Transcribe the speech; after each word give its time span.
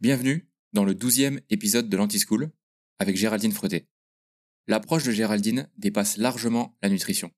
Bienvenue 0.00 0.50
dans 0.72 0.86
le 0.86 0.94
douzième 0.94 1.42
épisode 1.50 1.90
de 1.90 1.96
l'Anti-School 1.98 2.50
avec 2.98 3.16
Géraldine 3.16 3.52
Freté. 3.52 3.86
L'approche 4.66 5.04
de 5.04 5.10
Géraldine 5.10 5.68
dépasse 5.76 6.16
largement 6.16 6.78
la 6.80 6.88
nutrition. 6.88 7.30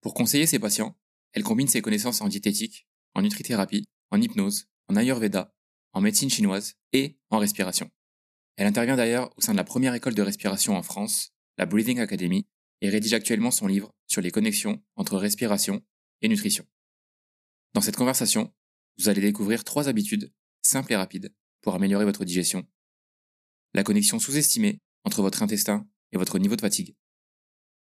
Pour 0.00 0.14
conseiller 0.14 0.46
ses 0.46 0.58
patients, 0.58 0.98
elle 1.34 1.42
combine 1.42 1.68
ses 1.68 1.82
connaissances 1.82 2.22
en 2.22 2.28
diététique, 2.28 2.88
en 3.12 3.20
nutrithérapie, 3.20 3.84
en 4.10 4.22
hypnose, 4.22 4.70
en 4.88 4.96
ayurveda, 4.96 5.54
en 5.92 6.00
médecine 6.00 6.30
chinoise 6.30 6.76
et 6.94 7.18
en 7.28 7.36
respiration. 7.36 7.90
Elle 8.56 8.68
intervient 8.68 8.96
d'ailleurs 8.96 9.30
au 9.36 9.42
sein 9.42 9.52
de 9.52 9.58
la 9.58 9.64
première 9.64 9.92
école 9.92 10.14
de 10.14 10.22
respiration 10.22 10.74
en 10.74 10.82
France, 10.82 11.34
la 11.58 11.66
Breathing 11.66 12.00
Academy, 12.00 12.46
et 12.80 12.88
rédige 12.88 13.12
actuellement 13.12 13.50
son 13.50 13.66
livre 13.66 13.94
sur 14.06 14.22
les 14.22 14.30
connexions 14.30 14.82
entre 14.96 15.18
respiration 15.18 15.84
et 16.22 16.28
nutrition. 16.28 16.64
Dans 17.74 17.82
cette 17.82 17.96
conversation, 17.96 18.50
vous 18.96 19.10
allez 19.10 19.20
découvrir 19.20 19.62
trois 19.62 19.90
habitudes 19.90 20.32
simples 20.62 20.94
et 20.94 20.96
rapides 20.96 21.34
pour 21.62 21.74
améliorer 21.74 22.04
votre 22.04 22.24
digestion, 22.24 22.66
la 23.74 23.82
connexion 23.82 24.18
sous-estimée 24.18 24.80
entre 25.04 25.22
votre 25.22 25.42
intestin 25.42 25.88
et 26.12 26.18
votre 26.18 26.38
niveau 26.38 26.56
de 26.56 26.60
fatigue, 26.60 26.94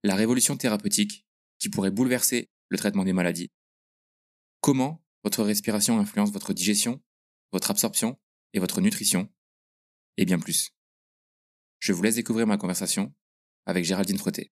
la 0.02 0.16
révolution 0.16 0.56
thérapeutique 0.56 1.24
qui 1.58 1.68
pourrait 1.68 1.90
bouleverser 1.90 2.50
le 2.68 2.78
traitement 2.78 3.04
des 3.04 3.12
maladies, 3.12 3.50
comment 4.60 5.04
votre 5.22 5.44
respiration 5.44 5.98
influence 5.98 6.32
votre 6.32 6.52
digestion, 6.52 7.00
votre 7.52 7.70
absorption 7.70 8.18
et 8.52 8.58
votre 8.58 8.80
nutrition, 8.80 9.28
et 10.16 10.24
bien 10.24 10.38
plus. 10.38 10.72
Je 11.78 11.92
vous 11.92 12.02
laisse 12.02 12.16
découvrir 12.16 12.46
ma 12.46 12.56
conversation 12.56 13.14
avec 13.66 13.84
Géraldine 13.84 14.18
Frotté. 14.18 14.50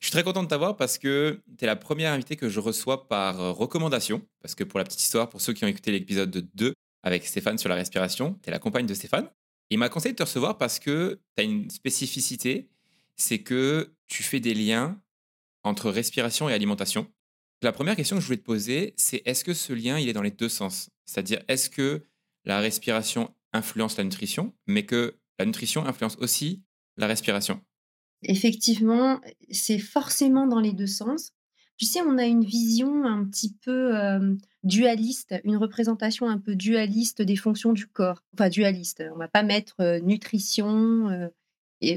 Je 0.00 0.06
suis 0.06 0.12
très 0.12 0.24
content 0.24 0.42
de 0.42 0.48
t'avoir 0.48 0.76
parce 0.76 0.96
que 0.96 1.42
tu 1.58 1.64
es 1.64 1.66
la 1.66 1.76
première 1.76 2.12
invitée 2.12 2.36
que 2.36 2.48
je 2.48 2.58
reçois 2.58 3.06
par 3.06 3.38
euh, 3.40 3.52
recommandation. 3.52 4.26
Parce 4.40 4.54
que 4.54 4.64
pour 4.64 4.78
la 4.78 4.84
petite 4.84 5.02
histoire, 5.02 5.28
pour 5.28 5.42
ceux 5.42 5.52
qui 5.52 5.64
ont 5.64 5.68
écouté 5.68 5.92
l'épisode 5.92 6.30
2 6.54 6.74
avec 7.02 7.26
Stéphane 7.26 7.58
sur 7.58 7.68
la 7.68 7.74
respiration, 7.74 8.38
tu 8.42 8.48
es 8.48 8.52
la 8.52 8.58
compagne 8.58 8.86
de 8.86 8.94
Stéphane. 8.94 9.28
Il 9.70 9.78
m'a 9.78 9.88
conseillé 9.88 10.12
de 10.12 10.16
te 10.16 10.22
recevoir 10.22 10.58
parce 10.58 10.78
que 10.78 11.20
tu 11.36 11.42
as 11.42 11.44
une 11.44 11.70
spécificité, 11.70 12.68
c'est 13.16 13.40
que 13.40 13.94
tu 14.06 14.22
fais 14.22 14.40
des 14.40 14.54
liens 14.54 15.00
entre 15.62 15.90
respiration 15.90 16.48
et 16.48 16.52
alimentation. 16.52 17.06
La 17.62 17.72
première 17.72 17.94
question 17.94 18.16
que 18.16 18.22
je 18.22 18.26
voulais 18.26 18.38
te 18.38 18.44
poser, 18.44 18.94
c'est 18.96 19.22
est-ce 19.26 19.44
que 19.44 19.54
ce 19.54 19.72
lien, 19.72 19.98
il 19.98 20.08
est 20.08 20.14
dans 20.14 20.22
les 20.22 20.30
deux 20.30 20.48
sens? 20.48 20.90
C'est-à-dire, 21.04 21.42
est-ce 21.48 21.68
que 21.68 22.06
la 22.44 22.60
respiration 22.60 23.34
influence 23.52 23.96
la 23.98 24.04
nutrition, 24.04 24.54
mais 24.66 24.86
que 24.86 25.18
la 25.38 25.44
nutrition 25.44 25.84
influence 25.84 26.16
aussi 26.16 26.62
la 26.96 27.06
respiration? 27.06 27.60
Effectivement, 28.22 29.20
c'est 29.50 29.78
forcément 29.78 30.46
dans 30.46 30.60
les 30.60 30.72
deux 30.72 30.86
sens. 30.86 31.32
Tu 31.80 31.86
sais, 31.86 32.02
on 32.02 32.18
a 32.18 32.26
une 32.26 32.44
vision 32.44 33.06
un 33.06 33.24
petit 33.24 33.54
peu 33.54 33.94
dualiste, 34.64 35.34
une 35.44 35.56
représentation 35.56 36.28
un 36.28 36.36
peu 36.36 36.54
dualiste 36.54 37.22
des 37.22 37.36
fonctions 37.36 37.72
du 37.72 37.86
corps. 37.86 38.22
Enfin, 38.34 38.50
dualiste, 38.50 39.02
on 39.14 39.16
va 39.16 39.28
pas 39.28 39.42
mettre 39.42 39.98
nutrition 40.02 41.30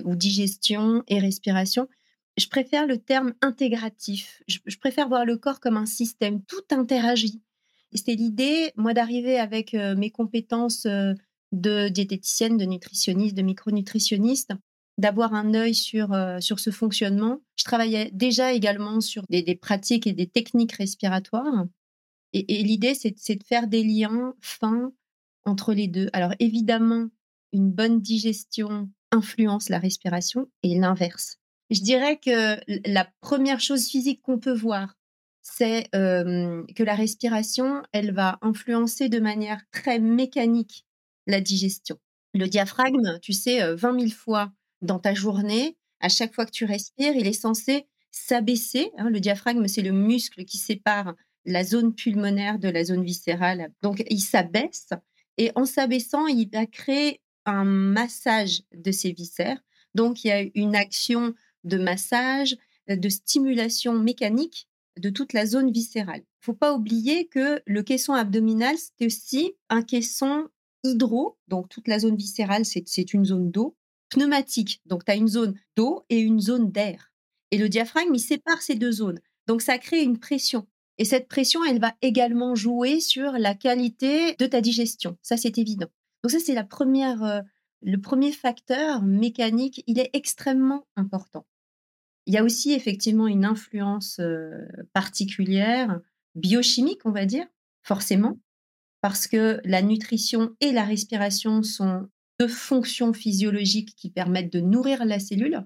ou 0.05 0.15
digestion 0.15 1.03
et 1.09 1.19
respiration. 1.19 1.89
Je 2.37 2.47
préfère 2.47 2.87
le 2.87 2.97
terme 2.97 3.33
intégratif. 3.41 4.41
Je, 4.47 4.77
préfère 4.79 5.09
voir 5.09 5.25
le 5.25 5.35
corps 5.35 5.59
comme 5.59 5.75
un 5.75 5.85
système. 5.85 6.41
Tout 6.43 6.63
interagit. 6.71 7.41
Et 7.91 7.97
c'était 7.97 8.15
l'idée, 8.15 8.71
moi, 8.77 8.93
d'arriver 8.93 9.37
avec 9.37 9.73
mes 9.73 10.11
compétences 10.11 10.87
de 11.51 11.89
diététicienne, 11.89 12.55
de 12.55 12.63
nutritionniste, 12.63 13.35
de 13.35 13.41
micronutritionniste, 13.41 14.53
d'avoir 15.03 15.33
un 15.33 15.53
œil 15.53 15.75
sur, 15.75 16.13
euh, 16.13 16.39
sur 16.39 16.61
ce 16.61 16.69
fonctionnement. 16.69 17.41
Je 17.57 17.65
travaillais 17.65 18.09
déjà 18.13 18.53
également 18.53 19.01
sur 19.01 19.23
des, 19.29 19.43
pratiques 19.55 20.07
et 20.07 20.13
des 20.13 20.27
techniques 20.27 20.71
respiratoires. 20.71 21.65
Et, 22.31 22.63
l'idée, 22.63 22.95
c'est 22.95 23.11
de 23.11 23.43
faire 23.43 23.67
des 23.67 23.83
liens 23.83 24.33
fins 24.39 24.93
entre 25.43 25.73
les 25.73 25.89
deux. 25.89 26.09
Alors 26.13 26.33
évidemment, 26.39 27.09
une 27.51 27.69
bonne 27.69 27.99
digestion 27.99 28.89
influence 29.11 29.67
la 29.67 29.77
respiration 29.77 30.49
et 30.63 30.79
l'inverse. 30.79 31.37
Je 31.69 31.81
dirais 31.81 32.17
que 32.17 32.57
la 32.89 33.05
première 33.19 33.59
chose 33.59 33.85
physique 33.85 34.21
qu'on 34.21 34.39
peut 34.39 34.55
voir, 34.55 34.95
c'est 35.41 35.89
euh, 35.95 36.63
que 36.77 36.83
la 36.83 36.95
respiration, 36.95 37.83
elle 37.91 38.13
va 38.13 38.39
influencer 38.41 39.09
de 39.09 39.19
manière 39.19 39.61
très 39.71 39.99
mécanique 39.99 40.85
la 41.27 41.41
digestion. 41.41 41.97
Le 42.33 42.47
diaphragme, 42.47 43.19
tu 43.21 43.33
sais, 43.33 43.59
20 43.75 43.95
euh, 43.95 43.99
000 43.99 44.11
fois 44.11 44.53
dans 44.83 44.99
ta 44.99 45.13
journée, 45.13 45.77
à 45.99 46.09
chaque 46.09 46.35
fois 46.35 46.45
que 46.45 46.51
tu 46.51 46.65
respires, 46.65 47.15
il 47.15 47.25
est 47.25 47.33
censé 47.33 47.87
s'abaisser. 48.11 48.91
Hein. 48.97 49.09
le 49.09 49.19
diaphragme, 49.19 49.67
c'est 49.67 49.81
le 49.81 49.91
muscle 49.91 50.45
qui 50.45 50.57
sépare 50.57 51.15
la 51.45 51.63
zone 51.63 51.93
pulmonaire 51.93 52.59
de 52.59 52.69
la 52.69 52.83
zone 52.83 53.03
viscérale. 53.03 53.71
Donc, 53.81 54.03
il 54.09 54.21
s'abaisse 54.21 54.89
et 55.37 55.51
en 55.55 55.65
s'abaissant, 55.65 56.27
il 56.27 56.49
va 56.49 56.65
créer 56.65 57.21
un 57.45 57.63
massage 57.63 58.61
de 58.73 58.91
ses 58.91 59.11
viscères. 59.11 59.61
Donc, 59.95 60.23
il 60.23 60.27
y 60.27 60.31
a 60.31 60.45
une 60.55 60.75
action 60.75 61.33
de 61.63 61.77
massage, 61.77 62.55
de 62.87 63.09
stimulation 63.09 63.93
mécanique 63.93 64.67
de 64.97 65.09
toute 65.09 65.33
la 65.33 65.45
zone 65.45 65.71
viscérale. 65.71 66.21
Il 66.21 66.45
faut 66.45 66.53
pas 66.53 66.73
oublier 66.73 67.27
que 67.27 67.61
le 67.65 67.83
caisson 67.83 68.13
abdominal, 68.13 68.75
c'est 68.77 69.05
aussi 69.05 69.53
un 69.69 69.81
caisson 69.81 70.47
hydro, 70.83 71.37
donc 71.47 71.69
toute 71.69 71.87
la 71.87 71.99
zone 71.99 72.17
viscérale, 72.17 72.65
c'est 72.65 73.13
une 73.13 73.25
zone 73.25 73.49
d'eau, 73.49 73.75
pneumatique. 74.13 74.81
Donc, 74.85 75.05
tu 75.05 75.11
as 75.11 75.15
une 75.15 75.27
zone 75.27 75.55
d'eau 75.75 76.05
et 76.09 76.19
une 76.19 76.39
zone 76.39 76.71
d'air. 76.71 77.11
Et 77.51 77.57
le 77.57 77.69
diaphragme, 77.69 78.13
il 78.13 78.19
sépare 78.19 78.61
ces 78.61 78.75
deux 78.75 78.91
zones. 78.91 79.19
Donc, 79.47 79.61
ça 79.61 79.77
crée 79.77 80.01
une 80.01 80.19
pression. 80.19 80.67
Et 80.97 81.05
cette 81.05 81.27
pression, 81.27 81.63
elle 81.65 81.79
va 81.79 81.93
également 82.01 82.55
jouer 82.55 82.99
sur 82.99 83.33
la 83.33 83.55
qualité 83.55 84.35
de 84.35 84.45
ta 84.45 84.61
digestion. 84.61 85.17
Ça, 85.21 85.37
c'est 85.37 85.57
évident. 85.57 85.87
Donc, 86.23 86.31
ça, 86.31 86.39
c'est 86.39 86.53
la 86.53 86.63
première, 86.63 87.23
euh, 87.23 87.41
le 87.81 87.97
premier 87.97 88.31
facteur 88.31 89.01
mécanique. 89.01 89.83
Il 89.87 89.99
est 89.99 90.11
extrêmement 90.13 90.87
important. 90.95 91.45
Il 92.25 92.33
y 92.33 92.37
a 92.37 92.43
aussi 92.43 92.71
effectivement 92.71 93.27
une 93.27 93.45
influence 93.45 94.19
euh, 94.19 94.65
particulière, 94.93 95.99
biochimique, 96.35 97.05
on 97.05 97.11
va 97.11 97.25
dire, 97.25 97.45
forcément, 97.81 98.39
parce 99.01 99.27
que 99.27 99.59
la 99.65 99.81
nutrition 99.81 100.55
et 100.61 100.71
la 100.71 100.85
respiration 100.85 101.63
sont 101.63 102.07
deux 102.39 102.47
fonctions 102.47 103.13
physiologiques 103.13 103.95
qui 103.95 104.09
permettent 104.09 104.51
de 104.51 104.59
nourrir 104.59 105.05
la 105.05 105.19
cellule. 105.19 105.65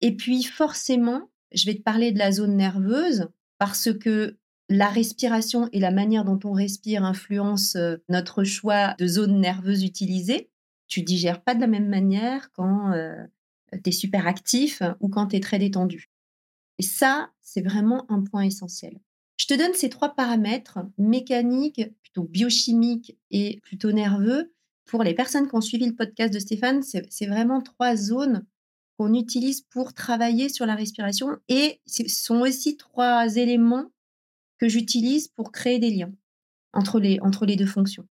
Et 0.00 0.16
puis 0.16 0.42
forcément, 0.42 1.30
je 1.52 1.66
vais 1.66 1.74
te 1.74 1.82
parler 1.82 2.12
de 2.12 2.18
la 2.18 2.32
zone 2.32 2.56
nerveuse 2.56 3.28
parce 3.58 3.92
que 3.92 4.38
la 4.68 4.88
respiration 4.88 5.68
et 5.72 5.80
la 5.80 5.90
manière 5.90 6.24
dont 6.24 6.40
on 6.44 6.52
respire 6.52 7.04
influencent 7.04 7.78
euh, 7.78 7.96
notre 8.08 8.44
choix 8.44 8.94
de 8.98 9.06
zone 9.06 9.40
nerveuse 9.40 9.84
utilisée. 9.84 10.50
Tu 10.88 11.02
digères 11.02 11.42
pas 11.42 11.54
de 11.54 11.60
la 11.60 11.66
même 11.66 11.88
manière 11.88 12.50
quand 12.52 12.92
euh, 12.92 13.14
tu 13.72 13.90
es 13.90 13.92
super 13.92 14.26
actif 14.26 14.82
ou 15.00 15.08
quand 15.08 15.28
tu 15.28 15.36
es 15.36 15.40
très 15.40 15.58
détendu. 15.58 16.10
Et 16.78 16.82
ça, 16.82 17.30
c'est 17.40 17.62
vraiment 17.62 18.10
un 18.10 18.22
point 18.22 18.42
essentiel. 18.42 19.00
Je 19.36 19.46
te 19.46 19.54
donne 19.54 19.74
ces 19.74 19.88
trois 19.88 20.14
paramètres, 20.14 20.78
mécaniques, 20.98 21.82
plutôt 22.02 22.24
biochimiques 22.24 23.16
et 23.30 23.60
plutôt 23.62 23.92
nerveux, 23.92 24.53
pour 24.86 25.02
les 25.02 25.14
personnes 25.14 25.48
qui 25.48 25.54
ont 25.54 25.60
suivi 25.60 25.86
le 25.86 25.94
podcast 25.94 26.32
de 26.32 26.38
Stéphane, 26.38 26.82
c'est 26.82 27.26
vraiment 27.26 27.60
trois 27.60 27.96
zones 27.96 28.44
qu'on 28.98 29.14
utilise 29.14 29.62
pour 29.62 29.92
travailler 29.92 30.48
sur 30.48 30.66
la 30.66 30.74
respiration 30.74 31.36
et 31.48 31.80
ce 31.86 32.06
sont 32.08 32.40
aussi 32.40 32.76
trois 32.76 33.34
éléments 33.36 33.90
que 34.58 34.68
j'utilise 34.68 35.28
pour 35.28 35.50
créer 35.50 35.78
des 35.78 35.90
liens 35.90 36.12
entre 36.72 37.00
les, 37.00 37.18
entre 37.20 37.46
les 37.46 37.56
deux 37.56 37.66
fonctions. 37.66 38.06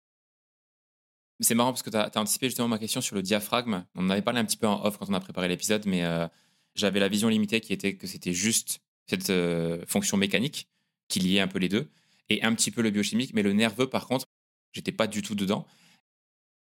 C'est 1.39 1.56
marrant 1.56 1.72
parce 1.72 1.84
que 1.84 1.89
tu 1.89 1.97
as, 1.97 2.11
anticipé 2.16 2.47
justement 2.47 2.67
ma 2.67 2.79
question 2.79 3.01
sur 3.01 3.16
le 3.16 3.22
diaphragme. 3.22 3.85
On 3.95 4.05
en 4.05 4.09
avait 4.09 4.22
parlé 4.22 4.40
un 4.40 4.45
petit 4.45 4.57
peu 4.57 4.67
en 4.67 4.84
off 4.85 4.97
quand 4.97 5.09
on 5.09 5.13
a 5.13 5.19
préparé 5.19 5.47
l'épisode, 5.47 5.85
mais 5.85 6.03
euh, 6.03 6.28
j'avais 6.75 7.00
la 7.00 7.07
vision 7.07 7.28
limitée 7.28 7.61
qui 7.61 7.73
était 7.73 7.95
que 7.95 8.07
c'était 8.07 8.34
juste 8.34 8.79
cette 9.07 9.29
euh, 9.29 9.84
fonction 9.88 10.17
mécanique 10.17 10.67
qui 11.07 11.19
liait 11.19 11.41
un 11.41 11.47
peu 11.47 11.59
les 11.59 11.69
deux 11.69 11.90
et 12.29 12.44
un 12.44 12.53
petit 12.55 12.72
peu 12.72 12.81
le 12.81 12.91
biochimique, 12.91 13.34
mais 13.34 13.44
le 13.44 13.53
nerveux, 13.53 13.90
par 13.90 14.07
contre, 14.07 14.25
j'étais 14.72 14.91
pas 14.91 15.07
du 15.07 15.22
tout 15.22 15.35
dedans. 15.35 15.66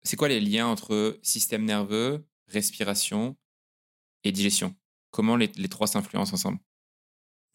C'est 0.04 0.16
quoi 0.16 0.28
les 0.28 0.40
liens 0.40 0.68
entre 0.68 1.20
système 1.22 1.66
nerveux, 1.66 2.26
respiration 2.48 3.36
et 4.24 4.32
digestion? 4.32 4.76
Comment 5.12 5.36
les, 5.36 5.50
trois 5.70 5.88
s'influencent 5.88 6.34
ensemble? 6.34 6.60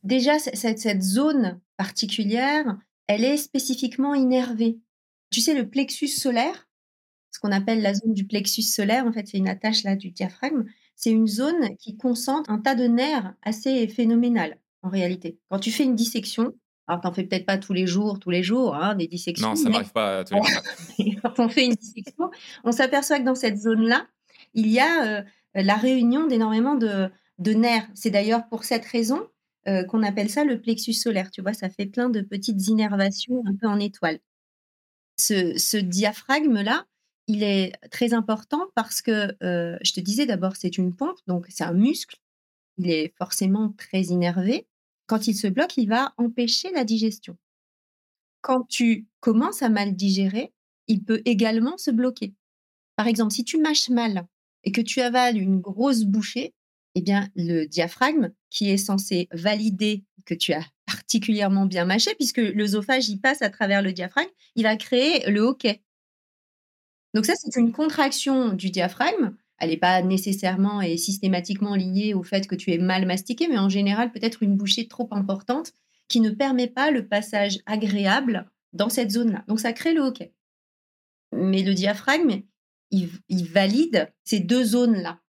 Déjà, 0.02 0.38
cette, 0.38 1.02
zone 1.02 1.60
particulière, 1.76 2.78
elle 3.06 3.24
est 3.24 3.36
spécifiquement 3.36 4.14
innervée. 4.14 4.80
Tu 5.30 5.40
sais, 5.40 5.54
le 5.54 5.68
plexus 5.68 6.08
solaire, 6.08 6.68
ce 7.30 7.38
qu'on 7.38 7.52
appelle 7.52 7.82
la 7.82 7.94
zone 7.94 8.12
du 8.12 8.26
plexus 8.26 8.62
solaire, 8.62 9.06
en 9.06 9.12
fait, 9.12 9.26
c'est 9.26 9.38
une 9.38 9.48
attache 9.48 9.84
là 9.84 9.96
du 9.96 10.10
diaphragme. 10.10 10.64
C'est 10.96 11.10
une 11.10 11.26
zone 11.26 11.76
qui 11.78 11.96
concentre 11.96 12.50
un 12.50 12.58
tas 12.58 12.74
de 12.74 12.84
nerfs 12.84 13.34
assez 13.42 13.88
phénoménal 13.88 14.58
en 14.82 14.90
réalité. 14.90 15.38
Quand 15.48 15.58
tu 15.58 15.70
fais 15.70 15.84
une 15.84 15.94
dissection, 15.94 16.52
alors, 16.88 17.00
t'en 17.00 17.12
fais 17.12 17.25
peut-être 17.25 17.46
pas 17.46 17.58
tous 17.58 17.73
les 17.73 17.87
jours, 17.87 18.19
tous 18.19 18.31
les 18.31 18.43
jours, 18.43 18.75
hein, 18.75 18.94
des 18.94 19.06
dissections. 19.06 19.49
Non, 19.49 19.55
ça 19.55 19.69
m'arrive 19.69 19.93
pas 19.93 20.25
tous 20.25 20.34
les 20.34 20.43
jours. 21.12 21.23
Quand 21.23 21.44
on 21.44 21.49
fait 21.49 21.67
une 21.67 21.75
dissection, 21.75 22.31
on 22.64 22.73
s'aperçoit 22.73 23.20
que 23.20 23.25
dans 23.25 23.37
cette 23.37 23.56
zone-là, 23.56 24.06
il 24.55 24.69
y 24.69 24.81
a 24.81 25.20
euh, 25.20 25.23
la 25.55 25.76
réunion 25.76 26.26
d'énormément 26.26 26.75
de, 26.75 27.08
de, 27.38 27.52
nerfs. 27.52 27.88
C'est 27.94 28.11
d'ailleurs 28.11 28.49
pour 28.49 28.64
cette 28.64 28.84
raison 28.84 29.29
euh, 29.69 29.84
qu'on 29.84 30.02
appelle 30.02 30.29
ça 30.29 30.44
le 30.44 30.61
plexus 30.61 30.94
solaire. 30.94 31.31
Tu 31.31 31.40
vois, 31.40 31.52
ça 31.52 31.70
fait 31.70 31.87
plein 31.87 32.11
de 32.11 32.20
petites 32.20 32.67
innervations 32.67 33.43
un 33.46 33.55
peu 33.55 33.69
en 33.69 33.78
étoile. 33.78 34.19
Ce, 35.19 35.76
diaphragme-là, 35.76 36.85
il 37.28 37.44
est 37.44 37.73
très 37.93 38.12
important 38.12 38.67
parce 38.75 39.02
que, 39.02 39.37
euh, 39.44 39.78
je 39.82 39.93
te 39.93 40.00
disais 40.00 40.26
d'abord, 40.26 40.56
c'est 40.56 40.78
une 40.78 40.96
pompe, 40.96 41.19
donc 41.28 41.46
c'est 41.49 41.62
un 41.62 41.75
muscle. 41.75 42.17
Il 42.78 42.90
est 42.90 43.14
forcément 43.17 43.73
très 43.78 44.02
innervé. 44.02 44.67
Quand 45.12 45.26
il 45.26 45.37
se 45.37 45.47
bloque, 45.47 45.76
il 45.76 45.91
va 45.91 46.14
empêcher 46.17 46.70
la 46.70 46.85
digestion. 46.85 47.37
Quand 48.41 48.67
tu 48.67 49.06
commences 49.20 49.61
à 49.61 49.69
mal 49.69 49.94
digérer, 49.94 50.55
il 50.88 51.05
peut 51.05 51.20
également 51.26 51.76
se 51.76 51.91
bloquer. 51.91 52.32
Par 52.97 53.06
exemple, 53.06 53.35
si 53.35 53.44
tu 53.44 53.59
mâches 53.59 53.91
mal 53.91 54.26
et 54.64 54.73
que 54.73 54.81
tu 54.81 55.03
avales 55.03 55.37
une 55.37 55.61
grosse 55.61 56.05
bouchée, 56.05 56.55
eh 56.94 57.03
bien, 57.03 57.29
le 57.37 57.67
diaphragme, 57.67 58.31
qui 58.49 58.70
est 58.70 58.79
censé 58.79 59.29
valider 59.32 60.06
que 60.25 60.32
tu 60.32 60.55
as 60.55 60.64
particulièrement 60.87 61.67
bien 61.67 61.85
mâché, 61.85 62.14
puisque 62.14 62.38
l'œsophage 62.38 63.11
y 63.11 63.19
passe 63.19 63.43
à 63.43 63.50
travers 63.50 63.82
le 63.82 63.93
diaphragme, 63.93 64.31
il 64.55 64.62
va 64.62 64.76
créer 64.76 65.31
le 65.31 65.43
hoquet. 65.43 65.82
Donc 67.12 67.26
ça, 67.26 67.35
c'est 67.37 67.61
une 67.61 67.73
contraction 67.73 68.55
du 68.55 68.70
diaphragme. 68.70 69.37
Elle 69.62 69.70
n'est 69.70 69.76
pas 69.76 70.03
nécessairement 70.03 70.81
et 70.81 70.97
systématiquement 70.97 71.76
liée 71.76 72.14
au 72.14 72.25
fait 72.25 72.49
que 72.49 72.56
tu 72.56 72.73
es 72.73 72.79
mal 72.79 73.06
mastiqué, 73.06 73.47
mais 73.47 73.59
en 73.59 73.69
général, 73.69 74.11
peut-être 74.11 74.43
une 74.43 74.56
bouchée 74.56 74.88
trop 74.88 75.06
importante 75.12 75.73
qui 76.09 76.20
ne 76.20 76.31
permet 76.31 76.67
pas 76.67 76.91
le 76.91 77.06
passage 77.06 77.61
agréable 77.64 78.50
dans 78.73 78.88
cette 78.88 79.12
zone-là. 79.12 79.44
Donc 79.47 79.61
ça 79.61 79.73
crée 79.73 79.94
le 79.94 80.00
hoquet. 80.00 80.35
Mais 81.31 81.62
le 81.62 81.75
diaphragme, 81.75 82.43
il, 82.91 83.09
il 83.29 83.44
valide 83.44 84.12
ces 84.25 84.41
deux 84.41 84.64
zones-là. 84.64 85.20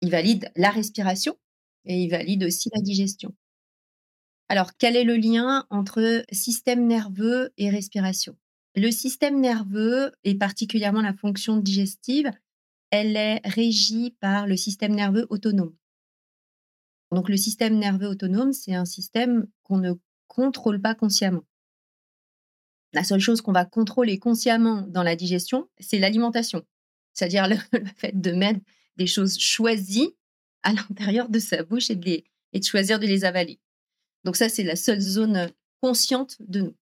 Il 0.00 0.10
valide 0.10 0.50
la 0.56 0.70
respiration 0.70 1.36
et 1.84 2.02
il 2.02 2.08
valide 2.08 2.44
aussi 2.44 2.70
la 2.74 2.80
digestion. 2.80 3.34
Alors, 4.48 4.70
quel 4.78 4.96
est 4.96 5.04
le 5.04 5.16
lien 5.16 5.66
entre 5.68 6.24
système 6.32 6.86
nerveux 6.86 7.52
et 7.58 7.68
respiration? 7.68 8.38
Le 8.74 8.90
système 8.90 9.38
nerveux, 9.38 10.12
et 10.24 10.34
particulièrement 10.34 11.02
la 11.02 11.12
fonction 11.12 11.58
digestive, 11.58 12.30
elle 12.92 13.16
est 13.16 13.40
régie 13.44 14.16
par 14.20 14.46
le 14.46 14.56
système 14.56 14.94
nerveux 14.94 15.26
autonome. 15.30 15.74
Donc, 17.10 17.28
le 17.28 17.38
système 17.38 17.78
nerveux 17.78 18.06
autonome, 18.06 18.52
c'est 18.52 18.74
un 18.74 18.84
système 18.84 19.46
qu'on 19.62 19.78
ne 19.78 19.94
contrôle 20.28 20.80
pas 20.80 20.94
consciemment. 20.94 21.44
La 22.92 23.02
seule 23.02 23.20
chose 23.20 23.40
qu'on 23.40 23.52
va 23.52 23.64
contrôler 23.64 24.18
consciemment 24.18 24.82
dans 24.82 25.02
la 25.02 25.16
digestion, 25.16 25.68
c'est 25.80 25.98
l'alimentation, 25.98 26.62
c'est-à-dire 27.14 27.48
le, 27.48 27.56
fait 27.96 28.18
de 28.18 28.32
mettre 28.32 28.60
des 28.96 29.06
choses 29.06 29.38
choisies 29.38 30.14
à 30.62 30.74
l'intérieur 30.74 31.30
de 31.30 31.38
sa 31.38 31.62
bouche 31.62 31.90
et 31.90 31.96
de, 31.96 32.22
choisir 32.62 33.00
de 33.00 33.06
les 33.06 33.24
avaler. 33.24 33.58
Donc 34.24 34.36
ça, 34.36 34.50
c'est 34.50 34.64
la 34.64 34.76
seule 34.76 35.00
zone 35.00 35.50
consciente 35.80 36.36
de 36.40 36.60
nous. 36.60 36.76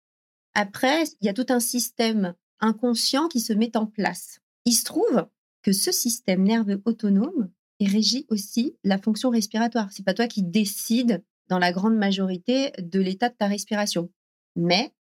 Après, 0.55 1.03
il 1.21 1.27
y 1.27 1.29
a 1.29 1.35
tout 1.35 1.47
un 1.49 1.61
système 1.61 2.35
inconscient 2.61 3.27
qui 3.27 3.41
se 3.41 3.53
met 3.53 3.77
en 3.77 3.87
place. 3.87 4.39
Il 4.65 4.73
se 4.73 4.85
trouve 4.85 5.27
que 5.67 5.73
ce 5.73 5.91
système 5.91 6.45
nerveux 6.45 6.81
autonome 6.85 7.51
régit 7.81 8.25
aussi 8.29 8.77
la 8.85 8.99
fonction 8.99 9.31
respiratoire. 9.31 9.91
C'est 9.91 10.05
pas 10.05 10.15
toi 10.15 10.29
qui 10.29 10.45
décides 10.45 11.25
dans 11.49 11.59
la 11.59 11.73
grande 11.73 11.97
majorité 11.97 12.71
de 12.79 13.01
l'état 13.01 13.31
de 13.31 13.35
ta 13.35 13.49
respiration, 13.49 14.09
mais 14.55 14.95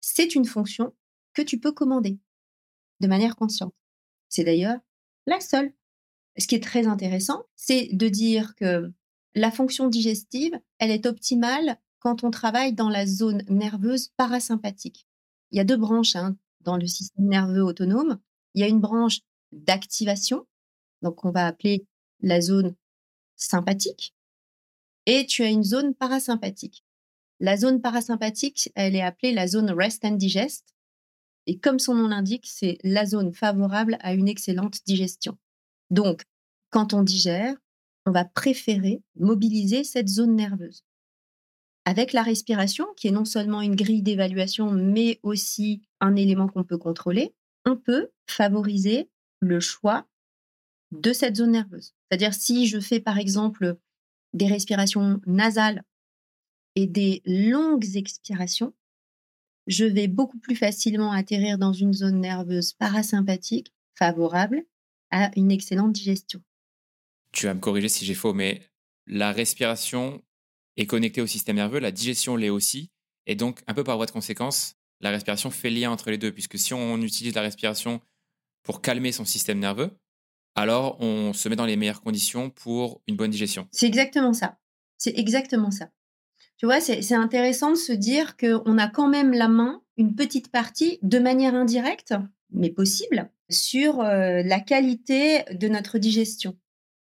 c'est 0.00 0.36
une 0.36 0.44
fonction 0.44 0.94
que 1.34 1.42
tu 1.42 1.58
peux 1.58 1.72
commander 1.72 2.20
de 3.00 3.08
manière 3.08 3.34
consciente. 3.34 3.74
C'est 4.28 4.44
d'ailleurs 4.44 4.78
la 5.26 5.40
seule. 5.40 5.72
Ce 6.38 6.46
qui 6.46 6.54
est 6.54 6.62
très 6.62 6.86
intéressant, 6.86 7.42
c'est 7.56 7.88
de 7.92 8.08
dire 8.08 8.54
que 8.54 8.92
la 9.34 9.50
fonction 9.50 9.88
digestive, 9.88 10.56
elle 10.78 10.92
est 10.92 11.06
optimale 11.06 11.76
quand 11.98 12.22
on 12.22 12.30
travaille 12.30 12.72
dans 12.72 12.88
la 12.88 13.04
zone 13.04 13.42
nerveuse 13.48 14.12
parasympathique. 14.16 15.08
Il 15.50 15.56
y 15.56 15.60
a 15.60 15.64
deux 15.64 15.76
branches 15.76 16.14
hein, 16.14 16.36
dans 16.60 16.76
le 16.76 16.86
système 16.86 17.26
nerveux 17.26 17.64
autonome. 17.64 18.20
Il 18.54 18.60
y 18.60 18.64
a 18.64 18.68
une 18.68 18.80
branche 18.80 19.22
d'activation, 19.52 20.46
donc 21.02 21.24
on 21.24 21.30
va 21.30 21.46
appeler 21.46 21.86
la 22.20 22.40
zone 22.40 22.74
sympathique, 23.36 24.14
et 25.06 25.26
tu 25.26 25.42
as 25.42 25.48
une 25.48 25.64
zone 25.64 25.94
parasympathique. 25.94 26.84
La 27.40 27.56
zone 27.56 27.80
parasympathique, 27.80 28.70
elle 28.74 28.94
est 28.94 29.02
appelée 29.02 29.32
la 29.32 29.48
zone 29.48 29.70
rest 29.70 30.04
and 30.04 30.12
digest, 30.12 30.74
et 31.46 31.58
comme 31.58 31.78
son 31.78 31.94
nom 31.94 32.08
l'indique, 32.08 32.46
c'est 32.46 32.78
la 32.84 33.04
zone 33.04 33.32
favorable 33.32 33.98
à 34.00 34.14
une 34.14 34.28
excellente 34.28 34.78
digestion. 34.86 35.36
Donc, 35.90 36.22
quand 36.70 36.94
on 36.94 37.02
digère, 37.02 37.56
on 38.06 38.12
va 38.12 38.24
préférer 38.24 39.02
mobiliser 39.16 39.84
cette 39.84 40.08
zone 40.08 40.36
nerveuse. 40.36 40.84
Avec 41.84 42.12
la 42.12 42.22
respiration, 42.22 42.86
qui 42.96 43.08
est 43.08 43.12
non 43.12 43.24
seulement 43.24 43.60
une 43.60 43.74
grille 43.74 44.02
d'évaluation, 44.02 44.70
mais 44.70 45.18
aussi 45.22 45.82
un 46.00 46.14
élément 46.14 46.46
qu'on 46.46 46.64
peut 46.64 46.78
contrôler, 46.78 47.34
on 47.66 47.76
peut 47.76 48.10
favoriser 48.28 49.10
le 49.42 49.60
choix 49.60 50.06
de 50.92 51.12
cette 51.12 51.36
zone 51.36 51.52
nerveuse. 51.52 51.94
C'est-à-dire 52.08 52.32
si 52.32 52.66
je 52.66 52.80
fais 52.80 53.00
par 53.00 53.18
exemple 53.18 53.76
des 54.32 54.46
respirations 54.46 55.20
nasales 55.26 55.84
et 56.74 56.86
des 56.86 57.20
longues 57.26 57.96
expirations, 57.96 58.72
je 59.66 59.84
vais 59.84 60.08
beaucoup 60.08 60.38
plus 60.38 60.56
facilement 60.56 61.12
atterrir 61.12 61.58
dans 61.58 61.74
une 61.74 61.92
zone 61.92 62.20
nerveuse 62.20 62.72
parasympathique 62.72 63.74
favorable 63.94 64.64
à 65.10 65.30
une 65.36 65.50
excellente 65.50 65.92
digestion 65.92 66.42
tu 67.32 67.46
vas 67.46 67.54
me 67.54 67.60
corriger 67.60 67.88
si 67.88 68.04
j'ai 68.04 68.14
faux, 68.14 68.34
mais 68.34 68.62
la 69.06 69.32
respiration 69.32 70.22
est 70.76 70.86
connectée 70.86 71.20
au 71.20 71.26
système 71.26 71.56
nerveux, 71.56 71.80
la 71.80 71.90
digestion 71.90 72.36
l'est 72.36 72.50
aussi, 72.50 72.90
et 73.26 73.34
donc 73.34 73.60
un 73.66 73.74
peu 73.74 73.84
par 73.84 73.96
voie 73.96 74.06
de 74.06 74.12
conséquence, 74.12 74.76
la 75.00 75.10
respiration 75.10 75.50
fait 75.50 75.70
lien 75.70 75.90
entre 75.90 76.10
les 76.10 76.18
deux, 76.18 76.32
puisque 76.32 76.58
si 76.58 76.72
on 76.74 76.98
utilise 76.98 77.34
la 77.34 77.42
respiration 77.42 78.00
pour 78.62 78.82
calmer 78.82 79.12
son 79.12 79.24
système 79.24 79.58
nerveux, 79.58 79.90
alors 80.54 81.00
on 81.00 81.32
se 81.32 81.48
met 81.48 81.56
dans 81.56 81.66
les 81.66 81.76
meilleures 81.76 82.02
conditions 82.02 82.50
pour 82.50 83.02
une 83.06 83.16
bonne 83.16 83.30
digestion. 83.30 83.68
C'est 83.72 83.86
exactement 83.86 84.32
ça. 84.32 84.58
C'est 84.98 85.18
exactement 85.18 85.70
ça. 85.70 85.90
Tu 86.58 86.66
vois, 86.66 86.80
c'est 86.80 87.14
intéressant 87.14 87.70
de 87.70 87.76
se 87.76 87.92
dire 87.92 88.36
qu'on 88.36 88.78
a 88.78 88.88
quand 88.88 89.08
même 89.08 89.32
la 89.32 89.48
main, 89.48 89.82
une 89.96 90.14
petite 90.14 90.52
partie, 90.52 91.00
de 91.02 91.18
manière 91.18 91.56
indirecte, 91.56 92.14
mais 92.50 92.70
possible, 92.70 93.30
sur 93.50 94.00
euh, 94.00 94.42
la 94.44 94.60
qualité 94.60 95.42
de 95.50 95.66
notre 95.66 95.98
digestion. 95.98 96.56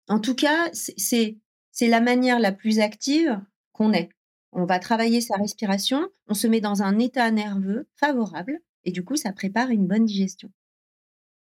En 0.07 0.19
tout 0.19 0.35
cas, 0.35 0.69
c'est 0.73 1.37
la 1.81 1.99
manière 1.99 2.39
la 2.39 2.53
plus 2.53 2.79
active 2.79 3.41
qu'on 3.73 3.91
ait. 3.91 4.09
On 4.53 4.65
va 4.65 4.79
travailler 4.79 5.21
sa 5.21 5.35
respiration, 5.35 6.07
on 6.27 6.33
se 6.33 6.47
met 6.47 6.61
dans 6.61 6.81
un 6.83 6.99
état 6.99 7.29
nerveux 7.31 7.89
favorable 7.95 8.59
et 8.83 8.91
du 8.91 9.03
coup, 9.03 9.15
ça 9.15 9.31
prépare 9.31 9.69
une 9.69 9.87
bonne 9.87 10.05
digestion. 10.05 10.51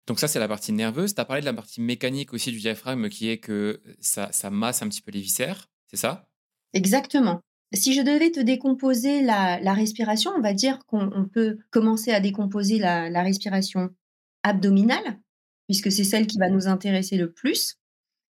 Donc 0.08 0.20
ça, 0.20 0.28
c'est 0.28 0.40
la 0.40 0.48
partie 0.48 0.74
nerveuse. 0.74 1.16
Tu 1.16 1.22
as 1.22 1.26
parlé 1.26 1.42
de 1.42 1.46
la 1.46 1.54
partie 1.54 1.82
mécanique 1.82 2.34
aussi 2.34 2.52
du 2.52 2.60
diaphragme 2.60 3.10
qui 3.10 3.30
est 3.30 3.38
que 3.38 3.82
ça, 4.00 4.30
masse 4.52 4.82
un 4.82 4.90
petit 4.90 5.02
peu 5.02 5.12
les 5.12 5.22
viscères, 5.22 5.70
c'est 5.88 5.98
ça? 5.98 6.30
Exactement. 6.74 7.42
Si 7.74 7.94
je 7.94 8.02
devais 8.02 8.32
te 8.32 8.40
décomposer 8.40 9.22
la, 9.22 9.74
respiration, 9.74 10.32
on 10.36 10.42
va 10.42 10.54
dire 10.54 10.80
qu'on 10.86 11.28
peut 11.32 11.58
commencer 11.72 12.12
à 12.12 12.20
décomposer 12.20 12.78
la 12.80 13.24
respiration 13.24 13.90
abdominale, 14.44 15.20
puisque 15.68 15.92
c'est 15.92 16.04
celle 16.04 16.28
qui 16.28 16.38
va 16.38 16.50
nous 16.50 16.68
intéresser 16.68 17.18
le 17.18 17.32
plus. 17.32 17.78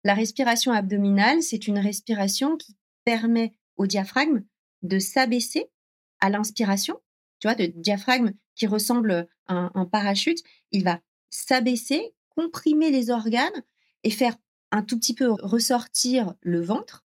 La 0.04 0.14
respiration 0.14 0.72
abdominale, 0.72 1.42
c'est 1.42 1.66
une 1.66 1.78
respiration 1.78 2.56
qui 2.56 2.76
permet 3.04 3.52
au 3.76 3.86
diaphragme 3.86 4.42
de 4.82 4.98
s'abaisser 4.98 5.70
à 6.20 6.30
l'inspiration. 6.30 7.00
Tu 7.40 7.48
vois, 7.48 7.56
le 7.56 7.68
diaphragme 7.68 8.32
qui 8.56 8.66
ressemble 8.66 9.28
à 9.46 9.70
un, 9.74 9.84
parachute, 9.84 10.42
il 10.72 10.84
va 10.84 11.00
s'abaisser, 11.30 12.14
comprimer 12.30 12.90
les 12.90 13.10
organes 13.10 13.62
et 14.04 14.10
faire 14.10 14.36
un 14.70 14.82
tout 14.82 14.98
petit 14.98 15.14
peu 15.14 15.30
ressortir 15.30 16.34
le 16.40 16.60
ventre. 16.60 17.04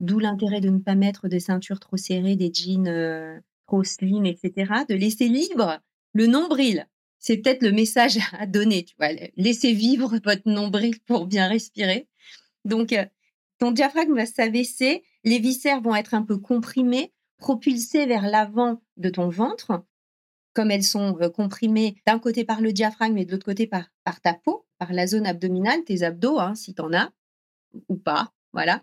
D'où 0.00 0.18
l'intérêt 0.18 0.60
de 0.60 0.68
ne 0.68 0.78
pas 0.78 0.94
mettre 0.94 1.28
des 1.28 1.40
ceintures 1.40 1.80
trop 1.80 1.96
serrées, 1.96 2.36
des 2.36 2.52
jeans 2.52 2.88
euh, 2.88 3.38
trop 3.66 3.84
slim, 3.84 4.26
etc. 4.26 4.72
De 4.88 4.94
laisser 4.94 5.28
libre 5.28 5.80
le 6.12 6.26
nombril. 6.26 6.86
C'est 7.18 7.38
peut-être 7.38 7.62
le 7.62 7.72
message 7.72 8.18
à 8.32 8.46
donner, 8.46 8.84
tu 8.84 8.94
vois. 8.98 9.12
Laissez 9.36 9.72
vivre 9.72 10.18
votre 10.24 10.48
nombril 10.48 11.00
pour 11.00 11.26
bien 11.26 11.48
respirer. 11.48 12.08
Donc, 12.64 12.92
euh, 12.92 13.04
ton 13.58 13.70
diaphragme 13.70 14.16
va 14.16 14.26
s'abaisser, 14.26 15.04
les 15.24 15.38
viscères 15.38 15.80
vont 15.80 15.94
être 15.94 16.14
un 16.14 16.22
peu 16.22 16.36
comprimés, 16.36 17.12
propulsés 17.38 18.06
vers 18.06 18.28
l'avant 18.28 18.82
de 18.96 19.08
ton 19.08 19.28
ventre, 19.28 19.84
comme 20.54 20.70
elles 20.70 20.84
sont 20.84 21.18
euh, 21.20 21.28
comprimées 21.28 21.96
d'un 22.06 22.18
côté 22.18 22.44
par 22.44 22.60
le 22.60 22.72
diaphragme 22.72 23.18
et 23.18 23.24
de 23.24 23.32
l'autre 23.32 23.44
côté 23.44 23.66
par, 23.66 23.88
ta 24.22 24.34
peau, 24.34 24.66
par 24.78 24.92
la 24.92 25.06
zone 25.06 25.26
abdominale, 25.26 25.84
tes 25.84 26.02
abdos, 26.02 26.38
hein, 26.38 26.54
si 26.54 26.74
tu 26.74 26.82
en 26.82 26.92
as, 26.92 27.10
ou 27.88 27.96
pas, 27.96 28.32
voilà. 28.52 28.82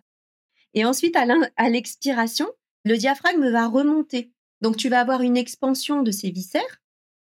Et 0.73 0.85
ensuite, 0.85 1.15
à 1.15 1.69
l'expiration, 1.69 2.47
le 2.85 2.97
diaphragme 2.97 3.49
va 3.49 3.67
remonter. 3.67 4.31
Donc, 4.61 4.77
tu 4.77 4.89
vas 4.89 4.99
avoir 4.99 5.21
une 5.21 5.38
expansion 5.38 6.03
de 6.03 6.11
ces 6.11 6.29
viscères 6.29 6.81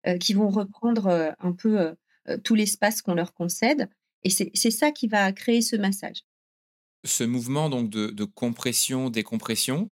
euh, 0.06 0.18
qui 0.18 0.34
vont 0.34 0.48
reprendre 0.48 1.34
un 1.38 1.52
peu 1.52 1.94
tout 2.42 2.54
l'espace 2.54 3.00
qu'on 3.00 3.14
leur 3.14 3.32
concède. 3.32 3.88
Et 4.24 4.30
c'est 4.30 4.70
ça 4.70 4.90
qui 4.90 5.06
va 5.06 5.32
créer 5.32 5.62
ce 5.62 5.76
massage 5.76 6.24
ce 7.04 7.24
mouvement 7.24 7.68
donc 7.68 7.90
de, 7.90 8.24
compression, 8.24 9.10
décompression, 9.10 9.90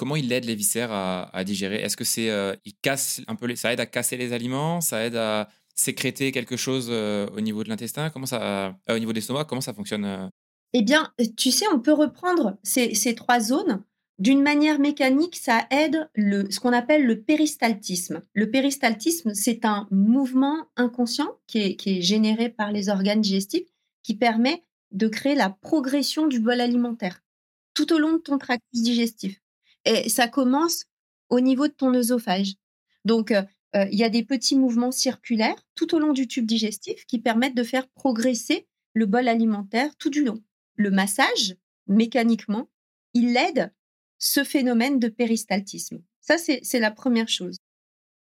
comment 0.00 0.16
il 0.16 0.32
aide 0.32 0.46
les 0.46 0.54
viscères 0.54 0.90
à, 0.92 1.44
digérer? 1.44 1.76
Est-ce 1.76 1.94
que 1.94 2.04
c'est 2.04 2.30
il 2.64 2.74
casse 2.80 3.20
un 3.28 3.34
peu 3.34 3.54
ça 3.54 3.70
aide 3.70 3.80
à 3.80 3.86
casser 3.86 4.16
les 4.16 4.32
aliments, 4.32 4.80
ça 4.80 5.04
aide 5.04 5.16
à 5.16 5.46
sécréter 5.74 6.32
quelque 6.32 6.56
chose 6.56 6.90
au 6.90 7.40
niveau 7.42 7.62
de 7.64 7.68
l'intestin? 7.68 8.08
Comment 8.08 8.24
ça 8.24 8.74
au 8.88 8.98
niveau 8.98 9.12
de 9.12 9.16
l'estomac 9.16 9.44
Comment 9.44 9.60
ça 9.60 9.74
fonctionne 9.74 10.30
Eh 10.72 10.80
bien, 10.80 11.12
tu 11.36 11.50
sais, 11.50 11.66
on 11.74 11.80
peut 11.80 11.92
reprendre 11.92 12.56
ces, 12.62 13.14
trois 13.14 13.40
zones. 13.40 13.84
D'une 14.18 14.42
manière 14.42 14.78
mécanique, 14.78 15.36
ça 15.36 15.66
aide 15.70 16.08
le, 16.14 16.50
ce 16.50 16.60
qu'on 16.60 16.72
appelle 16.72 17.04
le 17.04 17.20
péristaltisme. 17.20 18.22
Le 18.32 18.50
péristaltisme, 18.50 19.34
c'est 19.34 19.66
un 19.66 19.86
mouvement 19.90 20.66
inconscient 20.76 21.38
qui 21.46 21.76
est, 21.84 22.00
généré 22.00 22.48
par 22.48 22.72
les 22.72 22.88
organes 22.88 23.20
digestifs 23.20 23.68
qui 24.02 24.16
permet 24.16 24.64
de 24.92 25.08
créer 25.08 25.34
la 25.34 25.50
progression 25.50 26.26
du 26.26 26.40
bol 26.40 26.58
alimentaire 26.58 27.22
tout 27.74 27.92
au 27.92 27.98
long 27.98 28.12
de 28.14 28.18
ton 28.18 28.38
tractus 28.38 28.82
digestif. 28.82 29.40
Et 29.84 30.08
ça 30.08 30.28
commence 30.28 30.84
au 31.28 31.40
niveau 31.40 31.68
de 31.68 31.72
ton 31.72 31.94
œsophage. 31.94 32.54
Donc, 33.04 33.30
euh, 33.30 33.42
euh, 33.76 33.86
il 33.90 33.98
y 33.98 34.04
a 34.04 34.08
des 34.08 34.24
petits 34.24 34.56
mouvements 34.56 34.90
circulaires 34.90 35.62
tout 35.74 35.94
au 35.94 35.98
long 35.98 36.12
du 36.12 36.26
tube 36.26 36.46
digestif 36.46 37.06
qui 37.06 37.20
permettent 37.20 37.54
de 37.54 37.62
faire 37.62 37.88
progresser 37.88 38.66
le 38.94 39.06
bol 39.06 39.28
alimentaire 39.28 39.94
tout 39.96 40.10
du 40.10 40.24
long. 40.24 40.42
Le 40.74 40.90
massage, 40.90 41.56
mécaniquement, 41.86 42.68
il 43.14 43.36
aide 43.36 43.72
ce 44.18 44.44
phénomène 44.44 44.98
de 44.98 45.08
péristaltisme. 45.08 46.02
Ça, 46.20 46.36
c'est 46.38 46.80
la 46.80 46.90
première 46.90 47.28
chose. 47.28 47.58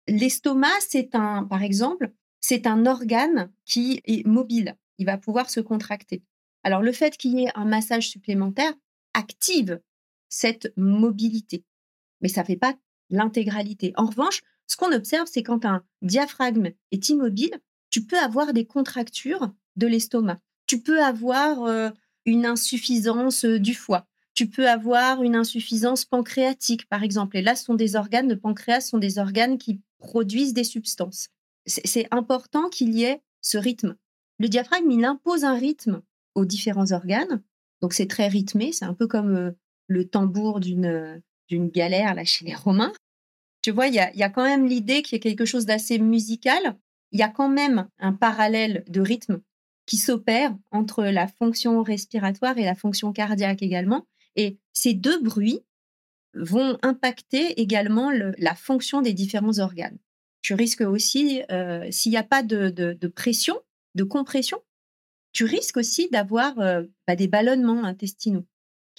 L'estomac, 0.06 0.80
c'est 0.80 1.14
un, 1.14 1.44
par 1.44 1.62
exemple, 1.62 2.12
c'est 2.40 2.66
un 2.66 2.86
organe 2.86 3.50
qui 3.64 4.00
est 4.04 4.26
mobile. 4.26 4.76
Il 4.98 5.06
va 5.06 5.18
pouvoir 5.18 5.50
se 5.50 5.60
contracter. 5.60 6.22
Alors, 6.62 6.82
le 6.82 6.92
fait 6.92 7.16
qu'il 7.16 7.38
y 7.38 7.44
ait 7.44 7.52
un 7.54 7.64
massage 7.64 8.08
supplémentaire 8.08 8.72
active 9.14 9.80
cette 10.28 10.72
mobilité, 10.76 11.64
mais 12.20 12.28
ça 12.28 12.42
ne 12.42 12.46
fait 12.46 12.56
pas 12.56 12.76
l'intégralité. 13.10 13.92
En 13.96 14.06
revanche, 14.06 14.42
ce 14.66 14.76
qu'on 14.76 14.92
observe, 14.92 15.28
c'est 15.30 15.42
quand 15.42 15.64
un 15.64 15.82
diaphragme 16.02 16.70
est 16.90 17.08
immobile, 17.08 17.58
tu 17.90 18.04
peux 18.04 18.18
avoir 18.18 18.52
des 18.52 18.66
contractures 18.66 19.50
de 19.76 19.86
l'estomac. 19.86 20.40
Tu 20.66 20.82
peux 20.82 21.02
avoir 21.02 21.64
euh, 21.64 21.90
une 22.26 22.44
insuffisance 22.44 23.46
euh, 23.46 23.58
du 23.58 23.74
foie 23.74 24.06
tu 24.38 24.48
peux 24.48 24.68
avoir 24.68 25.24
une 25.24 25.34
insuffisance 25.34 26.04
pancréatique, 26.04 26.88
par 26.88 27.02
exemple. 27.02 27.36
Et 27.36 27.42
là, 27.42 27.56
ce 27.56 27.64
sont 27.64 27.74
des 27.74 27.96
organes, 27.96 28.28
le 28.28 28.38
pancréas 28.38 28.82
sont 28.82 28.98
des 28.98 29.18
organes 29.18 29.58
qui 29.58 29.80
produisent 29.98 30.52
des 30.52 30.62
substances. 30.62 31.30
C'est 31.66 32.06
important 32.12 32.68
qu'il 32.68 32.94
y 32.94 33.02
ait 33.02 33.20
ce 33.40 33.58
rythme. 33.58 33.96
Le 34.38 34.48
diaphragme, 34.48 34.92
il 34.92 35.04
impose 35.04 35.42
un 35.42 35.54
rythme 35.58 36.02
aux 36.36 36.44
différents 36.44 36.92
organes. 36.92 37.42
Donc, 37.82 37.92
c'est 37.92 38.06
très 38.06 38.28
rythmé. 38.28 38.70
C'est 38.70 38.84
un 38.84 38.94
peu 38.94 39.08
comme 39.08 39.34
euh, 39.34 39.50
le 39.88 40.08
tambour 40.08 40.60
d'une 40.60 41.20
galère 41.50 42.14
là 42.14 42.24
chez 42.24 42.44
les 42.44 42.54
Romains. 42.54 42.92
Tu 43.62 43.72
vois, 43.72 43.88
il 43.88 43.94
y 43.94 43.98
a, 43.98 44.14
y 44.14 44.22
a 44.22 44.30
quand 44.30 44.44
même 44.44 44.66
l'idée 44.66 45.02
qu'il 45.02 45.18
y 45.18 45.20
a 45.20 45.22
quelque 45.22 45.44
chose 45.44 45.66
d'assez 45.66 45.98
musical. 45.98 46.78
Il 47.10 47.18
y 47.18 47.24
a 47.24 47.28
quand 47.28 47.48
même 47.48 47.88
un 47.98 48.12
parallèle 48.12 48.84
de 48.86 49.00
rythme 49.00 49.40
qui 49.86 49.96
s'opère 49.96 50.54
entre 50.70 51.02
la 51.04 51.26
fonction 51.26 51.82
respiratoire 51.82 52.58
et 52.58 52.64
la 52.64 52.74
fonction 52.74 53.12
cardiaque 53.12 53.62
également. 53.62 54.06
Et 54.36 54.58
ces 54.72 54.94
deux 54.94 55.20
bruits 55.20 55.64
vont 56.34 56.78
impacter 56.82 57.60
également 57.60 58.10
la 58.10 58.54
fonction 58.54 59.00
des 59.00 59.14
différents 59.14 59.58
organes. 59.58 59.98
Tu 60.42 60.54
risques 60.54 60.82
aussi, 60.82 61.42
s'il 61.90 62.12
n'y 62.12 62.18
a 62.18 62.22
pas 62.22 62.42
de, 62.42 63.06
pression, 63.08 63.58
de 63.94 64.04
compression, 64.04 64.62
tu 65.32 65.44
risques 65.44 65.78
aussi 65.78 66.08
d'avoir 66.10 66.54
bah, 67.06 67.16
des 67.16 67.28
ballonnements 67.28 67.84
intestinaux 67.84 68.46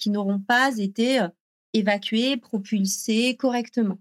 qui 0.00 0.10
n'auront 0.10 0.40
pas 0.40 0.76
été 0.78 1.20
euh, 1.20 1.28
évacués, 1.72 2.36
propulsés 2.36 3.36
correctement. 3.36 3.98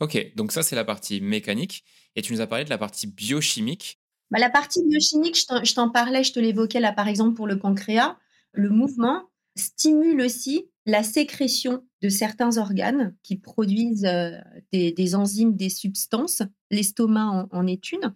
Ok, 0.00 0.32
donc 0.36 0.52
ça 0.52 0.62
c'est 0.62 0.76
la 0.76 0.84
partie 0.84 1.20
mécanique. 1.20 1.84
Et 2.16 2.22
tu 2.22 2.32
nous 2.32 2.40
as 2.40 2.46
parlé 2.46 2.64
de 2.64 2.70
la 2.70 2.78
partie 2.78 3.06
biochimique. 3.06 3.98
Bah, 4.30 4.38
la 4.38 4.50
partie 4.50 4.84
biochimique, 4.84 5.36
je 5.36 5.74
t'en 5.74 5.90
parlais, 5.90 6.24
je 6.24 6.32
te 6.32 6.40
l'évoquais 6.40 6.80
là 6.80 6.92
par 6.92 7.08
exemple 7.08 7.34
pour 7.34 7.46
le 7.46 7.58
pancréas. 7.58 8.16
Le 8.52 8.70
mouvement, 8.70 9.28
stimule 9.56 10.20
aussi 10.20 10.68
la 10.86 11.02
sécrétion 11.02 11.84
de 12.02 12.08
certains 12.08 12.58
organes 12.58 13.16
qui 13.22 13.36
produisent 13.36 14.04
euh, 14.04 14.38
des, 14.72 15.14
enzymes, 15.14 15.56
des 15.56 15.70
substances. 15.70 16.42
L'estomac 16.70 17.48
en, 17.50 17.66
est 17.66 17.92
une. 17.92 18.14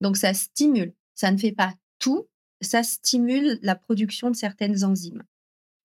Donc 0.00 0.16
ça 0.16 0.34
stimule. 0.34 0.94
Ça 1.14 1.30
ne 1.30 1.38
fait 1.38 1.52
pas 1.52 1.74
tout, 1.98 2.28
ça 2.60 2.82
stimule 2.82 3.58
la 3.62 3.74
production 3.74 4.30
de 4.30 4.36
certaines 4.36 4.84
enzymes. 4.84 5.22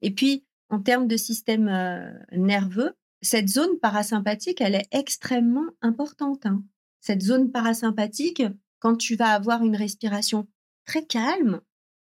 Et 0.01 0.11
puis, 0.11 0.45
en 0.75 0.81
termes 0.81 1.07
de 1.07 1.15
système 1.15 1.69
euh, 1.69 2.11
nerveux, 2.33 2.97
cette 3.21 3.47
zone 3.47 3.79
parasympathique, 3.79 4.59
elle 4.59 4.75
est 4.75 4.89
extrêmement 4.91 5.69
importante. 5.81 6.45
Hein. 6.45 6.63
Cette 6.99 7.21
zone 7.21 7.49
parasympathique, 7.49 8.43
quand 8.79 8.97
tu 8.97 9.15
vas 9.15 9.29
avoir 9.29 9.63
une 9.63 9.77
respiration 9.77 10.47
très 10.85 11.05
calme, 11.05 11.61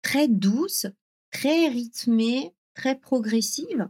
très 0.02 0.26
douce, 0.26 0.87
très 1.30 1.68
rythmée, 1.68 2.54
très 2.75 2.99
progressive, 2.99 3.88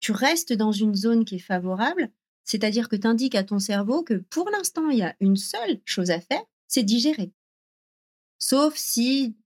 tu 0.00 0.12
restes 0.12 0.54
dans 0.54 0.72
une 0.72 0.94
zone 0.94 1.26
qui 1.26 1.34
est 1.34 1.38
favorable, 1.38 2.10
c'est-à-dire 2.44 2.88
que 2.88 2.96
tu 2.96 3.06
indiques 3.06 3.34
à 3.34 3.44
ton 3.44 3.58
cerveau 3.58 4.04
que 4.04 4.14
pour 4.14 4.48
l'instant, 4.48 4.88
il 4.88 4.98
y 4.98 5.02
a 5.02 5.14
une 5.20 5.36
seule 5.36 5.80
chose 5.84 6.10
à 6.10 6.20
faire, 6.20 6.42
c'est 6.66 6.82
digérer. 6.82 7.30
Sauf 8.38 8.74
si 8.74 9.36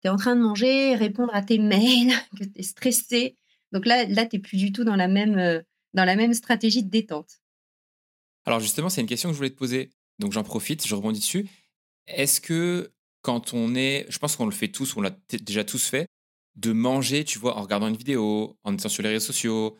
tu 0.00 0.06
es 0.06 0.10
en 0.10 0.16
train 0.16 0.36
de 0.36 0.42
manger, 0.42 0.94
répondre 0.94 1.34
à 1.34 1.42
tes 1.42 1.58
mails, 1.58 2.14
que 2.38 2.44
tu 2.44 2.60
es 2.60 2.62
stressé. 2.62 3.36
Donc 3.72 3.86
là, 3.86 4.04
là 4.06 4.26
tu 4.26 4.36
n'es 4.36 4.42
plus 4.42 4.56
du 4.56 4.72
tout 4.72 4.84
dans 4.84 4.96
la, 4.96 5.08
même, 5.08 5.38
euh, 5.38 5.60
dans 5.94 6.04
la 6.04 6.16
même 6.16 6.34
stratégie 6.34 6.82
de 6.82 6.90
détente. 6.90 7.40
Alors 8.44 8.60
justement, 8.60 8.88
c'est 8.88 9.00
une 9.00 9.06
question 9.06 9.28
que 9.28 9.34
je 9.34 9.38
voulais 9.38 9.50
te 9.50 9.58
poser. 9.58 9.90
Donc 10.18 10.32
j'en 10.32 10.42
profite, 10.42 10.86
je 10.86 10.94
rebondis 10.94 11.20
dessus. 11.20 11.48
Est-ce 12.06 12.40
que 12.40 12.92
quand 13.22 13.52
on 13.52 13.74
est, 13.74 14.06
je 14.08 14.18
pense 14.18 14.36
qu'on 14.36 14.46
le 14.46 14.52
fait 14.52 14.68
tous, 14.68 14.96
on 14.96 15.00
l'a 15.00 15.16
déjà 15.42 15.64
tous 15.64 15.86
fait, 15.86 16.08
de 16.56 16.72
manger, 16.72 17.24
tu 17.24 17.38
vois, 17.38 17.56
en 17.56 17.62
regardant 17.62 17.88
une 17.88 17.96
vidéo, 17.96 18.56
en 18.64 18.74
étant 18.74 18.88
sur 18.88 19.02
les 19.02 19.10
réseaux 19.10 19.26
sociaux, 19.26 19.76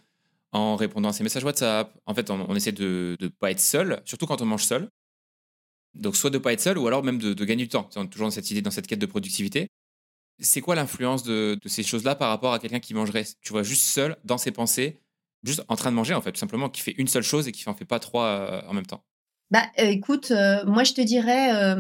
en 0.53 0.77
répondant 0.77 1.09
à 1.09 1.13
ses 1.13 1.25
messages 1.25 1.45
WhatsApp? 1.45 1.97
En 2.07 2.15
fait, 2.15 2.31
on, 2.31 2.55
essaie 2.55 2.73
de 2.73 3.17
ne 3.21 3.29
pas 3.29 3.51
être 3.51 3.61
seul, 3.61 4.03
surtout 4.05 4.27
quand 4.27 4.43
on 4.43 4.47
mange 4.47 4.65
seul. 4.65 4.89
Donc, 5.95 6.17
soit 6.17 6.31
de 6.31 6.39
ne 6.39 6.43
pas 6.43 6.53
être 6.53 6.61
seul, 6.61 6.79
ou 6.79 6.87
alors 6.87 7.03
même 7.03 7.19
de, 7.19 7.45
gagner 7.45 7.65
du 7.65 7.69
temps. 7.69 7.89
On 7.97 8.05
est 8.05 8.09
toujours 8.09 8.27
dans 8.27 8.31
cette 8.31 8.51
idée, 8.51 8.63
dans 8.63 8.71
cette 8.71 8.87
quête 8.87 8.99
de 8.99 9.07
productivité. 9.07 9.69
C'est 10.41 10.61
quoi 10.61 10.75
l'influence 10.75 11.23
de, 11.23 11.59
ces 11.67 11.83
choses-là 11.83 12.15
par 12.15 12.29
rapport 12.29 12.53
à 12.53 12.59
quelqu'un 12.59 12.81
qui 12.81 12.95
mangerait, 12.95 13.25
tu 13.41 13.53
vois, 13.53 13.63
juste 13.63 13.83
seul, 13.83 14.17
dans 14.25 14.39
ses 14.39 14.53
pensées, 14.53 15.01
juste 15.43 15.65
en 15.69 15.77
train 15.77 15.91
de 15.91 15.97
manger, 15.97 16.15
en 16.15 16.21
fait, 16.21 16.33
tout 16.33 16.39
simplement, 16.39 16.69
qui 16.69 16.81
fait 16.81 16.95
une 16.99 17.09
seule 17.09 17.23
chose 17.23 17.49
et 17.49 17.53
qui 17.53 17.69
n'en 17.69 17.75
fait 17.75 17.85
pas 17.85 17.99
trois 17.99 18.27
euh, 18.27 18.63
en 18.69 18.75
même 18.75 18.87
temps 18.87 19.05
Bah, 19.51 19.65
euh, 19.79 19.85
écoute, 19.85 20.31
euh, 20.31 20.65
moi, 20.65 20.85
je 20.85 20.93
te 20.93 21.01
dirais, 21.01 21.77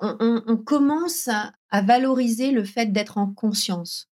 on, 0.00 0.56
commence 0.56 1.28
à, 1.28 1.52
valoriser 1.82 2.50
le 2.50 2.64
fait 2.64 2.92
d'être 2.92 3.18
en 3.18 3.32
conscience. 3.32 4.08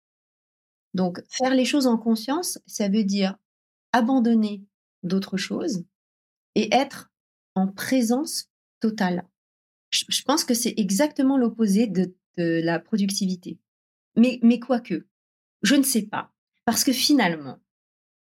Donc, 0.94 1.20
faire 1.28 1.54
les 1.54 1.64
choses 1.64 1.86
en 1.86 1.98
conscience, 1.98 2.58
ça 2.66 2.88
veut 2.88 3.04
dire 3.04 3.36
abandonner 3.92 4.62
d'autres 5.02 5.36
choses 5.36 5.84
et 6.54 6.72
être 6.74 7.10
en 7.54 7.66
présence 7.68 8.48
totale. 8.80 9.26
Je, 9.90 10.22
pense 10.22 10.44
que 10.44 10.54
c'est 10.54 10.74
exactement 10.76 11.38
l'opposé 11.38 11.86
de, 11.86 12.14
la 12.42 12.78
productivité. 12.78 13.58
Mais, 14.16 14.38
mais 14.42 14.58
quoique, 14.58 15.06
je 15.62 15.74
ne 15.74 15.82
sais 15.82 16.02
pas. 16.02 16.32
Parce 16.64 16.84
que 16.84 16.92
finalement, 16.92 17.58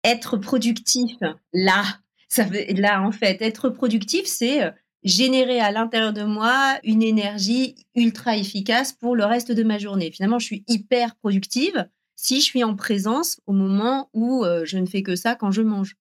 être 0.02 0.36
productif, 0.36 1.16
là, 1.52 1.84
ça 2.28 2.44
veut, 2.44 2.64
là, 2.74 3.02
en 3.02 3.12
fait, 3.12 3.40
être 3.42 3.70
productif, 3.70 4.26
c'est 4.26 4.64
euh, 4.64 4.70
générer 5.02 5.60
à 5.60 5.70
l'intérieur 5.70 6.12
de 6.12 6.24
moi 6.24 6.78
une 6.82 7.02
énergie 7.02 7.74
ultra 7.94 8.36
efficace 8.36 8.92
pour 8.92 9.14
le 9.14 9.24
reste 9.24 9.52
de 9.52 9.62
ma 9.62 9.78
journée. 9.78 10.10
Finalement, 10.10 10.38
je 10.38 10.46
suis 10.46 10.64
hyper 10.66 11.14
productive 11.16 11.86
si 12.16 12.40
je 12.40 12.44
suis 12.44 12.64
en 12.64 12.74
présence 12.74 13.40
au 13.46 13.52
moment 13.52 14.08
où 14.14 14.44
euh, 14.44 14.64
je 14.64 14.78
ne 14.78 14.86
fais 14.86 15.02
que 15.02 15.16
ça 15.16 15.34
quand 15.34 15.50
je 15.50 15.62
mange. 15.62 15.96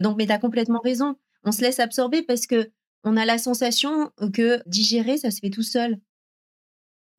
Donc, 0.00 0.16
mais 0.16 0.26
tu 0.26 0.32
as 0.32 0.38
complètement 0.38 0.80
raison. 0.80 1.16
On 1.44 1.52
se 1.52 1.60
laisse 1.60 1.80
absorber 1.80 2.22
parce 2.22 2.46
que 2.46 2.70
on 3.04 3.16
a 3.16 3.24
la 3.24 3.38
sensation 3.38 4.10
que 4.32 4.62
digérer, 4.66 5.18
ça 5.18 5.30
se 5.30 5.40
fait 5.40 5.50
tout 5.50 5.62
seul. 5.62 5.98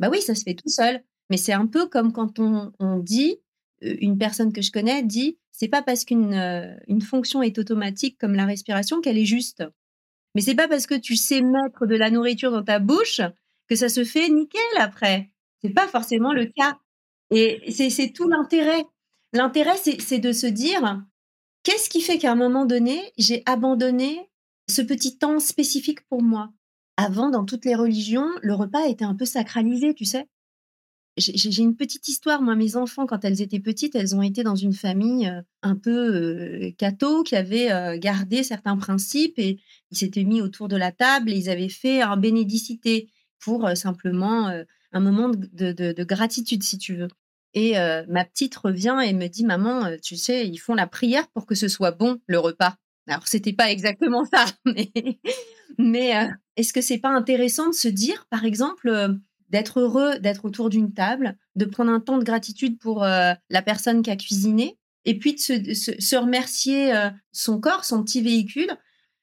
Bah 0.03 0.09
oui, 0.11 0.21
ça 0.21 0.35
se 0.35 0.43
fait 0.43 0.53
tout 0.53 0.67
seul. 0.67 1.01
Mais 1.29 1.37
c'est 1.37 1.53
un 1.53 1.65
peu 1.65 1.87
comme 1.87 2.11
quand 2.11 2.37
on, 2.37 2.99
dit, 2.99 3.37
euh, 3.85 3.95
une 4.01 4.17
personne 4.17 4.51
que 4.51 4.61
je 4.61 4.69
connais 4.69 5.01
dit, 5.01 5.37
c'est 5.49 5.69
pas 5.69 5.81
parce 5.81 6.03
qu'une 6.03 6.33
euh, 6.33 6.75
fonction 6.99 7.41
est 7.41 7.57
automatique 7.57 8.17
comme 8.19 8.35
la 8.35 8.45
respiration 8.45 8.99
qu'elle 8.99 9.17
est 9.17 9.23
juste. 9.23 9.63
Mais 10.35 10.41
c'est 10.41 10.55
pas 10.55 10.67
parce 10.67 10.87
que 10.87 10.95
tu 10.95 11.15
sais 11.15 11.41
mettre 11.41 11.85
de 11.85 11.95
la 11.95 12.11
nourriture 12.11 12.51
dans 12.51 12.65
ta 12.65 12.79
bouche 12.79 13.21
que 13.69 13.77
ça 13.77 13.87
se 13.87 14.03
fait 14.03 14.27
nickel 14.27 14.61
après. 14.77 15.29
C'est 15.61 15.73
pas 15.73 15.87
forcément 15.87 16.33
le 16.33 16.47
cas. 16.47 16.77
Et 17.31 17.71
c'est 17.71 18.11
tout 18.11 18.27
l'intérêt. 18.27 18.83
L'intérêt, 19.31 19.77
c'est 19.77 20.19
de 20.19 20.33
se 20.33 20.47
dire, 20.47 21.01
qu'est-ce 21.63 21.89
qui 21.89 22.01
fait 22.01 22.17
qu'à 22.17 22.33
un 22.33 22.35
moment 22.35 22.65
donné, 22.65 23.13
j'ai 23.17 23.41
abandonné 23.45 24.29
ce 24.69 24.81
petit 24.81 25.17
temps 25.17 25.39
spécifique 25.39 26.05
pour 26.09 26.21
moi? 26.21 26.51
Avant, 26.97 27.29
dans 27.29 27.45
toutes 27.45 27.65
les 27.65 27.75
religions, 27.75 28.27
le 28.41 28.53
repas 28.53 28.87
était 28.87 29.05
un 29.05 29.15
peu 29.15 29.25
sacralisé, 29.25 29.93
tu 29.93 30.05
sais? 30.05 30.27
j'ai 31.17 31.61
une 31.61 31.75
petite 31.75 32.07
histoire. 32.07 32.41
Moi, 32.41 32.55
mes 32.55 32.75
enfants, 32.75 33.05
quand 33.05 33.23
elles 33.23 33.41
étaient 33.41 33.59
petites, 33.59 33.95
elles 33.95 34.15
ont 34.15 34.21
été 34.21 34.43
dans 34.43 34.55
une 34.55 34.73
famille 34.73 35.27
euh, 35.27 35.41
un 35.61 35.75
peu 35.75 35.91
euh, 35.91 36.71
catho 36.77 37.23
qui 37.23 37.35
avait 37.35 37.71
euh, 37.71 37.97
gardé 37.97 38.43
certains 38.43 38.77
principes 38.77 39.37
et 39.37 39.59
ils 39.91 39.97
s'étaient 39.97 40.23
mis 40.23 40.41
autour 40.41 40.67
de 40.67 40.75
la 40.75 40.91
table 40.91 41.31
et 41.31 41.37
ils 41.37 41.49
avaient 41.49 41.69
fait 41.69 42.01
un 42.01 42.17
bénédicité 42.17 43.09
pour 43.39 43.69
simplement 43.75 44.63
un 44.93 44.99
moment 45.01 45.27
de, 45.29 46.03
gratitude, 46.05 46.63
si 46.63 46.77
tu 46.77 46.95
veux. 46.95 47.09
Et 47.53 47.73
ma 48.07 48.23
petite 48.23 48.55
revient 48.55 48.97
et 49.05 49.11
me 49.11 49.27
dit, 49.27 49.43
maman, 49.43 49.97
tu 50.01 50.15
sais, 50.15 50.47
ils 50.47 50.57
font 50.57 50.75
la 50.75 50.87
prière 50.87 51.27
pour 51.27 51.45
que 51.45 51.53
ce 51.53 51.67
soit 51.67 51.91
bon 51.91 52.19
le 52.25 52.39
repas. 52.39 52.77
Alors, 53.05 53.27
c'était 53.27 53.51
pas 53.51 53.69
exactement 53.69 54.23
ça, 54.23 54.45
mais 55.77 56.31
est-ce 56.55 56.73
que 56.73 56.81
c'est 56.81 56.99
pas 56.99 57.09
intéressant 57.09 57.69
de 57.69 57.73
se 57.73 57.87
dire, 57.87 58.27
par 58.29 58.45
exemple, 58.45 59.19
d'être 59.53 59.79
heureux 59.79 60.17
d'être 60.17 60.45
autour 60.45 60.69
d'une 60.69 60.93
table, 60.93 61.37
de 61.55 61.65
prendre 61.65 61.91
un 61.91 61.99
temps 61.99 62.17
de 62.17 62.23
gratitude 62.23 62.79
pour 62.79 63.03
euh, 63.03 63.33
la 63.49 63.61
personne 63.61 64.01
qui 64.01 64.09
a 64.09 64.15
cuisiné, 64.15 64.79
et 65.05 65.19
puis 65.19 65.35
de 65.35 65.39
se, 65.39 66.15
remercier 66.15 66.93
euh, 66.95 67.09
son 67.31 67.59
corps, 67.59 67.85
son 67.85 68.03
petit 68.03 68.21
véhicule, 68.21 68.75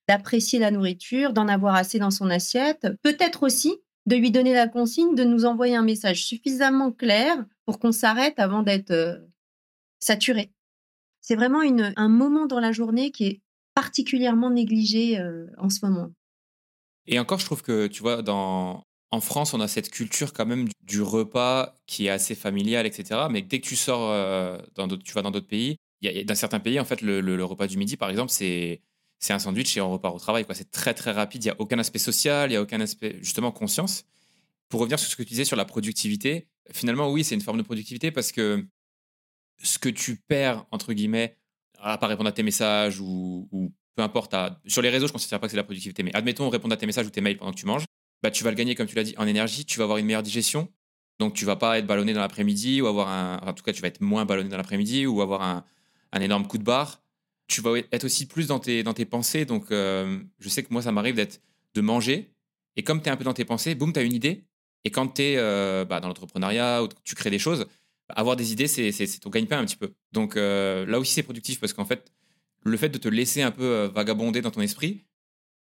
d'apprécier 0.06 0.60
la 0.60 0.70
nourriture, 0.70 1.32
d'en 1.32 1.48
avoir 1.48 1.74
assez 1.74 1.98
dans 1.98 2.12
son 2.12 2.30
assiette, 2.30 2.86
peut-être 3.02 3.42
aussi 3.42 3.74
de 4.06 4.14
lui 4.14 4.30
donner 4.30 4.54
la 4.54 4.68
consigne 4.68 5.16
de 5.16 5.24
nous 5.24 5.46
envoyer 5.46 5.74
un 5.74 5.82
message 5.82 6.24
suffisamment 6.24 6.92
clair 6.92 7.44
pour 7.66 7.80
qu'on 7.80 7.92
s'arrête 7.92 8.38
avant 8.38 8.62
d'être 8.62 8.92
euh, 8.92 9.18
saturé. 9.98 10.52
C'est 11.20 11.36
vraiment 11.36 11.60
un 11.60 12.08
moment 12.08 12.46
dans 12.46 12.60
la 12.60 12.72
journée 12.72 13.10
qui 13.10 13.24
est 13.26 13.40
particulièrement 13.74 14.50
négligé 14.50 15.22
en 15.58 15.68
ce 15.68 15.84
moment. 15.84 16.10
Et 17.10 17.18
encore, 17.18 17.40
je 17.40 17.44
trouve 17.44 17.62
que, 17.62 17.88
tu 17.88 18.02
vois, 18.02 18.22
en 19.10 19.20
France, 19.20 19.52
on 19.52 19.60
a 19.60 19.66
cette 19.66 19.90
culture 19.90 20.32
quand 20.32 20.46
même 20.46 20.68
du 20.82 21.02
repas 21.02 21.74
qui 21.86 22.06
est 22.06 22.10
assez 22.10 22.36
familiale, 22.36 22.86
etc. 22.86 23.22
Mais 23.30 23.42
dès 23.42 23.60
que 23.60 23.66
tu 23.66 23.76
sors, 23.76 24.10
euh, 24.10 24.58
dans 24.76 24.88
tu 24.88 25.12
vas 25.12 25.22
dans 25.22 25.32
d'autres 25.32 25.48
pays, 25.48 25.76
y 26.02 26.08
a, 26.08 26.24
dans 26.24 26.36
certains 26.36 26.60
pays, 26.60 26.78
en 26.78 26.84
fait, 26.84 27.02
le, 27.02 27.44
repas 27.44 27.66
du 27.66 27.76
midi, 27.76 27.96
par 27.96 28.10
exemple, 28.10 28.30
c'est 28.30 28.80
c'est 29.18 29.34
un 29.34 29.38
sandwich 29.38 29.76
et 29.76 29.82
on 29.82 29.90
repart 29.90 30.14
au 30.14 30.18
travail. 30.18 30.46
C'est 30.54 30.70
très 30.70 30.94
très 30.94 31.12
rapide. 31.12 31.44
Il 31.44 31.48
n'y 31.48 31.50
a 31.50 31.56
aucun 31.60 31.78
aspect 31.78 31.98
social, 31.98 32.48
il 32.48 32.52
n'y 32.52 32.56
a 32.56 32.62
aucun 32.62 32.80
aspect 32.80 33.18
justement 33.20 33.52
conscience. 33.52 34.04
Pour 34.70 34.80
revenir 34.80 34.98
sur 34.98 35.10
ce 35.10 35.16
que 35.16 35.22
tu 35.22 35.30
disais 35.30 35.44
sur 35.44 35.56
la 35.56 35.66
productivité, 35.66 36.48
finalement, 36.72 37.10
oui, 37.10 37.24
c'est 37.24 37.34
une 37.34 37.42
forme 37.42 37.58
de 37.58 37.62
productivité 37.62 38.12
parce 38.12 38.32
que 38.32 38.64
ce 39.62 39.78
que 39.78 39.90
tu 39.90 40.16
perds, 40.16 40.64
entre 40.70 40.94
guillemets, 40.94 41.36
à 41.80 41.98
pas 41.98 42.06
répondre 42.06 42.28
à 42.28 42.32
tes 42.32 42.42
messages 42.42 43.00
ou, 43.00 43.72
peu 43.96 44.02
importe, 44.02 44.34
sur 44.66 44.82
les 44.82 44.90
réseaux, 44.90 45.06
je 45.06 45.12
ne 45.12 45.14
considère 45.14 45.40
pas 45.40 45.46
que 45.46 45.50
c'est 45.50 45.56
la 45.56 45.64
productivité, 45.64 46.02
mais 46.02 46.14
admettons 46.14 46.48
répondre 46.48 46.74
à 46.74 46.76
tes 46.76 46.86
messages 46.86 47.06
ou 47.06 47.10
tes 47.10 47.20
mails 47.20 47.36
pendant 47.36 47.52
que 47.52 47.58
tu 47.58 47.66
manges, 47.66 47.84
bah, 48.22 48.30
tu 48.30 48.44
vas 48.44 48.50
le 48.50 48.56
gagner, 48.56 48.74
comme 48.74 48.86
tu 48.86 48.94
l'as 48.96 49.04
dit, 49.04 49.14
en 49.16 49.26
énergie, 49.26 49.64
tu 49.64 49.78
vas 49.78 49.84
avoir 49.84 49.98
une 49.98 50.06
meilleure 50.06 50.22
digestion. 50.22 50.68
Donc, 51.18 51.34
tu 51.34 51.44
vas 51.44 51.56
pas 51.56 51.78
être 51.78 51.86
ballonné 51.86 52.12
dans 52.12 52.20
l'après-midi 52.20 52.80
ou 52.80 52.86
avoir 52.86 53.08
un. 53.08 53.38
En 53.46 53.52
tout 53.52 53.62
cas, 53.62 53.72
tu 53.72 53.82
vas 53.82 53.88
être 53.88 54.00
moins 54.00 54.24
ballonné 54.24 54.48
dans 54.48 54.56
l'après-midi 54.56 55.06
ou 55.06 55.20
avoir 55.20 55.42
un, 55.42 55.64
énorme 56.20 56.46
coup 56.46 56.58
de 56.58 56.64
barre. 56.64 57.02
Tu 57.46 57.60
vas 57.60 57.78
être 57.92 58.04
aussi 58.04 58.26
plus 58.26 58.46
dans 58.46 58.58
tes, 58.58 58.82
dans 58.82 58.94
tes 58.94 59.04
pensées. 59.04 59.44
Donc, 59.44 59.70
euh, 59.70 60.18
je 60.38 60.48
sais 60.48 60.62
que 60.62 60.72
moi, 60.72 60.82
ça 60.82 60.92
m'arrive 60.92 61.14
d'être 61.14 61.40
de 61.74 61.80
manger. 61.82 62.32
Et 62.76 62.82
comme 62.82 63.02
tu 63.02 63.08
es 63.08 63.12
un 63.12 63.16
peu 63.16 63.24
dans 63.24 63.34
tes 63.34 63.44
pensées, 63.44 63.74
boum, 63.74 63.92
tu 63.92 63.98
as 63.98 64.02
une 64.02 64.14
idée. 64.14 64.44
Et 64.84 64.90
quand 64.90 65.08
tu 65.08 65.22
es 65.22 65.34
euh, 65.36 65.84
bah, 65.84 66.00
dans 66.00 66.08
l'entrepreneuriat 66.08 66.82
ou 66.82 66.88
tu 67.04 67.14
crées 67.14 67.30
des 67.30 67.38
choses, 67.38 67.66
avoir 68.08 68.36
des 68.36 68.52
idées, 68.52 68.66
c'est 68.66 69.20
ton 69.20 69.30
gagne-pain 69.30 69.58
un 69.58 69.66
petit 69.66 69.76
peu. 69.76 69.92
Donc, 70.12 70.36
euh, 70.36 70.86
là 70.86 70.98
aussi, 70.98 71.12
c'est 71.12 71.22
productif 71.22 71.60
parce 71.60 71.74
qu'en 71.74 71.84
fait, 71.84 72.10
le 72.62 72.76
fait 72.76 72.88
de 72.88 72.98
te 72.98 73.08
laisser 73.08 73.42
un 73.42 73.50
peu 73.50 73.90
vagabonder 73.94 74.42
dans 74.42 74.50
ton 74.50 74.60
esprit, 74.60 75.06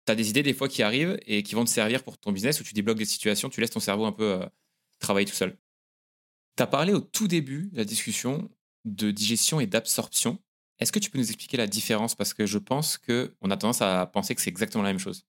tu 0.06 0.12
as 0.12 0.14
des 0.14 0.30
idées 0.30 0.42
des 0.42 0.54
fois 0.54 0.68
qui 0.68 0.82
arrivent 0.82 1.18
et 1.26 1.42
qui 1.42 1.54
vont 1.54 1.64
te 1.64 1.70
servir 1.70 2.02
pour 2.02 2.18
ton 2.18 2.32
business 2.32 2.60
où 2.60 2.64
tu 2.64 2.74
débloques 2.74 2.98
des 2.98 3.04
situations, 3.04 3.48
tu 3.48 3.60
laisses 3.60 3.70
ton 3.70 3.80
cerveau 3.80 4.04
un 4.04 4.12
peu 4.12 4.32
euh, 4.32 4.46
travailler 4.98 5.26
tout 5.26 5.34
seul. 5.34 5.56
Tu 6.56 6.62
as 6.62 6.66
parlé 6.66 6.92
au 6.92 7.00
tout 7.00 7.28
début 7.28 7.70
de 7.72 7.78
la 7.78 7.84
discussion 7.84 8.50
de 8.84 9.10
digestion 9.10 9.60
et 9.60 9.66
d'absorption. 9.66 10.38
Est-ce 10.80 10.90
que 10.90 10.98
tu 10.98 11.10
peux 11.10 11.18
nous 11.18 11.28
expliquer 11.28 11.56
la 11.56 11.68
différence? 11.68 12.14
Parce 12.14 12.34
que 12.34 12.46
je 12.46 12.58
pense 12.58 12.98
qu'on 12.98 13.50
a 13.50 13.56
tendance 13.56 13.80
à 13.80 14.06
penser 14.06 14.34
que 14.34 14.40
c'est 14.40 14.50
exactement 14.50 14.82
la 14.82 14.90
même 14.90 14.98
chose. 14.98 15.24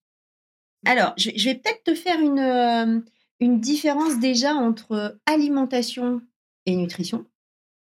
Alors, 0.86 1.14
je, 1.16 1.30
vais 1.30 1.54
peut-être 1.54 1.84
te 1.84 1.94
faire 1.94 2.20
une, 2.20 2.40
euh, 2.40 3.00
une 3.40 3.60
différence 3.60 4.18
déjà 4.18 4.54
entre 4.54 5.18
alimentation 5.24 6.20
et 6.66 6.74
nutrition. 6.74 7.24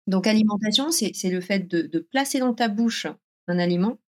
Donc, 0.07 0.27
alimentation, 0.27 0.91
c'est 0.93 1.31
le 1.31 1.41
fait 1.41 1.61
de 1.61 1.99
placer 1.99 2.39
dans 2.39 2.53
ta 2.53 2.69
bouche 2.69 3.07
un 3.49 3.59
aliment. 3.59 3.99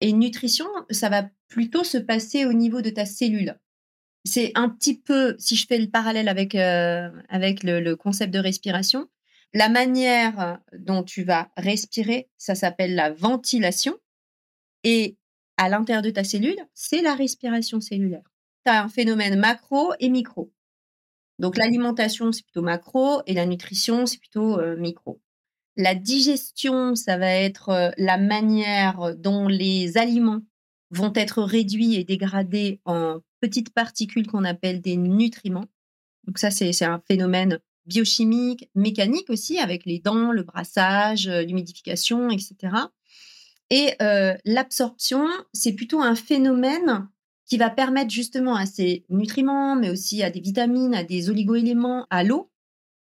Et 0.00 0.12
nutrition, 0.12 0.66
ça 0.90 1.08
va 1.08 1.28
plutôt 1.48 1.84
se 1.84 1.98
passer 1.98 2.44
au 2.44 2.52
niveau 2.52 2.82
de 2.82 2.90
ta 2.90 3.06
cellule. 3.06 3.58
C'est 4.24 4.52
un 4.54 4.68
petit 4.68 4.98
peu, 4.98 5.36
si 5.38 5.56
je 5.56 5.66
fais 5.66 5.78
le 5.78 5.88
parallèle 5.88 6.28
avec, 6.28 6.54
euh, 6.54 7.08
avec 7.28 7.62
le, 7.62 7.94
concept 7.94 8.32
de 8.34 8.38
respiration, 8.38 9.08
la 9.54 9.68
manière 9.68 10.60
dont 10.76 11.02
tu 11.02 11.22
vas 11.22 11.50
respirer, 11.56 12.28
ça 12.36 12.54
s'appelle 12.54 12.94
la 12.94 13.12
ventilation. 13.12 13.96
Et 14.84 15.16
à 15.56 15.68
l'intérieur 15.68 16.02
de 16.02 16.10
ta 16.10 16.24
cellule, 16.24 16.58
c'est 16.74 17.02
la 17.02 17.14
respiration 17.14 17.80
cellulaire. 17.80 18.28
Tu 18.64 18.72
as 18.72 18.82
un 18.82 18.88
phénomène 18.88 19.38
macro 19.38 19.92
et 20.00 20.08
micro. 20.08 20.52
Donc 21.38 21.56
l'alimentation, 21.56 22.32
c'est 22.32 22.42
plutôt 22.42 22.62
macro 22.62 23.22
et 23.26 23.34
la 23.34 23.46
nutrition, 23.46 24.06
c'est 24.06 24.18
plutôt 24.18 24.58
euh, 24.58 24.76
micro. 24.76 25.20
La 25.76 25.94
digestion, 25.94 26.94
ça 26.94 27.18
va 27.18 27.30
être 27.30 27.68
euh, 27.68 27.90
la 27.98 28.16
manière 28.16 29.14
dont 29.16 29.46
les 29.46 29.98
aliments 29.98 30.40
vont 30.90 31.12
être 31.14 31.42
réduits 31.42 31.96
et 31.96 32.04
dégradés 32.04 32.80
en 32.84 33.20
petites 33.40 33.74
particules 33.74 34.26
qu'on 34.26 34.44
appelle 34.44 34.80
des 34.80 34.96
nutriments. 34.96 35.66
Donc 36.24 36.38
ça, 36.38 36.50
c'est 36.50 36.82
un 36.82 37.02
phénomène 37.06 37.58
biochimique, 37.86 38.68
mécanique 38.74 39.30
aussi, 39.30 39.58
avec 39.58 39.84
les 39.84 39.98
dents, 39.98 40.32
le 40.32 40.42
brassage, 40.42 41.28
euh, 41.28 41.42
l'humidification, 41.42 42.30
etc. 42.30 42.56
Et 43.70 43.94
euh, 44.00 44.34
l'absorption, 44.44 45.26
c'est 45.52 45.72
plutôt 45.72 46.00
un 46.00 46.14
phénomène 46.14 47.08
qui 47.46 47.58
va 47.58 47.70
permettre 47.70 48.10
justement 48.10 48.56
à 48.56 48.66
ces 48.66 49.04
nutriments, 49.08 49.76
mais 49.76 49.90
aussi 49.90 50.22
à 50.22 50.30
des 50.30 50.40
vitamines, 50.40 50.94
à 50.94 51.04
des 51.04 51.30
oligoéléments, 51.30 52.06
à 52.10 52.24
l'eau, 52.24 52.50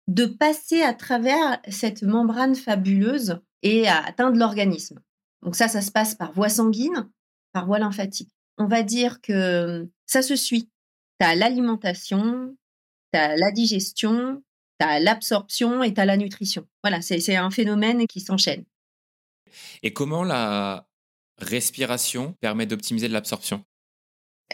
de 0.10 0.26
passer 0.26 0.82
à 0.82 0.94
travers 0.94 1.62
cette 1.70 2.02
membrane 2.02 2.56
fabuleuse 2.56 3.40
et 3.62 3.88
à 3.88 4.04
atteindre 4.04 4.38
l'organisme. 4.38 5.00
Donc 5.44 5.56
ça, 5.56 5.68
ça 5.68 5.82
se 5.82 5.92
passe 5.92 6.16
par 6.16 6.34
voie 6.34 6.50
sanguine, 6.50 7.08
par 7.54 7.68
voie 7.68 7.80
lymphatique. 7.80 8.32
On 8.58 8.66
va 8.66 8.82
dire 8.82 9.22
que 9.22 9.88
ça 10.08 10.24
se 10.24 10.36
suit. 10.36 10.70
Tu 11.20 11.28
as 11.28 11.36
l'alimentation, 11.36 12.58
tu 13.14 13.20
as 13.20 13.38
la 13.38 13.52
digestion, 13.52 14.42
tu 14.80 14.88
as 14.88 15.00
l'absorption 15.00 15.84
et 15.84 15.94
tu 15.94 16.02
as 16.02 16.06
la 16.06 16.18
nutrition. 16.18 16.66
Voilà, 16.84 17.02
c'est 17.02 17.36
un 17.36 17.52
phénomène 17.52 18.08
qui 18.08 18.20
s'enchaîne. 18.20 18.66
Et 19.84 19.94
comment 19.94 20.24
la 20.24 20.88
respiration 21.38 22.34
permet 22.42 22.66
d'optimiser 22.66 23.10
l'absorption? 23.10 23.64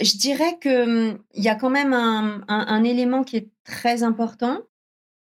Je 0.02 0.18
dirais 0.18 0.60
qu'il 0.60 1.18
y 1.42 1.48
a 1.48 1.56
quand 1.56 1.70
même 1.70 1.94
un, 1.94 2.84
élément 2.84 3.24
qui 3.24 3.38
est 3.38 3.50
très 3.64 4.04
important, 4.04 4.60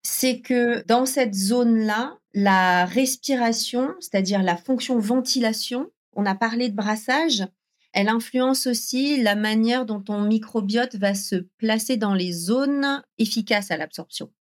c'est 0.10 0.42
que 0.42 0.84
dans 0.88 1.06
cette 1.06 1.36
zone-là, 1.36 2.18
la 2.34 2.86
respiration, 2.86 3.94
c'est-à-dire 4.00 4.42
la 4.42 4.58
fonction 4.58 4.98
ventilation, 4.98 5.92
on 6.14 6.26
a 6.26 6.36
parlé 6.36 6.70
de 6.70 6.76
brassage, 6.76 7.46
elle 7.94 8.10
influence 8.10 8.66
aussi 8.68 9.22
la 9.22 9.36
manière 9.36 9.86
dont 9.86 10.02
ton 10.02 10.22
microbiote 10.22 10.96
va 10.96 11.14
se 11.14 11.36
placer 11.58 11.96
dans 11.96 12.16
les 12.16 12.32
zones 12.32 13.04
efficaces 13.18 13.72
à 13.72 13.78
l'absorption. 13.78 14.32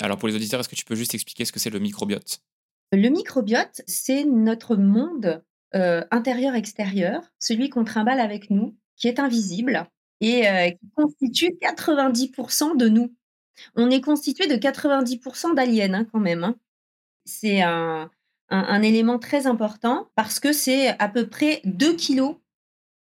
Alors 0.00 0.18
pour 0.18 0.28
les 0.28 0.34
auditeurs, 0.34 0.60
est-ce 0.60 0.68
que 0.68 0.74
tu 0.74 0.84
peux 0.84 0.96
juste 0.96 1.14
expliquer 1.14 1.44
ce 1.44 1.52
que 1.52 1.60
c'est 1.60 1.70
le 1.70 1.80
microbiote? 1.80 2.40
Le 2.92 3.08
microbiote, 3.10 3.82
c'est 3.86 4.24
notre 4.24 4.76
monde 4.76 5.44
euh, 5.74 6.02
intérieur-extérieur, 6.10 7.22
celui 7.38 7.68
qu'on 7.68 7.84
trimballe 7.84 8.20
avec 8.20 8.48
nous, 8.50 8.76
qui 8.96 9.06
est 9.08 9.20
invisible 9.20 9.86
et 10.20 10.48
euh, 10.48 10.70
qui 10.70 10.90
constitue 10.96 11.58
90% 11.60 12.76
de 12.76 12.88
nous. 12.88 13.14
On 13.74 13.90
est 13.90 14.00
constitué 14.00 14.46
de 14.46 14.54
90% 14.56 15.54
d'aliens 15.54 15.94
hein, 15.94 16.06
quand 16.12 16.20
même. 16.20 16.44
Hein. 16.44 16.56
C'est 17.24 17.62
un, 17.62 18.10
élément 18.50 19.18
très 19.18 19.46
important 19.46 20.08
parce 20.14 20.40
que 20.40 20.52
c'est 20.52 20.88
à 20.98 21.08
peu 21.08 21.28
près 21.28 21.60
2 21.64 21.94
kilos. 21.94 22.36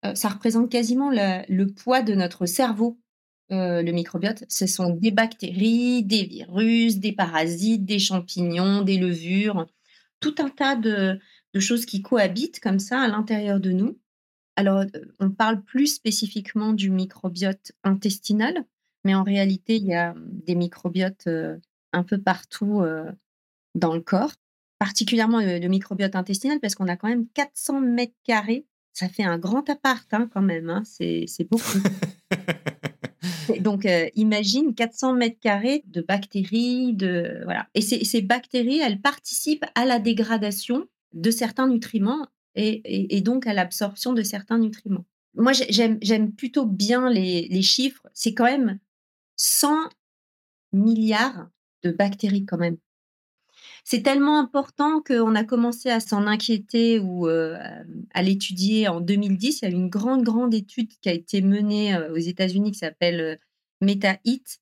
Euh, 0.06 0.16
ça 0.16 0.30
représente 0.30 0.72
quasiment 0.72 1.12
le, 1.12 1.66
poids 1.66 2.02
de 2.02 2.16
notre 2.16 2.46
cerveau, 2.46 3.00
euh, 3.52 3.82
le 3.84 3.92
microbiote. 3.92 4.44
Ce 4.50 4.66
sont 4.66 4.90
des 4.90 5.12
bactéries, 5.12 6.04
des 6.04 6.24
virus, 6.24 6.98
des 6.98 7.12
parasites, 7.12 7.86
des 7.86 8.00
champignons, 8.00 8.82
des 8.82 8.98
levures, 8.98 9.68
tout 10.20 10.36
un 10.40 10.50
tas 10.50 10.76
de, 10.76 11.20
choses 11.60 11.88
qui 11.88 12.04
cohabitent 12.04 12.60
comme 12.60 12.78
ça 12.78 13.02
à 13.02 13.08
l'intérieur 13.08 13.60
de 13.60 13.72
nous. 13.72 13.98
Alors, 14.56 14.82
euh, 14.82 15.06
on 15.20 15.32
parle 15.32 15.64
plus 15.64 15.88
spécifiquement 15.88 16.74
du 16.74 16.90
microbiote 16.90 17.72
intestinal, 17.84 18.64
mais 19.08 19.16
en 19.16 19.24
réalité, 19.24 19.78
il 19.78 19.86
y 19.86 19.96
a 19.96 20.14
des 20.18 20.56
microbiotes 20.56 21.28
un 21.94 22.04
peu 22.04 22.20
partout 22.20 22.84
dans 23.74 23.94
le 23.96 24.02
corps 24.02 24.34
particulièrement 24.80 25.40
le, 25.40 25.68
microbiote 25.68 26.16
intestinal, 26.16 26.60
parce 26.60 26.76
qu'on 26.76 26.88
a 26.88 26.96
quand 26.96 27.08
même 27.08 27.28
400 27.34 27.82
mètres 27.82 28.16
carrés. 28.24 28.66
Ça 28.94 29.10
fait 29.10 29.24
un 29.24 29.38
grand 29.38 29.70
appart 29.70 30.12
hein, 30.14 30.30
quand 30.34 30.42
même, 30.42 30.70
hein. 30.70 30.84
c'est 30.86 31.50
beaucoup. 31.50 31.80
Donc, 33.60 33.86
euh, 33.86 34.08
imagine 34.16 34.76
400 34.76 35.14
mètres 35.14 35.40
carrés 35.40 35.84
de 35.88 36.02
bactéries, 36.02 36.94
de 36.94 37.42
voilà. 37.46 37.68
Et 37.76 37.82
ces, 37.82 38.22
bactéries, 38.22 38.80
elles 38.80 39.00
participent 39.00 39.66
à 39.76 39.86
la 39.86 40.00
dégradation 40.00 40.86
de 41.14 41.32
certains 41.32 41.68
nutriments 41.68 42.28
et, 42.56 43.22
donc 43.22 43.46
à 43.46 43.54
l'absorption 43.54 44.14
de 44.14 44.24
certains 44.24 44.58
nutriments. 44.58 45.06
Moi, 45.36 45.52
j'aime 45.54 46.32
plutôt 46.34 46.66
bien 46.66 47.10
les, 47.12 47.48
les 47.50 47.62
chiffres. 47.62 48.08
C'est 48.14 48.34
quand 48.34 48.46
même 48.46 48.80
100 49.38 49.90
milliards 50.74 51.48
de 51.84 51.92
bactéries 51.92 52.46
quand 52.46 52.58
même 52.58 52.78
c'est 53.90 54.02
tellement 54.02 54.38
important 54.38 55.02
qu'on 55.02 55.34
a 55.34 55.46
commencé 55.46 55.90
à 55.90 56.02
s'en 56.02 56.28
inquiéter 56.28 57.00
ou 57.00 57.30
euh, 57.30 57.58
à 58.14 58.22
l'étudier 58.22 58.90
en 58.90 59.00
2010. 59.00 59.62
Il 59.62 59.66
y 59.66 59.68
a 59.68 59.72
une 59.74 59.88
grande, 59.88 60.24
grande 60.24 60.54
étude 60.54 60.90
qui 61.02 61.08
a 61.08 61.14
été 61.14 61.42
menée 61.42 61.96
euh, 61.96 62.12
aux 62.12 62.18
États-Unis 62.18 62.74
qui 62.74 62.80
s'appelle 62.80 63.22
euh, 63.22 63.36
MetaHit. 63.80 64.60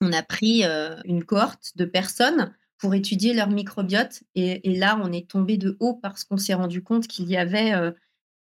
On 0.00 0.12
a 0.12 0.24
pris 0.24 0.64
une 1.04 1.24
cohorte 1.24 1.70
de 1.76 1.84
personnes 1.84 2.52
pour 2.78 2.94
étudier 2.94 3.32
leur 3.32 3.48
microbiote. 3.48 4.24
Et, 4.34 4.60
là, 4.76 5.00
on 5.00 5.12
est 5.12 5.30
tombé 5.30 5.56
de 5.56 5.76
haut 5.78 5.94
parce 5.94 6.24
qu'on 6.24 6.36
s'est 6.36 6.52
rendu 6.52 6.82
compte 6.82 7.06
qu'il 7.06 7.30
y 7.30 7.36
avait 7.36 7.70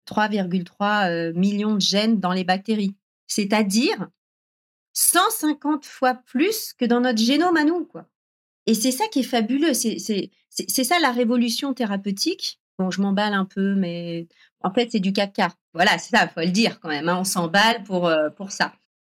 3,3 0.09 1.31
millions 1.33 1.75
de 1.75 1.79
gènes 1.79 2.19
dans 2.19 2.33
les 2.33 2.43
bactéries. 2.43 2.95
C'est-à-dire 3.27 4.09
150 4.93 5.85
fois 5.85 6.13
plus 6.13 6.73
que 6.73 6.85
dans 6.85 7.01
notre 7.01 7.19
génome 7.19 7.57
à 7.57 7.63
nous. 7.63 7.85
Quoi. 7.85 8.07
Et 8.65 8.73
c'est 8.73 8.91
ça 8.91 9.07
qui 9.07 9.19
est 9.19 9.23
fabuleux. 9.23 9.73
C'est 9.73 10.29
ça 10.49 10.99
la 10.99 11.11
révolution 11.11 11.73
thérapeutique. 11.73 12.59
Bon, 12.79 12.89
je 12.89 13.01
m'emballe 13.01 13.33
un 13.33 13.45
peu, 13.45 13.75
mais 13.75 14.27
en 14.61 14.73
fait, 14.73 14.89
c'est 14.91 14.99
du 14.99 15.13
caca. 15.13 15.49
Voilà, 15.73 15.97
c'est 15.97 16.15
ça, 16.15 16.27
faut 16.27 16.39
le 16.41 16.47
dire 16.47 16.79
quand 16.79 16.89
même. 16.89 17.09
Hein. 17.09 17.17
on 17.19 17.23
s'emballe 17.23 17.83
pour, 17.83 18.07
euh, 18.07 18.29
pour 18.29 18.51
ça. 18.51 18.73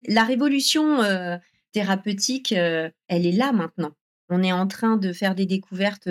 La 0.07 0.23
révolution 0.23 1.01
euh, 1.01 1.37
thérapeutique, 1.71 2.51
euh, 2.53 2.89
elle 3.07 3.25
est 3.25 3.31
là 3.31 3.51
maintenant. 3.51 3.91
On 4.29 4.43
est 4.43 4.51
en 4.51 4.67
train 4.67 4.97
de 4.97 5.13
faire 5.13 5.35
des 5.35 5.45
découvertes 5.45 6.09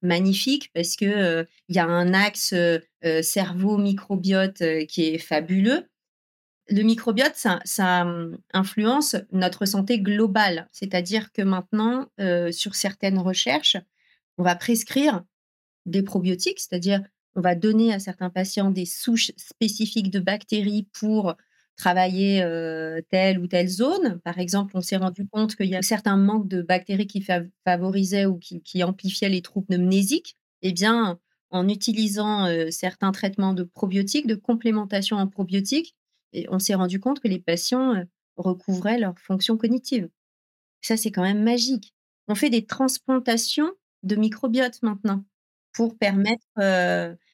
magnifiques 0.00 0.70
parce 0.72 0.96
que 0.96 1.46
il 1.68 1.76
y 1.76 1.78
a 1.78 1.84
un 1.84 2.14
axe 2.14 2.54
cerveau 3.20 3.76
microbiote 3.76 4.62
qui 4.88 5.04
est 5.04 5.18
fabuleux 5.18 5.86
le 6.70 6.82
microbiote, 6.82 7.34
ça, 7.64 8.02
hum, 8.02 8.38
influence 8.52 9.16
notre 9.32 9.66
santé 9.66 10.00
globale. 10.00 10.68
C'est-à-dire 10.72 11.32
que 11.32 11.42
maintenant, 11.42 12.06
euh, 12.20 12.52
sur 12.52 12.74
certaines 12.74 13.18
recherches, 13.18 13.76
on 14.36 14.42
va 14.42 14.54
prescrire 14.54 15.24
des 15.86 16.02
probiotiques, 16.02 16.60
c'est-à-dire 16.60 17.02
on 17.34 17.40
va 17.40 17.54
donner 17.54 17.92
à 17.92 17.98
certains 17.98 18.30
patients 18.30 18.70
des 18.70 18.84
souches 18.84 19.32
spécifiques 19.36 20.10
de 20.10 20.20
bactéries 20.20 20.88
pour 20.92 21.36
travailler 21.76 22.42
euh, 22.42 23.00
telle 23.10 23.38
ou 23.38 23.46
telle 23.46 23.68
zone. 23.68 24.20
Par 24.24 24.38
exemple, 24.38 24.76
on 24.76 24.80
s'est 24.80 24.96
rendu 24.96 25.26
compte 25.26 25.54
qu'il 25.56 25.68
y 25.68 25.76
a 25.76 25.82
certains 25.82 26.16
manques 26.16 26.48
de 26.48 26.60
bactéries 26.60 27.06
qui 27.06 27.24
favorisaient 27.64 28.26
ou 28.26 28.38
qui, 28.38 28.82
amplifiaient 28.82 29.28
les 29.28 29.42
troubles 29.42 29.78
mnésiques. 29.78 30.36
Eh 30.62 30.72
bien, 30.72 31.18
en 31.50 31.68
utilisant 31.68 32.46
euh, 32.46 32.70
certains 32.70 33.12
traitements 33.12 33.54
de 33.54 33.62
probiotiques, 33.62 34.26
de 34.26 34.34
complémentation 34.34 35.16
en 35.16 35.28
probiotiques, 35.28 35.94
et 36.32 36.46
on 36.50 36.58
s'est 36.58 36.74
rendu 36.74 37.00
compte 37.00 37.20
que 37.20 37.28
les 37.28 37.38
patients 37.38 38.04
recouvraient 38.36 38.98
leur 38.98 39.18
fonction 39.18 39.56
cognitive. 39.56 40.08
Ça, 40.80 40.96
c'est 40.96 41.10
quand 41.10 41.22
même 41.22 41.42
magique. 41.42 41.94
On 42.28 42.34
fait 42.34 42.50
des 42.50 42.66
transplantations 42.66 43.72
de 44.02 44.16
microbiote 44.16 44.82
maintenant 44.82 45.24
pour 45.72 45.96
permettre 45.96 46.46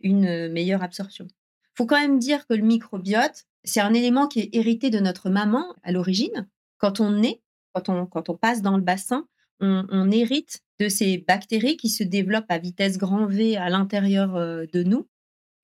une 0.01 0.49
meilleure 0.49 0.83
absorption. 0.83 1.27
Il 1.27 1.77
faut 1.77 1.87
quand 1.87 2.01
même 2.01 2.19
dire 2.19 2.47
que 2.47 2.55
le 2.55 2.63
microbiote, 2.63 3.45
c'est 3.65 3.81
un 3.81 3.95
élément 3.95 4.29
qui 4.29 4.41
est 4.41 4.51
hérité 4.53 4.91
de 4.91 5.01
notre 5.01 5.31
maman 5.31 5.75
à 5.83 5.93
l'origine. 5.93 6.49
Quand 6.79 7.01
on 7.01 7.11
naît, 7.11 7.43
quand 7.73 7.89
on, 7.89 8.07
quand 8.07 8.29
on 8.29 8.37
passe 8.37 8.63
dans 8.63 8.77
le 8.77 8.83
bassin, 8.83 9.27
on, 9.61 9.85
on, 9.91 10.11
hérite 10.11 10.61
de 10.79 10.89
ces 10.89 11.19
bactéries 11.19 11.77
qui 11.77 11.89
se 11.89 12.05
développent 12.05 12.51
à 12.51 12.59
vitesse 12.59 12.99
grand 12.99 13.27
V 13.27 13.57
à 13.57 13.69
l'intérieur 13.71 14.35
de 14.35 14.83
nous 14.83 15.09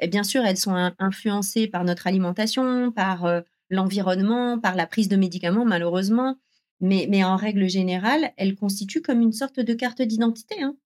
bien 0.08 0.22
sûr, 0.22 0.44
elles 0.44 0.56
sont 0.56 0.92
influencées 0.98 1.66
par 1.66 1.84
notre 1.84 2.06
alimentation, 2.06 2.90
par 2.92 3.24
euh, 3.26 3.40
l'environnement, 3.68 4.58
par 4.58 4.74
la 4.74 4.86
prise 4.86 5.08
de 5.08 5.16
médicaments, 5.16 5.64
malheureusement. 5.64 6.36
Mais, 6.80 7.06
mais, 7.10 7.22
en 7.24 7.36
règle 7.36 7.68
générale, 7.68 8.32
elles 8.38 8.56
constituent 8.56 9.02
comme 9.02 9.20
une 9.20 9.32
sorte 9.32 9.60
de 9.60 9.74
carte 9.74 10.00
d'identité. 10.00 10.62
Hein. 10.62 10.76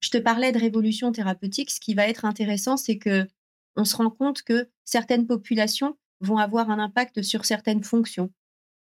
Je 0.00 0.10
te 0.10 0.18
parlais 0.18 0.52
de 0.52 0.58
révolution 0.58 1.12
thérapeutique. 1.12 1.70
Ce 1.70 1.80
qui 1.80 1.94
va 1.94 2.08
être 2.08 2.24
intéressant, 2.24 2.76
c'est 2.76 2.98
que 2.98 3.26
on 3.76 3.84
se 3.84 3.96
rend 3.96 4.10
compte 4.10 4.42
que 4.42 4.68
certaines 4.84 5.26
populations 5.26 5.96
vont 6.20 6.38
avoir 6.38 6.70
un 6.70 6.80
impact 6.80 7.22
sur 7.22 7.44
certaines 7.44 7.84
fonctions. 7.84 8.32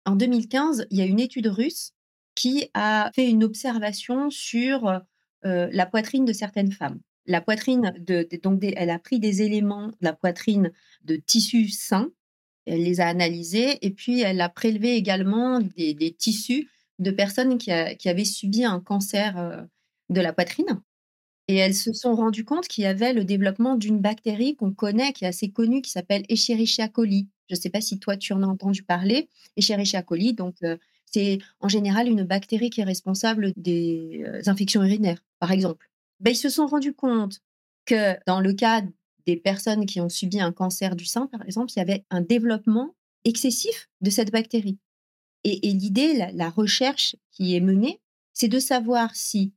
En 0.05 0.15
2015, 0.15 0.87
il 0.91 0.99
y 0.99 1.03
a 1.03 1.07
une 1.07 1.19
étude 1.19 1.49
russe 1.49 1.93
qui 2.37 2.71
a 2.75 3.11
fait 3.13 3.29
une 3.29 3.43
observation 3.43 4.31
sur 4.31 4.87
euh, 5.45 5.69
la 5.73 5.87
poitrine 5.87 6.25
de 6.25 6.33
certaines 6.33 6.71
femmes 6.71 7.01
la 7.27 7.41
poitrine 7.41 7.95
de, 7.99 8.29
donc 8.43 8.63
elle 8.63 8.91
a 8.91 8.99
pris 8.99 9.19
des 9.19 9.43
éléments 9.43 9.89
de 9.89 9.97
la 10.01 10.13
poitrine 10.13 10.73
de 11.05 11.17
tissus 11.17 11.69
sains, 11.69 12.11
elle 12.67 12.83
les 12.83 13.01
a 13.01 13.07
analysés 13.07 13.79
et 13.83 13.91
puis 13.91 14.21
elle 14.21 14.41
a 14.41 14.49
prélevé 14.49 14.97
également 14.97 15.61
des, 15.61 16.15
tissus 16.19 16.69
de 16.99 17.11
personnes 17.11 17.59
qui, 17.59 17.71
avaient 17.71 18.25
subi 18.25 18.65
un 18.65 18.81
cancer 18.81 19.39
euh, 19.39 19.63
de 20.09 20.21
la 20.21 20.33
poitrine. 20.33 20.81
Et 21.49 21.57
elles 21.57 21.75
se 21.75 21.93
sont 21.93 22.17
rendues 22.17 22.45
compte 22.45 22.67
qu'il 22.67 22.83
y 22.83 22.89
avait 22.89 23.13
le 23.13 23.25
développement 23.25 23.77
d'une 23.77 24.01
bactérie 24.01 24.57
qu'on 24.57 24.73
connaît, 24.73 25.13
qui 25.13 25.25
est 25.25 25.29
assez 25.29 25.51
connue, 25.51 25.81
qui 25.81 25.93
s'appelle 25.93 26.25
Escherichia 26.29 26.89
coli. 26.89 27.29
Je 27.49 27.55
ne 27.55 27.61
sais 27.61 27.71
pas 27.71 27.81
si 27.81 28.01
toi 28.01 28.17
tu 28.17 28.33
en 28.33 28.43
as 28.43 28.47
entendu 28.47 28.83
parler. 28.83 29.29
Escherichia 29.57 30.03
coli, 30.03 30.35
donc 30.35 30.57
euh, 30.65 30.77
c'est 31.05 31.39
en 31.61 31.69
général 31.69 32.09
une 32.09 32.25
bactérie 32.25 32.71
qui 32.71 32.81
est 32.81 32.85
responsable 32.85 33.53
des 33.57 34.25
euh, 34.27 34.43
infections 34.47 34.83
urinaires, 34.83 35.23
par 35.39 35.53
exemple. 35.53 35.89
Ben, 36.21 36.33
ils 36.33 36.37
se 36.37 36.49
sont 36.49 36.67
rendus 36.67 36.95
compte 36.95 37.41
que 37.85 38.17
dans 38.27 38.41
le 38.41 38.53
cas 38.53 38.83
des 39.27 39.37
personnes 39.37 39.87
qui 39.87 40.01
ont 40.01 40.09
subi 40.09 40.41
un 40.41 40.53
cancer 40.53 40.97
du 40.97 41.05
sein, 41.05 41.27
par 41.27 41.43
exemple, 41.43 41.73
il 41.73 41.79
y 41.79 41.83
avait 41.83 42.05
un 42.11 42.21
développement 42.21 42.95
excessif 43.25 43.89
de 44.01 44.11
cette 44.11 44.31
bactérie. 44.31 44.79
Et, 45.45 45.61
l'idée, 45.73 46.27
la, 46.33 46.51
recherche 46.51 47.17
qui 47.31 47.55
est 47.55 47.61
menée, 47.61 48.01
c'est 48.33 48.49
de 48.49 48.59
savoir 48.59 49.15
si 49.15 49.53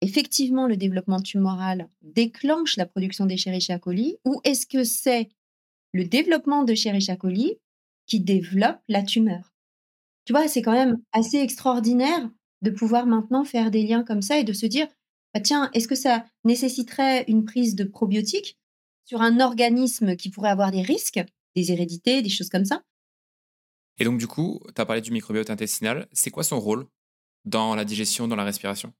effectivement 0.00 0.66
le 0.66 0.76
développement 0.76 1.20
tumoral 1.20 1.88
déclenche 2.00 2.76
la 2.76 2.86
production 2.86 3.26
d'Escherichia 3.26 3.78
coli 3.78 4.16
ou 4.24 4.40
est-ce 4.44 4.66
que 4.66 4.84
c'est 4.84 5.28
le 5.92 6.04
développement 6.04 6.64
de 6.64 6.72
Escherichia 6.72 7.16
coli 7.16 7.58
qui 8.06 8.20
développe 8.20 8.80
la 8.88 9.02
tumeur. 9.02 9.52
Tu 10.24 10.32
vois, 10.32 10.48
c'est 10.48 10.62
quand 10.62 10.72
même 10.72 10.96
assez 11.12 11.38
extraordinaire 11.38 12.30
de 12.62 12.70
pouvoir 12.70 13.06
maintenant 13.06 13.44
faire 13.44 13.70
des 13.70 13.86
liens 13.86 14.04
comme 14.04 14.22
ça 14.22 14.38
et 14.38 14.44
de 14.44 14.52
se 14.52 14.66
dire, 14.66 14.86
bah, 15.34 15.40
tiens, 15.40 15.70
est-ce 15.72 15.88
que 15.88 15.94
ça 15.94 16.24
nécessiterait 16.44 17.24
une 17.28 17.44
prise 17.44 17.74
de 17.74 17.84
probiotiques 17.84 18.58
sur 19.04 19.22
un 19.22 19.40
organisme 19.40 20.16
qui 20.16 20.30
pourrait 20.30 20.50
avoir 20.50 20.70
des 20.70 20.82
risques, 20.82 21.22
des 21.56 21.72
hérédités, 21.72 22.22
des 22.22 22.28
choses 22.28 22.48
comme 22.48 22.64
ça? 22.64 22.82
Et 23.98 24.04
donc, 24.04 24.18
du 24.18 24.26
coup, 24.26 24.60
tu 24.74 24.80
as 24.80 24.86
parlé 24.86 25.02
du 25.02 25.10
microbiote 25.10 25.50
intestinal. 25.50 26.08
C'est 26.12 26.30
quoi 26.30 26.44
son 26.44 26.60
rôle 26.60 26.86
dans 27.44 27.74
la 27.74 27.84
digestion, 27.84 28.28
dans 28.28 28.36
la 28.36 28.44
respiration? 28.44 28.92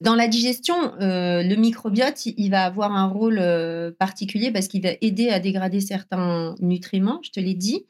Dans 0.00 0.14
la 0.14 0.28
digestion, 0.28 0.94
euh, 1.00 1.42
le 1.42 1.56
microbiote, 1.56 2.24
il 2.24 2.48
va 2.50 2.64
avoir 2.64 2.92
un 2.92 3.06
rôle 3.06 3.38
euh, 3.38 3.90
particulier 3.98 4.50
parce 4.50 4.66
qu'il 4.66 4.82
va 4.82 4.92
aider 5.02 5.28
à 5.28 5.40
dégrader 5.40 5.80
certains 5.80 6.54
nutriments, 6.60 7.20
je 7.22 7.30
te 7.30 7.40
l'ai 7.40 7.54
dit. 7.54 7.86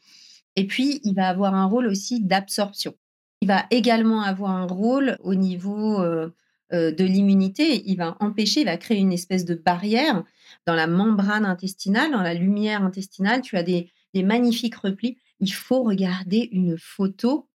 Et 0.57 0.67
puis, 0.67 1.01
il 1.05 1.15
va 1.15 1.29
avoir 1.29 1.55
un 1.55 1.67
rôle 1.67 1.87
aussi 1.87 2.21
d'absorption. 2.21 2.95
Il 3.43 3.49
va 3.49 3.65
également 3.71 4.23
avoir 4.23 4.51
un 4.51 4.67
rôle 4.67 5.19
au 5.23 5.37
niveau 5.37 6.03
euh, 6.03 6.35
de 6.73 7.05
l'immunité, 7.05 7.83
il 7.87 7.97
va 7.97 8.17
empêcher, 8.21 8.61
il 8.61 8.67
va 8.67 8.77
créer 8.77 8.99
une 8.99 9.13
espèce 9.13 9.45
de 9.45 9.55
barrière 9.55 10.25
dans 10.67 10.75
la 10.75 10.87
membrane 10.87 11.45
intestinale, 11.45 12.13
dans 12.13 12.23
la 12.23 12.35
lumière 12.35 12.83
intestinale. 12.83 13.41
Tu 13.41 13.57
as 13.57 13.63
des, 13.63 13.91
magnifiques 14.15 14.77
replis. 14.77 15.17
Il 15.41 15.53
faut 15.53 15.83
regarder 15.83 16.49
une 16.53 16.77
photo, 16.79 17.49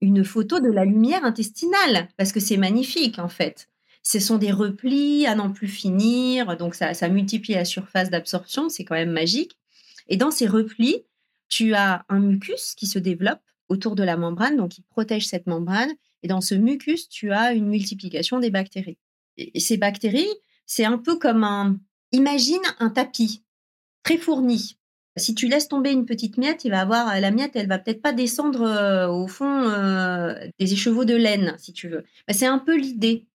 une 0.00 0.24
photo 0.24 0.60
de 0.60 0.70
la 0.70 0.84
lumière 0.84 1.24
intestinale, 1.24 2.08
parce 2.16 2.32
que 2.32 2.40
c'est 2.40 2.56
magnifique 2.56 3.18
en 3.18 3.28
fait. 3.28 3.68
Ce 4.02 4.20
sont 4.20 4.38
des 4.38 4.52
replis 4.52 5.26
à 5.26 5.34
n'en 5.34 5.50
plus 5.50 5.68
finir, 5.68 6.56
donc 6.56 6.74
ça, 6.74 6.94
ça 6.94 7.08
multiplie 7.08 7.54
la 7.54 7.64
surface 7.64 8.10
d'absorption, 8.10 8.68
c'est 8.68 8.84
quand 8.84 8.94
même 8.94 9.12
magique. 9.12 9.56
Et 10.08 10.16
dans 10.16 10.30
ces 10.30 10.46
replis, 10.46 11.04
tu 11.48 11.74
as 11.74 12.04
un 12.08 12.20
mucus 12.20 12.74
qui 12.74 12.86
se 12.86 12.98
développe 12.98 13.40
autour 13.68 13.94
de 13.94 14.02
la 14.02 14.16
membrane, 14.16 14.56
donc 14.56 14.78
il 14.78 14.82
protège 14.84 15.26
cette 15.26 15.46
membrane. 15.46 15.90
Et 16.22 16.28
dans 16.28 16.40
ce 16.40 16.54
mucus, 16.54 17.08
tu 17.08 17.32
as 17.32 17.52
une 17.52 17.68
multiplication 17.68 18.40
des 18.40 18.50
bactéries. 18.50 18.98
Et 19.36 19.60
ces 19.60 19.76
bactéries, 19.76 20.28
c'est 20.66 20.84
un 20.84 20.98
peu 20.98 21.18
comme 21.18 21.44
un... 21.44 21.78
Imagine 22.12 22.62
un 22.78 22.90
tapis 22.90 23.44
très 24.02 24.16
fourni. 24.16 24.78
Si 25.16 25.34
tu 25.34 25.48
laisses 25.48 25.68
tomber 25.68 25.90
une 25.92 26.06
petite 26.06 26.38
miette, 26.38 26.64
il 26.64 26.70
va 26.70 26.80
avoir 26.80 27.20
la 27.20 27.30
miette, 27.30 27.56
elle 27.56 27.66
va 27.66 27.78
peut-être 27.78 28.02
pas 28.02 28.12
descendre 28.12 28.62
euh, 28.62 29.08
au 29.08 29.26
fond 29.26 29.64
euh, 29.68 30.34
des 30.58 30.72
écheveaux 30.72 31.04
de 31.04 31.14
laine, 31.14 31.54
si 31.58 31.72
tu 31.72 31.88
veux. 31.88 32.04
Bah, 32.26 32.34
c'est 32.34 32.46
un 32.46 32.58
peu 32.58 32.76
l'idée. 32.76 33.26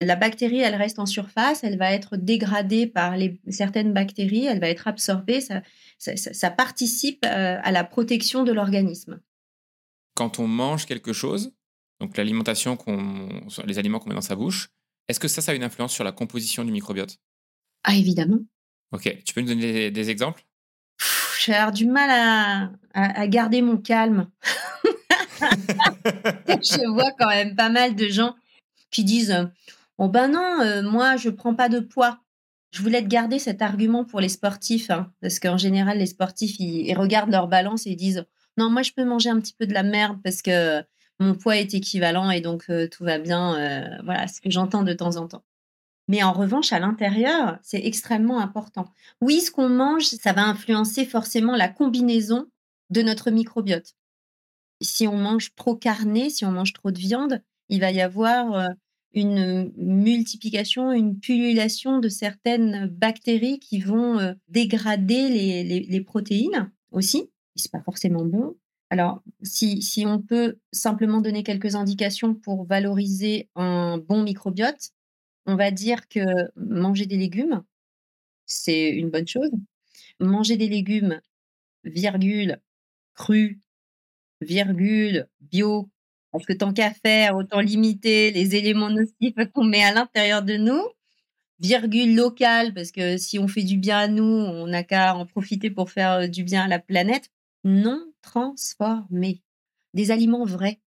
La 0.00 0.16
bactérie, 0.16 0.60
elle 0.60 0.74
reste 0.74 0.98
en 0.98 1.06
surface, 1.06 1.62
elle 1.62 1.78
va 1.78 1.92
être 1.92 2.16
dégradée 2.16 2.88
par 2.88 3.14
certaines 3.48 3.92
bactéries, 3.92 4.46
elle 4.46 4.58
va 4.58 4.68
être 4.68 4.88
absorbée, 4.88 5.40
ça, 5.40 5.62
ça, 5.98 6.50
participe 6.50 7.24
euh, 7.24 7.58
à 7.62 7.70
la 7.70 7.84
protection 7.84 8.42
de 8.42 8.52
l'organisme. 8.52 9.20
quand 10.16 10.40
on 10.40 10.48
mange 10.48 10.86
quelque 10.86 11.12
chose, 11.12 11.52
donc 12.02 12.16
l'alimentation, 12.16 12.76
qu'on, 12.76 13.28
les 13.64 13.78
aliments 13.78 14.00
qu'on 14.00 14.08
met 14.08 14.16
dans 14.16 14.20
sa 14.20 14.34
bouche, 14.34 14.70
est-ce 15.06 15.20
que 15.20 15.28
ça, 15.28 15.40
ça 15.40 15.52
a 15.52 15.54
une 15.54 15.62
influence 15.62 15.92
sur 15.92 16.02
la 16.02 16.10
composition 16.10 16.64
du 16.64 16.72
microbiote? 16.72 17.16
Ah, 17.84 17.94
évidemment. 17.94 18.40
Ok, 18.90 19.16
tu 19.24 19.32
peux 19.32 19.40
nous 19.40 19.46
donner 19.46 19.92
des, 19.92 20.10
exemples? 20.10 20.44
J'ai 21.38 21.54
du 21.72 21.86
mal 21.86 22.72
à, 22.92 23.26
garder 23.28 23.62
mon 23.62 23.76
calme. 23.76 24.28
je 25.42 26.92
vois 26.92 27.12
quand 27.18 27.28
même 27.28 27.54
pas 27.54 27.68
mal 27.68 27.94
de 27.94 28.08
gens 28.08 28.34
qui 28.90 29.04
disent 29.04 29.48
Oh 29.98 30.08
ben 30.08 30.26
non, 30.26 30.60
euh, 30.60 30.82
moi 30.82 31.16
je 31.16 31.30
prends 31.30 31.54
pas 31.54 31.68
de 31.68 31.78
poids. 31.78 32.18
Je 32.72 32.82
voulais 32.82 33.02
te 33.02 33.08
garder 33.08 33.38
cet 33.38 33.62
argument 33.62 34.04
pour 34.04 34.20
les 34.20 34.28
sportifs, 34.28 34.90
hein, 34.90 35.12
parce 35.20 35.38
qu'en 35.38 35.56
général, 35.56 35.98
les 35.98 36.06
sportifs, 36.06 36.56
ils, 36.58 36.94
regardent 36.94 37.30
leur 37.30 37.46
balance 37.46 37.86
et 37.86 37.90
ils 37.90 37.96
disent 37.96 38.24
Non, 38.56 38.70
moi 38.70 38.82
je 38.82 38.90
peux 38.90 39.04
manger 39.04 39.30
un 39.30 39.40
petit 39.40 39.54
peu 39.56 39.66
de 39.66 39.74
la 39.74 39.84
merde 39.84 40.18
parce 40.24 40.42
que 40.42 40.82
mon 41.22 41.34
poids 41.34 41.56
est 41.56 41.74
équivalent 41.74 42.30
et 42.30 42.40
donc 42.40 42.64
euh, 42.68 42.88
tout 42.88 43.04
va 43.04 43.18
bien. 43.18 43.56
Euh, 43.56 44.02
voilà 44.04 44.26
ce 44.28 44.40
que 44.40 44.50
j'entends 44.50 44.82
de 44.82 44.92
temps 44.92 45.16
en 45.16 45.28
temps. 45.28 45.44
Mais 46.08 46.22
en 46.22 46.32
revanche, 46.32 46.72
à 46.72 46.80
l'intérieur, 46.80 47.58
c'est 47.62 47.84
extrêmement 47.84 48.40
important. 48.40 48.86
Oui, 49.20 49.40
ce 49.40 49.50
qu'on 49.50 49.68
mange, 49.68 50.04
ça 50.04 50.32
va 50.32 50.44
influencer 50.44 51.06
forcément 51.06 51.56
la 51.56 51.68
combinaison 51.68 52.46
de 52.90 53.02
notre 53.02 53.30
microbiote. 53.30 53.94
Si 54.82 55.06
on 55.06 55.16
mange 55.16 55.54
trop 55.54 55.76
carné, 55.76 56.28
si 56.28 56.44
on 56.44 56.50
mange 56.50 56.72
trop 56.72 56.90
de 56.90 56.98
viande, 56.98 57.40
il 57.68 57.80
va 57.80 57.92
y 57.92 58.00
avoir 58.00 58.52
euh, 58.54 58.66
une 59.14 59.72
multiplication, 59.76 60.92
une 60.92 61.20
pullulation 61.20 62.00
de 62.00 62.08
certaines 62.08 62.86
bactéries 62.86 63.60
qui 63.60 63.78
vont 63.78 64.34
dégrader 64.48 65.28
les, 65.28 66.00
protéines 66.00 66.72
aussi. 66.90 67.30
C'est 67.54 67.70
pas 67.70 67.82
forcément 67.82 68.24
bon. 68.24 68.56
Alors, 68.92 69.22
si, 69.42 70.04
on 70.06 70.20
peut 70.20 70.58
simplement 70.70 71.22
donner 71.22 71.42
quelques 71.44 71.76
indications 71.76 72.34
pour 72.34 72.66
valoriser 72.66 73.48
un 73.54 73.96
bon 73.96 74.22
microbiote, 74.22 74.90
on 75.46 75.56
va 75.56 75.70
dire 75.70 76.08
que 76.08 76.20
manger 76.56 77.06
des 77.06 77.16
légumes, 77.16 77.64
c'est 78.44 78.90
une 78.90 79.08
bonne 79.08 79.26
chose. 79.26 79.50
Manger 80.20 80.58
des 80.58 80.68
légumes, 80.68 81.22
virgule, 81.84 82.60
crus, 83.14 83.56
virgule, 84.42 85.26
bio, 85.40 85.88
parce 86.30 86.44
que 86.44 86.52
tant 86.52 86.74
qu'à 86.74 86.92
faire, 86.92 87.36
autant 87.36 87.60
limiter 87.60 88.30
les 88.30 88.56
éléments 88.56 88.90
nocifs 88.90 89.34
qu'on 89.54 89.64
met 89.64 89.84
à 89.84 89.94
l'intérieur 89.94 90.42
de 90.42 90.58
nous. 90.58 90.82
Virgule 91.60 92.14
local, 92.14 92.74
parce 92.74 92.92
que 92.92 93.16
si 93.16 93.38
on 93.38 93.48
fait 93.48 93.62
du 93.62 93.78
bien 93.78 94.00
à 94.00 94.08
nous, 94.08 94.22
on 94.22 94.66
n'a 94.66 94.84
qu'à 94.84 95.16
en 95.16 95.24
profiter 95.24 95.70
pour 95.70 95.90
faire 95.90 96.28
du 96.28 96.44
bien 96.44 96.64
à 96.64 96.68
la 96.68 96.78
planète 96.78 97.30
non 97.64 98.12
transformés, 98.22 99.42
des 99.94 100.10
aliments 100.10 100.44
vrais. 100.44 100.80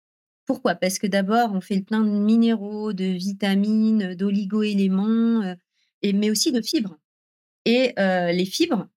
Pourquoi? 0.45 0.75
Parce 0.75 0.99
que 0.99 1.07
d'abord, 1.07 1.53
on 1.53 1.61
fait 1.61 1.75
le 1.75 1.83
plein 1.83 2.03
de 2.03 2.09
minéraux, 2.09 2.93
de 2.93 3.05
vitamines, 3.05 4.15
d'oligo-éléments, 4.15 5.41
euh, 5.41 5.55
mais 6.13 6.29
aussi 6.29 6.51
de 6.51 6.61
fibres. 6.61 6.97
Et 7.65 7.93
euh, 7.97 8.31
les 8.31 8.45
fibres 8.45 8.87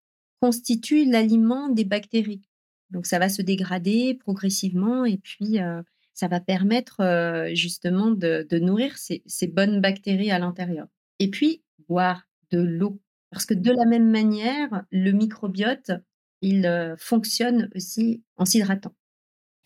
constituent 0.40 1.04
l'aliment 1.04 1.68
des 1.68 1.84
bactéries. 1.84 2.42
Donc 2.90 3.06
ça 3.06 3.18
va 3.18 3.28
se 3.28 3.42
dégrader 3.42 4.14
progressivement 4.14 5.04
et 5.04 5.18
puis 5.18 5.60
euh, 5.60 5.82
ça 6.14 6.28
va 6.28 6.40
permettre 6.40 7.50
justement 7.54 8.10
de, 8.10 8.46
nourrir 8.58 8.96
ces, 8.96 9.22
ces, 9.26 9.46
bonnes 9.46 9.80
bactéries 9.80 10.30
à 10.30 10.38
l'intérieur. 10.38 10.86
Et 11.18 11.30
puis 11.30 11.62
boire 11.88 12.26
de 12.50 12.60
l'eau. 12.60 13.00
Parce 13.30 13.46
que 13.46 13.54
de 13.54 13.70
la 13.70 13.84
même 13.84 14.10
manière, 14.10 14.84
le 14.90 15.12
microbiote 15.12 15.90
il 16.42 16.94
fonctionne 16.98 17.70
aussi 17.74 18.22
en 18.36 18.44
s'hydratant. 18.44 18.94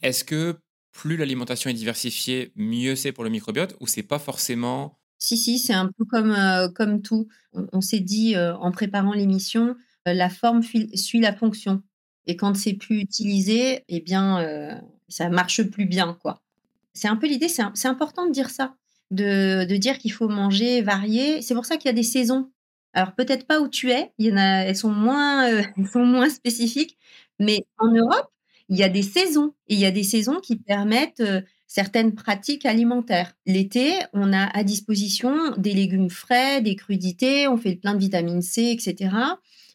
Est-ce 0.02 0.24
que 0.24 0.58
plus 0.92 1.16
l'alimentation 1.16 1.70
est 1.70 1.74
diversifiée, 1.74 2.52
mieux 2.56 2.96
c'est 2.96 3.12
pour 3.12 3.24
le 3.24 3.30
microbiote 3.30 3.76
ou 3.80 3.86
c'est 3.86 4.02
pas 4.02 4.18
forcément 4.18 4.98
Si, 5.18 5.36
si, 5.36 5.58
c'est 5.58 5.72
un 5.72 5.86
peu 5.86 6.04
comme, 6.04 6.32
euh, 6.32 6.68
comme 6.68 7.02
tout. 7.02 7.28
On, 7.52 7.80
s'est 7.80 8.00
dit 8.00 8.36
euh, 8.36 8.56
en 8.56 8.70
préparant 8.72 9.12
l'émission, 9.12 9.76
la 10.06 10.30
forme 10.30 10.62
suit 10.62 11.20
la 11.20 11.34
fonction. 11.34 11.82
Et 12.26 12.36
quand 12.36 12.56
c'est 12.56 12.74
plus 12.74 13.00
utilisé, 13.00 13.84
eh 13.88 14.00
bien, 14.00 14.80
ça 15.08 15.28
marche 15.28 15.62
plus 15.64 15.86
bien, 15.86 16.16
quoi. 16.20 16.42
C'est 16.92 17.08
un 17.08 17.16
peu 17.16 17.26
l'idée, 17.26 17.48
c'est 17.48 17.88
important 17.88 18.26
de 18.26 18.32
dire 18.32 18.50
ça, 18.50 18.74
de, 19.10 19.64
de 19.64 19.76
dire 19.76 19.98
qu'il 19.98 20.12
faut 20.12 20.28
manger 20.28 20.82
varié. 20.82 21.42
C'est 21.42 21.54
pour 21.54 21.66
ça 21.66 21.76
qu'il 21.76 21.86
y 21.86 21.90
a 21.90 21.94
des 21.94 22.02
saisons. 22.02 22.50
Alors 22.94 23.14
peut-être 23.14 23.46
pas 23.46 23.60
où 23.60 23.68
tu 23.68 23.90
es, 23.90 24.12
y 24.18 24.32
en 24.32 24.36
a, 24.36 24.64
elles 24.64 24.76
sont 24.76 24.90
moins, 24.90 25.48
euh, 25.50 25.62
sont 25.92 26.04
moins 26.04 26.28
spécifiques, 26.28 26.98
mais 27.38 27.64
en 27.78 27.92
Europe, 27.92 28.30
il 28.68 28.78
y 28.78 28.82
a 28.82 28.88
des 28.88 29.02
saisons 29.02 29.54
et 29.68 29.74
il 29.74 29.80
y 29.80 29.86
a 29.86 29.90
des 29.90 30.02
saisons 30.02 30.40
qui 30.40 30.56
permettent 30.56 31.20
euh, 31.20 31.40
certaines 31.66 32.14
pratiques 32.14 32.66
alimentaires. 32.66 33.32
L'été, 33.46 33.94
on 34.12 34.32
a 34.32 34.44
à 34.56 34.64
disposition 34.64 35.36
des 35.56 35.72
légumes 35.72 36.10
frais, 36.10 36.60
des 36.62 36.76
crudités, 36.76 37.48
on 37.48 37.56
fait 37.56 37.76
plein 37.76 37.94
de 37.94 38.00
vitamine 38.00 38.42
C, 38.42 38.70
etc. 38.70 39.14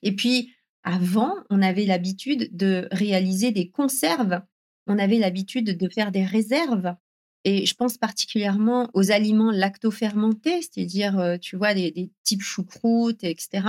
Et 0.04 0.14
puis 0.16 0.54
avant, 0.84 1.34
on 1.50 1.62
avait 1.62 1.86
l'habitude 1.86 2.50
de 2.56 2.88
réaliser 2.92 3.52
des 3.52 3.70
conserves. 3.70 4.42
On 4.88 5.00
avait 5.00 5.18
l'habitude 5.20 5.78
de 5.78 5.90
faire 5.90 6.12
des 6.12 6.24
réserves 6.26 6.96
et 7.46 7.68
je 7.68 7.76
pense 7.76 7.98
particulièrement 7.98 8.90
aux 8.96 9.12
aliments 9.12 9.52
lactofermentés, 9.52 10.64
c'est-à-dire, 10.64 11.20
euh, 11.20 11.38
tu 11.38 11.56
vois, 11.56 11.76
des, 11.76 12.10
types 12.24 12.42
choucroute, 12.42 13.24
etc. 13.24 13.68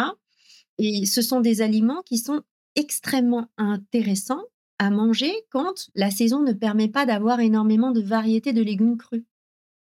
Et 0.78 1.04
ce 1.04 1.20
sont 1.20 1.40
des 1.40 1.60
aliments 1.60 2.02
qui 2.02 2.16
sont 2.16 2.42
extrêmement 2.74 3.48
intéressants 3.58 4.42
à 4.78 4.90
manger 4.90 5.32
quand 5.50 5.90
la 5.94 6.10
saison 6.10 6.42
ne 6.42 6.52
permet 6.52 6.88
pas 6.88 7.04
d'avoir 7.04 7.40
énormément 7.40 7.92
de 7.92 8.00
variétés 8.00 8.54
de 8.54 8.62
légumes 8.62 8.96
crus. 8.96 9.24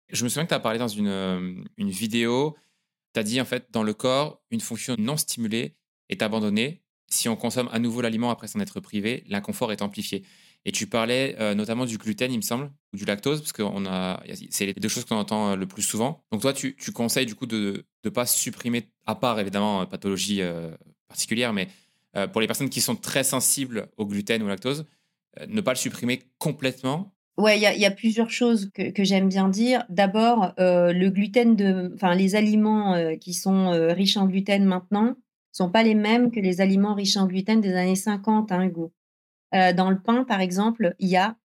Je 0.09 0.23
me 0.23 0.29
souviens 0.29 0.45
que 0.45 0.49
tu 0.49 0.55
as 0.55 0.59
parlé 0.59 0.79
dans 0.79 0.87
une, 0.87 1.07
euh, 1.07 1.53
une 1.77 1.89
vidéo, 1.89 2.55
tu 3.13 3.19
as 3.19 3.23
dit 3.23 3.39
en 3.39 3.45
fait, 3.45 3.67
dans 3.69 3.83
le 3.83 3.93
corps, 3.93 4.41
une 4.49 4.61
fonction 4.61 4.95
non 4.97 5.17
stimulée 5.17 5.75
est 6.09 6.23
abandonnée. 6.23 6.81
Si 7.07 7.29
on 7.29 7.35
consomme 7.35 7.69
à 7.71 7.77
nouveau 7.77 8.01
l'aliment 8.01 8.31
après 8.31 8.47
s'en 8.47 8.59
être 8.59 8.79
privé, 8.79 9.23
l'inconfort 9.27 9.71
est 9.71 9.83
amplifié. 9.83 10.23
Et 10.65 10.71
tu 10.71 10.87
parlais 10.87 11.35
euh, 11.39 11.53
notamment 11.53 11.85
du 11.85 11.99
gluten, 11.99 12.31
il 12.31 12.37
me 12.37 12.41
semble, 12.41 12.71
ou 12.91 12.97
du 12.97 13.05
lactose, 13.05 13.39
parce 13.39 13.53
que 13.53 13.61
c'est 14.49 14.65
les 14.65 14.73
deux 14.73 14.89
choses 14.89 15.05
qu'on 15.05 15.15
entend 15.15 15.51
euh, 15.51 15.55
le 15.55 15.67
plus 15.67 15.83
souvent. 15.83 16.23
Donc 16.31 16.41
toi, 16.41 16.53
tu, 16.53 16.75
conseilles 16.91 17.27
du 17.27 17.35
coup 17.35 17.45
de 17.45 17.85
ne 18.03 18.09
pas 18.09 18.25
supprimer, 18.25 18.89
à 19.05 19.13
part 19.13 19.39
évidemment 19.39 19.81
euh, 19.81 19.85
pathologie 19.85 20.41
particulière, 21.07 21.53
mais 21.53 21.67
pour 22.31 22.39
les 22.39 22.47
personnes 22.47 22.69
qui 22.69 22.79
sont 22.79 22.95
très 22.95 23.25
sensibles 23.25 23.89
au 23.97 24.05
gluten 24.05 24.41
ou 24.41 24.45
au 24.45 24.47
lactose, 24.47 24.85
ne 25.47 25.59
pas 25.59 25.71
le 25.71 25.77
supprimer 25.77 26.21
complètement? 26.39 27.13
Ouais, 27.37 27.59
il 27.59 27.61
y, 27.61 27.85
a 27.85 27.91
plusieurs 27.91 28.29
choses 28.29 28.71
que, 28.73 29.03
j'aime 29.03 29.27
bien 29.27 29.49
dire. 29.49 29.83
D'abord, 29.89 30.53
le 30.57 31.09
gluten 31.09 31.57
de, 31.57 31.91
enfin 31.93 32.15
les 32.15 32.35
aliments 32.35 33.17
qui 33.17 33.33
sont 33.33 33.71
riches 33.93 34.15
en 34.15 34.27
gluten 34.27 34.63
maintenant 34.63 35.17
sont 35.51 35.69
pas 35.69 35.83
les 35.83 35.95
mêmes 35.95 36.31
que 36.31 36.39
les 36.39 36.61
aliments 36.61 36.95
riches 36.95 37.17
en 37.17 37.27
gluten 37.27 37.59
des 37.59 37.73
années 37.73 37.97
50, 37.97 38.53
hein, 38.53 38.63
Hugo. 38.63 38.93
Euh, 39.53 39.73
dans 39.73 39.89
le 39.89 39.99
pain, 39.99 40.23
par 40.23 40.41
exemple, 40.41 40.95
il 40.99 41.09
y 41.09 41.17
a 41.17 41.37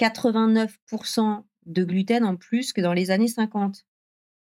89% 0.00 1.44
de 1.66 1.84
gluten 1.84 2.24
en 2.24 2.36
plus 2.36 2.72
que 2.72 2.80
dans 2.80 2.92
les 2.92 3.10
années 3.10 3.28
50. 3.28 3.84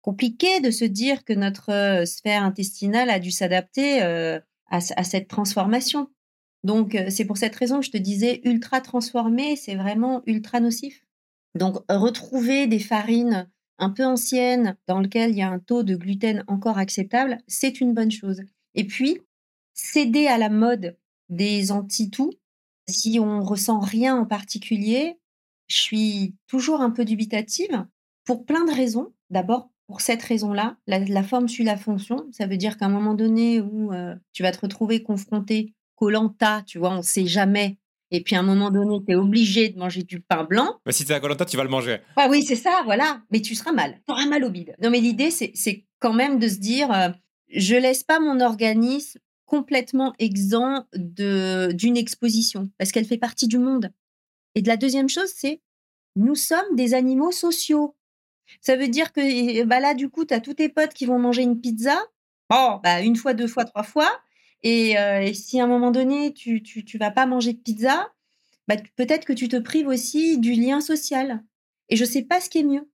Compliqué 0.01 0.61
de 0.61 0.71
se 0.71 0.85
dire 0.85 1.23
que 1.25 1.33
notre 1.33 1.71
euh, 1.71 2.05
sphère 2.05 2.43
intestinale 2.43 3.09
a 3.09 3.19
dû 3.19 3.31
s'adapter 3.31 4.01
euh, 4.03 4.39
à, 4.67 4.79
cette 4.81 5.27
transformation. 5.27 6.09
Donc, 6.63 6.97
c'est 7.09 7.25
pour 7.25 7.37
cette 7.37 7.55
raison 7.55 7.79
que 7.79 7.85
je 7.85 7.91
te 7.91 7.97
disais 7.97 8.41
ultra 8.43 8.81
transformé, 8.81 9.55
c'est 9.55 9.75
vraiment 9.75 10.21
ultra 10.25 10.59
nocif. 10.59 11.05
Donc, 11.55 11.77
retrouver 11.89 12.67
des 12.67 12.79
farines 12.79 13.49
un 13.79 13.89
peu 13.89 14.05
anciennes 14.05 14.77
dans 14.87 14.99
lesquelles 14.99 15.31
il 15.31 15.37
y 15.37 15.41
a 15.41 15.49
un 15.49 15.59
taux 15.59 15.83
de 15.83 15.95
gluten 15.95 16.43
encore 16.47 16.77
acceptable, 16.77 17.37
c'est 17.47 17.79
une 17.79 17.93
bonne 17.93 18.11
chose. 18.11 18.41
Et 18.75 18.83
puis, 18.83 19.21
céder 19.73 20.27
à 20.27 20.37
la 20.37 20.49
mode 20.49 20.97
des 21.29 21.71
anti-tout, 21.71 22.31
si 22.89 23.19
on 23.19 23.41
ressent 23.43 23.79
rien 23.79 24.15
en 24.15 24.25
particulier, 24.25 25.19
je 25.67 25.77
suis 25.77 26.35
toujours 26.47 26.81
un 26.81 26.89
peu 26.89 27.05
dubitative 27.05 27.85
pour 28.25 28.45
plein 28.45 28.65
de 28.65 28.71
raisons. 28.71 29.13
D'abord, 29.29 29.69
pour 29.87 30.01
cette 30.01 30.21
raison-là, 30.21 30.77
la, 30.87 31.23
forme 31.23 31.47
suit 31.47 31.63
la 31.63 31.77
fonction. 31.77 32.27
Ça 32.31 32.47
veut 32.47 32.57
dire 32.57 32.77
qu'à 32.77 32.85
un 32.85 32.89
moment 32.89 33.13
donné 33.13 33.61
où 33.61 33.93
euh, 33.93 34.15
tu 34.33 34.43
vas 34.43 34.51
te 34.51 34.61
retrouver 34.61 35.01
confronté 35.03 35.73
Colanta, 35.95 36.63
tu 36.65 36.79
vois, 36.79 36.91
on 36.91 36.97
ne 36.97 37.01
sait 37.01 37.25
jamais. 37.25 37.77
Et 38.11 38.21
puis 38.21 38.35
à 38.35 38.39
un 38.39 38.43
moment 38.43 38.71
donné, 38.71 38.99
tu 39.05 39.11
es 39.11 39.15
obligé 39.15 39.69
de 39.69 39.77
manger 39.77 40.03
du 40.03 40.19
pain 40.19 40.43
blanc. 40.43 40.79
Mais 40.85 40.91
si 40.91 41.05
tu 41.05 41.11
es 41.11 41.15
à 41.15 41.19
Colanta, 41.19 41.45
tu 41.45 41.57
vas 41.57 41.63
le 41.63 41.69
manger. 41.69 41.97
Ah 42.15 42.27
oui, 42.29 42.43
c'est 42.43 42.55
ça, 42.55 42.81
voilà. 42.85 43.21
Mais 43.31 43.41
tu 43.41 43.55
seras 43.55 43.71
mal. 43.71 43.99
Tu 44.07 44.11
auras 44.11 44.25
mal 44.25 44.43
au 44.43 44.49
bide. 44.49 44.75
Non, 44.81 44.89
mais 44.89 44.99
l'idée, 44.99 45.31
c'est 45.31 45.85
quand 45.99 46.13
même 46.13 46.39
de 46.39 46.47
se 46.47 46.57
dire, 46.57 46.91
euh, 46.91 47.09
je 47.49 47.75
laisse 47.75 48.03
pas 48.03 48.19
mon 48.19 48.39
organisme 48.41 49.19
complètement 49.49 50.13
exempt 50.19 50.85
d'une 50.93 51.97
exposition, 51.97 52.69
parce 52.77 52.91
qu'elle 52.91 53.05
fait 53.05 53.17
partie 53.17 53.47
du 53.47 53.57
monde. 53.57 53.91
Et 54.55 54.61
de 54.61 54.67
la 54.67 54.77
deuxième 54.77 55.09
chose, 55.09 55.31
c'est 55.35 55.61
nous 56.15 56.35
sommes 56.35 56.75
des 56.75 56.93
animaux 56.93 57.31
sociaux. 57.31 57.95
Ça 58.61 58.75
veut 58.75 58.87
dire 58.87 59.11
que 59.11 59.63
bah 59.63 59.79
là, 59.79 59.93
du 59.93 60.09
coup, 60.09 60.25
tu 60.25 60.33
as 60.33 60.39
tous 60.39 60.53
tes 60.53 60.69
potes 60.69 60.93
qui 60.93 61.05
vont 61.05 61.19
manger 61.19 61.41
une 61.41 61.59
pizza, 61.59 61.99
bah, 62.49 63.01
une 63.01 63.15
fois, 63.15 63.33
deux 63.33 63.47
fois, 63.47 63.65
trois 63.65 63.83
fois. 63.83 64.09
Et, 64.63 64.97
euh, 64.97 65.33
si 65.33 65.59
à 65.59 65.63
un 65.63 65.67
moment 65.67 65.91
donné, 65.91 66.33
tu, 66.33 66.61
tu, 66.61 66.97
vas 66.97 67.11
pas 67.11 67.25
manger 67.25 67.53
de 67.53 67.59
pizza, 67.59 68.11
bah, 68.67 68.75
peut-être 68.95 69.25
que 69.25 69.33
tu 69.33 69.47
te 69.47 69.57
prives 69.57 69.87
aussi 69.87 70.37
du 70.37 70.53
lien 70.53 70.81
social. 70.81 71.43
Et 71.89 71.95
je 71.95 72.05
sais 72.05 72.23
pas 72.23 72.41
ce 72.41 72.49
qui 72.49 72.59
est 72.59 72.63
mieux. 72.63 72.89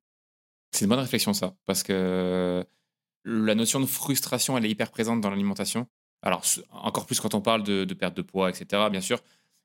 C'est 0.72 0.86
une 0.86 0.90
bonne 0.90 1.00
réflexion, 1.00 1.34
ça, 1.34 1.56
parce 1.66 1.84
que 1.84 2.66
la 3.24 3.56
notion 3.56 3.80
de 3.80 3.86
frustration, 3.86 4.58
elle 4.58 4.66
est 4.66 4.70
hyper 4.70 4.92
présente 4.92 5.22
dans 5.22 5.30
l'alimentation. 5.30 5.88
Alors, 6.26 6.44
encore 6.72 7.06
plus 7.06 7.20
quand 7.20 7.36
on 7.36 7.42
parle 7.42 7.64
de, 7.64 7.86
perte 7.94 8.18
de 8.18 8.24
poids, 8.24 8.50
etc., 8.50 8.84
bien 8.92 9.02
sûr, 9.02 9.20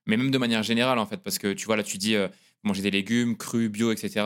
mais 0.06 0.16
même 0.16 0.30
de 0.30 0.38
manière 0.38 0.62
générale, 0.62 0.98
en 0.98 1.06
fait, 1.06 1.16
parce 1.16 1.38
que 1.38 1.52
tu 1.52 1.66
vois, 1.66 1.76
là, 1.76 1.82
tu 1.82 1.98
dis 1.98 2.14
euh, 2.14 2.28
manger 2.62 2.82
des 2.82 2.90
légumes, 2.90 3.36
crus, 3.36 3.70
bio, 3.70 3.90
etc. 3.92 4.24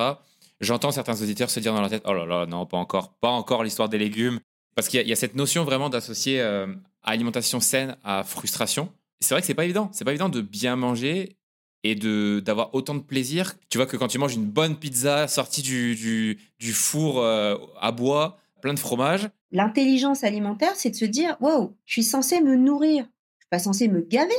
J'entends 0.60 0.90
certains 0.90 1.20
auditeurs 1.22 1.48
se 1.48 1.60
dire 1.60 1.72
dans 1.72 1.80
leur 1.80 1.90
tête, 1.90 2.02
oh 2.06 2.12
là 2.12 2.26
là, 2.26 2.46
non, 2.46 2.66
pas 2.66 2.76
encore, 2.76 3.14
pas 3.14 3.30
encore 3.30 3.62
l'histoire 3.62 3.88
des 3.88 3.98
légumes, 3.98 4.40
parce 4.74 4.88
qu'il 4.88 5.06
y, 5.06 5.12
a 5.12 5.16
cette 5.16 5.36
notion 5.36 5.64
vraiment 5.64 5.88
d'associer 5.88 6.40
euh, 6.40 6.66
alimentation 7.04 7.60
saine 7.60 7.96
à 8.02 8.24
frustration. 8.24 8.92
C'est 9.20 9.34
vrai 9.34 9.40
que 9.40 9.46
c'est 9.46 9.54
pas 9.54 9.64
évident, 9.64 9.88
c'est 9.92 10.04
pas 10.04 10.10
évident 10.10 10.28
de 10.28 10.40
bien 10.40 10.74
manger 10.74 11.36
et 11.84 11.94
de 11.94 12.42
d'avoir 12.44 12.74
autant 12.74 12.94
de 12.94 13.02
plaisir. 13.02 13.54
Tu 13.68 13.78
vois 13.78 13.86
que 13.86 13.96
quand 13.96 14.08
tu 14.08 14.18
manges 14.18 14.34
une 14.34 14.46
bonne 14.46 14.76
pizza 14.76 15.28
sortie 15.28 15.62
du, 15.62 16.72
four 16.72 17.20
euh, 17.20 17.56
à 17.80 17.92
bois, 17.92 18.38
plein 18.64 18.72
de 18.72 18.78
fromage. 18.78 19.28
L'intelligence 19.52 20.24
alimentaire, 20.24 20.74
c'est 20.74 20.88
de 20.88 20.96
se 20.96 21.04
dire 21.04 21.36
wow, 21.40 21.76
je 21.84 21.92
suis 21.92 22.02
censé 22.02 22.40
me 22.40 22.56
nourrir, 22.56 23.04
je 23.36 23.42
suis 23.42 23.48
pas 23.50 23.58
censé 23.58 23.88
me 23.88 24.00
gaver. 24.00 24.32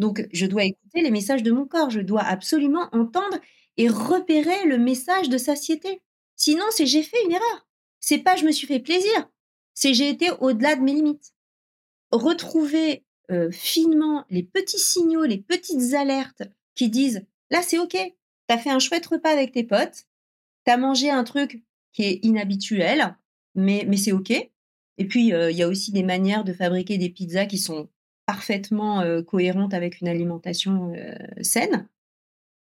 Donc, 0.00 0.26
je 0.32 0.46
dois 0.46 0.64
écouter 0.64 1.00
les 1.00 1.12
messages 1.12 1.44
de 1.44 1.52
mon 1.52 1.64
corps, 1.64 1.90
je 1.90 2.00
dois 2.00 2.24
absolument 2.24 2.88
entendre 2.90 3.38
et 3.76 3.88
repérer 3.88 4.66
le 4.66 4.78
message 4.78 5.28
de 5.28 5.38
satiété. 5.38 6.02
Sinon, 6.34 6.64
c'est 6.70 6.86
j'ai 6.86 7.04
fait 7.04 7.22
une 7.24 7.30
erreur. 7.30 7.68
C'est 8.00 8.18
pas 8.18 8.34
je 8.34 8.44
me 8.44 8.50
suis 8.50 8.66
fait 8.66 8.80
plaisir, 8.80 9.30
c'est 9.74 9.94
j'ai 9.94 10.08
été 10.08 10.32
au-delà 10.40 10.74
de 10.74 10.82
mes 10.82 10.94
limites. 10.94 11.34
Retrouver 12.10 13.04
euh, 13.30 13.48
finement 13.52 14.24
les 14.28 14.42
petits 14.42 14.80
signaux, 14.80 15.22
les 15.22 15.38
petites 15.38 15.94
alertes 15.94 16.42
qui 16.74 16.88
disent 16.88 17.24
là 17.50 17.62
c'est 17.62 17.78
ok, 17.78 17.96
t'as 18.48 18.58
fait 18.58 18.70
un 18.70 18.80
chouette 18.80 19.06
repas 19.06 19.30
avec 19.30 19.52
tes 19.52 19.62
potes, 19.62 20.08
t'as 20.64 20.76
mangé 20.76 21.10
un 21.10 21.22
truc 21.22 21.62
qui 21.94 22.02
est 22.04 22.20
inhabituel, 22.22 23.16
mais, 23.54 23.86
mais 23.88 23.96
c'est 23.96 24.12
ok. 24.12 24.30
Et 24.30 25.08
puis 25.08 25.32
euh, 25.32 25.50
il 25.50 25.56
y 25.56 25.62
a 25.62 25.68
aussi 25.68 25.90
des 25.90 26.02
manières 26.02 26.44
de 26.44 26.52
fabriquer 26.52 26.98
des 26.98 27.08
pizzas 27.08 27.46
qui 27.46 27.58
sont 27.58 27.88
parfaitement 28.26 29.00
euh, 29.00 29.22
cohérentes 29.22 29.72
avec 29.72 30.02
une 30.02 30.08
alimentation 30.08 30.92
saine. 31.40 31.88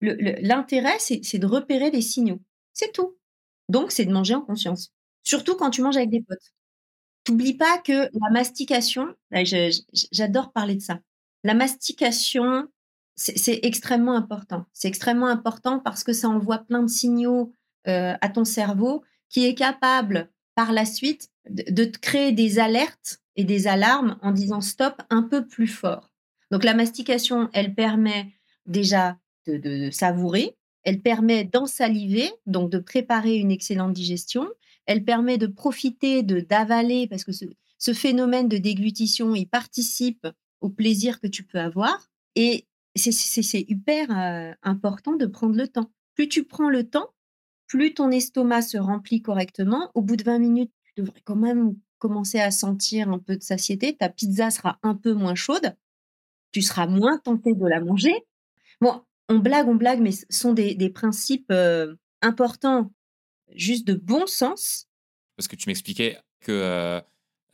L'intérêt, 0.01 0.99
c'est 0.99 1.39
de 1.39 1.47
repérer 1.47 1.91
des 1.91 2.01
signaux. 2.01 2.41
C'est 2.73 2.93
tout. 2.93 3.17
Donc, 3.69 3.93
c'est 3.93 4.05
de 4.05 4.13
manger 4.13 4.35
en 4.35 4.41
conscience. 4.41 4.93
Surtout 5.23 5.55
quand 5.55 5.71
tu 5.71 5.83
manges 5.83 5.97
avec 5.97 6.11
des 6.11 6.23
potes. 6.23 6.53
T'oublies 7.25 7.55
pas 7.55 7.79
que 7.79 8.11
la 8.13 8.31
mastication, 8.33 9.15
j'adore 10.11 10.53
parler 10.53 10.75
de 10.75 10.81
ça. 10.81 11.01
La 11.45 11.55
mastication, 11.55 12.69
c'est 13.15 13.61
extrêmement 13.63 14.17
important. 14.17 14.67
C'est 14.73 14.89
extrêmement 14.89 15.29
important 15.29 15.79
parce 15.79 16.03
que 16.03 16.13
ça 16.13 16.29
envoie 16.29 16.59
plein 16.59 16.83
de 16.83 16.91
signaux 16.91 17.53
euh, 17.87 18.15
à 18.21 18.29
ton 18.29 18.45
cerveau 18.45 19.05
qui 19.33 19.47
est 19.47 19.55
capable 19.55 20.31
par 20.55 20.73
la 20.73 20.85
suite 20.85 21.31
de, 21.49 21.85
créer 21.85 22.31
des 22.31 22.59
alertes 22.61 23.21
et 23.35 23.45
des 23.45 23.67
alarmes 23.67 24.19
en 24.23 24.31
disant 24.31 24.61
stop 24.61 25.03
un 25.11 25.23
peu 25.23 25.47
plus 25.47 25.67
fort. 25.67 26.13
Donc 26.51 26.63
la 26.63 26.75
mastication, 26.75 27.49
elle 27.53 27.75
permet 27.75 28.31
déjà 28.67 29.19
de 29.47 29.91
savourer, 29.91 30.55
elle 30.85 31.01
permet 31.01 31.45
d'ensaliver, 31.45 32.31
donc 32.47 32.71
de 32.71 32.79
préparer 32.79 33.37
une 33.37 33.51
excellente 33.51 33.93
digestion, 33.93 34.49
elle 34.87 35.05
permet 35.05 35.39
de 35.39 35.47
profiter, 35.47 36.23
de 36.23 36.41
d'avaler, 36.41 37.07
parce 37.07 37.25
que 37.25 37.33
ce, 37.33 37.93
phénomène 37.93 38.49
de 38.49 38.59
déglutition, 38.59 39.35
il 39.35 39.47
participe 39.47 40.27
au 40.61 40.69
plaisir 40.69 41.21
que 41.21 41.27
tu 41.27 41.45
peux 41.45 41.59
avoir. 41.59 42.11
Et 42.37 42.67
c'est 42.95 43.65
hyper 43.69 44.11
euh, 44.11 44.53
important 44.63 45.17
de 45.17 45.27
prendre 45.27 45.57
le 45.57 45.69
temps. 45.69 45.91
Plus 46.15 46.29
tu 46.29 46.45
prends 46.45 46.69
le 46.69 46.89
temps, 46.89 47.11
plus 47.73 47.95
ton 47.95 48.11
estomac 48.11 48.61
se 48.61 48.77
remplit 48.77 49.23
correctement. 49.23 49.91
Au 49.95 50.03
bout 50.03 50.17
de 50.17 50.25
20 50.25 50.39
minutes, 50.39 50.73
tu 50.85 51.01
devrais 51.01 51.23
quand 51.25 51.37
même 51.37 51.75
commencer 51.97 52.39
à 52.39 52.51
sentir 52.51 53.09
un 53.09 53.19
peu 53.19 53.35
de 53.35 53.43
satiété. 53.43 53.97
Ta 53.97 54.11
pizza 54.11 54.51
sera 54.51 54.79
un 54.83 54.95
peu 54.95 55.15
moins 55.15 55.35
chaude. 55.35 55.75
Tu 56.53 56.61
seras 56.61 56.87
moins 56.87 57.17
tenté 57.17 57.55
de 57.55 57.67
la 57.67 57.81
manger. 57.81 58.13
Bon, 58.83 59.01
on 59.31 59.39
blague, 59.39 59.69
on 59.69 59.75
blague, 59.75 60.01
mais 60.01 60.13
ce 60.13 60.27
sont 60.29 60.53
des, 60.53 60.91
principes 60.91 61.51
euh, 61.51 61.95
importants 62.21 62.93
juste 63.55 63.87
de 63.87 63.95
bon 63.95 64.27
sens. 64.27 64.87
Parce 65.39 65.49
que 65.49 65.57
tu 65.57 65.71
m'expliquais 65.71 66.19
que 66.41 66.53
euh, 66.53 67.01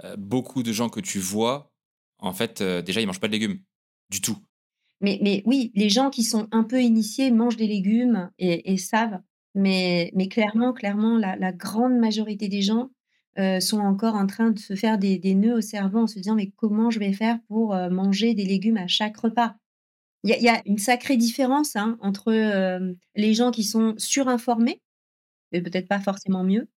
euh, 0.03 0.17
beaucoup 0.17 0.65
de 0.65 0.73
gens 0.73 0.89
que 0.89 0.99
tu 0.99 1.21
vois, 1.21 1.71
en 2.19 2.33
fait, 2.33 2.61
euh, 2.61 2.83
déjà, 2.83 3.01
ils 3.01 3.07
mangent 3.07 3.21
pas 3.21 3.29
de 3.29 3.33
légumes 3.35 3.61
du 4.11 4.21
tout. 4.21 4.39
Mais, 5.01 5.21
mais 5.23 5.45
oui, 5.47 5.71
les 5.77 5.89
gens 5.89 6.11
qui 6.11 6.25
sont 6.25 6.49
un 6.51 6.65
peu 6.65 6.83
initiés 6.83 7.31
mangent 7.31 7.57
des 7.57 7.69
légumes 7.69 8.33
et, 8.41 8.77
savent. 8.79 9.21
Mais, 9.59 10.29
clairement, 10.31 10.73
la, 11.19 11.53
grande 11.53 11.99
majorité 11.99 12.49
des 12.49 12.63
gens 12.63 12.91
sont 13.61 13.79
encore 13.79 14.15
en 14.15 14.27
train 14.27 14.51
de 14.51 14.59
se 14.59 14.75
faire 14.75 14.99
des, 14.99 15.35
nœuds 15.35 15.57
au 15.57 15.61
cerveau 15.61 16.01
en 16.01 16.07
se 16.07 16.15
disant 16.15 16.35
mais 16.35 16.53
comment 16.57 16.91
je 16.91 16.99
vais 16.99 17.13
faire 17.13 17.39
pour 17.49 17.75
manger 17.91 18.35
des 18.35 18.45
légumes 18.45 18.77
à 18.77 18.87
chaque 18.87 19.17
repas? 19.17 19.57
Il 20.25 20.31
y, 20.31 20.49
a 20.49 20.63
une 20.67 20.79
sacrée 20.79 21.17
différence 21.17 21.77
hein, 21.77 21.97
entre 22.01 22.33
les 23.15 23.35
gens 23.35 23.51
qui 23.51 23.65
sont 23.65 23.95
surinformés 23.99 24.81
mais 25.53 25.63
peut-être 25.63 25.89
pas 25.89 26.01
forcément 26.01 26.45
mieux. 26.45 26.69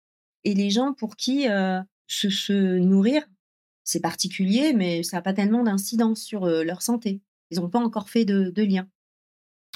Et 0.43 0.53
les 0.53 0.69
gens 0.69 0.93
pour 0.93 1.15
qui 1.15 1.47
se, 2.07 2.77
nourrir, 2.77 3.23
c'est 3.83 3.99
particulier, 3.99 4.73
mais 4.73 5.03
ça 5.03 5.17
n'a 5.17 5.21
pas 5.21 5.33
tellement 5.33 5.63
d'incidence 5.63 6.21
sur 6.21 6.45
leur 6.45 6.81
santé. 6.81 7.21
Ils 7.49 7.59
n'ont 7.59 7.69
pas 7.69 7.79
encore 7.79 8.09
fait 8.09 8.25
de, 8.25 8.61
lien. 8.61 8.87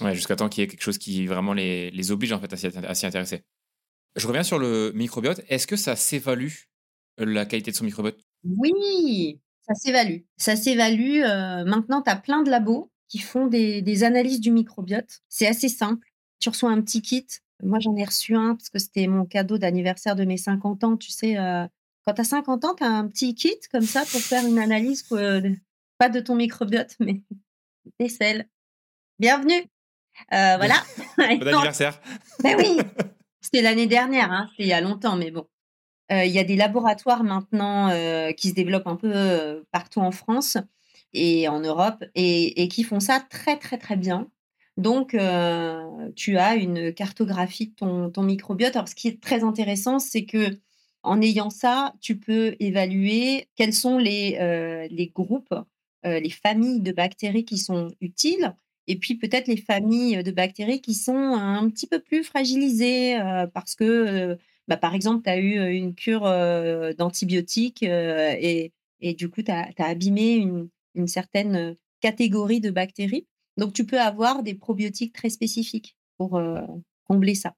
Ouais, 0.01 0.13
jusqu'à 0.13 0.35
temps 0.35 0.49
qu'il 0.49 0.61
y 0.61 0.63
ait 0.65 0.67
quelque 0.67 0.81
chose 0.81 0.97
qui 0.97 1.25
vraiment 1.25 1.53
les, 1.53 1.89
les 1.91 2.11
oblige 2.11 2.33
en 2.33 2.39
fait 2.39 2.51
à 2.51 2.95
s'y 2.95 3.05
intéresser. 3.05 3.43
Je 4.15 4.27
reviens 4.27 4.43
sur 4.43 4.59
le 4.59 4.91
microbiote. 4.93 5.41
Est-ce 5.47 5.67
que 5.67 5.75
ça 5.75 5.95
s'évalue 5.95 6.51
la 7.17 7.45
qualité 7.45 7.71
de 7.71 7.75
son 7.75 7.85
microbiote? 7.85 8.19
Oui, 8.43 9.39
ça 9.65 9.73
s'évalue. 9.73 10.19
Ça 10.37 10.55
s'évalue. 10.55 11.21
maintenant, 11.65 12.01
tu 12.01 12.09
as 12.09 12.15
plein 12.15 12.43
de 12.43 12.49
labos 12.49 12.91
qui 13.07 13.19
font 13.19 13.47
des, 13.47 13.81
des 13.81 14.03
analyses 14.03 14.41
du 14.41 14.51
microbiote. 14.51 15.21
C'est 15.29 15.47
assez 15.47 15.69
simple. 15.69 16.07
Tu 16.39 16.49
reçois 16.49 16.71
un 16.71 16.81
petit 16.81 17.01
kit 17.01 17.27
moi, 17.63 17.79
j'en 17.79 17.95
ai 17.95 18.03
reçu 18.03 18.35
un 18.35 18.55
parce 18.55 18.69
que 18.69 18.79
c'était 18.79 19.07
mon 19.07 19.25
cadeau 19.25 19.57
d'anniversaire 19.57 20.15
de 20.15 20.25
mes 20.25 20.37
50 20.37 20.83
ans. 20.83 20.97
Tu 20.97 21.11
sais, 21.11 21.37
euh, 21.37 21.65
quand 22.05 22.13
tu 22.13 22.21
as 22.21 22.25
50 22.25 22.65
ans, 22.65 22.75
tu 22.75 22.83
as 22.83 22.89
un 22.89 23.07
petit 23.07 23.33
kit 23.35 23.59
comme 23.71 23.83
ça 23.83 24.01
pour 24.01 24.21
faire 24.21 24.45
une 24.45 24.59
analyse, 24.59 25.03
pas 25.97 26.09
de 26.09 26.19
ton 26.19 26.35
microbiote, 26.35 26.95
mais 26.99 27.21
des 27.99 28.09
selles. 28.09 28.47
Bienvenue. 29.19 29.63
Euh, 30.33 30.57
voilà. 30.57 30.75
bon 31.17 31.47
anniversaire. 31.47 31.99
Ben 32.43 32.55
oui, 32.57 32.77
c'était 33.41 33.61
l'année 33.61 33.87
dernière, 33.87 34.31
hein, 34.31 34.47
c'était 34.51 34.63
il 34.63 34.69
y 34.69 34.73
a 34.73 34.81
longtemps, 34.81 35.15
mais 35.15 35.31
bon. 35.31 35.47
Euh, 36.11 36.23
il 36.23 36.31
y 36.31 36.39
a 36.39 36.43
des 36.43 36.55
laboratoires 36.55 37.23
maintenant 37.23 37.89
qui 38.37 38.49
se 38.49 38.53
développent 38.53 38.87
un 38.87 38.95
peu 38.95 39.65
partout 39.71 40.01
en 40.01 40.11
France 40.11 40.57
et 41.13 41.47
en 41.47 41.59
Europe 41.59 42.03
et, 42.13 42.67
qui 42.67 42.83
font 42.83 42.99
ça 42.99 43.19
très 43.19 43.57
très 43.57 43.77
très 43.77 43.95
bien. 43.95 44.29
Donc, 44.77 45.13
euh, 45.13 46.11
tu 46.15 46.37
as 46.37 46.55
une 46.55 46.93
cartographie 46.93 47.67
de 47.67 48.09
ton, 48.09 48.23
microbiote. 48.23 48.75
Alors, 48.75 48.89
ce 48.89 48.95
qui 48.95 49.07
est 49.07 49.21
très 49.21 49.43
intéressant, 49.43 49.99
c'est 49.99 50.25
que 50.25 50.59
en 51.01 51.21
ayant 51.21 51.49
ça, 51.49 51.93
tu 52.01 52.17
peux 52.17 52.55
évaluer 52.59 53.47
quels 53.55 53.73
sont 53.73 53.97
les, 53.97 54.37
euh, 54.39 54.87
groupes, 55.13 55.53
euh, 56.05 56.19
les 56.19 56.29
familles 56.29 56.81
de 56.81 56.91
bactéries 56.91 57.45
qui 57.45 57.57
sont 57.57 57.89
utiles, 58.01 58.55
et 58.87 58.97
puis 58.97 59.15
peut-être 59.15 59.47
les 59.47 59.57
familles 59.57 60.23
de 60.23 60.31
bactéries 60.31 60.81
qui 60.81 60.93
sont 60.93 61.15
un 61.15 61.69
petit 61.69 61.87
peu 61.87 61.99
plus 61.99 62.23
fragilisées 62.23 63.17
parce 63.53 63.75
que, 63.75 64.37
bah, 64.67 64.77
par 64.77 64.93
exemple, 64.93 65.23
tu 65.23 65.29
as 65.29 65.37
eu 65.37 65.73
une 65.73 65.95
cure 65.95 66.23
d'antibiotiques 66.97 67.83
et, 67.83 68.71
du 69.01 69.29
coup, 69.29 69.41
tu 69.41 69.51
as, 69.51 69.71
abîmé 69.77 70.47
une 70.93 71.07
certaine 71.07 71.75
catégorie 72.01 72.61
de 72.61 72.69
bactéries. 72.69 73.25
Donc, 73.57 73.73
tu 73.73 73.85
peux 73.85 73.99
avoir 73.99 74.43
des 74.43 74.53
probiotiques 74.53 75.13
très 75.13 75.29
spécifiques 75.29 75.97
pour 76.17 76.37
euh, 76.37 76.61
combler 77.05 77.35
ça. 77.35 77.55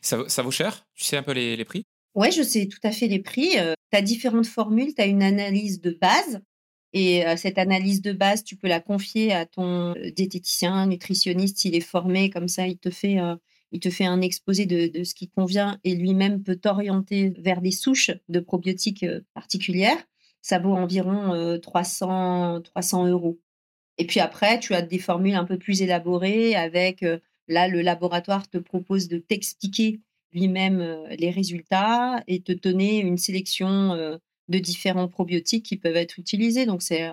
ça. 0.00 0.42
vaut 0.42 0.50
cher? 0.50 0.86
Tu 0.94 1.04
sais 1.04 1.16
un 1.16 1.22
peu 1.22 1.32
les, 1.32 1.64
prix? 1.64 1.84
Oui, 2.14 2.32
je 2.32 2.42
sais 2.42 2.66
tout 2.66 2.80
à 2.82 2.92
fait 2.92 3.06
les 3.06 3.20
prix. 3.20 3.58
Euh, 3.58 3.74
tu 3.92 3.98
as 3.98 4.02
différentes 4.02 4.46
formules, 4.46 4.94
tu 4.94 5.02
as 5.02 5.06
une 5.06 5.22
analyse 5.22 5.80
de 5.80 5.92
base. 5.92 6.40
Et 6.92 7.26
euh, 7.26 7.36
cette 7.36 7.58
analyse 7.58 8.02
de 8.02 8.12
base, 8.12 8.44
tu 8.44 8.56
peux 8.56 8.68
la 8.68 8.80
confier 8.80 9.32
à 9.32 9.46
ton 9.46 9.94
diététicien, 10.16 10.86
nutritionniste, 10.86 11.58
s'il 11.58 11.74
est 11.74 11.80
formé, 11.80 12.30
comme 12.30 12.48
ça, 12.48 12.66
il 12.66 12.78
te 12.78 12.90
fait, 12.90 13.18
il 13.72 13.80
te 13.80 13.90
fait 13.90 14.06
un 14.06 14.20
exposé 14.20 14.66
de, 14.66 14.88
de 14.88 15.04
ce 15.04 15.14
qui 15.14 15.28
convient 15.28 15.78
et 15.84 15.94
lui-même 15.94 16.42
peut 16.42 16.56
t'orienter 16.56 17.32
vers 17.38 17.60
des 17.60 17.70
souches 17.70 18.10
de 18.28 18.40
probiotiques 18.40 19.06
particulières. 19.34 19.98
Ça 20.42 20.58
vaut 20.58 20.74
environ 20.74 21.58
300, 21.60 22.62
300 22.62 23.06
euros. 23.06 23.38
Et 24.00 24.06
puis 24.06 24.18
après, 24.18 24.58
tu 24.58 24.72
as 24.72 24.80
des 24.80 24.98
formules 24.98 25.34
un 25.34 25.44
peu 25.44 25.58
plus 25.58 25.82
élaborées 25.82 26.56
avec, 26.56 27.02
euh, 27.02 27.18
là, 27.48 27.68
le 27.68 27.82
laboratoire 27.82 28.48
te 28.48 28.56
propose 28.56 29.08
de 29.08 29.18
t'expliquer 29.18 30.00
lui-même 30.32 30.80
euh, 30.80 31.06
les 31.18 31.30
résultats 31.30 32.22
et 32.26 32.40
te 32.40 32.52
donner 32.52 33.00
une 33.00 33.18
sélection 33.18 33.92
euh, 33.92 34.16
de 34.50 34.58
différents 34.58 35.08
probiotiques 35.08 35.64
qui 35.64 35.76
peuvent 35.76 35.96
être 35.96 36.18
utilisés. 36.18 36.66
Donc, 36.66 36.82
c'est 36.82 37.08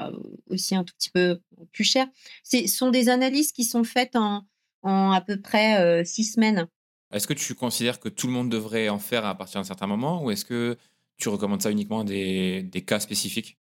aussi 0.50 0.76
un 0.76 0.84
tout 0.84 0.94
petit 0.96 1.12
peu 1.12 1.40
plus 1.72 1.84
cher. 1.84 2.08
Ce 2.44 2.68
sont 2.68 2.90
des 2.90 3.10
analyses 3.10 3.52
qui 3.52 3.64
sont 3.64 3.84
faites 3.84 4.16
en, 4.16 4.44
en 4.82 5.12
à 5.12 5.22
peu 5.22 5.40
près 5.40 6.04
six 6.04 6.24
semaines. 6.26 6.68
Est-ce 7.14 7.28
que 7.28 7.34
tu 7.34 7.54
considères 7.54 8.00
que 8.00 8.10
tout 8.10 8.28
le 8.28 8.34
monde 8.34 8.50
devrait 8.50 8.90
en 8.90 9.00
faire 9.00 9.24
à 9.26 9.38
partir 9.38 9.62
d'un 9.62 9.66
certain 9.66 9.88
moment 9.88 10.24
ou 10.24 10.32
est-ce 10.32 10.44
que 10.44 10.78
tu 11.18 11.30
recommandes 11.30 11.62
ça 11.62 11.72
uniquement 11.72 12.02
à 12.02 12.04
des, 12.04 12.64
des 12.64 12.84
cas 12.84 13.00
spécifiques? 13.00 13.58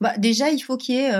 Bah, 0.00 0.16
Déjà, 0.18 0.50
il 0.50 0.60
faut 0.60 0.76
qu'il 0.76 0.96
y 0.96 0.98
ait 0.98 1.12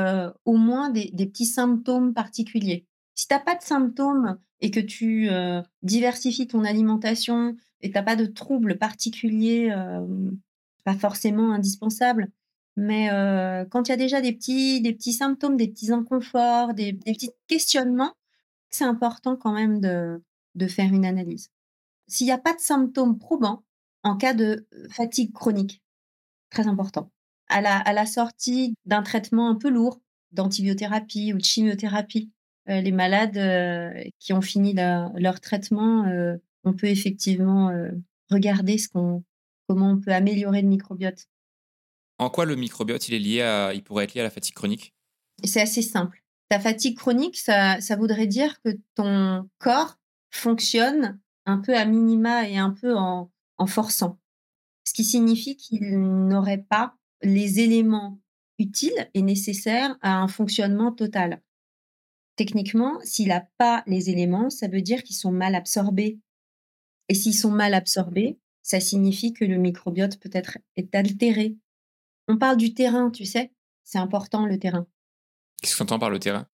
au 0.44 0.56
moins 0.56 0.90
des, 0.90 1.10
des, 1.12 1.26
petits 1.26 1.46
symptômes 1.46 2.12
particuliers. 2.12 2.86
Si 3.14 3.26
tu 3.26 3.34
n'as 3.34 3.40
pas 3.40 3.56
de 3.56 3.62
symptômes 3.62 4.38
et 4.60 4.70
que 4.70 4.80
tu 4.80 5.30
diversifies 5.82 6.46
ton 6.46 6.64
alimentation 6.64 7.56
et 7.80 7.88
tu 7.88 7.94
n'as 7.94 8.02
pas 8.02 8.16
de 8.16 8.26
troubles 8.26 8.76
particuliers, 8.76 9.72
pas 10.88 10.98
forcément 10.98 11.52
indispensables, 11.52 12.30
mais 12.76 13.08
quand 13.70 13.88
il 13.88 13.90
y 13.90 13.94
a 13.94 13.98
déjà 13.98 14.22
des 14.22 14.32
petits, 14.32 14.80
des 14.80 14.94
petits 14.94 15.12
symptômes, 15.12 15.58
des 15.58 15.68
petits 15.68 15.92
inconforts, 15.92 16.72
des, 16.72 16.94
petits 16.94 17.32
questionnements, 17.46 18.14
c'est 18.70 18.84
important 18.84 19.36
quand 19.36 19.52
même 19.52 19.80
de, 19.80 20.22
de 20.54 20.66
faire 20.66 20.94
une 20.94 21.04
analyse. 21.04 21.50
S'il 22.06 22.26
n'y 22.26 22.32
a 22.32 22.38
pas 22.38 22.54
de 22.54 22.60
symptômes 22.60 23.18
probants 23.18 23.64
en 24.02 24.16
cas 24.16 24.32
de 24.32 24.66
fatigue 24.90 25.34
chronique, 25.34 25.82
très 26.48 26.68
important. 26.68 27.10
À 27.48 27.60
la, 27.60 27.76
à 27.76 27.92
la 27.92 28.06
sortie 28.06 28.74
d'un 28.86 29.02
traitement 29.02 29.50
un 29.50 29.56
peu 29.56 29.68
lourd, 29.68 30.00
d'antibiothérapie 30.32 31.34
ou 31.34 31.38
de 31.38 31.44
chimiothérapie, 31.44 32.30
les 32.66 32.92
malades 32.92 34.02
qui 34.18 34.32
ont 34.32 34.42
fini 34.42 34.74
leur 34.74 35.40
traitement, 35.40 36.06
on 36.64 36.72
peut 36.72 36.86
effectivement 36.86 37.70
regarder 38.30 38.78
ce 38.78 38.88
qu'on, 38.88 39.24
comment 39.68 39.90
on 39.90 40.00
peut 40.00 40.12
améliorer 40.12 40.62
le 40.62 40.68
microbiote. 40.68 41.28
En 42.18 42.30
quoi 42.30 42.46
le 42.46 42.56
microbiote 42.56 43.08
il 43.08 43.14
est 43.14 43.18
lié 43.20 43.42
à, 43.42 43.72
il 43.74 43.84
pourrait 43.84 44.04
être 44.04 44.14
lié 44.14 44.22
à 44.22 44.24
la 44.24 44.30
fatigue 44.30 44.54
chronique? 44.54 44.94
C'est 45.44 45.60
assez 45.60 45.82
simple. 45.82 46.24
Ta 46.48 46.58
fatigue 46.58 46.96
chronique, 46.96 47.36
ça, 47.36 47.80
ça 47.80 47.94
voudrait 47.94 48.26
dire 48.26 48.60
que 48.62 48.70
ton 48.94 49.48
corps 49.58 49.98
fonctionne 50.30 51.20
un 51.46 51.58
peu 51.58 51.76
à 51.76 51.84
minima 51.84 52.48
et 52.48 52.56
un 52.56 52.70
peu 52.70 52.96
en, 52.96 53.30
en 53.58 53.66
forçant. 53.66 54.18
Ce 54.84 54.94
qui 54.94 55.04
signifie 55.04 55.56
qu'il 55.56 55.98
n'aurait 56.00 56.64
pas 56.68 56.94
les 57.22 57.60
éléments 57.60 58.18
utiles 58.58 59.08
et 59.14 59.22
nécessaires 59.22 59.96
à 60.00 60.16
un 60.16 60.28
fonctionnement 60.28 60.90
total. 60.90 61.42
Techniquement, 62.36 62.98
s'il 63.02 63.28
n'a 63.28 63.46
pas 63.58 63.82
les 63.86 64.10
éléments, 64.10 64.50
ça 64.50 64.68
veut 64.68 64.80
dire 64.80 65.02
qu'ils 65.02 65.16
sont 65.16 65.32
mal 65.32 65.54
absorbés. 65.54 66.18
Et 67.08 67.14
s'ils 67.14 67.34
sont 67.34 67.50
mal 67.50 67.74
absorbés, 67.74 68.38
ça 68.68 68.80
signifie 68.80 69.32
que 69.32 69.46
le 69.46 69.56
microbiote 69.56 70.18
peut-être 70.20 70.58
est 70.76 70.94
altéré. 70.94 71.56
On 72.28 72.36
parle 72.36 72.58
du 72.58 72.74
terrain, 72.74 73.10
tu 73.10 73.24
sais, 73.24 73.50
c'est 73.82 73.96
important 73.96 74.44
le 74.44 74.58
terrain. 74.58 74.86
Qu'est-ce 75.62 75.72
que 75.72 75.78
tu 75.78 75.82
entends 75.84 75.98
par 75.98 76.10
le 76.10 76.18
terrain? 76.18 76.46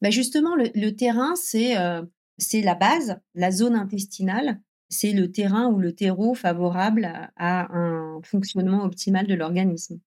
Ben 0.00 0.12
Justement, 0.12 0.54
le, 0.54 0.90
terrain, 0.92 1.34
c'est 1.34 1.76
euh, 1.76 2.02
c'est 2.38 2.62
la 2.62 2.76
base, 2.76 3.20
la 3.34 3.50
zone 3.50 3.74
intestinale, 3.74 4.62
c'est 4.88 5.12
le 5.12 5.32
terrain 5.32 5.66
ou 5.66 5.80
le 5.80 5.92
terreau 5.92 6.36
favorable 6.36 7.10
à, 7.36 7.76
un 7.76 8.22
fonctionnement 8.22 8.84
optimal 8.84 9.26
de 9.26 9.34
l'organisme. 9.34 9.98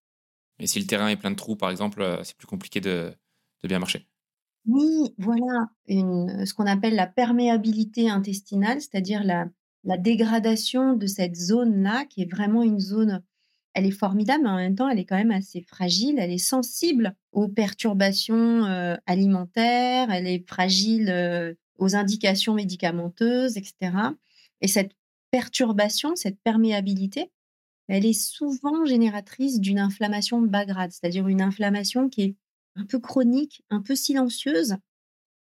Et 0.60 0.68
si 0.68 0.80
le 0.80 0.88
terrain 0.88 1.10
est 1.10 1.18
plein 1.18 1.32
de 1.32 1.36
trous, 1.36 1.58
par 1.58 1.70
exemple, 1.70 2.02
euh, 2.02 2.24
c'est 2.24 2.38
plus 2.38 2.48
compliqué 2.48 2.80
de, 2.80 3.14
bien 3.66 3.80
marcher? 3.80 4.08
Oui, 4.66 5.14
voilà, 5.18 5.68
ce 5.90 6.54
qu'on 6.54 6.68
appelle 6.68 6.96
la 6.96 7.08
perméabilité 7.08 8.10
intestinale, 8.10 8.80
c'est-à-dire 8.80 9.24
la, 9.26 9.48
la 9.84 9.98
dégradation 9.98 10.96
de 10.96 11.08
cette 11.08 11.36
zone-là, 11.36 12.06
qui 12.06 12.22
est 12.22 12.32
vraiment 12.32 12.64
une 12.64 12.80
zone, 12.80 13.24
elle 13.74 13.86
est 13.86 13.92
formidable, 13.92 14.44
mais 14.44 14.50
en 14.50 14.58
même 14.58 14.76
temps, 14.76 14.90
elle 14.90 15.00
est 15.00 15.06
quand 15.06 15.18
même 15.18 15.32
assez 15.32 15.62
fragile, 15.62 16.20
elle 16.20 16.32
est 16.32 16.38
sensible 16.38 17.16
aux 17.32 17.48
perturbations 17.48 18.66
euh, 18.66 18.96
alimentaires, 19.06 20.12
elle 20.12 20.28
est 20.28 20.48
fragile 20.48 21.10
euh, 21.10 21.54
aux 21.78 21.96
indications 21.96 22.54
médicamenteuses, 22.54 23.58
etc. 23.58 23.92
Et 24.60 24.68
cette 24.68 24.92
perturbation, 25.32 26.16
cette 26.16 26.40
perméabilité, 26.44 27.32
elle 27.88 28.06
est 28.06 28.14
souvent 28.14 28.86
génératrice 28.86 29.60
d'une 29.60 29.80
inflammation 29.80 30.42
bas 30.42 30.66
grade, 30.66 30.92
c'est-à-dire 30.92 31.28
une 31.28 31.42
inflammation 31.42 32.10
qui 32.10 32.22
est 32.22 32.36
un 32.76 32.86
peu 32.86 33.00
chronique, 33.00 33.64
un 33.70 33.82
peu 33.82 33.96
silencieuse, 33.96 34.76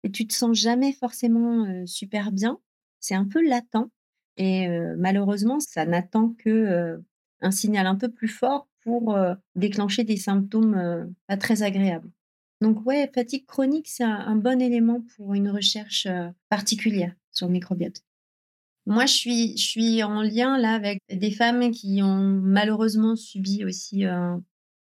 et 0.03 0.11
tu 0.11 0.25
te 0.25 0.33
sens 0.33 0.57
jamais 0.57 0.93
forcément 0.93 1.65
euh, 1.65 1.85
super 1.85 2.31
bien. 2.31 2.59
C'est 2.99 3.15
un 3.15 3.25
peu 3.25 3.45
latent, 3.47 3.89
et 4.37 4.67
malheureusement, 4.97 5.59
ça 5.59 5.85
n'attend 5.85 6.29
que 6.29 6.99
un 7.41 7.51
signal 7.51 7.85
un 7.87 7.95
peu 7.95 8.09
plus 8.09 8.27
fort 8.27 8.67
pour 8.83 9.17
déclencher 9.55 10.03
des 10.03 10.17
symptômes 10.17 11.13
pas 11.27 11.37
très 11.37 11.63
agréables. 11.63 12.09
Donc 12.61 12.85
ouais, 12.85 13.09
fatigue 13.13 13.45
chronique, 13.45 13.87
c'est 13.87 14.03
un, 14.03 14.35
bon 14.35 14.61
élément 14.61 15.03
pour 15.15 15.33
une 15.33 15.49
recherche 15.49 16.07
particulière 16.49 17.13
sur 17.31 17.47
le 17.47 17.53
microbiote. 17.53 18.03
Moi, 18.87 19.05
je 19.05 19.55
suis, 19.57 20.03
en 20.03 20.21
lien 20.21 20.57
là 20.57 20.73
avec 20.73 21.01
des 21.09 21.31
femmes 21.31 21.71
qui 21.71 22.01
ont 22.01 22.39
malheureusement 22.41 23.15
subi 23.15 23.63
aussi 23.63 24.05
euh, 24.05 24.35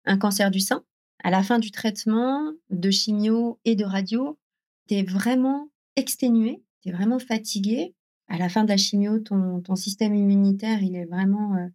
un 0.06 0.18
cancer 0.18 0.50
du 0.50 0.60
sein. 0.60 0.84
À 1.24 1.30
la 1.30 1.44
fin 1.44 1.60
du 1.60 1.72
traitement 1.72 2.52
de 2.70 2.90
chimio 2.90 3.60
et 3.64 3.76
de 3.76 3.86
radio, 3.86 4.40
tu 4.88 4.96
es 4.96 5.04
vraiment 5.04 5.70
exténué, 5.96 6.64
tu 6.82 6.90
es 6.90 6.92
vraiment 6.92 7.20
fatigué. 7.20 7.94
À 8.28 8.38
la 8.38 8.50
fin 8.50 8.64
de 8.64 8.70
la 8.70 8.78
chimio, 8.78 9.20
ton, 9.20 9.76
système 9.76 10.16
immunitaire, 10.16 10.82
il 10.82 10.96
est 10.96 11.06
vraiment 11.06 11.56
euh, 11.56 11.68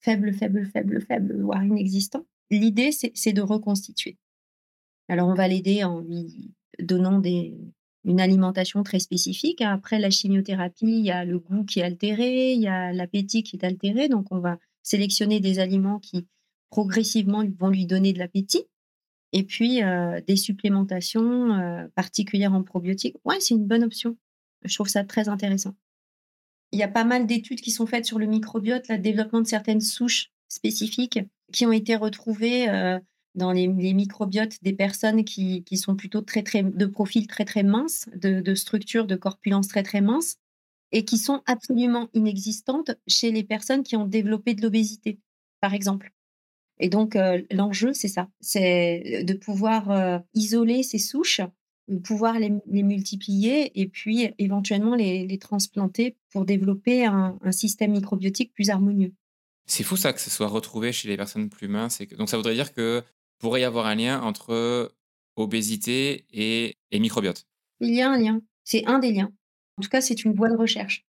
faible, 0.00 0.32
faible, 0.32 0.66
faible, 0.66 1.00
faible, 1.02 1.40
voire 1.42 1.64
inexistant. 1.64 2.26
L'idée, 2.50 2.90
c'est 2.92 3.32
de 3.32 3.42
reconstituer. 3.42 4.18
Alors, 5.08 5.28
on 5.28 5.34
va 5.34 5.46
l'aider 5.46 5.84
en 5.84 6.00
lui 6.00 6.52
donnant 6.80 7.22
une 7.22 8.20
alimentation 8.20 8.82
très 8.82 8.98
spécifique. 8.98 9.60
Après 9.60 9.98
la 9.98 10.10
chimiothérapie, 10.10 10.86
il 10.86 11.04
y 11.04 11.10
a 11.10 11.24
le 11.24 11.38
goût 11.38 11.64
qui 11.64 11.80
est 11.80 11.84
altéré, 11.84 12.54
il 12.54 12.60
y 12.60 12.68
a 12.68 12.92
l'appétit 12.92 13.42
qui 13.42 13.56
est 13.56 13.64
altéré. 13.64 14.08
Donc, 14.08 14.26
on 14.30 14.38
va 14.38 14.58
sélectionner 14.82 15.40
des 15.40 15.58
aliments 15.58 15.98
qui 15.98 16.26
progressivement 16.70 17.44
vont 17.58 17.68
lui 17.68 17.86
donner 17.86 18.12
de 18.12 18.18
l'appétit. 18.18 18.64
Et 19.32 19.44
puis, 19.44 19.82
euh, 19.82 20.20
des 20.26 20.36
supplémentations 20.36 21.52
euh, 21.52 21.86
particulières 21.94 22.52
en 22.52 22.62
probiotiques. 22.62 23.16
Ouais, 23.24 23.38
c'est 23.40 23.54
une 23.54 23.66
bonne 23.66 23.84
option. 23.84 24.16
Je 24.64 24.74
trouve 24.74 24.88
ça 24.88 25.04
très 25.04 25.28
intéressant. 25.28 25.74
Il 26.72 26.78
y 26.78 26.82
a 26.82 26.88
pas 26.88 27.04
mal 27.04 27.26
d'études 27.26 27.60
qui 27.60 27.70
sont 27.70 27.86
faites 27.86 28.06
sur 28.06 28.18
le 28.18 28.26
microbiote, 28.26 28.88
le 28.88 28.98
développement 28.98 29.40
de 29.40 29.46
certaines 29.46 29.80
souches 29.80 30.30
spécifiques 30.48 31.18
qui 31.52 31.66
ont 31.66 31.72
été 31.72 31.96
retrouvées 31.96 32.68
euh, 32.68 32.98
dans 33.34 33.52
les, 33.52 33.68
microbiotes 33.68 34.62
des 34.62 34.72
personnes 34.72 35.24
qui, 35.24 35.64
sont 35.76 35.96
plutôt 35.96 36.20
très, 36.20 36.42
très, 36.42 36.62
de 36.62 36.86
profil 36.86 37.26
très, 37.26 37.44
très 37.44 37.62
mince, 37.62 38.08
de, 38.14 38.40
de 38.40 38.54
structure, 38.54 39.06
de 39.06 39.16
corpulence 39.16 39.68
très, 39.68 39.82
très 39.82 40.00
mince, 40.00 40.36
et 40.92 41.04
qui 41.04 41.18
sont 41.18 41.42
absolument 41.46 42.08
inexistantes 42.14 42.92
chez 43.06 43.30
les 43.30 43.44
personnes 43.44 43.82
qui 43.82 43.96
ont 43.96 44.06
développé 44.06 44.54
de 44.54 44.62
l'obésité, 44.62 45.18
par 45.60 45.74
exemple. 45.74 46.12
Et 46.78 46.88
donc, 46.88 47.14
euh, 47.14 47.42
l'enjeu, 47.50 47.92
c'est 47.92 48.08
ça, 48.08 48.28
c'est 48.40 49.22
de 49.24 49.34
pouvoir 49.34 49.90
euh, 49.90 50.18
isoler 50.34 50.82
ces 50.82 50.98
souches, 50.98 51.42
pouvoir 51.98 52.38
les, 52.38 52.50
multiplier 52.82 53.80
et 53.80 53.88
puis 53.88 54.32
éventuellement 54.38 54.94
les, 54.94 55.38
transplanter 55.38 56.16
pour 56.30 56.44
développer 56.44 57.04
un, 57.04 57.38
un 57.42 57.52
système 57.52 57.92
microbiotique 57.92 58.52
plus 58.52 58.70
harmonieux. 58.70 59.12
C'est 59.66 59.84
fou 59.84 59.96
ça 59.96 60.12
que 60.12 60.20
ce 60.20 60.30
soit 60.30 60.48
retrouvé 60.48 60.92
chez 60.92 61.08
les 61.08 61.16
personnes 61.16 61.48
plus 61.48 61.68
minces. 61.68 62.00
Et 62.00 62.06
Donc 62.06 62.28
ça 62.28 62.36
voudrait 62.36 62.54
dire 62.54 62.72
que 62.72 63.02
pourrait 63.38 63.62
y 63.62 63.64
avoir 63.64 63.86
un 63.86 63.94
lien 63.94 64.20
entre 64.20 64.92
obésité 65.36 66.26
et, 66.32 66.76
microbiote. 66.92 67.46
Il 67.80 67.94
y 67.94 68.02
a 68.02 68.10
un 68.10 68.18
lien. 68.18 68.42
C'est 68.64 68.86
un 68.86 68.98
des 68.98 69.12
liens. 69.12 69.32
En 69.76 69.82
tout 69.82 69.88
cas, 69.88 70.00
c'est 70.00 70.24
une 70.24 70.34
voie 70.34 70.50
de 70.50 70.56
recherche. 70.56 71.06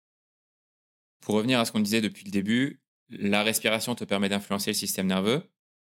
Pour 1.20 1.37
revenir 1.37 1.59
à 1.59 1.64
ce 1.64 1.72
qu'on 1.72 1.81
disait 1.81 2.01
depuis 2.01 2.24
le 2.24 2.31
début, 2.31 2.81
la 3.09 3.43
respiration 3.43 3.95
te 3.95 4.05
permet 4.05 4.29
d'influencer 4.29 4.70
le 4.70 4.76
système 4.76 5.07
nerveux. 5.07 5.43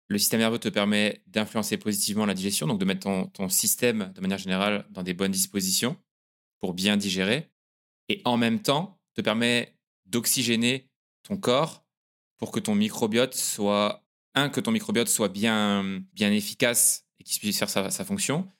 Le 0.09 0.17
système 0.17 0.39
nerveux 0.39 0.57
te 0.57 0.69
permet 0.69 1.21
d'influencer 1.27 1.77
positivement 1.77 2.25
la 2.25 2.33
digestion, 2.33 2.65
donc 2.65 2.79
de 2.79 2.85
mettre 2.85 3.29
ton, 3.31 3.49
système 3.49 4.11
de 4.15 4.21
manière 4.21 4.39
générale 4.39 4.87
dans 4.89 5.03
des 5.03 5.13
bonnes 5.13 5.31
dispositions 5.31 5.95
pour 6.59 6.73
bien 6.73 6.97
digérer. 6.97 7.51
Et 8.09 8.21
en 8.25 8.35
même 8.35 8.59
temps, 8.59 8.99
te 9.13 9.21
permet 9.21 9.77
d'oxygéner 10.07 10.89
ton 11.21 11.37
corps 11.37 11.85
pour 12.37 12.51
que 12.51 12.59
ton 12.59 12.73
microbiote 12.73 13.35
soit 13.35 14.03
un, 14.33 14.49
que 14.49 14.59
ton 14.59 14.71
microbiote 14.71 15.09
soit 15.09 15.29
bien, 15.29 16.03
efficace 16.19 17.05
et 17.19 17.23
qu'il 17.23 17.39
puisse 17.39 17.59
faire 17.59 17.69
sa, 17.69 18.03
fonction. 18.03 18.51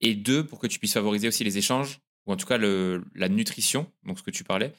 Et 0.00 0.16
deux, 0.16 0.44
pour 0.44 0.58
que 0.58 0.66
tu 0.66 0.80
puisses 0.80 0.94
favoriser 0.94 1.28
aussi 1.28 1.44
les 1.44 1.58
échanges, 1.58 2.00
ou 2.26 2.32
en 2.32 2.36
tout 2.36 2.46
cas 2.46 2.58
la 2.58 3.28
nutrition, 3.28 3.90
donc 4.04 4.18
ce 4.18 4.24
que 4.24 4.32
tu 4.32 4.42
parlais, 4.42 4.74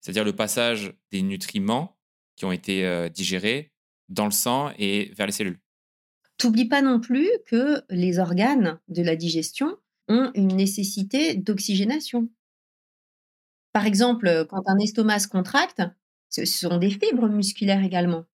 c'est-à-dire 0.00 0.24
le 0.24 0.34
passage 0.34 0.94
des 1.12 1.22
nutriments 1.22 1.96
qui 2.34 2.44
ont 2.44 2.52
été 2.52 2.84
euh, 2.84 3.08
digérés 3.08 3.73
dans 4.08 4.26
le 4.26 4.30
sang 4.30 4.72
et 4.78 5.12
vers 5.16 5.26
les 5.26 5.32
cellules. 5.32 5.60
T'oublies 6.36 6.68
pas 6.68 6.82
non 6.82 7.00
plus 7.00 7.28
que 7.46 7.82
les 7.90 8.18
organes 8.18 8.78
de 8.88 9.02
la 9.02 9.16
digestion 9.16 9.76
ont 10.08 10.30
une 10.34 10.54
nécessité 10.56 11.34
d'oxygénation. 11.34 12.28
Par 13.72 13.86
exemple, 13.86 14.46
quand 14.48 14.62
un 14.66 14.78
estomac 14.78 15.20
se 15.20 15.28
contracte, 15.28 15.82
ce 16.28 16.44
sont 16.44 16.78
des 16.78 16.90
fibres 16.90 17.28
musculaires 17.28 17.84
également. 17.84 18.24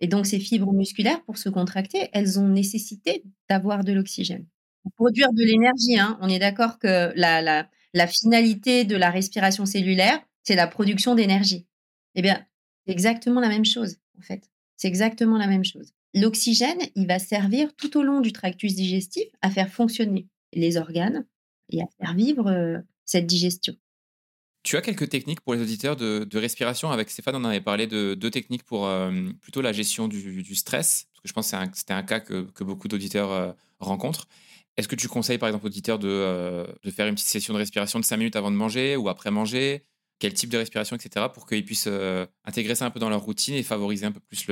Et 0.00 0.06
donc, 0.08 0.26
ces 0.26 0.40
fibres 0.40 0.72
musculaires, 0.72 1.22
pour 1.24 1.36
se 1.38 1.50
contracter, 1.50 2.08
elles 2.12 2.38
ont 2.38 2.48
nécessité 2.48 3.22
d'avoir 3.48 3.84
de 3.84 3.92
l'oxygène. 3.92 4.46
Pour 4.82 4.92
produire 4.92 5.30
de 5.32 5.42
l'énergie, 5.42 5.98
hein, 5.98 6.18
on 6.22 6.28
est 6.28 6.38
d'accord 6.38 6.78
que 6.78 7.12
la, 7.14 7.42
la, 7.42 7.68
la 7.92 8.06
finalité 8.06 8.84
de 8.84 8.96
la 8.96 9.10
respiration 9.10 9.66
cellulaire, 9.66 10.18
c'est 10.42 10.56
la 10.56 10.66
production 10.66 11.14
d'énergie. 11.14 11.66
Eh 12.14 12.22
bien, 12.22 12.46
c'est 12.86 12.92
exactement 12.92 13.40
la 13.40 13.48
même 13.48 13.66
chose, 13.66 13.96
en 14.18 14.22
fait. 14.22 14.50
C'est 14.80 14.88
exactement 14.88 15.36
la 15.36 15.46
même 15.46 15.64
chose. 15.64 15.92
L'oxygène, 16.14 16.78
il 16.94 17.06
va 17.06 17.18
servir 17.18 17.76
tout 17.76 17.98
au 17.98 18.02
long 18.02 18.22
du 18.22 18.32
tractus 18.32 18.74
digestif 18.74 19.24
à 19.42 19.50
faire 19.50 19.68
fonctionner 19.68 20.26
les 20.54 20.78
organes 20.78 21.26
et 21.68 21.82
à 21.82 21.86
faire 21.98 22.14
vivre 22.14 22.46
euh, 22.46 22.78
cette 23.04 23.26
digestion. 23.26 23.76
Tu 24.62 24.78
as 24.78 24.80
quelques 24.80 25.10
techniques 25.10 25.42
pour 25.42 25.52
les 25.52 25.60
auditeurs 25.60 25.96
de, 25.96 26.26
respiration. 26.38 26.90
Avec 26.90 27.10
Stéphane, 27.10 27.36
on 27.36 27.44
avait 27.44 27.60
parlé 27.60 27.86
de 27.86 28.14
deux 28.14 28.30
techniques 28.30 28.64
pour 28.64 28.86
euh, 28.86 29.12
plutôt 29.42 29.60
la 29.60 29.72
gestion 29.72 30.08
du, 30.08 30.54
stress, 30.54 31.08
parce 31.12 31.22
que 31.22 31.28
je 31.28 31.32
pense 31.34 31.50
que 31.50 31.76
c'était 31.76 31.92
un, 31.92 32.02
cas 32.02 32.20
que, 32.20 32.64
beaucoup 32.64 32.88
d'auditeurs 32.88 33.32
euh, 33.32 33.52
rencontrent. 33.80 34.28
Est-ce 34.78 34.88
que 34.88 34.96
tu 34.96 35.08
conseilles 35.08 35.36
par 35.36 35.50
exemple 35.50 35.66
aux 35.66 35.68
auditeurs 35.68 35.98
de, 35.98 36.66
de, 36.82 36.90
faire 36.90 37.06
une 37.06 37.16
petite 37.16 37.28
session 37.28 37.52
de 37.52 37.58
respiration 37.58 38.00
de 38.00 38.04
5 38.04 38.16
minutes 38.16 38.36
avant 38.36 38.50
de 38.50 38.56
manger 38.56 38.96
ou 38.96 39.10
après 39.10 39.30
manger? 39.30 39.84
Quel 40.20 40.32
type 40.34 40.50
de 40.50 40.58
respiration, 40.58 40.94
etc. 40.94 41.26
pour 41.34 41.46
qu'ils 41.46 41.64
puissent 41.64 41.88
intégrer 42.44 42.76
ça 42.76 42.86
un 42.86 42.90
peu 42.90 43.00
dans 43.00 43.08
leur 43.08 43.22
routine 43.22 43.54
et 43.54 43.64
favoriser 43.64 44.06
un 44.06 44.12
peu 44.12 44.20
plus 44.20 44.46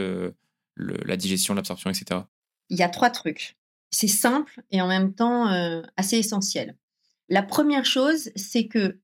la 0.77 1.17
digestion, 1.17 1.55
l'absorption, 1.55 1.91
etc. 1.91 2.23
Il 2.71 2.79
y 2.79 2.83
a 2.83 2.89
trois 2.89 3.11
trucs. 3.11 3.57
C'est 3.91 4.09
simple 4.09 4.63
et 4.71 4.81
en 4.83 4.89
même 4.89 5.15
temps 5.15 5.47
assez 5.97 6.19
essentiel. 6.19 6.77
La 7.29 7.43
première 7.43 7.85
chose, 7.85 8.31
c'est 8.35 8.67
que 8.67 8.99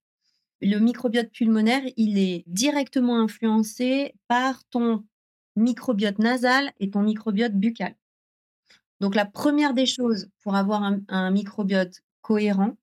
le 0.63 0.79
microbiote 0.79 1.31
pulmonaire, 1.31 1.83
il 1.97 2.19
est 2.19 2.45
directement 2.47 3.21
influencé 3.21 4.15
par 4.29 4.65
ton 4.71 5.05
microbiote 5.57 6.19
nasal 6.19 6.73
et 6.81 6.91
ton 6.91 7.03
microbiote 7.03 7.53
buccal. 7.53 7.95
Donc 9.01 9.15
la 9.15 9.27
première 9.27 9.75
des 9.75 9.87
choses 9.87 10.29
pour 10.43 10.55
avoir 10.55 10.83
un, 11.09 11.31
microbiote 11.31 12.03
cohérent, 12.23 12.77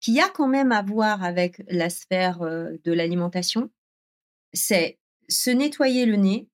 qui 0.00 0.20
a 0.20 0.28
quand 0.28 0.48
même 0.48 0.72
à 0.72 0.82
voir 0.82 1.24
avec 1.24 1.62
la 1.68 1.90
sphère 1.90 2.40
de 2.40 2.92
l'alimentation, 2.92 3.70
c'est 4.52 4.98
se 5.28 5.50
nettoyer 5.50 6.06
le 6.06 6.16
nez, 6.16 6.48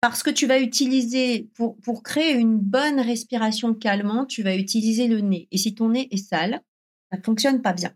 parce 0.00 0.22
que 0.22 0.30
tu 0.30 0.46
vas 0.46 0.60
utiliser, 0.60 1.50
pour, 1.54 1.76
pour 1.78 2.02
créer 2.02 2.32
une 2.32 2.58
bonne 2.58 3.00
respiration 3.00 3.74
calmante, 3.74 4.28
tu 4.28 4.42
vas 4.42 4.56
utiliser 4.56 5.08
le 5.08 5.20
nez. 5.20 5.46
Et 5.50 5.58
si 5.58 5.74
ton 5.74 5.90
nez 5.90 6.08
est 6.10 6.16
sale, 6.16 6.62
ça 7.10 7.18
ne 7.18 7.22
fonctionne 7.22 7.60
pas 7.60 7.74
bien. 7.74 7.92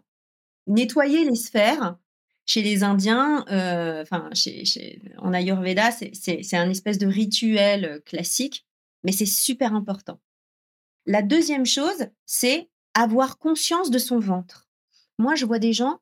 Nettoyer 0.67 1.25
les 1.25 1.37
sphères, 1.37 1.97
chez 2.47 2.63
les 2.63 2.83
Indiens, 2.83 3.45
euh, 3.51 4.03
enfin, 4.03 4.29
chez, 4.35 5.01
en 5.19 5.33
Ayurveda, 5.33 5.91
c'est 5.93 6.55
un 6.55 6.69
espèce 6.69 6.99
de 6.99 7.07
rituel 7.07 7.85
euh, 7.85 8.01
classique, 8.01 8.67
mais 9.03 9.13
c'est 9.13 9.25
super 9.25 9.75
important. 9.75 10.21
La 11.07 11.23
deuxième 11.23 11.67
chose, 11.67 12.09
c'est 12.27 12.69
avoir 12.95 13.39
conscience 13.39 13.91
de 13.91 13.99
son 13.99 14.19
ventre. 14.19 14.64
Moi, 15.19 15.35
je 15.35 15.47
vois 15.47 15.59
des 15.59 15.73
gens 15.73 15.99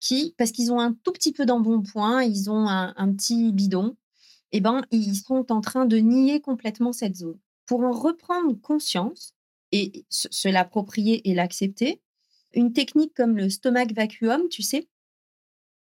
qui, 0.00 0.34
parce 0.36 0.52
qu'ils 0.52 0.72
ont 0.72 0.80
un 0.80 0.92
tout 0.92 1.12
petit 1.12 1.32
peu 1.32 1.46
d'embonpoint, 1.46 2.22
ils 2.22 2.50
ont 2.50 2.68
un, 2.68 3.12
petit 3.14 3.52
bidon, 3.52 3.96
eh 4.50 4.60
ben, 4.60 4.82
ils 4.90 5.14
sont 5.14 5.50
en 5.52 5.60
train 5.60 5.86
de 5.86 5.96
nier 5.96 6.40
complètement 6.40 6.92
cette 6.92 7.16
zone. 7.16 7.38
Pour 7.66 7.82
en 7.82 7.92
reprendre 7.92 8.60
conscience 8.60 9.34
et 9.70 10.04
se 10.10 10.48
l'approprier 10.48 11.30
et 11.30 11.34
l'accepter, 11.34 12.02
une 12.52 12.72
technique 12.72 13.14
comme 13.14 13.36
le 13.36 13.48
stomach 13.48 13.92
vacuum, 13.92 14.48
tu 14.50 14.62
sais, 14.62 14.88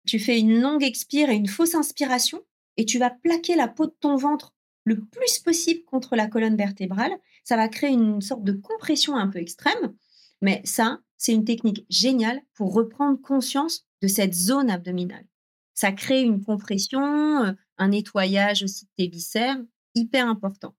tu 0.06 0.18
fais 0.18 0.38
une 0.38 0.60
longue 0.60 0.84
expire 0.84 1.30
et 1.30 1.34
une 1.34 1.48
fausse 1.48 1.74
inspiration 1.74 2.40
et 2.76 2.84
tu 2.84 2.98
vas 2.98 3.10
plaquer 3.10 3.56
la 3.56 3.68
peau 3.68 3.86
de 3.86 3.94
ton 4.00 4.16
ventre 4.16 4.54
le 4.84 5.00
plus 5.00 5.38
possible 5.40 5.84
contre 5.84 6.16
la 6.16 6.26
colonne 6.26 6.56
vertébrale. 6.56 7.12
Ça 7.44 7.56
va 7.56 7.68
créer 7.68 7.90
une 7.90 8.20
sorte 8.20 8.44
de 8.44 8.52
compression 8.52 9.16
un 9.16 9.28
peu 9.28 9.38
extrême, 9.38 9.94
mais 10.40 10.62
ça, 10.64 11.00
c'est 11.16 11.34
une 11.34 11.44
technique 11.44 11.84
géniale 11.90 12.40
pour 12.54 12.72
reprendre 12.72 13.20
conscience 13.20 13.86
de 14.02 14.08
cette 14.08 14.34
zone 14.34 14.70
abdominale. 14.70 15.26
Ça 15.74 15.92
crée 15.92 16.22
une 16.22 16.42
compression, 16.42 17.44
euh, 17.44 17.52
un 17.78 17.88
nettoyage 17.88 18.62
aussi 18.62 18.86
de 18.86 18.90
tes 18.96 19.08
viscères, 19.08 19.58
hyper 19.94 20.28
important. 20.28 20.74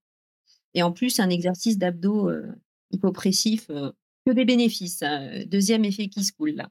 Et 0.74 0.84
en 0.84 0.91
plus, 0.91 1.20
un 1.20 1.30
exercice 1.30 1.78
d'abdos 1.78 2.30
euh, 2.30 2.47
hypopressif, 2.91 3.70
euh, 3.70 3.91
que 4.26 4.32
des 4.32 4.45
bénéfices. 4.45 5.03
Deuxième 5.47 5.84
effet 5.84 6.07
qui 6.07 6.24
se 6.24 6.32
coule 6.32 6.51
là. 6.51 6.70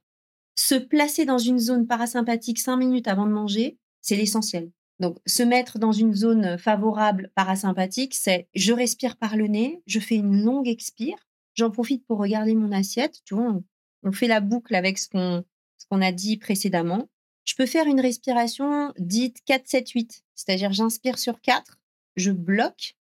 Se 0.55 0.77
placer 0.77 1.25
dans 1.25 1.39
une 1.39 1.59
zone 1.59 1.89
parasympathique 1.89 2.61
cinq 2.61 2.77
minutes 2.77 3.09
avant 3.09 3.27
de 3.27 3.33
manger, 3.33 3.77
c'est 4.01 4.15
l'essentiel. 4.15 4.71
Donc, 5.01 5.19
se 5.27 5.43
mettre 5.43 5.81
dans 5.81 5.91
une 5.91 6.15
zone 6.15 6.59
favorable 6.59 7.33
parasympathique, 7.35 8.15
c'est 8.15 8.49
je 8.55 8.73
respire 8.73 9.17
par 9.17 9.37
le 9.37 9.49
nez, 9.49 9.83
je 9.87 9.99
fais 9.99 10.15
une 10.15 10.45
longue 10.45 10.69
expire, 10.69 11.17
j'en 11.61 11.71
profite 11.71 12.05
pour 12.07 12.19
regarder 12.19 12.55
mon 12.55 12.73
assiette. 12.73 13.21
Tu 13.25 13.35
vois, 13.35 13.61
on, 14.03 14.13
fait 14.13 14.27
la 14.27 14.41
boucle 14.41 14.75
avec 14.75 14.99
ce 14.99 15.09
qu'on 15.09 16.03
a 16.03 16.13
dit 16.13 16.37
précédemment. 16.37 17.09
Je 17.45 17.55
peux 17.55 17.67
faire 17.67 17.87
une 17.87 18.01
respiration 18.01 18.93
dite 18.99 19.39
4-7-8, 19.47 20.23
c'est-à-dire 20.35 20.73
j'inspire 20.73 21.19
sur 21.19 21.41
4, 21.41 21.79
je 22.17 22.31
bloque, 22.33 22.97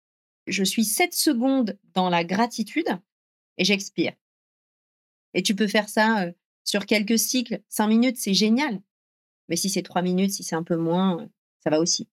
je 0.47 0.63
suis 0.63 0.85
7 0.85 1.15
secondes 1.15 1.79
dans 1.95 2.11
la 2.11 2.25
gratitude 2.25 2.89
et 3.59 3.65
j'expire. 3.65 4.13
Et 5.35 5.43
tu 5.43 5.55
peux 5.55 5.67
faire 5.67 5.89
ça 5.89 6.25
euh, 6.25 6.33
sur 6.65 6.87
quelques 6.87 7.19
cycles. 7.19 7.61
5 7.69 7.89
minutes, 7.89 8.17
c'est 8.19 8.35
génial. 8.35 8.81
Mais 9.49 9.57
si 9.57 9.69
c'est 9.69 9.83
3 9.83 10.03
minutes, 10.03 10.33
si 10.33 10.45
c'est 10.45 10.57
un 10.57 10.63
peu 10.63 10.77
moins, 10.77 11.21
euh, 11.21 11.27
ça 11.63 11.71
va 11.71 11.81
aussi. 11.81 12.09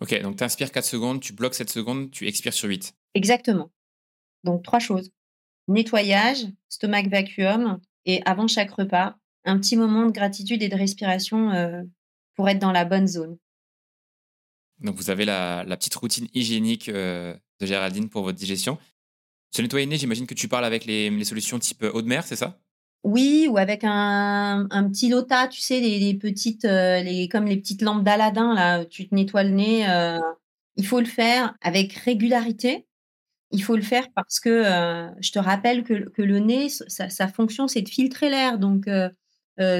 Ok, 0.00 0.20
donc 0.22 0.36
tu 0.36 0.44
inspires 0.44 0.70
4 0.70 0.84
secondes, 0.84 1.20
tu 1.20 1.32
bloques 1.32 1.54
7 1.54 1.70
secondes, 1.70 2.10
tu 2.10 2.26
expires 2.26 2.52
sur 2.52 2.68
8. 2.68 2.94
Exactement. 3.14 3.70
Donc 4.44 4.62
trois 4.62 4.80
choses. 4.80 5.10
Nettoyage, 5.72 6.46
stomac 6.68 7.08
vacuum 7.08 7.80
et 8.06 8.22
avant 8.24 8.48
chaque 8.48 8.70
repas, 8.70 9.16
un 9.44 9.58
petit 9.58 9.76
moment 9.76 10.06
de 10.06 10.12
gratitude 10.12 10.62
et 10.62 10.68
de 10.68 10.76
respiration 10.76 11.50
euh, 11.50 11.82
pour 12.36 12.48
être 12.48 12.58
dans 12.58 12.72
la 12.72 12.84
bonne 12.84 13.06
zone. 13.06 13.36
Donc 14.80 14.96
vous 14.96 15.10
avez 15.10 15.24
la, 15.24 15.64
petite 15.70 15.94
routine 15.94 16.28
hygiénique 16.34 16.90
de 16.90 17.38
Géraldine 17.60 18.08
pour 18.08 18.22
votre 18.22 18.38
digestion. 18.38 18.78
Se 19.54 19.60
nettoyer 19.62 19.86
le 19.86 19.90
nez, 19.90 19.98
j'imagine 19.98 20.26
que 20.26 20.34
tu 20.34 20.48
parles 20.48 20.64
avec 20.64 20.86
les, 20.86 21.24
solutions 21.24 21.58
type 21.58 21.84
eau 21.92 22.02
de 22.02 22.08
mer, 22.08 22.26
c'est 22.26 22.36
ça? 22.36 22.58
Oui, 23.04 23.48
ou 23.50 23.58
avec 23.58 23.82
un, 23.84 24.66
petit 24.90 25.08
lota, 25.08 25.48
tu 25.48 25.60
sais, 25.60 25.80
les, 25.80 26.14
petites, 26.14 26.64
euh, 26.64 27.02
les, 27.02 27.28
comme 27.28 27.46
les 27.46 27.56
petites 27.56 27.82
lampes 27.82 28.04
d'Aladin, 28.04 28.54
là, 28.54 28.84
tu 28.84 29.08
te 29.08 29.14
nettoies 29.14 29.42
le 29.42 29.50
nez. 29.50 29.90
Euh, 29.90 30.20
il 30.76 30.86
faut 30.86 31.00
le 31.00 31.06
faire 31.06 31.54
avec 31.60 31.92
régularité. 31.92 32.86
Il 33.52 33.62
faut 33.62 33.76
le 33.76 33.82
faire 33.82 34.08
parce 34.14 34.40
que 34.40 34.48
euh, 34.48 35.08
je 35.20 35.30
te 35.30 35.38
rappelle 35.38 35.84
que, 35.84 36.22
le 36.22 36.38
nez, 36.38 36.68
sa, 36.68 37.28
fonction, 37.28 37.68
c'est 37.68 37.82
de 37.82 37.88
filtrer 37.88 38.30
l'air. 38.30 38.58
Donc, 38.58 38.88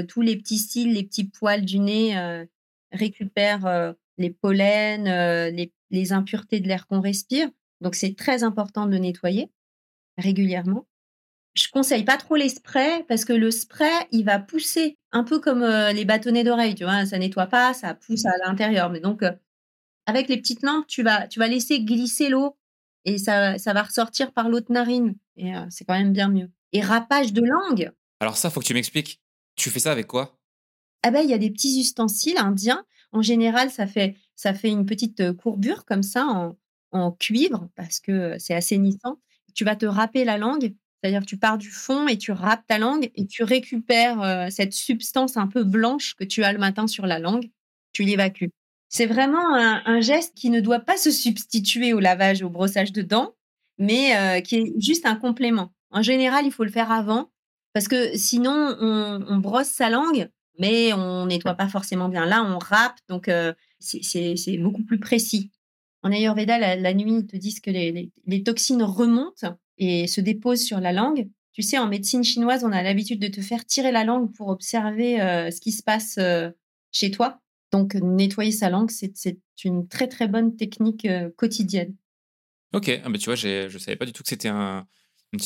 tous 0.09 0.21
les 0.21 0.37
petits 0.37 0.59
cils, 0.59 0.93
les 0.93 1.05
petits 1.05 1.25
poils 1.25 1.65
du 1.65 1.79
nez 1.79 2.45
récupèrent 2.93 3.95
les 4.19 4.31
pollens, 4.31 5.53
les, 5.91 6.13
impuretés 6.13 6.61
de 6.61 6.69
l'air 6.69 6.87
qu'on 6.87 7.01
respire. 7.01 7.49
Donc, 7.81 7.95
c'est 7.95 8.15
très 8.15 8.45
important 8.45 8.87
de 8.87 8.93
le 8.93 8.99
nettoyer 8.99 9.51
régulièrement. 10.19 10.87
Je 11.55 11.69
conseille 11.71 12.05
pas 12.05 12.17
trop 12.17 12.37
les 12.37 12.49
sprays 12.49 13.05
parce 13.09 13.25
que 13.25 13.33
le 13.33 13.51
spray, 13.51 13.91
il 14.11 14.25
va 14.25 14.39
pousser 14.39 14.97
un 15.13 15.23
peu 15.23 15.39
comme 15.39 15.63
euh, 15.63 15.93
les 15.93 16.07
bâtonnets 16.07 16.45
d'oreilles, 16.45 16.75
tu 16.75 16.85
vois, 16.85 17.05
ça 17.05 17.19
nettoie 17.19 17.47
pas, 17.47 17.75
ça 17.75 17.95
pousse 17.95 18.25
à 18.25 18.33
l'intérieur. 18.47 18.89
Mais 18.89 19.01
donc, 19.01 19.23
euh, 19.23 19.33
avec 20.07 20.29
les 20.29 20.39
petites 20.39 20.63
lampes, 20.63 20.87
tu 20.87 21.03
vas, 21.03 21.29
tu 21.29 21.39
vas 21.39 21.49
laisser 21.49 21.81
glisser 21.85 22.31
l'eau 22.31 22.57
et 23.05 23.19
ça, 23.19 23.59
ça 23.59 23.73
va 23.73 23.83
ressortir 23.83 24.33
par 24.33 24.49
l'autre 24.49 24.73
narine. 24.73 25.15
Et 25.37 25.55
euh, 25.55 25.65
c'est 25.71 25.85
quand 25.85 25.99
même 25.99 26.13
bien 26.13 26.29
mieux. 26.29 26.51
Et 26.73 26.81
rapage 26.81 27.33
de 27.33 27.43
langue. 27.43 27.93
Alors 28.21 28.37
ça, 28.37 28.51
faut 28.51 28.61
que 28.61 28.67
tu 28.67 28.75
m'expliques. 28.75 29.21
Tu 29.57 29.71
fais 29.71 29.81
ça 29.81 29.93
avec 29.93 30.07
quoi? 30.07 30.39
Ah 31.03 31.11
ben, 31.11 31.21
il 31.21 31.31
y 31.31 31.35
a 31.35 31.39
des 31.39 31.51
petits 31.51 31.81
ustensiles 31.81 32.39
indiens. 32.39 32.85
En 33.11 33.23
général, 33.23 33.71
ça 33.71 33.87
fait, 33.87 34.17
ça 34.37 34.55
fait 34.55 34.69
une 34.69 34.87
petite 34.87 35.33
courbure 35.37 35.85
comme 35.85 36.03
ça 36.03 36.27
en, 36.27 36.57
en 36.93 37.13
cuivre 37.13 37.69
parce 37.75 38.01
que 38.01 38.37
c'est 38.39 38.55
assainissant 38.55 39.19
tu 39.55 39.65
vas 39.65 39.77
te 39.77 39.87
râper 39.87 40.25
la 40.25 40.39
langue, 40.39 40.75
c'est-à-dire 41.03 41.25
tu 41.25 41.37
pars 41.37 41.59
du 41.59 41.71
fond 41.71 42.09
et 42.09 42.19
tu 42.19 42.33
râpes 42.33 42.67
ta 42.67 42.79
langue 42.79 43.11
et 43.15 43.27
tu 43.27 43.43
récupères 43.43 44.23
euh, 44.23 44.49
cette 44.51 44.73
substance 44.73 45.37
un 45.37 45.47
peu 45.47 45.65
blanche 45.65 46.15
que 46.15 46.25
tu 46.25 46.45
as 46.45 46.53
le 46.53 46.59
matin 46.59 46.87
sur 46.87 47.07
la 47.07 47.19
langue, 47.19 47.51
tu 47.93 48.03
l'évacues. 48.05 48.51
C'est 48.95 49.07
vraiment 49.07 49.55
un, 49.55 50.01
geste 50.03 50.35
qui 50.37 50.51
ne 50.51 50.61
doit 50.61 50.81
pas 50.81 50.99
se 50.99 51.11
substituer 51.11 51.95
au 51.95 51.99
lavage, 51.99 52.43
au 52.43 52.51
brossage 52.51 52.93
de 52.93 53.01
dents, 53.01 53.35
mais 53.79 54.15
euh, 54.15 54.43
qui 54.43 54.57
est 54.57 54.73
juste 54.79 55.07
un 55.07 55.17
complément. 55.17 55.73
En 55.91 56.03
général, 56.03 56.45
il 56.45 56.53
faut 56.53 56.63
le 56.63 56.71
faire 56.71 56.93
avant 56.93 57.31
parce 57.73 57.89
que 57.89 58.15
sinon, 58.19 58.77
on, 58.79 59.39
brosse 59.39 59.69
sa 59.69 59.89
langue, 59.89 60.29
mais 60.59 60.93
on 60.93 61.25
nettoie 61.25 61.55
pas 61.55 61.69
forcément 61.69 62.11
bien. 62.11 62.27
Là, 62.27 62.45
on 62.45 62.59
râpe, 62.59 62.99
donc 63.09 63.29
euh, 63.29 63.55
c'est 63.81 64.59
beaucoup 64.59 64.85
plus 64.85 65.01
précis. 65.01 65.51
En 66.03 66.13
Ayurveda, 66.13 66.77
la, 66.77 66.93
nuit, 66.93 67.21
ils 67.21 67.27
te 67.27 67.39
disent 67.39 67.61
que 67.61 67.71
les, 67.71 68.43
toxines 68.45 68.83
remontent 68.83 69.57
et 69.79 70.07
se 70.07 70.21
déposent 70.21 70.65
sur 70.65 70.81
la 70.81 70.93
langue. 70.93 71.31
Tu 71.55 71.63
sais, 71.63 71.79
en 71.79 71.89
médecine 71.89 72.25
chinoise, 72.25 72.63
on 72.63 72.73
a 72.73 72.83
l'habitude 72.83 73.21
de 73.21 73.29
te 73.29 73.41
faire 73.41 73.65
tirer 73.65 73.91
la 73.91 74.05
langue 74.05 74.35
pour 74.35 74.49
observer 74.49 75.23
euh, 75.23 75.51
ce 75.51 75.63
qui 75.63 75.73
se 75.73 75.83
passe 75.83 76.19
chez 76.91 77.11
toi. 77.11 77.42
Donc, 77.73 77.95
nettoyer 77.95 78.53
sa 78.53 78.69
langue, 78.69 78.91
c'est 78.91 79.39
une 79.65 79.89
très 79.89 80.07
très 80.07 80.29
bonne 80.29 80.57
technique 80.57 81.09
quotidienne. 81.37 81.95
Ok, 82.75 83.01
ah, 83.05 83.09
mais 83.09 83.19
tu 83.19 83.27
vois, 83.27 83.35
je 83.35 83.73
ne 83.73 83.79
savais 83.79 83.97
pas 83.97 84.07
du 84.07 84.13
tout 84.13 84.23
que 84.23 84.29
c'était 84.29 84.49
un, 84.49 84.87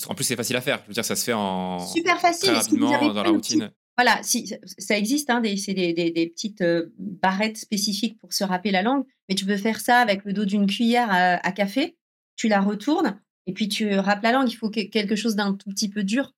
En 0.08 0.14
plus, 0.14 0.24
c'est 0.24 0.36
facile 0.36 0.56
à 0.56 0.60
faire. 0.60 0.80
Je 0.82 0.88
veux 0.88 0.94
dire, 0.94 1.04
ça 1.04 1.16
se 1.16 1.24
fait 1.24 1.32
en. 1.32 1.78
Super 1.86 2.20
facile. 2.20 2.50
Très 2.50 2.58
rapidement 2.58 3.12
dans 3.12 3.22
la 3.22 3.30
routine. 3.30 3.70
Voilà, 3.96 4.22
si, 4.22 4.52
ça 4.78 4.98
existe, 4.98 5.30
hein, 5.30 5.40
c'est 5.56 5.72
des, 5.72 5.94
des, 5.94 6.26
petites 6.26 6.62
barrettes 6.98 7.56
spécifiques 7.56 8.18
pour 8.20 8.34
se 8.34 8.44
râper 8.44 8.70
la 8.70 8.82
langue, 8.82 9.04
mais 9.28 9.34
tu 9.34 9.46
peux 9.46 9.56
faire 9.56 9.80
ça 9.80 10.00
avec 10.00 10.24
le 10.24 10.34
dos 10.34 10.44
d'une 10.44 10.66
cuillère 10.66 11.08
à, 11.10 11.52
café, 11.52 11.96
tu 12.36 12.48
la 12.48 12.60
retournes, 12.60 13.18
et 13.46 13.54
puis 13.54 13.68
tu 13.68 13.94
râpes 13.98 14.22
la 14.22 14.32
langue. 14.32 14.50
Il 14.50 14.56
faut 14.56 14.68
quelque 14.68 15.16
chose 15.16 15.34
d'un 15.34 15.54
tout 15.54 15.70
petit 15.70 15.88
peu 15.88 16.04
dur, 16.04 16.34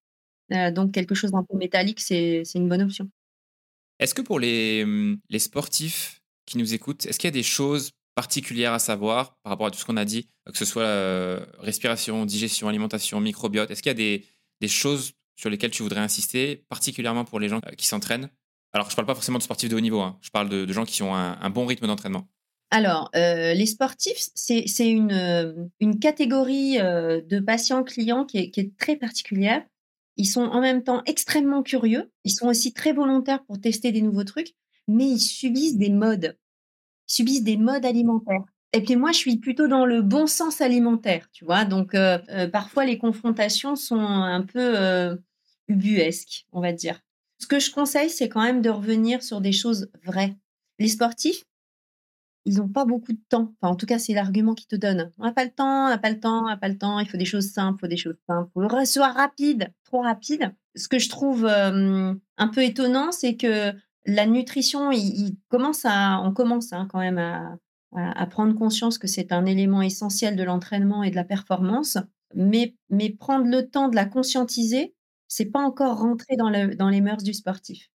donc 0.51 0.93
quelque 0.93 1.17
chose 1.17 1.33
d'un 1.33 1.43
peu 1.43 1.57
métallique, 1.57 1.99
c'est 1.99 2.45
une 2.55 2.69
bonne 2.69 2.83
option. 2.83 3.11
Est-ce 3.99 4.15
que 4.15 4.23
pour 4.23 4.39
les, 4.39 4.85
mmh, 4.85 5.21
les 5.31 5.39
sportifs 5.39 6.23
qui 6.47 6.59
nous 6.59 6.75
écoutent, 6.75 7.07
est-ce 7.07 7.19
qu'il 7.19 7.29
y 7.29 7.33
a 7.33 7.33
des 7.33 7.43
choses 7.43 7.91
particulières 8.15 8.73
à 8.73 8.79
savoir 8.79 9.37
par 9.43 9.51
rapport 9.51 9.67
à 9.67 9.71
tout 9.71 9.79
ce 9.79 9.85
qu'on 9.85 9.97
a 9.97 10.05
dit, 10.05 10.29
que 10.47 10.59
ce 10.59 10.65
soit 10.65 11.39
respiration, 11.59 12.25
digestion, 12.25 12.69
alimentation, 12.69 13.21
microbiote? 13.21 13.71
Est-ce 13.71 13.83
qu'il 13.83 13.91
y 13.91 13.93
a 13.93 13.95
des, 13.95 14.25
des 14.61 14.69
choses 14.69 15.13
sur 15.39 15.51
lesquels 15.51 15.71
tu 15.71 15.83
voudrais 15.83 16.01
insister, 16.01 16.65
particulièrement 16.69 17.25
pour 17.25 17.39
les 17.39 17.49
gens 17.49 17.61
euh, 17.67 17.73
qui 17.73 17.87
s'entraînent? 17.87 18.29
Alors, 18.73 18.89
je 18.89 18.93
ne 18.93 18.97
parle 18.97 19.07
pas 19.07 19.15
forcément 19.15 19.39
de 19.39 19.43
sportifs 19.43 19.71
de 19.71 19.77
haut 19.77 19.81
niveau, 19.81 20.01
hein. 20.01 20.19
je 20.21 20.31
parle 20.31 20.49
de, 20.49 20.71
gens 20.73 20.85
qui 20.85 21.03
ont 21.03 21.15
un, 21.15 21.51
bon 21.51 21.65
rythme 21.65 21.87
d'entraînement. 21.87 22.29
Alors, 22.71 23.09
euh, 23.17 23.55
les 23.55 23.65
sportifs, 23.65 24.29
c'est 24.35 24.91
une, 24.91 25.13
euh, 25.13 25.55
une, 25.81 25.99
catégorie 25.99 26.77
de 26.77 27.41
patients-clients 27.41 28.27
qui 28.27 28.39
est, 28.39 28.77
très 28.77 28.97
particulière. 28.97 29.65
Ils 30.19 30.27
sont 30.27 30.43
en 30.43 30.61
même 30.61 30.83
temps 30.83 31.03
extrêmement 31.07 31.63
curieux, 31.63 32.11
ils 32.25 32.33
sont 32.33 32.49
aussi 32.49 32.75
très 32.75 32.93
volontaires 32.93 33.43
pour 33.45 33.59
tester 33.61 33.93
des 33.93 34.03
nouveaux 34.03 34.25
trucs, 34.25 34.55
mais 34.87 35.07
ils 35.07 35.21
subissent 35.21 35.79
des 35.79 35.91
modes. 35.91 36.37
Ils 37.09 37.13
subissent 37.15 37.45
des 37.45 37.57
modes 37.57 37.87
alimentaires. 37.87 38.45
Et 38.75 38.83
puis 38.83 38.97
moi, 38.97 39.13
je 39.13 39.17
suis 39.17 39.39
plutôt 39.39 39.67
dans 39.67 39.87
le 39.87 40.03
bon 40.03 40.27
sens 40.27 40.61
alimentaire, 40.61 41.31
tu 41.33 41.47
vois? 41.47 41.65
Donc, 41.65 41.97
parfois, 42.53 42.85
les 42.85 42.99
confrontations 42.99 43.77
sont 43.77 43.99
un 43.99 44.43
peu 44.43 45.17
ubuesque, 45.69 46.47
on 46.53 46.61
va 46.61 46.73
dire. 46.73 47.01
Ce 47.39 47.47
que 47.47 47.61
je 47.61 47.71
conseille, 47.71 48.11
c'est 48.11 48.29
quand 48.29 48.43
même 48.43 48.61
de 48.61 48.71
revenir 48.71 49.23
sur 49.23 49.41
des 49.41 49.53
choses 49.53 49.89
vraies. 50.05 50.37
Les 50.79 50.89
sportifs, 50.89 51.45
ils 52.49 52.57
n'ont 52.57 52.69
pas 52.69 52.87
beaucoup 52.87 53.13
de 53.13 53.21
temps. 53.29 53.53
Enfin, 53.61 53.73
en 53.73 53.77
tout 53.77 53.85
cas, 53.85 53.99
c'est 53.99 54.15
l'argument 54.15 54.55
qu'ils 54.55 54.69
te 54.69 54.77
donnent. 54.77 55.13
On 55.19 55.25
n'a 55.25 55.33
pas 55.33 55.45
le 55.45 55.51
temps, 55.51 55.85
on 55.85 55.89
n'a 55.91 55.99
pas 55.99 56.09
le 56.09 56.19
temps, 56.19 56.45
on 56.45 56.49
n'a 56.49 56.57
pas 56.57 56.69
le 56.69 56.79
temps. 56.79 56.99
Il 56.99 57.07
faut 57.07 57.19
des 57.19 57.27
choses 57.27 57.51
simples, 57.51 57.77
il 57.77 57.81
faut 57.81 57.91
des 57.91 57.97
choses 57.99 58.17
simples. 58.27 58.51
Il 58.57 58.63
faut 58.63 58.69
que 58.69 58.85
soit 58.87 59.13
rapide, 59.13 59.71
trop 59.85 60.01
rapide. 60.01 60.55
Ce 60.75 60.89
que 60.89 60.99
je 60.99 61.11
trouve 61.11 61.45
euh, 61.45 62.15
un 62.39 62.49
peu 62.49 62.63
étonnant, 62.63 63.13
c'est 63.13 63.37
que 63.37 63.75
la 64.07 64.25
nutrition, 64.25 64.91
il, 64.93 65.37
commence 65.49 65.85
à, 65.85 66.23
on 66.25 66.33
commence 66.33 66.73
hein, 66.73 66.89
quand 66.91 67.01
même 67.01 67.19
à, 67.19 67.59
à, 67.93 68.27
prendre 68.27 68.55
conscience 68.55 68.97
que 68.97 69.07
c'est 69.07 69.31
un 69.31 69.45
élément 69.45 69.83
essentiel 69.83 70.35
de 70.35 70.43
l'entraînement 70.43 71.03
et 71.03 71.11
de 71.11 71.17
la 71.17 71.25
performance. 71.25 71.99
Mais, 72.35 72.75
mais 72.89 73.11
prendre 73.11 73.45
le 73.45 73.69
temps 73.69 73.89
de 73.89 73.97
la 73.97 74.07
conscientiser, 74.07 74.95
c'est 75.27 75.51
pas 75.51 75.61
encore 75.61 75.99
rentré 75.99 76.37
dans, 76.37 76.49
le, 76.49 76.75
dans 76.75 76.89
les 76.89 77.03
mœurs 77.03 77.23
du 77.23 77.35
sportif. 77.35 77.91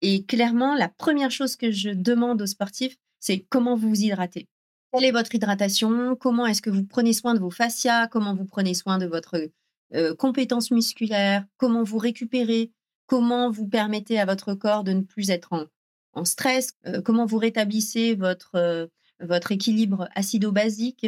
Et 0.00 0.24
clairement, 0.24 0.74
la 0.74 0.88
première 0.88 1.30
chose 1.30 1.54
que 1.54 1.70
je 1.70 1.90
demande 1.90 2.42
aux 2.42 2.46
sportifs, 2.46 2.96
c'est 3.22 3.46
comment 3.48 3.76
vous 3.76 3.88
vous 3.88 4.02
hydratez. 4.02 4.48
Quelle 4.92 5.04
est 5.04 5.12
votre 5.12 5.34
hydratation? 5.34 6.16
Comment 6.16 6.44
est-ce 6.44 6.60
que 6.60 6.70
vous 6.70 6.84
prenez 6.84 7.14
soin 7.14 7.34
de 7.34 7.38
vos 7.38 7.50
fascias? 7.50 8.08
Comment 8.08 8.34
vous 8.34 8.44
prenez 8.44 8.74
soin 8.74 8.98
de 8.98 9.06
votre 9.06 9.48
euh, 9.94 10.14
compétence 10.14 10.70
musculaire 10.70 11.46
Comment 11.56 11.84
vous 11.84 11.98
récupérez? 11.98 12.72
Comment 13.06 13.48
vous 13.50 13.66
permettez 13.66 14.18
à 14.18 14.26
votre 14.26 14.54
corps 14.54 14.84
de 14.84 14.92
ne 14.92 15.02
plus 15.02 15.30
être 15.30 15.68
en, 16.12 16.24
stress? 16.24 16.74
Euh, 16.86 17.00
Comment 17.00 17.24
vous 17.24 17.38
rétablissez 17.38 18.16
votre, 18.16 18.56
euh, 18.56 18.86
votre 19.20 19.52
équilibre 19.52 20.08
acido-basique? 20.14 21.06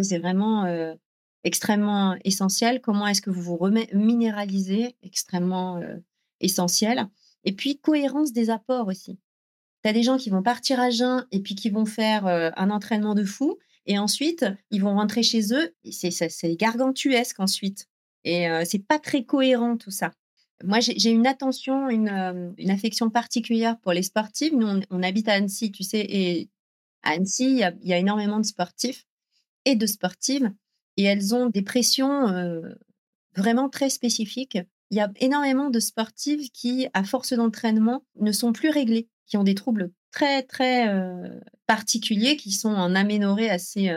C'est 0.00 0.18
vraiment 0.18 0.94
extrêmement 1.44 2.16
essentiel. 2.24 2.80
Comment 2.80 3.06
est-ce 3.06 3.20
que 3.20 3.30
vous 3.30 3.42
vous 3.42 3.58
minéralisez? 3.92 4.96
Extrêmement 5.02 5.82
essentiel. 6.40 7.06
Et 7.44 7.52
puis, 7.52 7.78
cohérence 7.78 8.32
des 8.32 8.48
apports 8.48 8.86
aussi. 8.86 9.18
Tu 9.82 9.88
as 9.88 9.92
des 9.92 10.02
gens 10.02 10.16
qui 10.16 10.30
vont 10.30 10.42
partir 10.42 10.80
à 10.80 10.90
jeun 10.90 11.26
et 11.30 11.40
puis 11.40 11.54
qui 11.54 11.70
vont 11.70 11.86
faire 11.86 12.26
euh, 12.26 12.50
un 12.56 12.70
entraînement 12.70 13.14
de 13.14 13.24
fou. 13.24 13.58
Et 13.86 13.98
ensuite, 13.98 14.44
ils 14.70 14.82
vont 14.82 14.94
rentrer 14.94 15.22
chez 15.22 15.52
eux. 15.54 15.74
C'est 15.90 16.56
gargantuesque 16.56 17.40
ensuite. 17.40 17.88
Et 18.24 18.48
euh, 18.48 18.64
c'est 18.64 18.86
pas 18.86 18.98
très 18.98 19.24
cohérent 19.24 19.76
tout 19.76 19.90
ça. 19.90 20.12
Moi, 20.62 20.80
j'ai 20.80 21.10
une 21.10 21.26
attention, 21.26 21.88
une, 21.88 22.54
une, 22.58 22.70
affection 22.70 23.08
particulière 23.08 23.78
pour 23.78 23.92
les 23.94 24.02
sportifs. 24.02 24.52
Nous, 24.52 24.68
on, 24.90 25.02
habite 25.02 25.26
à 25.28 25.32
Annecy, 25.32 25.72
tu 25.72 25.82
sais, 25.82 26.04
et 26.06 26.50
à 27.02 27.12
Annecy, 27.12 27.44
il 27.44 27.56
y, 27.56 27.88
y 27.88 27.94
a 27.94 27.98
énormément 27.98 28.38
de 28.38 28.44
sportifs 28.44 29.06
et 29.64 29.74
de 29.74 29.86
sportives 29.86 30.52
et 30.98 31.04
elles 31.04 31.34
ont 31.34 31.46
des 31.46 31.62
pressions 31.62 32.26
vraiment 33.36 33.68
très 33.68 33.90
spécifiques. 33.90 34.58
Il 34.90 34.96
y 34.96 35.00
a 35.00 35.10
énormément 35.16 35.70
de 35.70 35.80
sportives 35.80 36.50
qui, 36.50 36.88
à 36.94 37.04
force 37.04 37.32
d'entraînement, 37.32 38.04
ne 38.18 38.32
sont 38.32 38.52
plus 38.52 38.70
réglées, 38.70 39.08
qui 39.30 39.38
ont 39.38 39.44
des 39.44 39.54
troubles 39.54 39.90
très, 40.10 40.42
très 40.42 40.92
particuliers, 41.66 42.36
qui 42.36 42.52
sont 42.52 42.68
en 42.68 42.94
aménorrhée 42.94 43.48
assez 43.48 43.90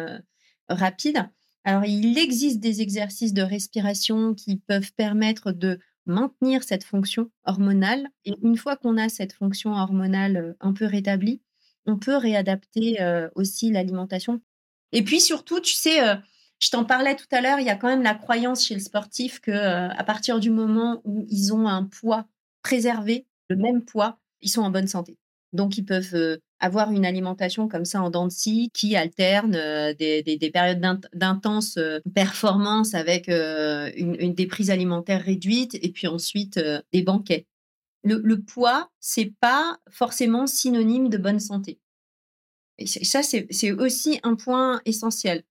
rapide. 0.69 1.27
Alors, 1.65 1.83
il 1.85 2.17
existe 2.17 2.59
des 2.59 2.81
exercices 2.81 3.33
de 3.33 3.41
respiration 3.41 4.33
qui 4.33 4.57
peuvent 4.57 4.93
permettre 4.93 5.51
de 5.51 5.79
maintenir 6.05 6.63
cette 6.63 6.83
fonction 6.83 7.31
hormonale. 7.45 8.07
Et 8.25 8.35
une 8.43 8.57
fois 8.57 8.77
qu'on 8.77 8.97
a 8.97 9.09
cette 9.09 9.33
fonction 9.33 9.73
hormonale 9.73 10.55
un 10.59 10.73
peu 10.73 10.85
rétablie, 10.85 11.41
on 11.85 11.97
peut 11.97 12.15
réadapter 12.15 12.97
aussi 13.33 13.71
l'alimentation. 13.71 14.39
Et 14.91 15.03
puis 15.03 15.19
surtout, 15.19 15.59
tu 15.59 15.73
sais, 15.73 15.99
je 16.63 16.69
t'en 16.69 16.85
parlais 16.85 17.15
tout 17.17 17.27
à 17.31 17.41
l'heure, 17.41 17.59
il 17.59 17.65
y 17.65 17.69
a 17.69 17.75
quand 17.75 17.89
même 17.89 18.03
la 18.03 18.15
croyance 18.15 18.65
chez 18.65 18.73
le 18.73 18.79
sportif 18.79 19.41
que 19.41 19.51
euh, 19.51 19.89
à 19.89 20.03
partir 20.05 20.39
du 20.39 20.49
moment 20.49 21.01
où 21.03 21.25
ils 21.27 21.53
ont 21.53 21.67
un 21.67 21.83
poids 21.83 22.25
préservé, 22.61 23.27
le 23.49 23.57
même 23.57 23.83
poids, 23.83 24.17
ils 24.39 24.49
sont 24.49 24.61
en 24.61 24.69
bonne 24.69 24.87
santé. 24.87 25.17
Donc 25.53 25.77
ils 25.77 25.85
peuvent 25.85 26.39
avoir 26.59 26.91
une 26.91 27.05
alimentation 27.05 27.67
comme 27.67 27.85
ça 27.85 28.01
en 28.01 28.09
dents 28.09 28.27
de 28.27 28.31
scie 28.31 28.69
qui 28.73 28.95
alterne 28.95 29.51
des, 29.93 30.51
périodes 30.53 30.81
d'intense 31.13 31.79
performance 32.13 32.93
avec 32.95 33.27
une, 33.27 34.15
une, 34.19 34.33
des 34.33 34.47
prises 34.47 34.71
alimentaires 34.71 35.21
réduites 35.21 35.75
et 35.75 35.91
puis 35.91 36.07
ensuite 36.07 36.59
des 36.91 37.03
banquets. 37.03 37.45
Le, 38.03 38.19
le 38.23 38.41
poids, 38.41 38.89
c'est 38.99 39.33
pas 39.39 39.77
forcément 39.89 40.47
synonyme 40.47 41.09
de 41.09 41.17
bonne 41.17 41.39
santé. 41.39 41.79
Et 42.79 42.87
ça, 42.87 43.21
c'est 43.23 43.71
aussi 43.71 44.19
un 44.23 44.35
point 44.35 44.81
essentiel. 44.85 45.43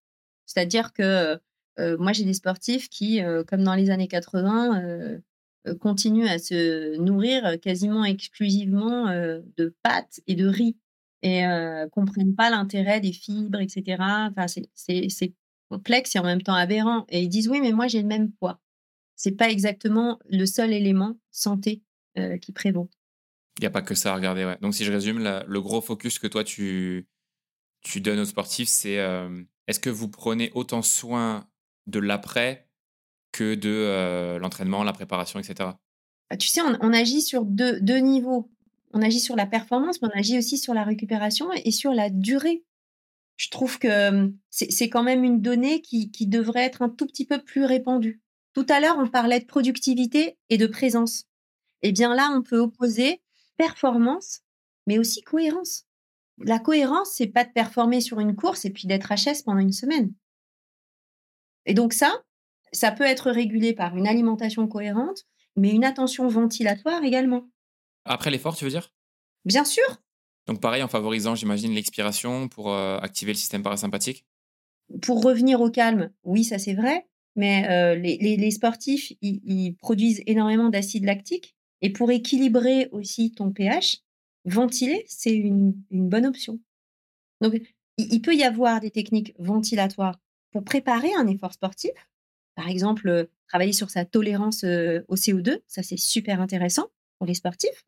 C'est-à-dire 0.46 0.92
que 0.92 1.38
moi, 1.78 2.12
j'ai 2.12 2.24
des 2.24 2.34
sportifs 2.34 2.88
qui, 2.88 3.20
comme 3.46 3.62
dans 3.62 3.74
les 3.74 3.90
années 3.90 4.08
80, 4.08 5.20
continuent 5.80 6.26
à 6.26 6.38
se 6.38 6.96
nourrir 6.96 7.60
quasiment 7.60 8.04
exclusivement 8.04 9.06
de 9.06 9.74
pâtes 9.82 10.20
et 10.26 10.34
de 10.34 10.46
riz 10.46 10.76
et 11.22 11.42
ne 11.42 11.88
comprennent 11.88 12.34
pas 12.34 12.50
l'intérêt 12.50 13.00
des 13.00 13.12
fibres, 13.12 13.60
etc. 13.60 13.96
Enfin, 14.00 14.46
c'est 14.74 15.34
complexe 15.70 16.16
et 16.16 16.18
en 16.18 16.24
même 16.24 16.42
temps 16.42 16.54
aberrant. 16.54 17.06
Et 17.08 17.22
ils 17.22 17.28
disent 17.28 17.48
oui, 17.48 17.60
mais 17.60 17.72
moi, 17.72 17.86
j'ai 17.86 18.02
le 18.02 18.08
même 18.08 18.32
poids. 18.32 18.60
C'est 19.14 19.36
pas 19.36 19.50
exactement 19.50 20.18
le 20.28 20.46
seul 20.46 20.72
élément 20.72 21.16
santé 21.30 21.82
qui 22.40 22.52
prévaut. 22.52 22.90
Il 23.58 23.60
n'y 23.60 23.66
a 23.66 23.70
pas 23.70 23.82
que 23.82 23.94
ça 23.94 24.12
à 24.12 24.16
regarder. 24.16 24.56
Donc, 24.62 24.74
si 24.74 24.84
je 24.84 24.92
résume, 24.92 25.22
le 25.46 25.60
gros 25.60 25.80
focus 25.80 26.18
que 26.18 26.26
toi, 26.26 26.42
tu, 26.42 27.06
tu 27.82 28.00
donnes 28.00 28.18
aux 28.18 28.24
sportifs, 28.24 28.68
c'est 28.68 28.98
est-ce 29.68 29.78
que 29.78 29.90
vous 29.90 30.08
prenez 30.08 30.50
autant 30.54 30.82
soin 30.82 31.48
de 31.86 32.00
l'après 32.00 32.68
que 33.32 33.54
de 33.54 33.70
euh, 33.70 34.38
l'entraînement, 34.38 34.84
la 34.84 34.92
préparation, 34.92 35.40
etc. 35.40 35.70
Bah, 36.30 36.36
tu 36.36 36.48
sais, 36.48 36.60
on, 36.62 36.92
agit 36.92 37.22
sur 37.22 37.44
deux, 37.44 37.96
niveaux. 37.98 38.50
On 38.92 39.02
agit 39.02 39.20
sur 39.20 39.36
la 39.36 39.46
performance, 39.46 40.00
mais 40.00 40.08
on 40.14 40.18
agit 40.18 40.38
aussi 40.38 40.58
sur 40.58 40.74
la 40.74 40.84
récupération 40.84 41.50
et 41.52 41.70
sur 41.70 41.92
la 41.92 42.10
durée. 42.10 42.64
Je 43.36 43.48
trouve 43.48 43.78
que 43.78 44.08
hum, 44.08 44.36
c'est 44.50 44.88
quand 44.88 45.02
même 45.02 45.24
une 45.24 45.40
donnée 45.40 45.80
qui, 45.82 46.08
devrait 46.26 46.64
être 46.64 46.82
un 46.82 46.88
tout 46.88 47.06
petit 47.06 47.26
peu 47.26 47.42
plus 47.42 47.64
répandue. 47.64 48.20
Tout 48.54 48.66
à 48.68 48.80
l'heure, 48.80 48.98
on 48.98 49.08
parlait 49.08 49.40
de 49.40 49.46
productivité 49.46 50.38
et 50.50 50.58
de 50.58 50.66
présence. 50.66 51.24
Eh 51.80 51.90
bien 51.92 52.14
là, 52.14 52.30
on 52.34 52.42
peut 52.42 52.58
opposer 52.58 53.22
performance, 53.56 54.40
mais 54.86 54.98
aussi 54.98 55.22
cohérence. 55.22 55.86
La 56.38 56.58
cohérence, 56.58 57.12
c'est 57.12 57.26
pas 57.26 57.44
de 57.44 57.52
performer 57.52 58.00
sur 58.00 58.20
une 58.20 58.36
course 58.36 58.64
et 58.64 58.70
puis 58.70 58.86
d'être 58.86 59.12
HS 59.12 59.42
pendant 59.44 59.60
une 59.60 59.72
semaine. 59.72 60.12
Et 61.66 61.74
donc 61.74 61.92
ça, 61.92 62.22
ça 62.72 62.90
peut 62.90 63.04
être 63.04 63.30
régulé 63.30 63.74
par 63.74 63.96
une 63.96 64.06
alimentation 64.06 64.66
cohérente, 64.66 65.24
mais 65.56 65.70
une 65.70 65.84
attention 65.84 66.28
ventilatoire 66.28 67.02
également. 67.04 67.48
Après 68.04 68.30
l'effort, 68.30 68.56
tu 68.56 68.64
veux 68.64 68.70
dire? 68.70 68.92
Bien 69.44 69.64
sûr. 69.64 69.84
Donc 70.46 70.60
pareil, 70.60 70.82
en 70.82 70.88
favorisant, 70.88 71.34
j'imagine, 71.34 71.72
l'expiration 71.72 72.48
pour 72.48 72.72
euh, 72.72 72.98
activer 72.98 73.32
le 73.32 73.38
système 73.38 73.62
parasympathique? 73.62 74.24
Pour 75.02 75.22
revenir 75.22 75.60
au 75.60 75.70
calme, 75.70 76.10
oui, 76.24 76.44
ça 76.44 76.58
c'est 76.58 76.74
vrai, 76.74 77.06
mais 77.36 77.68
euh, 77.70 77.94
les, 77.94 78.50
sportifs, 78.50 79.12
ils 79.22 79.76
produisent 79.76 80.22
énormément 80.26 80.68
d'acide 80.68 81.04
lactique. 81.04 81.54
Et 81.82 81.90
pour 81.90 82.10
équilibrer 82.10 82.88
aussi 82.92 83.32
ton 83.32 83.50
pH, 83.50 83.98
ventiler, 84.44 85.04
c'est 85.08 85.34
une, 85.34 85.74
bonne 85.90 86.26
option. 86.26 86.60
Donc, 87.40 87.60
il, 87.98 88.22
peut 88.22 88.34
y 88.34 88.44
avoir 88.44 88.80
des 88.80 88.90
techniques 88.90 89.34
ventilatoires 89.38 90.18
pour 90.52 90.64
préparer 90.64 91.12
un 91.14 91.26
effort 91.26 91.52
sportif. 91.52 91.90
Par 92.54 92.68
exemple, 92.68 93.28
travailler 93.48 93.72
sur 93.72 93.90
sa 93.90 94.04
tolérance 94.04 94.64
au 94.64 95.16
CO2, 95.16 95.60
ça 95.66 95.82
c'est 95.82 95.98
super 95.98 96.40
intéressant 96.40 96.88
pour 97.18 97.26
les 97.26 97.34
sportifs. 97.34 97.84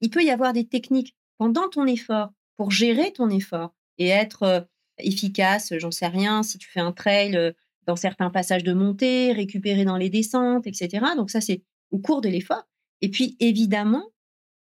Il 0.00 0.10
peut 0.10 0.22
y 0.22 0.30
avoir 0.30 0.52
des 0.52 0.66
techniques 0.66 1.14
pendant 1.38 1.68
ton 1.68 1.86
effort 1.86 2.30
pour 2.56 2.70
gérer 2.70 3.12
ton 3.12 3.30
effort 3.30 3.74
et 3.98 4.08
être 4.08 4.68
efficace, 4.98 5.72
j'en 5.78 5.90
sais 5.90 6.08
rien, 6.08 6.42
si 6.42 6.58
tu 6.58 6.68
fais 6.68 6.80
un 6.80 6.92
trail 6.92 7.54
dans 7.86 7.96
certains 7.96 8.30
passages 8.30 8.64
de 8.64 8.72
montée, 8.72 9.32
récupérer 9.32 9.84
dans 9.84 9.96
les 9.96 10.10
descentes, 10.10 10.66
etc. 10.66 11.06
Donc 11.16 11.30
ça, 11.30 11.40
c'est 11.40 11.62
au 11.90 11.98
cours 11.98 12.20
de 12.20 12.28
l'effort. 12.28 12.68
Et 13.00 13.08
puis, 13.08 13.36
évidemment, 13.40 14.04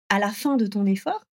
à 0.08 0.18
la 0.18 0.30
fin 0.30 0.56
de 0.56 0.66
ton 0.66 0.84
effort, 0.86 1.24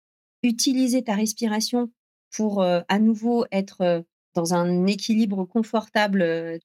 utiliser 0.44 1.04
ta 1.04 1.16
respiration 1.16 1.92
pour 2.36 2.64
à 2.64 3.00
nouveau 3.00 3.46
être 3.52 4.06
dans 4.34 4.54
un 4.54 4.88
équilibre 4.88 5.46
confortable 5.46 6.20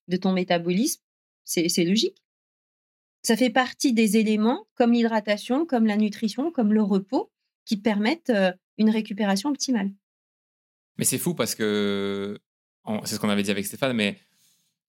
de 0.08 0.16
ton 0.16 0.32
métabolisme, 0.32 1.02
c'est 1.48 1.84
logique. 1.84 2.22
Ça 3.22 3.36
fait 3.36 3.50
partie 3.50 3.92
des 3.92 4.16
éléments 4.16 4.66
comme 4.74 4.92
l'hydratation, 4.92 5.66
comme 5.66 5.86
la 5.86 5.96
nutrition, 5.96 6.50
comme 6.52 6.72
le 6.72 6.82
repos, 6.82 7.32
qui 7.64 7.76
permettent 7.76 8.32
une 8.76 8.90
récupération 8.90 9.50
optimale. 9.50 9.90
Mais 10.98 11.04
c'est 11.04 11.18
fou 11.18 11.34
parce 11.34 11.54
que, 11.54 12.38
c'est 13.04 13.14
ce 13.14 13.20
qu'on 13.20 13.28
avait 13.28 13.42
dit 13.42 13.50
avec 13.50 13.66
Stéphane, 13.66 13.94
mais 13.94 14.18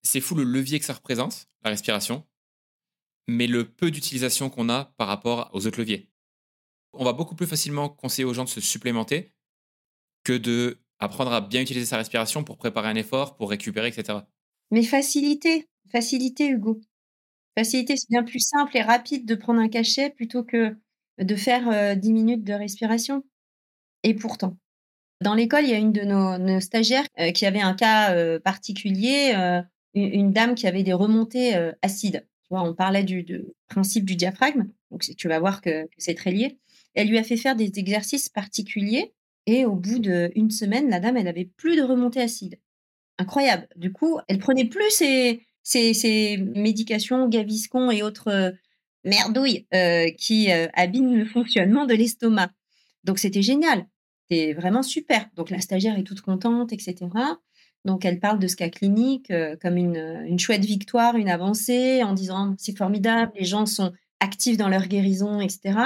c'est 0.02 0.20
fou 0.20 0.34
le 0.34 0.44
levier 0.44 0.78
que 0.78 0.84
ça 0.84 0.94
représente, 0.94 1.48
la 1.64 1.70
respiration, 1.70 2.24
mais 3.26 3.46
le 3.46 3.64
peu 3.68 3.90
d'utilisation 3.90 4.50
qu'on 4.50 4.68
a 4.68 4.92
par 4.96 5.08
rapport 5.08 5.50
aux 5.52 5.66
autres 5.66 5.78
leviers. 5.78 6.08
On 6.92 7.04
va 7.04 7.12
beaucoup 7.12 7.36
plus 7.36 7.46
facilement 7.46 7.88
conseiller 7.88 8.24
aux 8.24 8.34
gens 8.34 8.44
de 8.44 8.48
se 8.48 8.60
supplémenter 8.60 9.32
que 10.24 10.36
de 10.36 10.78
apprendre 10.98 11.32
à 11.32 11.40
bien 11.40 11.62
utiliser 11.62 11.86
sa 11.86 11.96
respiration 11.96 12.44
pour 12.44 12.58
préparer 12.58 12.88
un 12.88 12.96
effort, 12.96 13.36
pour 13.36 13.48
récupérer, 13.50 13.88
etc. 13.88 14.18
Mais 14.70 14.82
facilité, 14.82 15.69
facilité, 15.90 16.48
Hugo. 16.48 16.80
Facilité, 17.56 17.96
c'est 17.96 18.08
bien 18.08 18.22
plus 18.22 18.40
simple 18.40 18.76
et 18.76 18.82
rapide 18.82 19.26
de 19.26 19.34
prendre 19.34 19.60
un 19.60 19.68
cachet 19.68 20.10
plutôt 20.10 20.44
que 20.44 20.76
de 21.18 21.36
faire 21.36 21.96
10 21.96 22.12
minutes 22.12 22.44
de 22.44 22.52
respiration. 22.52 23.24
Et 24.02 24.14
pourtant, 24.14 24.56
dans 25.20 25.34
l'école, 25.34 25.64
il 25.64 25.70
y 25.70 25.74
a 25.74 25.78
une 25.78 25.92
de 25.92 26.02
nos, 26.02 26.60
stagiaires 26.60 27.06
qui 27.34 27.44
avait 27.44 27.60
un 27.60 27.74
cas 27.74 28.38
particulier, 28.40 29.34
une, 29.94 30.32
dame 30.32 30.54
qui 30.54 30.66
avait 30.66 30.82
des 30.82 30.92
remontées 30.92 31.54
acides. 31.82 32.26
Tu 32.42 32.48
vois, 32.50 32.62
on 32.62 32.74
parlait 32.74 33.04
du 33.04 33.26
principe 33.68 34.04
du 34.04 34.16
diaphragme, 34.16 34.68
donc 34.90 35.02
tu 35.02 35.28
vas 35.28 35.38
voir 35.38 35.60
que 35.60 35.88
c'est 35.98 36.14
très 36.14 36.30
lié. 36.30 36.58
Elle 36.94 37.08
lui 37.08 37.18
a 37.18 37.24
fait 37.24 37.36
faire 37.36 37.56
des 37.56 37.70
exercices 37.78 38.28
particuliers 38.28 39.12
et 39.46 39.64
au 39.64 39.74
bout 39.74 39.98
d'une 39.98 40.50
semaine, 40.50 40.90
la 40.90 41.00
dame, 41.00 41.16
elle 41.16 41.28
avait 41.28 41.50
plus 41.56 41.76
de 41.76 41.82
remontée 41.82 42.20
acide. 42.20 42.58
Incroyable. 43.18 43.68
Du 43.76 43.92
coup, 43.92 44.18
elle 44.28 44.38
prenait 44.38 44.66
plus 44.66 44.90
ses, 44.90 45.42
ses, 45.62 46.38
médications, 46.54 47.28
Gaviscon 47.28 47.90
et 47.90 48.02
autres 48.02 48.28
euh, 48.28 48.50
merdouilles 49.04 49.66
euh, 49.74 50.10
qui 50.18 50.50
euh, 50.50 50.68
abîment 50.74 51.16
le 51.16 51.24
fonctionnement 51.24 51.86
de 51.86 51.94
l'estomac. 51.94 52.50
Donc, 53.04 53.18
c'était 53.18 53.42
génial. 53.42 53.86
C'était 54.28 54.52
vraiment 54.52 54.82
super. 54.82 55.26
Donc, 55.36 55.50
la 55.50 55.60
stagiaire 55.60 55.98
est 55.98 56.04
toute 56.04 56.20
contente, 56.20 56.72
etc. 56.72 56.96
Donc, 57.84 58.04
elle 58.04 58.20
parle 58.20 58.38
de 58.38 58.46
ce 58.46 58.56
cas 58.56 58.68
clinique 58.68 59.32
comme 59.62 59.76
une, 59.78 60.38
chouette 60.38 60.64
victoire, 60.64 61.16
une 61.16 61.30
avancée, 61.30 62.02
en 62.02 62.12
disant 62.12 62.54
c'est 62.58 62.76
formidable, 62.76 63.32
les 63.36 63.46
gens 63.46 63.64
sont 63.64 63.92
actifs 64.20 64.58
dans 64.58 64.68
leur 64.68 64.86
guérison, 64.86 65.40
etc. 65.40 65.78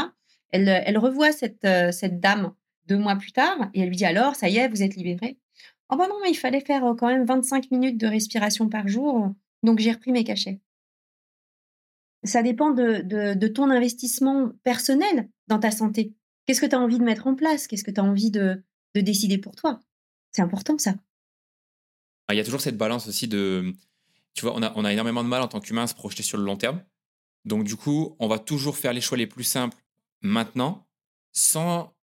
Elle, 0.51 0.99
revoit 0.99 1.31
euh, 1.65 1.91
cette, 1.91 2.21
dame 2.21 2.53
deux 2.87 2.97
mois 2.97 3.17
plus 3.17 3.33
tard 3.33 3.71
et 3.75 3.81
elle 3.81 3.89
lui 3.89 3.97
dit 3.97 4.05
alors, 4.05 4.37
ça 4.37 4.49
y 4.49 4.59
est, 4.59 4.69
vous 4.69 4.83
êtes 4.83 4.95
libérée? 4.95 5.39
Oh 5.91 5.97
ben 5.97 6.07
non, 6.09 6.17
il 6.29 6.37
fallait 6.37 6.61
faire 6.61 6.85
euh, 6.85 6.95
quand 6.95 7.09
même 7.09 7.25
25 7.25 7.71
minutes 7.73 7.99
de 7.99 8.07
respiration 8.07 8.69
par 8.69 8.87
jour, 8.87 9.33
donc 9.65 9.81
j'ai 9.81 9.93
repris 9.93 10.13
mes 10.13 10.25
cachets. 10.25 10.61
Ça 12.23 12.43
dépend 12.43 12.71
de, 12.71 13.49
ton 13.49 13.71
investissement 13.71 14.53
personnel 14.63 15.29
dans 15.49 15.59
ta 15.59 15.71
santé. 15.71 16.15
Qu'est-ce 16.47 16.61
que 16.61 16.67
tu 16.67 16.75
as 16.75 16.81
envie 16.81 16.99
de 16.99 17.05
mettre 17.05 17.27
en 17.27 17.35
place? 17.35 17.67
Qu'est-ce 17.67 17.85
que 17.85 17.91
tu 17.91 18.01
as 18.01 18.05
envie 18.05 18.31
de, 18.31 18.63
décider 18.95 19.39
pour 19.39 19.57
toi? 19.57 19.81
C'est 20.33 20.43
important 20.43 20.79
ça. 20.79 20.95
Il 22.31 22.37
y 22.37 22.41
a 22.41 22.45
toujours 22.45 22.61
cette 22.61 22.77
balance 22.77 23.09
aussi 23.09 23.27
de, 23.27 23.73
tu 24.35 24.45
vois, 24.45 24.55
on 24.55 24.63
a, 24.63 24.73
on 24.77 24.85
a 24.85 24.93
énormément 24.93 25.25
de 25.25 25.29
mal 25.29 25.43
en 25.43 25.49
tant 25.49 25.61
qu'humain 25.61 25.83
à 25.83 25.87
se 25.87 25.95
projeter 25.95 26.23
sur 26.23 26.39
le 26.39 26.45
long 26.45 26.57
terme. 26.57 26.83
Donc 27.45 27.65
du 27.65 27.77
coup, 27.77 28.17
on 28.19 28.29
va 28.29 28.39
toujours 28.39 28.77
faire 28.77 28.93
les 28.93 29.01
choix 29.01 29.19
les 29.19 29.27
plus 29.27 29.45
simples 29.45 29.77
maintenant 30.23 30.87
sans 31.33 31.95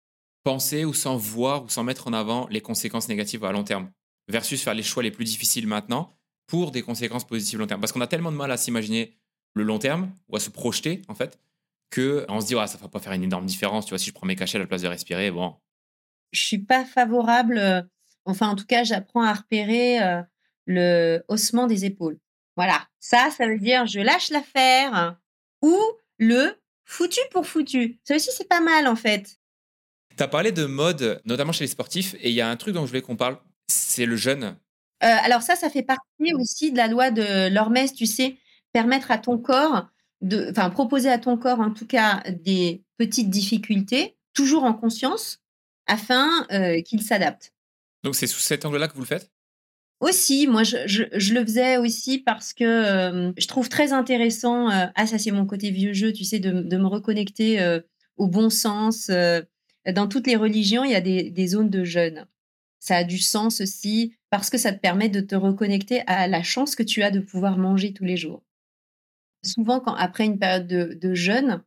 penser 0.43 0.85
ou 0.85 0.93
sans 0.93 1.17
voir 1.17 1.63
ou 1.63 1.69
sans 1.69 1.83
mettre 1.83 2.07
en 2.07 2.13
avant 2.13 2.47
les 2.49 2.61
conséquences 2.61 3.07
négatives 3.07 3.43
à 3.43 3.51
long 3.51 3.63
terme, 3.63 3.91
versus 4.27 4.61
faire 4.61 4.73
les 4.73 4.83
choix 4.83 5.03
les 5.03 5.11
plus 5.11 5.25
difficiles 5.25 5.67
maintenant 5.67 6.15
pour 6.51 6.71
des 6.71 6.81
conséquences 6.81 7.25
positives 7.25 7.59
long 7.59 7.65
terme. 7.65 7.79
Parce 7.79 7.93
qu'on 7.93 8.01
a 8.01 8.07
tellement 8.07 8.29
de 8.29 8.35
mal 8.35 8.51
à 8.51 8.57
s'imaginer 8.57 9.15
le 9.53 9.63
long 9.63 9.79
terme 9.79 10.11
ou 10.27 10.35
à 10.35 10.39
se 10.41 10.49
projeter, 10.49 11.01
en 11.07 11.15
fait, 11.15 11.39
qu'on 11.95 12.41
se 12.41 12.45
dit, 12.45 12.55
ça 12.55 12.77
ne 12.77 12.81
va 12.81 12.89
pas 12.89 12.99
faire 12.99 13.13
une 13.13 13.23
énorme 13.23 13.45
différence, 13.45 13.85
tu 13.85 13.91
vois, 13.91 13.99
si 13.99 14.09
je 14.09 14.13
prends 14.13 14.27
mes 14.27 14.35
cachets 14.35 14.57
à 14.57 14.59
la 14.59 14.67
place 14.67 14.81
de 14.81 14.89
respirer, 14.89 15.31
bon. 15.31 15.55
Je 16.33 16.41
suis 16.41 16.57
pas 16.57 16.83
favorable, 16.83 17.57
euh, 17.57 17.81
enfin, 18.25 18.49
en 18.49 18.57
tout 18.57 18.65
cas, 18.65 18.83
j'apprends 18.83 19.23
à 19.23 19.31
repérer 19.31 20.03
euh, 20.03 20.21
le 20.65 21.23
haussement 21.29 21.67
des 21.67 21.85
épaules. 21.85 22.19
Voilà, 22.57 22.85
ça, 22.99 23.29
ça 23.31 23.47
veut 23.47 23.57
dire 23.57 23.87
je 23.87 24.01
lâche 24.01 24.29
l'affaire 24.29 25.15
ou 25.61 25.79
le 26.19 26.57
foutu 26.83 27.21
pour 27.31 27.47
foutu. 27.47 27.97
Ça 28.03 28.17
aussi, 28.17 28.29
c'est 28.35 28.49
pas 28.49 28.59
mal 28.59 28.87
en 28.87 28.97
fait. 28.97 29.39
Tu 30.17 30.21
as 30.21 30.27
parlé 30.27 30.51
de 30.51 30.65
mode, 30.65 31.21
notamment 31.23 31.53
chez 31.53 31.63
les 31.63 31.69
sportifs, 31.69 32.13
et 32.15 32.29
il 32.29 32.35
y 32.35 32.41
a 32.41 32.49
un 32.49 32.57
truc 32.57 32.73
dont 32.73 32.81
je 32.81 32.87
voulais 32.87 33.01
qu'on 33.01 33.15
parle, 33.15 33.37
c'est 33.69 34.05
le 34.05 34.17
jeûne. 34.17 34.57
Euh, 35.03 35.07
alors 35.23 35.41
ça, 35.41 35.55
ça 35.55 35.69
fait 35.69 35.83
partie 35.83 36.33
aussi 36.35 36.71
de 36.71 36.77
la 36.77 36.87
loi 36.87 37.11
de 37.11 37.49
l'Hormèse, 37.49 37.93
tu 37.93 38.05
sais, 38.05 38.37
permettre 38.71 39.09
à 39.11 39.17
ton 39.17 39.37
corps, 39.37 39.87
de, 40.21 40.49
enfin 40.51 40.69
proposer 40.69 41.09
à 41.09 41.17
ton 41.17 41.37
corps 41.37 41.59
en 41.59 41.71
tout 41.71 41.87
cas 41.87 42.21
des 42.29 42.83
petites 42.97 43.29
difficultés, 43.29 44.15
toujours 44.33 44.63
en 44.63 44.73
conscience, 44.73 45.39
afin 45.87 46.45
euh, 46.51 46.81
qu'il 46.81 47.01
s'adapte. 47.01 47.53
Donc 48.03 48.15
c'est 48.15 48.27
sous 48.27 48.39
cet 48.39 48.65
angle-là 48.65 48.87
que 48.87 48.93
vous 48.93 49.01
le 49.01 49.07
faites? 49.07 49.31
Aussi, 49.99 50.47
moi, 50.47 50.63
je, 50.63 51.03
le 51.33 51.45
faisais 51.45 51.77
aussi 51.77 52.19
parce 52.19 52.53
que 52.53 52.63
euh, 52.63 53.31
je 53.37 53.47
trouve 53.47 53.69
très 53.69 53.93
intéressant, 53.93 54.67
ah 54.69 55.05
ça 55.05 55.19
c'est 55.19 55.29
mon 55.29 55.45
côté 55.45 55.69
vieux 55.69 55.93
jeu, 55.93 56.11
tu 56.11 56.23
sais, 56.23 56.39
de, 56.39 56.51
me 56.51 56.87
reconnecter 56.87 57.79
au 58.17 58.27
bon 58.27 58.49
sens. 58.49 59.11
dans 59.85 60.07
toutes 60.07 60.25
les 60.25 60.35
religions, 60.35 60.83
il 60.83 60.91
y 60.91 60.95
a 60.95 61.01
des, 61.01 61.47
zones 61.47 61.69
de 61.69 61.83
jeûne. 61.83 62.25
Ça 62.81 62.97
a 62.97 63.03
du 63.03 63.19
sens 63.19 63.61
aussi 63.61 64.15
parce 64.31 64.49
que 64.49 64.57
ça 64.57 64.73
te 64.73 64.79
permet 64.79 65.07
de 65.07 65.21
te 65.21 65.35
reconnecter 65.35 66.01
à 66.07 66.27
la 66.27 66.41
chance 66.41 66.75
que 66.75 66.81
tu 66.81 67.03
as 67.03 67.11
de 67.11 67.19
pouvoir 67.19 67.57
manger 67.57 67.93
tous 67.93 68.05
les 68.05 68.17
jours. 68.17 68.43
Souvent, 69.45 69.79
quand 69.79 69.93
après 69.93 70.25
une 70.25 70.39
période 70.39 70.67
de, 70.67 71.13
jeûne 71.13 71.63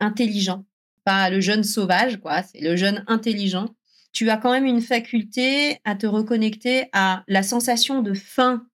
intelligent, 0.00 0.64
pas 1.04 1.28
le 1.28 1.40
jeûne 1.40 1.64
sauvage, 1.64 2.18
quoi, 2.18 2.42
c'est 2.42 2.60
le 2.60 2.76
jeûne 2.76 3.04
intelligent, 3.08 3.68
tu 4.12 4.30
as 4.30 4.38
quand 4.38 4.52
même 4.52 4.64
une 4.64 4.80
faculté 4.80 5.80
à 5.84 5.96
te 5.96 6.06
reconnecter 6.06 6.88
à 6.92 7.24
la 7.28 7.42
sensation 7.42 8.00
de 8.00 8.14
faim. 8.14 8.66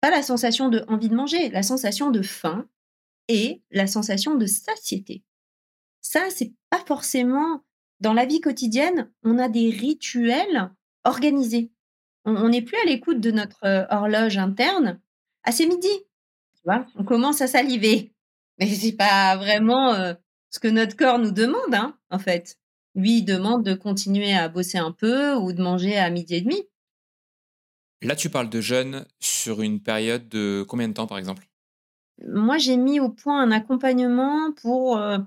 Pas 0.00 0.10
la 0.10 0.22
sensation 0.22 0.68
de 0.68 0.84
envie 0.86 1.08
de 1.08 1.16
manger, 1.16 1.48
la 1.48 1.64
sensation 1.64 2.12
de 2.12 2.22
faim 2.22 2.68
et 3.26 3.60
la 3.72 3.88
sensation 3.88 4.36
de 4.36 4.46
satiété. 4.46 5.24
Ça, 6.00 6.28
c'est 6.30 6.52
pas 6.70 6.84
forcément 6.86 7.64
dans 7.98 8.12
la 8.12 8.24
vie 8.24 8.40
quotidienne, 8.40 9.10
on 9.24 9.38
a 9.38 9.48
des 9.48 9.70
rituels 9.70 10.70
organisés. 11.08 11.70
On 12.24 12.48
n'est 12.48 12.62
plus 12.62 12.76
à 12.78 12.84
l'écoute 12.84 13.20
de 13.20 13.30
notre 13.30 13.64
euh, 13.64 13.86
horloge 13.90 14.36
interne. 14.36 15.00
À 15.44 15.52
c'est 15.52 15.66
midi, 15.66 15.88
tu 16.54 16.62
vois, 16.64 16.86
on 16.96 17.04
commence 17.04 17.40
à 17.40 17.46
saliver. 17.46 18.12
Mais 18.58 18.66
c'est 18.74 18.92
pas 18.92 19.36
vraiment 19.36 19.94
euh, 19.94 20.14
ce 20.50 20.58
que 20.58 20.68
notre 20.68 20.96
corps 20.96 21.18
nous 21.18 21.32
demande, 21.32 21.74
hein, 21.74 21.96
en 22.10 22.18
fait 22.18 22.58
lui, 22.98 23.18
il 23.18 23.24
demande 23.24 23.64
de 23.64 23.74
continuer 23.74 24.34
à 24.34 24.48
bosser 24.48 24.78
un 24.78 24.92
peu 24.92 25.34
ou 25.34 25.52
de 25.52 25.62
manger 25.62 25.96
à 25.96 26.10
midi 26.10 26.34
et 26.34 26.40
demi. 26.40 26.62
Là, 28.02 28.16
tu 28.16 28.28
parles 28.28 28.50
de 28.50 28.60
jeûne 28.60 29.06
sur 29.20 29.62
une 29.62 29.80
période 29.80 30.28
de 30.28 30.64
combien 30.68 30.88
de 30.88 30.94
temps, 30.94 31.06
par 31.06 31.18
exemple? 31.18 31.48
Moi, 32.26 32.58
j'ai 32.58 32.76
mis 32.76 33.00
au 33.00 33.08
point 33.08 33.40
un 33.40 33.50
accompagnement 33.50 34.52
pour, 34.52 34.98
euh, 34.98 35.18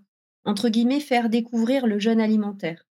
entre 0.45 0.69
guillemets, 0.69 0.99
faire 0.99 1.29
découvrir 1.29 1.87
le 1.87 1.99
jeûne 1.99 2.19
alimentaire. 2.19 2.85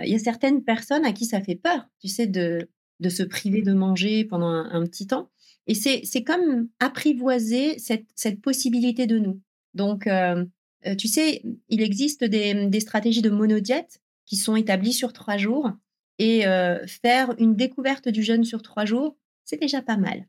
Il 0.00 0.08
y 0.08 0.14
a 0.14 0.18
certaines 0.18 0.64
personnes 0.64 1.04
à 1.04 1.12
qui 1.12 1.26
ça 1.26 1.40
fait 1.40 1.56
peur, 1.56 1.86
tu 2.00 2.08
sais, 2.08 2.26
de, 2.26 2.68
de 3.00 3.08
se 3.08 3.22
priver 3.22 3.62
de 3.62 3.72
manger 3.72 4.24
pendant 4.24 4.48
un, 4.48 4.84
petit 4.86 5.06
temps. 5.06 5.30
Et 5.66 5.74
c'est 5.74 6.24
comme 6.24 6.68
apprivoiser 6.80 7.78
cette, 7.78 8.06
cette, 8.14 8.40
possibilité 8.40 9.06
de 9.06 9.18
nous. 9.18 9.40
Donc, 9.74 10.06
euh, 10.06 10.44
euh, 10.86 10.94
tu 10.94 11.08
sais, 11.08 11.42
il 11.68 11.82
existe 11.82 12.24
des, 12.24 12.66
des 12.66 12.80
stratégies 12.80 13.22
de 13.22 13.30
monodiète 13.30 14.00
qui 14.26 14.36
sont 14.36 14.56
établis 14.56 14.92
sur 14.92 15.12
trois 15.12 15.36
jours. 15.36 15.70
Et 16.18 16.46
euh, 16.46 16.86
faire 16.86 17.34
une 17.38 17.56
découverte 17.56 18.08
du 18.08 18.22
jeûne 18.22 18.44
sur 18.44 18.62
trois 18.62 18.84
jours, 18.84 19.16
c'est 19.44 19.60
déjà 19.60 19.82
pas 19.82 19.96
mal. 19.96 20.26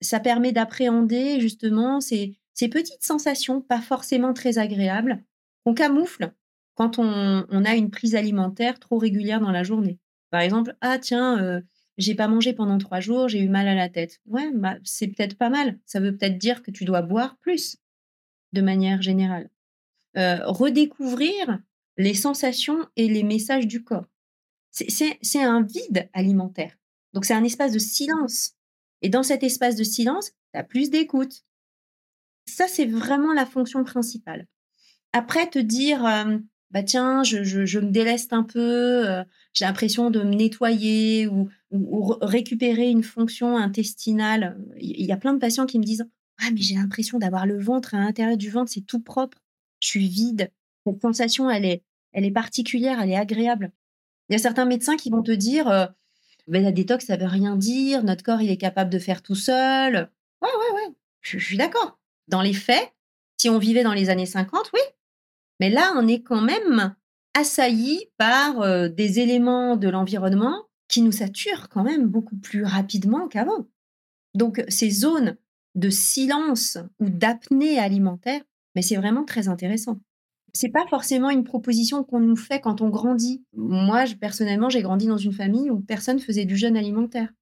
Ça 0.00 0.20
permet 0.20 0.52
d'appréhender 0.52 1.40
justement 1.40 2.00
ces, 2.00 2.36
ces 2.54 2.68
petites 2.68 3.02
sensations 3.02 3.60
pas 3.60 3.80
forcément 3.80 4.34
très 4.34 4.58
agréables 4.58 5.22
qu'on 5.64 5.74
camoufle 5.74 6.32
quand 6.74 6.98
on, 6.98 7.64
a 7.64 7.74
une 7.74 7.90
prise 7.90 8.14
alimentaire 8.14 8.78
trop 8.78 8.98
régulière 8.98 9.40
dans 9.40 9.50
la 9.50 9.62
journée. 9.62 9.98
Par 10.30 10.40
exemple, 10.40 10.74
ah 10.80 10.98
tiens, 10.98 11.42
euh, 11.42 11.60
j'ai 11.98 12.14
pas 12.14 12.28
mangé 12.28 12.52
pendant 12.52 12.78
trois 12.78 13.00
jours, 13.00 13.28
j'ai 13.28 13.40
eu 13.40 13.48
mal 13.48 13.68
à 13.68 13.74
la 13.74 13.88
tête. 13.88 14.20
Ouais, 14.26 14.50
bah, 14.54 14.76
c'est 14.82 15.08
peut-être 15.08 15.36
pas 15.36 15.50
mal. 15.50 15.78
Ça 15.84 16.00
veut 16.00 16.16
peut-être 16.16 16.38
dire 16.38 16.62
que 16.62 16.70
tu 16.70 16.84
dois 16.84 17.02
boire 17.02 17.36
plus, 17.38 17.76
de 18.52 18.62
manière 18.62 19.02
générale. 19.02 19.50
Euh, 20.16 20.38
redécouvrir 20.44 21.60
les 21.98 22.14
sensations 22.14 22.86
et 22.96 23.08
les 23.08 23.22
messages 23.22 23.66
du 23.66 23.84
corps. 23.84 24.06
C'est 24.70 25.42
un 25.42 25.62
vide 25.62 26.08
alimentaire. 26.14 26.78
Donc, 27.12 27.26
c'est 27.26 27.34
un 27.34 27.44
espace 27.44 27.72
de 27.72 27.78
silence. 27.78 28.52
Et 29.02 29.10
dans 29.10 29.22
cet 29.22 29.42
espace 29.42 29.76
de 29.76 29.84
silence, 29.84 30.30
tu 30.30 30.58
as 30.58 30.64
plus 30.64 30.88
d'écoute. 30.88 31.44
Ça, 32.46 32.68
c'est 32.68 32.86
vraiment 32.86 33.34
la 33.34 33.44
fonction 33.44 33.84
principale. 33.84 34.46
Après, 35.12 35.48
te 35.48 35.58
dire, 35.58 36.06
euh, 36.06 36.38
bah 36.72 36.82
tiens, 36.82 37.22
je, 37.22 37.78
me 37.78 37.90
déleste 37.90 38.32
un 38.32 38.42
peu, 38.42 39.08
euh, 39.08 39.22
j'ai 39.52 39.66
l'impression 39.66 40.10
de 40.10 40.22
me 40.22 40.34
nettoyer 40.34 41.28
ou, 41.28 41.48
récupérer 42.20 42.88
une 42.90 43.02
fonction 43.02 43.56
intestinale. 43.56 44.58
Il 44.78 45.06
y 45.06 45.12
a 45.12 45.16
plein 45.16 45.34
de 45.34 45.38
patients 45.38 45.66
qui 45.66 45.78
me 45.78 45.84
disent, 45.84 46.06
ah 46.38 46.50
mais 46.52 46.60
j'ai 46.60 46.74
l'impression 46.74 47.18
d'avoir 47.18 47.46
le 47.46 47.58
ventre 47.60 47.94
à 47.94 47.98
l'intérieur 47.98 48.36
du 48.36 48.50
ventre, 48.50 48.70
c'est 48.70 48.86
tout 48.86 49.00
propre, 49.00 49.38
je 49.80 49.88
suis 49.88 50.08
vide. 50.08 50.50
Cette 50.86 51.00
sensation, 51.00 51.48
elle 51.50 51.64
est, 51.64 51.82
elle 52.12 52.24
est 52.24 52.30
particulière, 52.30 53.00
elle 53.00 53.10
est 53.10 53.16
agréable. 53.16 53.72
Il 54.28 54.32
y 54.32 54.36
a 54.36 54.38
certains 54.38 54.64
médecins 54.64 54.96
qui 54.96 55.10
vont 55.10 55.22
te 55.22 55.32
dire, 55.32 55.90
ben, 56.48 56.62
la 56.62 56.72
détox, 56.72 57.06
ça 57.06 57.16
veut 57.16 57.26
rien 57.26 57.56
dire, 57.56 58.02
notre 58.02 58.22
corps, 58.22 58.40
il 58.40 58.50
est 58.50 58.56
capable 58.56 58.90
de 58.90 58.98
faire 58.98 59.22
tout 59.22 59.34
seul. 59.34 60.10
Ouais, 60.40 60.48
ouais, 60.48 60.74
ouais, 60.74 60.94
je, 61.20 61.38
suis 61.38 61.56
d'accord. 61.56 61.98
Dans 62.28 62.42
les 62.42 62.54
faits, 62.54 62.92
si 63.38 63.48
on 63.48 63.58
vivait 63.58 63.84
dans 63.84 63.92
les 63.92 64.10
années 64.10 64.26
50, 64.26 64.70
oui. 64.74 64.80
Mais 65.60 65.70
là, 65.70 65.92
on 65.96 66.06
est 66.08 66.22
quand 66.22 66.40
même 66.40 66.94
assailli 67.34 68.06
par 68.18 68.60
euh, 68.60 68.88
des 68.88 69.20
éléments 69.20 69.76
de 69.76 69.88
l'environnement 69.88 70.64
qui 70.88 71.02
nous 71.02 71.12
saturent 71.12 71.68
quand 71.68 71.82
même 71.82 72.06
beaucoup 72.06 72.36
plus 72.36 72.64
rapidement 72.64 73.28
qu'avant. 73.28 73.66
Donc, 74.34 74.64
ces 74.68 74.90
zones 74.90 75.36
de 75.74 75.88
silence 75.88 76.78
ou 77.00 77.08
d'apnée 77.08 77.78
alimentaire, 77.78 78.42
mais 78.74 78.82
c'est 78.82 78.96
vraiment 78.96 79.24
très 79.24 79.48
intéressant. 79.48 80.00
C'est 80.52 80.68
pas 80.68 80.86
forcément 80.90 81.30
une 81.30 81.44
proposition 81.44 82.04
qu'on 82.04 82.20
nous 82.20 82.36
fait 82.36 82.60
quand 82.60 82.82
on 82.82 82.90
grandit. 82.90 83.42
Moi, 83.54 84.04
personnellement, 84.20 84.68
j'ai 84.68 84.82
grandi 84.82 85.06
dans 85.06 85.16
une 85.16 85.32
famille 85.32 85.70
où 85.70 85.80
personne 85.80 86.18
faisait 86.18 86.44
du 86.44 86.56
jeûne 86.56 86.76
alimentaire. 86.76 87.32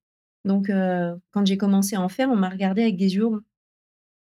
Donc, 0.45 0.71
euh, 0.71 1.15
quand 1.33 1.45
j'ai 1.45 1.59
commencé 1.59 1.97
à 1.97 2.01
en 2.01 2.09
faire, 2.09 2.31
on 2.31 2.37
m'a 2.37 2.49
regardé 2.49 2.83
avec 2.83 2.97
des 2.97 3.17
yeux 3.17 3.27
ronds. 3.27 3.41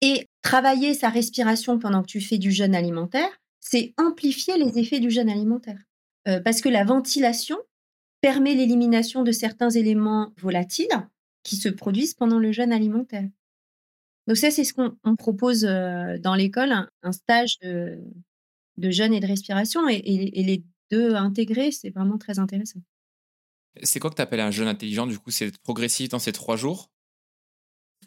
Et 0.02 0.28
travailler 0.42 0.94
sa 0.94 1.08
respiration 1.08 1.80
pendant 1.80 2.02
que 2.02 2.08
tu 2.08 2.20
fais 2.20 2.38
du 2.38 2.52
jeûne 2.52 2.76
alimentaire, 2.76 3.30
c'est 3.64 3.94
amplifier 3.98 4.58
les 4.58 4.78
effets 4.78 5.00
du 5.00 5.10
jeûne 5.10 5.30
alimentaire. 5.30 5.82
Euh, 6.28 6.40
parce 6.42 6.62
que 6.62 6.70
la 6.70 6.84
ventilation 6.84 7.58
permet 8.22 8.54
l'élimination 8.54 9.24
de 9.24 9.32
certains 9.32 9.70
éléments 9.70 10.34
volatiles 10.38 11.10
qui 11.44 11.56
se 11.56 11.70
produisent 11.70 12.14
pendant 12.14 12.40
le 12.40 12.52
jeûne 12.52 12.72
alimentaire. 12.72 13.28
Donc 14.28 14.38
ça, 14.38 14.52
c'est 14.52 14.64
ce 14.64 14.74
qu'on 14.74 15.16
propose 15.16 15.66
euh, 15.66 16.18
dans 16.20 16.36
l'école, 16.36 16.72
un, 17.02 17.12
stage 17.12 17.58
de, 17.60 18.00
de 18.78 18.92
jeûne 18.92 19.14
et 19.14 19.20
de 19.20 19.28
respiration, 19.28 19.90
et, 19.90 20.02
les 20.02 20.64
deux 20.92 21.16
intégrés, 21.16 21.72
c'est 21.72 21.90
vraiment 21.90 22.18
très 22.18 22.40
intéressant. 22.40 22.80
C'est 23.82 24.00
quoi 24.00 24.12
que 24.12 24.16
tu 24.16 24.22
appelles 24.22 24.40
un 24.40 24.52
jeûne 24.52 24.68
intelligent 24.68 25.08
Du 25.08 25.20
coup, 25.20 25.32
c'est 25.32 25.58
progressif 25.60 26.10
dans 26.10 26.20
ces 26.20 26.32
trois 26.32 26.56
jours? 26.56 26.92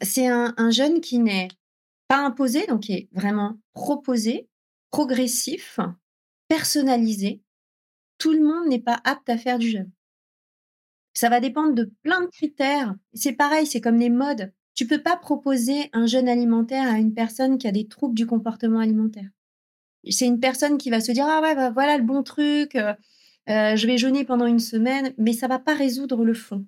C'est 0.00 0.28
un, 0.28 0.54
un 0.56 0.70
jeûne 0.70 1.00
qui 1.00 1.18
n'est 1.18 1.48
pas 2.08 2.24
imposé, 2.24 2.66
donc 2.66 2.82
qui 2.82 2.92
est 2.92 3.08
vraiment 3.12 3.58
proposé, 3.74 4.48
progressif, 4.96 5.78
personnalisé. 6.48 7.42
Tout 8.16 8.32
le 8.32 8.42
monde 8.42 8.66
n'est 8.66 8.80
pas 8.80 8.98
apte 9.04 9.28
à 9.28 9.36
faire 9.36 9.58
du 9.58 9.68
jeûne. 9.68 9.90
Ça 11.12 11.28
va 11.28 11.38
dépendre 11.38 11.74
de 11.74 11.92
plein 12.02 12.22
de 12.22 12.28
critères. 12.28 12.94
C'est 13.12 13.34
pareil, 13.34 13.66
c'est 13.66 13.82
comme 13.82 13.98
les 13.98 14.08
modes. 14.08 14.54
Tu 14.74 14.86
peux 14.86 15.02
pas 15.02 15.18
proposer 15.18 15.90
un 15.92 16.06
jeûne 16.06 16.30
alimentaire 16.30 16.90
à 16.90 16.96
une 16.96 17.12
personne 17.12 17.58
qui 17.58 17.68
a 17.68 17.72
des 17.72 17.88
troubles 17.88 18.14
du 18.14 18.26
comportement 18.26 18.78
alimentaire. 18.78 19.28
C'est 20.08 20.26
une 20.26 20.40
personne 20.40 20.78
qui 20.78 20.88
va 20.88 21.02
se 21.02 21.12
dire 21.12 21.26
ah 21.28 21.42
ouais 21.42 21.54
bah, 21.54 21.70
voilà 21.72 21.98
le 21.98 22.04
bon 22.04 22.22
truc, 22.22 22.74
euh, 22.74 22.94
euh, 23.50 23.76
je 23.76 23.86
vais 23.86 23.98
jeûner 23.98 24.24
pendant 24.24 24.46
une 24.46 24.60
semaine, 24.60 25.12
mais 25.18 25.34
ça 25.34 25.46
va 25.46 25.58
pas 25.58 25.74
résoudre 25.74 26.24
le 26.24 26.32
fond. 26.32 26.64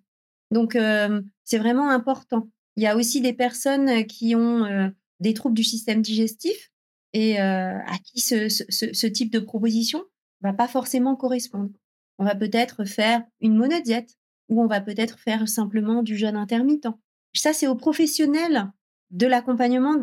Donc 0.51 0.76
euh, 0.76 1.22
c'est 1.45 1.59
vraiment 1.59 1.89
important. 1.89 2.51
Il 2.76 2.83
y 2.83 2.87
a 2.87 2.95
aussi 2.95 3.22
des 3.22 3.33
personnes 3.33 4.05
qui 4.05 4.37
ont 4.37 4.93
des 5.18 5.33
troubles 5.33 5.57
du 5.57 5.64
système 5.64 6.03
digestif 6.03 6.70
et 7.13 7.39
à 7.39 7.99
qui 8.05 8.21
ce, 8.21 8.49
ce, 8.49 9.07
type 9.07 9.33
de 9.33 9.39
proposition 9.39 10.05
va 10.41 10.53
pas 10.53 10.69
forcément 10.69 11.17
correspondre. 11.17 11.71
On 12.19 12.25
va 12.25 12.35
peut-être 12.35 12.85
faire 12.85 13.23
une 13.41 13.57
monodiète 13.57 14.17
ou 14.49 14.63
on 14.63 14.67
va 14.67 14.81
peut-être 14.81 15.19
faire 15.19 15.49
simplement 15.49 16.03
du 16.03 16.17
jeûne 16.17 16.37
intermittent. 16.37 16.89
Ça, 17.35 17.53
c'est 17.53 17.69
aux 17.69 17.77
professionnels 17.77 18.71
de 19.11 19.27
l'accompagnement 19.27 19.97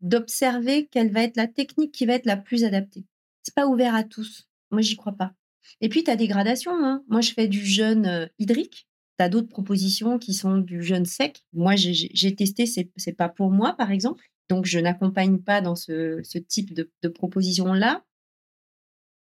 d'observer 0.00 0.86
quelle 0.86 1.10
va 1.10 1.22
être 1.22 1.36
la 1.36 1.46
technique 1.46 1.92
qui 1.92 2.06
va 2.06 2.14
être 2.14 2.26
la 2.26 2.36
plus 2.36 2.64
adaptée. 2.64 3.04
C'est 3.42 3.54
pas 3.54 3.66
ouvert 3.66 3.94
à 3.94 4.02
tous. 4.02 4.48
Moi, 4.70 4.80
j'y 4.80 4.96
crois 4.96 5.12
pas. 5.12 5.32
Et 5.80 5.88
puis, 5.88 6.04
tu 6.04 6.10
as 6.10 6.16
des 6.16 6.28
gradations. 6.28 6.72
Hein. 6.72 7.02
Moi, 7.08 7.20
je 7.20 7.32
fais 7.32 7.48
du 7.48 7.64
jeûne 7.64 8.30
hydrique. 8.38 8.88
Tu 9.18 9.24
as 9.24 9.28
d'autres 9.28 9.48
propositions 9.48 10.18
qui 10.18 10.34
sont 10.34 10.58
du 10.58 10.82
jeûne 10.82 11.06
sec. 11.06 11.44
Moi, 11.52 11.74
j'ai 11.76 12.34
testé, 12.34 12.66
c'est 12.66 13.12
pas 13.12 13.28
pour 13.28 13.50
moi, 13.50 13.74
par 13.74 13.90
exemple. 13.90 14.30
Donc, 14.48 14.66
je 14.66 14.78
n'accompagne 14.78 15.38
pas 15.38 15.60
dans 15.60 15.74
ce, 15.74 16.20
type 16.38 16.74
de, 16.74 17.08
proposition-là. 17.08 18.04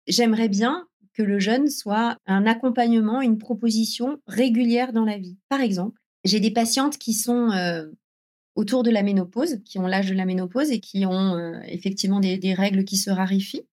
J'aimerais 0.07 0.49
bien 0.49 0.87
que 1.13 1.23
le 1.23 1.39
jeûne 1.39 1.69
soit 1.69 2.17
un 2.25 2.45
accompagnement, 2.45 3.21
une 3.21 3.37
proposition 3.37 4.21
régulière 4.27 4.93
dans 4.93 5.05
la 5.05 5.17
vie. 5.17 5.37
Par 5.49 5.61
exemple, 5.61 5.99
j'ai 6.23 6.39
des 6.39 6.51
patientes 6.51 6.97
qui 6.97 7.13
sont 7.13 7.51
euh, 7.51 7.87
autour 8.55 8.83
de 8.83 8.91
la 8.91 9.03
ménopause, 9.03 9.61
qui 9.65 9.79
ont 9.79 9.87
l'âge 9.87 10.09
de 10.09 10.15
la 10.15 10.25
ménopause 10.25 10.71
et 10.71 10.79
qui 10.79 11.05
ont 11.05 11.35
euh, 11.35 11.59
effectivement 11.65 12.19
des, 12.19 12.53
règles 12.53 12.83
qui 12.83 12.97
se 12.97 13.09
raréfient. 13.09 13.67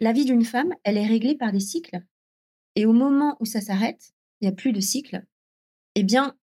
La 0.00 0.12
vie 0.12 0.24
d'une 0.24 0.44
femme, 0.44 0.72
elle 0.84 0.96
est 0.96 1.06
réglée 1.06 1.36
par 1.36 1.52
des 1.52 1.60
cycles. 1.60 2.00
Et 2.76 2.86
au 2.86 2.92
moment 2.92 3.36
où 3.40 3.44
ça 3.44 3.60
s'arrête, 3.60 4.12
il 4.40 4.44
n'y 4.44 4.52
a 4.52 4.56
plus 4.56 4.72
de 4.72 4.80
cycle, 4.80 5.24
eh 5.94 6.02
bien, 6.04 6.34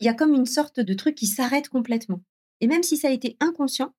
il 0.00 0.06
y 0.06 0.08
a 0.08 0.14
comme 0.14 0.34
une 0.34 0.46
sorte 0.46 0.80
de 0.80 0.94
truc 0.94 1.14
qui 1.14 1.26
s'arrête 1.26 1.68
complètement. 1.68 2.22
Et 2.64 2.66
même 2.66 2.82
si 2.82 2.96
ça 2.96 3.08
a 3.08 3.10
été 3.10 3.36
inconscient, 3.40 3.94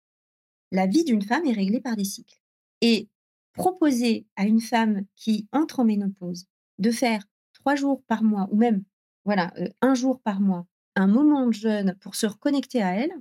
la 0.71 0.87
vie 0.87 1.03
d'une 1.03 1.21
femme 1.21 1.45
est 1.45 1.53
réglée 1.53 1.81
par 1.81 1.95
des 1.95 2.03
cycles. 2.03 2.41
Et 2.81 3.09
proposer 3.53 4.25
à 4.37 4.45
une 4.45 4.59
femme 4.59 5.05
qui 5.15 5.47
entre 5.51 5.81
en 5.81 5.85
ménopause 5.85 6.47
de 6.79 6.89
faire 6.89 7.23
trois 7.53 7.75
jours 7.75 8.01
par 8.07 8.23
mois, 8.23 8.47
ou 8.49 8.57
même 8.57 8.83
voilà, 9.23 9.53
euh, 9.59 9.69
un 9.81 9.93
jour 9.93 10.19
par 10.19 10.41
mois, 10.41 10.65
un 10.95 11.05
moment 11.05 11.45
de 11.45 11.53
jeûne 11.53 11.95
pour 12.01 12.15
se 12.15 12.25
reconnecter 12.25 12.81
à 12.81 12.95
elle, 12.95 13.13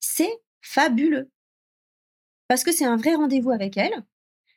c'est 0.00 0.42
fabuleux. 0.60 1.30
Parce 2.46 2.62
que 2.62 2.70
c'est 2.70 2.84
un 2.84 2.98
vrai 2.98 3.14
rendez-vous 3.14 3.52
avec 3.52 3.78
elle, 3.78 4.04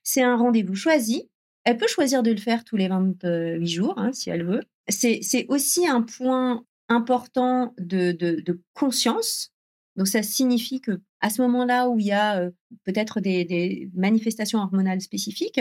c'est 0.03 0.23
un 0.23 0.35
rendez-vous 0.35 0.75
choisi. 0.75 1.29
Elle 1.63 1.77
peut 1.77 1.87
choisir 1.87 2.21
de 2.21 2.31
le 2.31 2.37
faire 2.37 2.65
tous 2.65 2.75
les 2.75 2.89
28 2.89 3.65
jours, 3.65 3.97
hein, 3.97 4.11
si 4.11 4.29
elle 4.29 4.45
veut. 4.45 4.63
C'est 4.89 5.45
aussi 5.47 5.87
un 5.87 6.01
point 6.01 6.65
important 6.89 7.73
de, 7.77 8.11
de, 8.11 8.61
conscience. 8.73 9.53
Donc, 9.97 10.07
ça 10.07 10.23
signifie 10.23 10.79
que 10.79 11.01
à 11.19 11.29
ce 11.29 11.41
moment-là 11.41 11.89
où 11.89 11.99
il 11.99 12.05
y 12.05 12.11
a 12.11 12.49
peut-être 12.83 13.19
des, 13.19 13.89
manifestations 13.95 14.59
hormonales 14.59 15.01
spécifiques, 15.01 15.59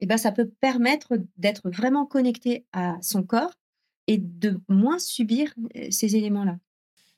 eh 0.00 0.06
ben, 0.06 0.16
ça 0.16 0.32
peut 0.32 0.50
permettre 0.60 1.18
d'être 1.36 1.70
vraiment 1.70 2.06
connecté 2.06 2.66
à 2.72 2.96
son 3.02 3.22
corps 3.22 3.52
et 4.06 4.18
de 4.18 4.60
moins 4.68 4.98
subir 4.98 5.54
ces 5.90 6.16
éléments-là. 6.16 6.58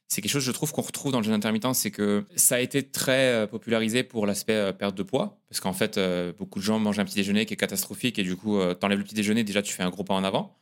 C'est 0.08 0.22
quelque 0.22 0.32
chose, 0.32 0.44
je 0.44 0.52
trouve, 0.52 0.72
qu'on 0.72 0.82
retrouve 0.82 1.12
dans 1.12 1.18
le 1.18 1.24
jeûne 1.24 1.34
intermittent, 1.34 1.74
c'est 1.74 1.90
que 1.90 2.24
ça 2.34 2.56
a 2.56 2.60
été 2.60 2.82
très 2.82 3.46
popularisé 3.48 4.02
pour 4.02 4.26
l'aspect 4.26 4.72
perte 4.72 4.96
de 4.96 5.02
poids, 5.02 5.38
parce 5.48 5.60
qu'en 5.60 5.74
fait, 5.74 6.00
beaucoup 6.38 6.60
de 6.60 6.64
gens 6.64 6.78
mangent 6.78 6.98
un 6.98 7.04
petit 7.04 7.16
déjeuner 7.16 7.44
qui 7.44 7.54
est 7.54 7.58
catastrophique, 7.58 8.18
et 8.18 8.22
du 8.22 8.34
coup, 8.34 8.58
t'enlèves 8.80 8.98
le 8.98 9.04
petit 9.04 9.14
déjeuner, 9.14 9.44
déjà, 9.44 9.60
tu 9.60 9.74
fais 9.74 9.82
un 9.82 9.90
gros 9.90 10.04
pas 10.04 10.14
en 10.14 10.24
avant. 10.24 10.56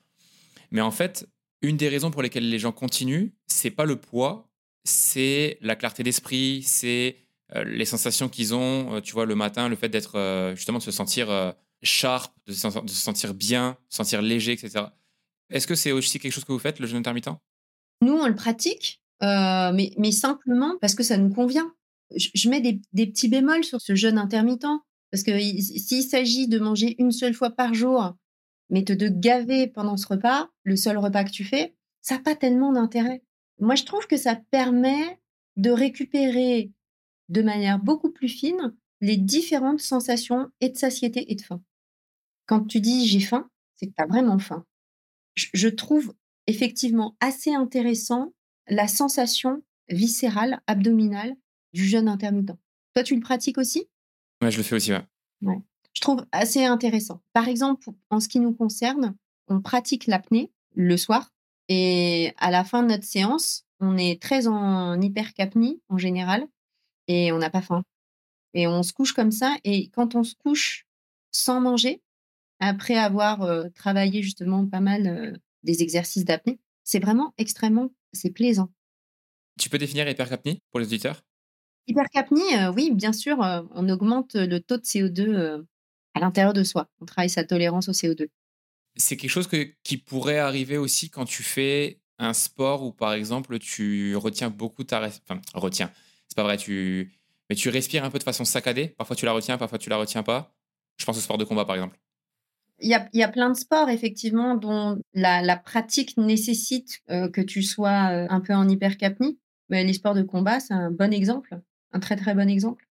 Mais 0.72 0.80
en 0.80 0.90
fait, 0.90 1.28
une 1.62 1.76
des 1.76 1.88
raisons 1.88 2.10
pour 2.10 2.22
lesquelles 2.22 2.48
les 2.48 2.58
gens 2.58 2.72
continuent, 2.72 3.30
c'est 3.46 3.70
pas 3.70 3.84
le 3.84 3.96
poids, 3.96 4.48
c'est 4.86 5.58
la 5.60 5.76
clarté 5.76 6.02
d'esprit, 6.02 6.62
c'est 6.64 7.16
les 7.64 7.84
sensations 7.84 8.28
qu'ils 8.28 8.54
ont, 8.54 9.00
tu 9.00 9.12
vois, 9.12 9.24
le 9.26 9.34
matin, 9.34 9.68
le 9.68 9.76
fait 9.76 9.88
d'être, 9.88 10.52
justement, 10.56 10.78
de 10.78 10.82
se 10.82 10.90
sentir 10.90 11.54
sharp, 11.82 12.34
de 12.46 12.52
se, 12.52 12.68
sentir 12.88 13.34
bien, 13.34 13.76
se 13.88 13.98
sentir 13.98 14.22
léger, 14.22 14.52
etc. 14.52 14.86
Est-ce 15.50 15.66
que 15.66 15.74
c'est 15.74 15.92
aussi 15.92 16.18
quelque 16.18 16.32
chose 16.32 16.44
que 16.44 16.52
vous 16.52 16.58
faites, 16.58 16.78
le 16.78 16.86
jeûne 16.86 16.98
intermittent? 16.98 17.30
Nous, 18.02 18.12
on 18.12 18.26
le 18.26 18.34
pratique, 18.34 19.00
euh, 19.22 19.72
mais, 19.72 20.12
simplement 20.12 20.74
parce 20.80 20.94
que 20.94 21.02
ça 21.02 21.16
nous 21.16 21.32
convient. 21.32 21.72
Je, 22.14 22.48
mets 22.48 22.60
des, 22.60 23.06
petits 23.06 23.28
bémols 23.28 23.64
sur 23.64 23.80
ce 23.80 23.94
jeûne 23.94 24.18
intermittent. 24.18 24.66
Parce 25.12 25.22
que 25.22 25.38
s'il 25.38 26.02
s'agit 26.02 26.48
de 26.48 26.58
manger 26.58 26.96
une 26.98 27.12
seule 27.12 27.32
fois 27.32 27.50
par 27.50 27.74
jour, 27.74 28.16
mais 28.70 28.82
de 28.82 29.08
gaver 29.08 29.68
pendant 29.68 29.96
ce 29.96 30.06
repas, 30.06 30.48
le 30.64 30.76
seul 30.76 30.98
repas 30.98 31.24
que 31.24 31.30
tu 31.30 31.44
fais, 31.44 31.74
ça 32.02 32.16
n'a 32.16 32.20
pas 32.22 32.34
tellement 32.34 32.72
d'intérêt. 32.72 33.22
Moi, 33.58 33.74
je 33.74 33.84
trouve 33.84 34.06
que 34.06 34.16
ça 34.16 34.36
permet 34.36 35.18
de 35.56 35.70
récupérer 35.70 36.70
de 37.28 37.42
manière 37.42 37.78
beaucoup 37.78 38.10
plus 38.10 38.28
fine 38.28 38.74
les 39.00 39.16
différentes 39.16 39.80
sensations 39.80 40.50
et 40.60 40.68
de 40.68 40.76
satiété 40.76 41.30
et 41.30 41.34
de 41.34 41.42
faim. 41.42 41.62
Quand 42.46 42.66
tu 42.66 42.80
dis 42.80 43.06
j'ai 43.06 43.20
faim, 43.20 43.48
c'est 43.74 43.86
que 43.86 43.92
tu 43.96 44.02
as 44.02 44.06
vraiment 44.06 44.38
faim. 44.38 44.64
Je, 45.34 45.68
trouve 45.68 46.14
effectivement 46.46 47.16
assez 47.20 47.52
intéressant 47.52 48.32
la 48.68 48.88
sensation 48.88 49.62
viscérale, 49.88 50.60
abdominale 50.66 51.34
du 51.74 51.84
jeûne 51.84 52.08
intermittent. 52.08 52.56
Toi, 52.94 53.02
tu 53.02 53.14
le 53.14 53.20
pratiques 53.20 53.58
aussi? 53.58 53.86
Ouais, 54.42 54.50
je 54.50 54.56
le 54.56 54.62
fais 54.62 54.76
aussi, 54.76 54.92
ouais. 54.92 55.60
Je 55.92 56.00
trouve 56.00 56.24
assez 56.32 56.64
intéressant. 56.64 57.22
Par 57.32 57.48
exemple, 57.48 57.88
en 58.10 58.20
ce 58.20 58.28
qui 58.28 58.40
nous 58.40 58.52
concerne, 58.52 59.14
on 59.48 59.60
pratique 59.60 60.06
l'apnée 60.06 60.50
le 60.74 60.96
soir 60.96 61.32
et 61.68 62.32
à 62.38 62.50
la 62.50 62.64
fin 62.64 62.82
de 62.82 62.88
notre 62.88 63.04
séance, 63.04 63.64
on 63.80 63.96
est 63.96 64.20
très 64.20 64.46
en 64.46 65.00
hypercapnie 65.00 65.80
en 65.88 65.98
général 65.98 66.46
et 67.08 67.32
on 67.32 67.38
n'a 67.38 67.50
pas 67.50 67.62
faim. 67.62 67.82
Et 68.54 68.66
on 68.66 68.82
se 68.82 68.92
couche 68.92 69.12
comme 69.12 69.32
ça. 69.32 69.56
Et 69.64 69.88
quand 69.90 70.14
on 70.14 70.24
se 70.24 70.34
couche 70.34 70.86
sans 71.30 71.60
manger, 71.60 72.02
après 72.60 72.96
avoir 72.96 73.42
euh, 73.42 73.68
travaillé 73.74 74.22
justement 74.22 74.66
pas 74.66 74.80
mal 74.80 75.06
euh, 75.06 75.32
des 75.62 75.82
exercices 75.82 76.24
d'apnée, 76.24 76.58
c'est 76.84 77.00
vraiment 77.00 77.34
extrêmement, 77.36 77.90
c'est 78.12 78.30
plaisant. 78.30 78.72
Tu 79.58 79.68
peux 79.68 79.78
définir 79.78 80.08
hypercapnie 80.08 80.62
pour 80.70 80.80
les 80.80 80.86
auditeurs? 80.86 81.22
Hypercapnie, 81.86 82.56
euh, 82.56 82.72
oui, 82.72 82.90
bien 82.92 83.12
sûr, 83.12 83.38
on 83.38 83.88
augmente 83.88 84.34
le 84.34 84.58
taux 84.58 84.76
de 84.76 84.82
CO2 84.82 85.64
à 86.14 86.20
l'intérieur 86.20 86.52
de 86.52 86.64
soi. 86.64 86.88
On 87.00 87.04
travaille 87.04 87.30
sa 87.30 87.44
tolérance 87.44 87.88
au 87.88 87.92
CO2. 87.92 88.28
C'est 88.96 89.16
quelque 89.16 89.30
chose 89.30 89.48
qui 89.82 89.96
pourrait 89.98 90.38
arriver 90.38 90.78
aussi 90.78 91.10
quand 91.10 91.24
tu 91.24 91.42
fais 91.42 92.00
un 92.18 92.32
sport 92.32 92.82
où, 92.82 92.92
par 92.92 93.12
exemple, 93.12 93.58
tu 93.58 94.16
retiens 94.16 94.50
beaucoup 94.50 94.84
ta... 94.84 95.06
Enfin, 95.06 95.40
retiens, 95.54 95.90
c'est 96.28 96.36
pas 96.36 96.42
vrai, 96.42 96.56
tu... 96.56 97.12
mais 97.50 97.56
tu 97.56 97.68
respires 97.68 98.04
un 98.04 98.10
peu 98.10 98.18
de 98.18 98.24
façon 98.24 98.44
saccadée. 98.44 98.88
Parfois, 98.88 99.16
tu 99.16 99.26
la 99.26 99.32
retiens, 99.32 99.58
parfois, 99.58 99.78
tu 99.78 99.90
la 99.90 99.98
retiens 99.98 100.22
pas. 100.22 100.54
Je 100.96 101.04
pense 101.04 101.18
au 101.18 101.20
sport 101.20 101.38
de 101.38 101.44
combat, 101.44 101.64
par 101.64 101.76
exemple. 101.76 101.98
Il 102.78 102.90
y 102.90 102.94
a, 102.94 103.08
y 103.12 103.22
a, 103.22 103.28
plein 103.28 103.50
de 103.50 103.56
sports, 103.56 103.88
effectivement, 103.88 104.54
dont 104.54 104.98
la, 105.14 105.56
pratique 105.56 106.16
nécessite 106.16 107.00
euh, 107.10 107.28
que 107.28 107.40
tu 107.40 107.62
sois 107.62 108.10
euh, 108.10 108.26
un 108.28 108.40
peu 108.40 108.54
en 108.54 108.68
hypercapnie. 108.68 109.38
Mais 109.68 109.84
les 109.84 109.94
sports 109.94 110.14
de 110.14 110.22
combat, 110.22 110.60
c'est 110.60 110.74
un 110.74 110.90
bon 110.90 111.12
exemple, 111.12 111.58
un 111.92 112.00
très 112.00 112.16
très 112.16 112.34
bon 112.34 112.48
exemple. 112.48 112.86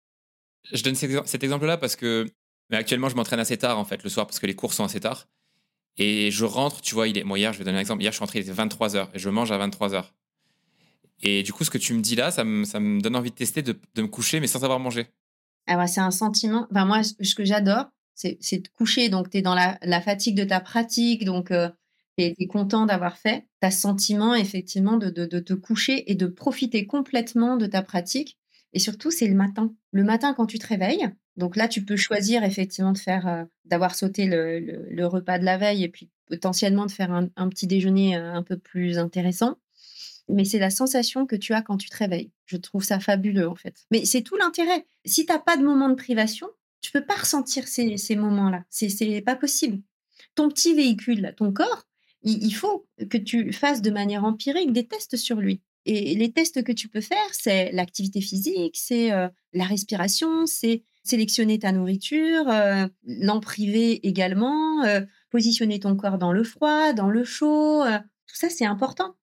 Je 0.72 0.84
donne 0.84 0.96
cet 0.96 1.44
exemple-là 1.44 1.78
parce 1.78 1.96
que 1.96 2.28
mais 2.70 2.78
actuellement, 2.78 3.10
je 3.10 3.16
m'entraîne 3.16 3.40
assez 3.40 3.58
tard, 3.58 3.78
en 3.78 3.86
fait, 3.86 4.04
le 4.04 4.10
soir, 4.10 4.26
parce 4.26 4.40
que 4.40 4.48
les 4.48 4.56
cours 4.56 4.74
sont 4.74 4.84
assez 4.84 5.00
tard. 5.00 5.28
Et 5.98 6.30
je 6.32 6.46
rentre, 6.46 6.82
tu 6.82 6.94
vois, 6.94 7.08
il 7.08 7.18
est, 7.18 7.24
hier, 7.26 7.54
je 7.54 7.60
vais 7.60 7.64
donner 7.64 7.78
un 7.78 7.82
exemple. 7.82 8.02
Hier, 8.02 8.12
je 8.12 8.16
suis 8.16 8.22
rentré, 8.22 8.40
il 8.40 8.50
était 8.50 8.62
23h 8.62 9.08
et 9.14 9.20
je 9.20 9.30
mange 9.30 9.52
à 9.52 9.68
23h. 9.68 10.06
Et 11.22 11.44
du 11.44 11.54
coup, 11.54 11.64
ce 11.64 11.70
que 11.70 11.78
tu 11.78 11.94
me 11.94 12.02
dis 12.02 12.16
là, 12.16 12.32
ça 12.32 12.44
me, 12.44 13.02
donne 13.02 13.16
envie 13.16 13.32
de 13.32 13.36
tester, 13.36 13.62
de, 13.62 13.78
me 13.98 14.08
coucher, 14.08 14.40
mais 14.40 14.48
sans 14.48 14.64
avoir 14.64 14.80
mangé. 14.80 15.08
Ah 15.68 15.88
c'est 15.88 16.02
un 16.02 16.12
sentiment. 16.12 16.68
Enfin, 16.70 16.86
moi, 16.86 17.02
ce 17.04 17.36
que 17.36 17.46
j'adore, 17.46 17.86
c'est 18.14 18.38
de 18.38 18.68
coucher. 18.78 19.10
Donc, 19.10 19.30
tu 19.30 19.38
es 19.38 19.42
dans 19.42 19.56
la, 19.56 19.78
la, 19.82 20.02
fatigue 20.02 20.36
de 20.36 20.44
ta 20.44 20.60
pratique. 20.60 21.24
Donc, 21.24 21.52
euh, 21.52 21.70
tu 22.18 22.26
es, 22.26 22.48
content 22.48 22.86
d'avoir 22.86 23.18
fait. 23.18 23.48
Tu 23.62 23.68
as 23.68 23.72
ce 23.72 23.82
sentiment, 23.82 24.36
effectivement, 24.36 24.98
de, 24.98 25.10
de, 25.10 25.26
de, 25.26 25.40
te 25.40 25.54
coucher 25.54 26.12
et 26.12 26.16
de 26.16 26.28
profiter 26.28 26.86
complètement 26.86 27.58
de 27.58 27.66
ta 27.66 27.82
pratique. 27.82 28.38
Et 28.74 28.80
surtout, 28.80 29.10
c'est 29.10 29.28
le 29.28 29.36
matin. 29.36 29.74
Le 29.92 30.04
matin, 30.04 30.34
quand 30.34 30.46
tu 30.46 30.60
te 30.60 30.68
réveilles, 30.68 31.10
donc 31.38 31.56
là, 31.56 31.68
tu 31.68 31.84
peux 31.84 31.98
choisir 31.98 32.44
effectivement 32.44 32.94
de 32.94 32.98
faire, 32.98 33.28
euh, 33.28 33.44
d'avoir 33.66 33.96
sauté 33.96 34.26
le, 34.26 35.06
repas 35.06 35.38
de 35.38 35.46
la 35.46 35.58
veille 35.58 35.84
et 35.84 35.90
puis 35.90 36.10
potentiellement 36.28 36.86
de 36.86 36.92
faire 36.92 37.12
un, 37.12 37.50
petit 37.50 37.68
déjeuner 37.68 38.16
euh, 38.16 38.34
un 38.34 38.44
peu 38.44 38.58
plus 38.58 38.98
intéressant. 38.98 39.58
Mais 40.28 40.44
c'est 40.44 40.60
la 40.60 40.72
sensation 40.72 41.28
que 41.28 41.36
tu 41.36 41.54
as 41.54 41.62
quand 41.62 41.78
tu 41.78 41.90
te 41.90 41.98
réveilles. 41.98 42.32
Je 42.46 42.58
trouve 42.58 42.84
ça 42.84 43.00
fabuleux 43.00 43.48
en 43.48 43.56
fait. 43.56 43.86
Mais 43.92 44.06
c'est 44.06 44.24
tout 44.24 44.38
l'intérêt. 44.38 44.86
Si 45.06 45.26
tu 45.26 45.32
n'as 45.32 45.40
pas 45.40 45.56
de 45.58 45.64
moment 45.64 45.90
de 45.90 45.96
privation, 45.96 46.48
tu 46.82 46.92
peux 46.92 47.06
pas 47.06 47.16
ressentir 47.16 47.68
ces, 47.68 47.98
ces 47.98 48.16
moments-là. 48.16 48.64
C'est 48.70 49.22
pas 49.22 49.36
possible. 49.36 49.82
Ton 50.34 50.50
petit 50.50 50.74
véhicule, 50.74 51.34
ton 51.38 51.52
corps, 51.52 51.86
il, 52.24 52.52
faut 52.56 52.88
que 53.10 53.18
tu 53.18 53.54
fasses 53.54 53.84
de 53.84 53.92
manière 53.92 54.26
empirique 54.26 54.74
des 54.74 54.88
tests 54.88 55.16
sur 55.16 55.40
lui. 55.40 55.62
Et 55.86 56.16
les 56.16 56.32
tests 56.32 56.64
que 56.64 56.72
tu 56.72 56.88
peux 56.88 57.02
faire, 57.02 57.18
c'est 57.32 57.72
l'activité 57.72 58.20
physique, 58.20 58.76
c'est 58.76 59.12
euh, 59.12 59.28
la 59.54 59.66
respiration, 59.66 60.48
c'est 60.48 60.84
sélectionner 61.08 61.60
ta 61.60 61.72
nourriture, 61.72 62.50
euh, 62.50 62.88
l'en 63.06 63.40
priver 63.40 64.08
également, 64.08 64.84
euh, 64.84 65.02
positionner 65.30 65.80
ton 65.80 65.96
corps 65.96 66.18
dans 66.18 66.32
le 66.32 66.44
froid, 66.44 66.94
dans 66.94 67.10
le 67.10 67.24
chaud. 67.24 67.84
tout 68.28 68.36
ça, 68.36 68.50
c'est 68.50 68.66
important. 68.66 69.16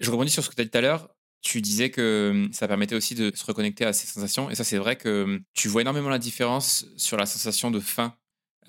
Je 0.00 0.10
rebondis 0.10 0.30
sur 0.30 0.42
ce 0.42 0.50
que 0.50 0.54
tu 0.54 0.62
as 0.62 0.64
dit 0.64 0.70
tout 0.70 0.78
à 0.78 0.80
l'heure. 0.80 1.14
Tu 1.42 1.60
disais 1.60 1.90
que 1.90 2.30
hum, 2.32 2.52
ça 2.52 2.68
permettait 2.68 2.94
aussi 2.94 3.14
de 3.14 3.32
se 3.34 3.44
reconnecter 3.44 3.84
à 3.84 3.92
ces 3.92 4.06
sensations. 4.06 4.50
Et 4.50 4.54
ça, 4.54 4.64
c'est 4.64 4.78
vrai 4.78 4.96
que 4.96 5.24
hum, 5.24 5.40
tu 5.54 5.68
vois 5.68 5.82
énormément 5.82 6.08
la 6.08 6.18
différence 6.18 6.86
sur 6.96 7.16
la 7.16 7.26
sensation 7.26 7.70
de 7.70 7.80
faim. 7.80 8.14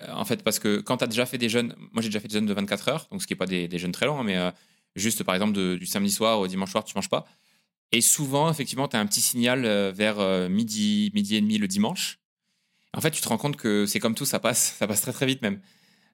Euh, 0.02 0.12
en 0.12 0.24
fait, 0.24 0.42
parce 0.42 0.58
que 0.58 0.80
quand 0.80 0.98
tu 0.98 1.04
as 1.04 1.06
déjà 1.06 1.26
fait 1.26 1.38
des 1.38 1.48
jeûnes, 1.48 1.74
moi 1.92 2.02
j'ai 2.02 2.08
déjà 2.08 2.20
fait 2.20 2.28
des 2.28 2.34
jeûnes 2.34 2.46
de 2.46 2.54
24 2.54 2.88
heures, 2.88 3.08
donc 3.10 3.22
ce 3.22 3.26
qui 3.26 3.32
n'est 3.32 3.38
pas 3.38 3.46
des, 3.46 3.68
des, 3.68 3.78
jeûnes 3.78 3.92
très 3.92 4.06
longs, 4.06 4.20
hein, 4.20 4.24
mais 4.24 4.36
euh, 4.36 4.50
juste 4.96 5.22
par 5.24 5.34
exemple 5.34 5.52
du 5.52 5.86
samedi 5.86 6.10
soir 6.10 6.40
au 6.40 6.46
dimanche 6.46 6.70
soir, 6.70 6.84
tu 6.84 6.94
manges 6.94 7.10
pas. 7.10 7.26
Et 7.92 8.00
souvent, 8.00 8.50
effectivement, 8.50 8.88
tu 8.88 8.96
as 8.96 9.00
un 9.00 9.06
petit 9.06 9.20
signal 9.20 9.64
euh, 9.64 9.92
vers 9.94 10.48
midi, 10.48 11.10
midi 11.14 11.36
et 11.36 11.40
demi 11.40 11.58
le 11.58 11.68
dimanche. 11.68 12.18
En 12.94 13.00
fait, 13.00 13.10
tu 13.10 13.20
te 13.20 13.28
rends 13.28 13.38
compte 13.38 13.56
que 13.56 13.86
c'est 13.86 14.00
comme 14.00 14.14
tout, 14.14 14.26
ça 14.26 14.38
passe, 14.38 14.76
ça 14.78 14.86
passe 14.86 15.00
très 15.00 15.12
très 15.12 15.26
vite 15.26 15.42
même. 15.42 15.60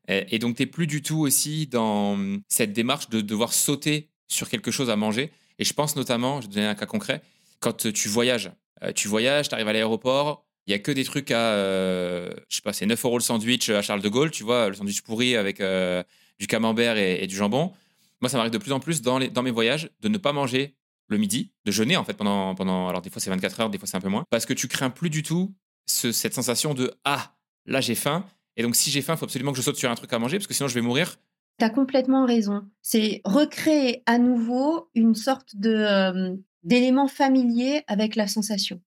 Et, 0.09 0.37
et 0.37 0.39
donc, 0.39 0.57
tu 0.57 0.63
n'es 0.63 0.67
plus 0.67 0.87
du 0.87 1.03
tout 1.03 1.19
aussi 1.19 1.67
dans 1.67 2.13
hum, 2.13 2.43
cette 2.49 2.73
démarche 2.73 3.09
de 3.09 3.21
devoir 3.21 3.53
sauter 3.53 4.11
sur 4.29 4.49
quelque 4.49 4.71
chose 4.71 4.91
à 4.91 4.97
manger. 4.97 5.33
Et 5.59 5.65
je 5.65 5.73
pense 5.73 5.97
notamment, 5.97 6.41
je 6.41 6.47
vais 6.47 6.51
te 6.51 6.55
donner 6.55 6.67
un 6.67 6.75
cas 6.75 6.87
concret, 6.87 7.23
quand 7.61 7.93
tu 7.93 8.09
voyages. 8.09 8.53
Euh, 8.83 8.93
tu 8.93 9.09
voyages, 9.09 9.49
tu 9.49 9.55
arrives 9.55 9.69
à 9.69 9.73
l'aéroport, 9.73 10.45
il 10.67 10.71
y 10.71 10.75
a 10.75 10.79
que 10.79 10.93
des 10.93 11.05
trucs 11.05 11.31
à, 11.31 11.55
euh, 11.55 12.31
je 12.49 12.57
sais 12.57 12.63
pas, 12.63 12.73
c'est 12.73 12.87
9 12.87 13.03
euros 13.05 13.19
le 13.19 13.23
sandwich 13.23 13.71
à 13.71 13.83
Charles 13.83 14.03
de 14.03 14.09
Gaulle, 14.09 14.31
tu 14.31 14.45
vois, 14.45 14.69
le 14.69 14.75
sandwich 14.75 15.01
pourri 15.03 15.35
avec 15.35 15.61
euh, 15.61 16.03
du 16.39 16.47
camembert 16.47 16.97
et, 16.97 17.27
du 17.27 17.35
jambon. 17.35 17.73
Moi, 18.21 18.29
ça 18.29 18.37
m'arrive 18.37 18.53
de 18.53 18.59
plus 18.59 18.73
en 18.73 18.79
plus 18.79 19.03
dans, 19.03 19.19
les, 19.19 19.31
dans 19.31 19.43
mes 19.43 19.51
voyages 19.51 19.91
de 20.01 20.09
ne 20.09 20.19
pas 20.19 20.33
manger 20.33 20.77
le 21.07 21.17
midi, 21.17 21.53
de 21.65 21.73
jeûner 21.73 21.97
en 21.97 22.05
fait 22.05 22.15
pendant, 22.15 22.55
pendant 22.55 22.87
alors 22.87 23.01
des 23.01 23.09
fois 23.09 23.21
c'est 23.21 23.31
24 23.31 23.61
heures, 23.61 23.71
des 23.71 23.79
fois 23.79 23.89
c'est 23.89 23.97
un 23.97 24.01
peu 24.01 24.11
moins, 24.11 24.25
parce 24.29 24.45
que 24.45 24.53
tu 24.53 24.69
crains 24.69 24.91
plus 24.91 25.09
du 25.09 25.23
tout 25.23 25.55
cette 25.89 26.35
sensation 26.35 26.75
de 26.75 26.93
ah, 27.05 27.35
là 27.67 27.81
j'ai 27.81 27.95
faim, 27.95 28.25
et 28.57 28.63
donc 28.63 28.77
si 28.77 28.91
j'ai 28.91 29.03
faim, 29.03 29.15
il 29.15 29.19
faut 29.19 29.25
absolument 29.25 29.53
que 29.53 29.59
je 29.59 29.63
saute 29.63 29.77
sur 29.77 29.91
un 29.91 29.95
truc 29.95 30.13
à 30.13 30.19
manger, 30.19 30.39
parce 30.39 30.47
que 30.47 30.55
sinon 30.55 30.69
je 30.69 30.75
vais 30.75 30.81
mourir 30.81 31.19
tu 31.59 31.65
as 31.65 31.71
complètement 31.71 32.25
raison. 32.25 32.69
C'est 32.83 33.21
recréer 33.25 34.03
à 34.07 34.19
nouveau 34.19 34.91
une 34.95 35.15
sorte 35.15 35.57
de 35.57 35.75
euh, 35.75 36.37
d'élément 36.63 37.09
familier 37.09 37.83
avec 37.89 38.15
la 38.15 38.29
sensation. 38.29 38.81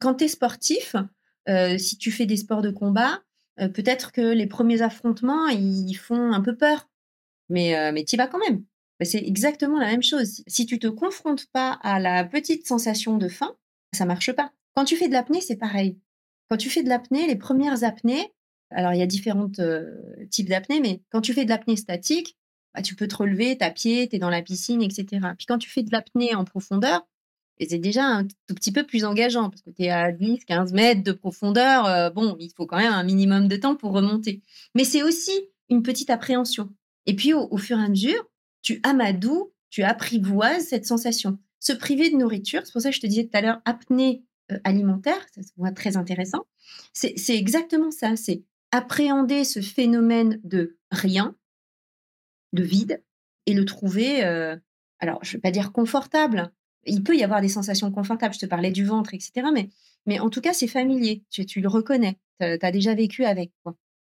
Quand 0.00 0.14
tu 0.14 0.24
es 0.24 0.28
sportif, 0.28 0.96
euh, 1.48 1.76
si 1.76 1.98
tu 1.98 2.10
fais 2.10 2.26
des 2.26 2.36
sports 2.36 2.62
de 2.62 2.70
combat, 2.70 3.22
euh, 3.60 3.68
peut-être 3.68 4.12
que 4.12 4.22
les 4.22 4.46
premiers 4.46 4.82
affrontements, 4.82 5.48
ils 5.48 5.94
font 5.94 6.32
un 6.32 6.40
peu 6.40 6.56
peur. 6.56 6.88
Mais, 7.50 7.92
mais 7.92 8.04
tu 8.04 8.14
y 8.14 8.18
vas 8.18 8.26
quand 8.26 8.38
même. 8.38 8.64
Bah, 9.00 9.06
c'est 9.06 9.22
exactement 9.24 9.78
la 9.78 9.86
même 9.86 10.02
chose. 10.02 10.42
Si 10.46 10.66
tu 10.66 10.78
te 10.78 10.86
confrontes 10.86 11.46
pas 11.46 11.78
à 11.82 11.98
la 11.98 12.24
petite 12.24 12.66
sensation 12.66 13.16
de 13.16 13.28
faim, 13.28 13.56
ça 13.94 14.04
marche 14.04 14.32
pas. 14.32 14.52
Quand 14.76 14.84
tu 14.84 14.96
fais 14.96 15.08
de 15.08 15.14
l'apnée, 15.14 15.40
c'est 15.40 15.56
pareil. 15.56 15.98
Quand 16.48 16.56
tu 16.56 16.70
fais 16.70 16.82
de 16.82 16.88
l'apnée, 16.88 17.26
les 17.26 17.36
premières 17.36 17.84
apnées, 17.84 18.32
alors, 18.70 18.92
il 18.92 18.98
y 18.98 19.02
a 19.02 19.06
différents 19.06 19.50
types 20.30 20.48
d'apnée, 20.48 20.80
mais 20.80 21.02
quand 21.10 21.20
tu 21.20 21.32
fais 21.32 21.44
de 21.44 21.50
l'apnée 21.50 21.76
statique, 21.76 22.36
bah, 22.74 22.82
tu 22.82 22.94
peux 22.94 23.08
te 23.08 23.16
relever, 23.16 23.56
à 23.60 23.70
pied, 23.70 24.08
tu 24.08 24.16
es 24.16 24.18
dans 24.18 24.30
la 24.30 24.42
piscine, 24.42 24.82
etc. 24.82 25.06
Puis 25.36 25.46
quand 25.46 25.58
tu 25.58 25.70
fais 25.70 25.82
de 25.82 25.90
l'apnée 25.90 26.34
en 26.34 26.44
profondeur, 26.44 27.06
c'est 27.60 27.78
déjà 27.78 28.04
un 28.04 28.24
tout 28.24 28.54
petit 28.54 28.70
peu 28.70 28.84
plus 28.84 29.04
engageant 29.04 29.50
parce 29.50 29.62
que 29.62 29.70
tu 29.70 29.84
es 29.84 29.90
à 29.90 30.12
10, 30.12 30.44
15 30.44 30.72
mètres 30.74 31.02
de 31.02 31.12
profondeur. 31.12 32.12
bon, 32.12 32.36
il 32.38 32.52
faut 32.56 32.66
quand 32.66 32.76
même 32.76 32.92
un 32.92 33.02
minimum 33.02 33.48
de 33.48 33.56
temps 33.56 33.74
pour 33.74 33.92
remonter. 33.92 34.42
Mais 34.74 34.84
c'est 34.84 35.02
aussi 35.02 35.32
une 35.68 35.82
petite 35.82 36.10
appréhension. 36.10 36.68
Et 37.06 37.16
puis, 37.16 37.32
au, 37.32 37.56
fur 37.56 37.78
et 37.78 37.84
à 37.84 37.88
mesure, 37.88 38.28
tu 38.62 38.80
amadoues, 38.82 39.52
tu 39.70 39.82
apprivoises 39.82 40.66
cette 40.66 40.86
sensation. 40.86 41.38
Se 41.58 41.72
priver 41.72 42.10
de 42.10 42.16
nourriture, 42.16 42.62
c'est 42.64 42.72
pour 42.72 42.82
ça 42.82 42.90
que 42.90 42.96
je 42.96 43.00
te 43.00 43.06
disais 43.06 43.24
tout 43.24 43.36
à 43.36 43.40
l'heure, 43.40 43.60
apnée 43.64 44.22
alimentaire, 44.64 45.20
ça 45.34 45.42
se 45.42 45.52
voit 45.56 45.72
très 45.72 45.96
intéressant. 45.96 46.46
C'est 46.92 47.36
exactement 47.36 47.90
ça. 47.90 48.16
C'est 48.16 48.42
appréhender 48.70 49.44
ce 49.44 49.60
phénomène 49.60 50.40
de 50.44 50.78
rien, 50.90 51.36
de 52.52 52.62
vide, 52.62 53.02
et 53.46 53.54
le 53.54 53.64
trouver, 53.64 54.24
euh, 54.24 54.56
alors 54.98 55.24
je 55.24 55.30
ne 55.30 55.32
vais 55.34 55.40
pas 55.40 55.50
dire 55.50 55.72
confortable, 55.72 56.52
il 56.84 57.02
peut 57.02 57.16
y 57.16 57.24
avoir 57.24 57.40
des 57.40 57.48
sensations 57.48 57.90
confortables, 57.90 58.34
je 58.34 58.40
te 58.40 58.46
parlais 58.46 58.70
du 58.70 58.84
ventre, 58.84 59.14
etc. 59.14 59.48
Mais, 59.52 59.70
mais 60.06 60.20
en 60.20 60.30
tout 60.30 60.40
cas, 60.40 60.52
c'est 60.52 60.68
familier, 60.68 61.24
tu, 61.30 61.46
tu, 61.46 61.60
le 61.60 61.68
reconnais, 61.68 62.18
tu 62.40 62.46
as, 62.46 62.72
déjà 62.72 62.94
vécu 62.94 63.24
avec. 63.24 63.52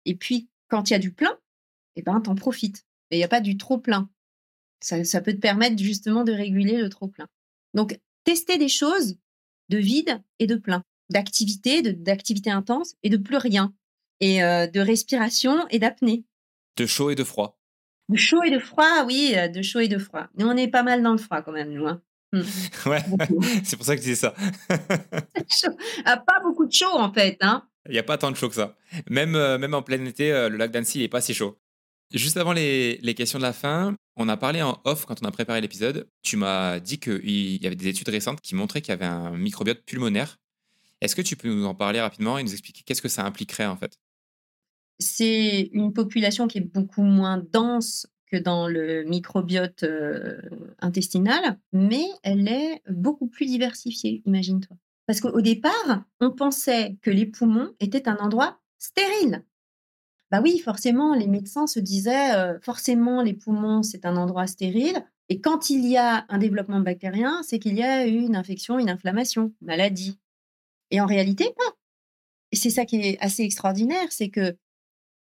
Et 0.05 0.15
puis, 0.15 0.49
quand 0.67 0.89
il 0.89 0.93
y 0.93 0.95
a 0.95 0.99
du 0.99 1.13
plein, 1.13 1.37
eh 1.95 2.01
ben, 2.01 2.19
t'en 2.21 2.35
profites. 2.35 2.85
Et 3.09 3.15
il 3.15 3.19
n'y 3.19 3.23
a 3.23 3.29
pas 3.29 3.41
du 3.41 3.57
trop 3.57 3.77
plein. 3.77 4.09
Ça, 4.81 5.03
ça 5.03 5.21
peut 5.21 5.33
te 5.33 5.39
permettre 5.39 5.81
justement 5.81 6.23
de 6.23 6.33
réguler 6.33 6.77
le 6.77 6.89
trop 6.89 7.07
plein. 7.07 7.27
Donc, 7.73 7.99
tester 8.25 8.57
des 8.57 8.67
choses 8.67 9.17
de 9.69 9.77
vide 9.77 10.21
et 10.39 10.47
de 10.47 10.55
plein, 10.55 10.83
d'activité, 11.09 11.81
d'activité 11.81 12.49
intense 12.49 12.95
et 13.03 13.09
de 13.09 13.17
plus 13.17 13.37
rien 13.37 13.73
et 14.19 14.43
euh, 14.43 14.67
de 14.67 14.79
respiration 14.79 15.67
et 15.69 15.79
d'apnée. 15.79 16.25
De 16.77 16.85
chaud 16.85 17.09
et 17.09 17.15
de 17.15 17.23
froid. 17.23 17.59
De 18.09 18.17
chaud 18.17 18.41
et 18.43 18.51
de 18.51 18.59
froid, 18.59 19.03
oui, 19.05 19.33
euh, 19.35 19.47
de 19.47 19.61
chaud 19.61 19.79
et 19.79 19.87
de 19.87 19.97
froid. 19.97 20.27
Mais 20.35 20.43
on 20.43 20.55
est 20.55 20.69
pas 20.69 20.83
mal 20.83 21.03
dans 21.03 21.11
le 21.11 21.17
froid 21.17 21.41
quand 21.41 21.51
même, 21.51 21.71
nous. 21.71 21.87
Hein. 21.87 22.01
Hmm. 22.33 22.41
ouais, 22.89 23.03
c'est 23.63 23.77
pour 23.77 23.85
ça 23.85 23.95
que 23.95 24.01
je 24.01 24.07
disais 24.07 24.27
ça. 24.27 24.35
ah, 26.05 26.17
pas 26.17 26.39
beaucoup 26.43 26.65
de 26.65 26.73
chaud 26.73 26.93
en 26.93 27.13
fait. 27.13 27.37
Hein. 27.41 27.67
Il 27.87 27.93
n'y 27.93 27.99
a 27.99 28.03
pas 28.03 28.17
tant 28.17 28.31
de 28.31 28.35
chaud 28.35 28.49
que 28.49 28.55
ça. 28.55 28.75
Même, 29.09 29.35
euh, 29.35 29.57
même 29.57 29.73
en 29.73 29.81
plein 29.81 30.03
été, 30.05 30.31
euh, 30.31 30.49
le 30.49 30.57
lac 30.57 30.71
d'Annecy 30.71 30.99
n'est 30.99 31.07
pas 31.07 31.21
si 31.21 31.33
chaud. 31.33 31.57
Juste 32.13 32.37
avant 32.37 32.53
les, 32.53 32.97
les, 33.01 33.13
questions 33.13 33.39
de 33.39 33.43
la 33.43 33.53
fin, 33.53 33.95
on 34.17 34.27
a 34.29 34.35
parlé 34.35 34.61
en 34.61 34.81
off 34.83 35.05
quand 35.05 35.21
on 35.21 35.25
a 35.25 35.31
préparé 35.31 35.61
l'épisode. 35.61 36.09
Tu 36.23 36.37
m'as 36.37 36.79
dit 36.79 36.99
qu'il 36.99 37.61
y 37.61 37.65
avait 37.67 37.75
des 37.75 37.87
études 37.87 38.09
récentes 38.09 38.41
qui 38.41 38.55
montraient 38.55 38.81
qu'il 38.81 38.91
y 38.91 38.93
avait 38.93 39.05
un 39.05 39.37
microbiote 39.37 39.83
pulmonaire. 39.85 40.37
Est-ce 41.01 41.15
que 41.15 41.21
tu 41.21 41.35
peux 41.35 41.47
nous 41.47 41.65
en 41.65 41.75
parler 41.75 42.01
rapidement 42.01 42.37
et 42.37 42.43
nous 42.43 42.51
expliquer 42.51 42.81
qu'est-ce 42.83 43.01
que 43.01 43.09
ça 43.09 43.23
impliquerait 43.23 43.67
en 43.67 43.77
fait? 43.77 43.99
C'est 44.99 45.69
une 45.71 45.93
population 45.93 46.47
qui 46.47 46.57
est 46.57 46.61
beaucoup 46.61 47.03
moins 47.03 47.43
dense 47.53 48.07
que 48.31 48.37
dans 48.37 48.67
le 48.67 49.03
microbiote 49.03 49.83
euh, 49.83 50.41
intestinal, 50.79 51.59
mais 51.71 52.05
elle 52.23 52.47
est 52.47 52.81
beaucoup 52.89 53.27
plus 53.27 53.45
diversifiée, 53.45 54.23
imagine-toi. 54.25 54.75
Parce 55.05 55.21
qu'au 55.21 55.39
départ, 55.39 56.03
on 56.19 56.31
pensait 56.31 56.97
que 57.01 57.11
les 57.11 57.27
poumons 57.27 57.73
étaient 57.79 58.09
un 58.09 58.17
endroit 58.17 58.59
stérile. 58.79 59.45
Bah 60.29 60.41
oui, 60.43 60.59
forcément, 60.59 61.13
les 61.15 61.27
médecins 61.27 61.67
se 61.67 61.79
disaient, 61.79 62.59
forcément, 62.61 63.21
les 63.21 63.33
poumons, 63.33 63.81
c'est 63.83 64.05
un 64.05 64.17
endroit 64.17 64.47
stérile. 64.47 65.05
Et 65.29 65.39
quand 65.39 65.69
il 65.69 65.85
y 65.85 65.97
a 65.97 66.25
un 66.29 66.37
développement 66.37 66.79
bactérien, 66.79 67.41
c'est 67.43 67.59
qu'il 67.59 67.75
y 67.75 67.83
a 67.83 68.05
une 68.05 68.35
infection, 68.35 68.79
une 68.79 68.89
inflammation, 68.89 69.53
maladie. 69.61 70.19
Et 70.91 70.99
en 71.01 71.05
réalité, 71.05 71.53
pas. 71.55 71.75
Et 72.51 72.55
c'est 72.55 72.69
ça 72.69 72.85
qui 72.85 72.97
est 72.97 73.17
assez 73.19 73.43
extraordinaire, 73.43 74.07
c'est 74.09 74.29
que 74.29 74.57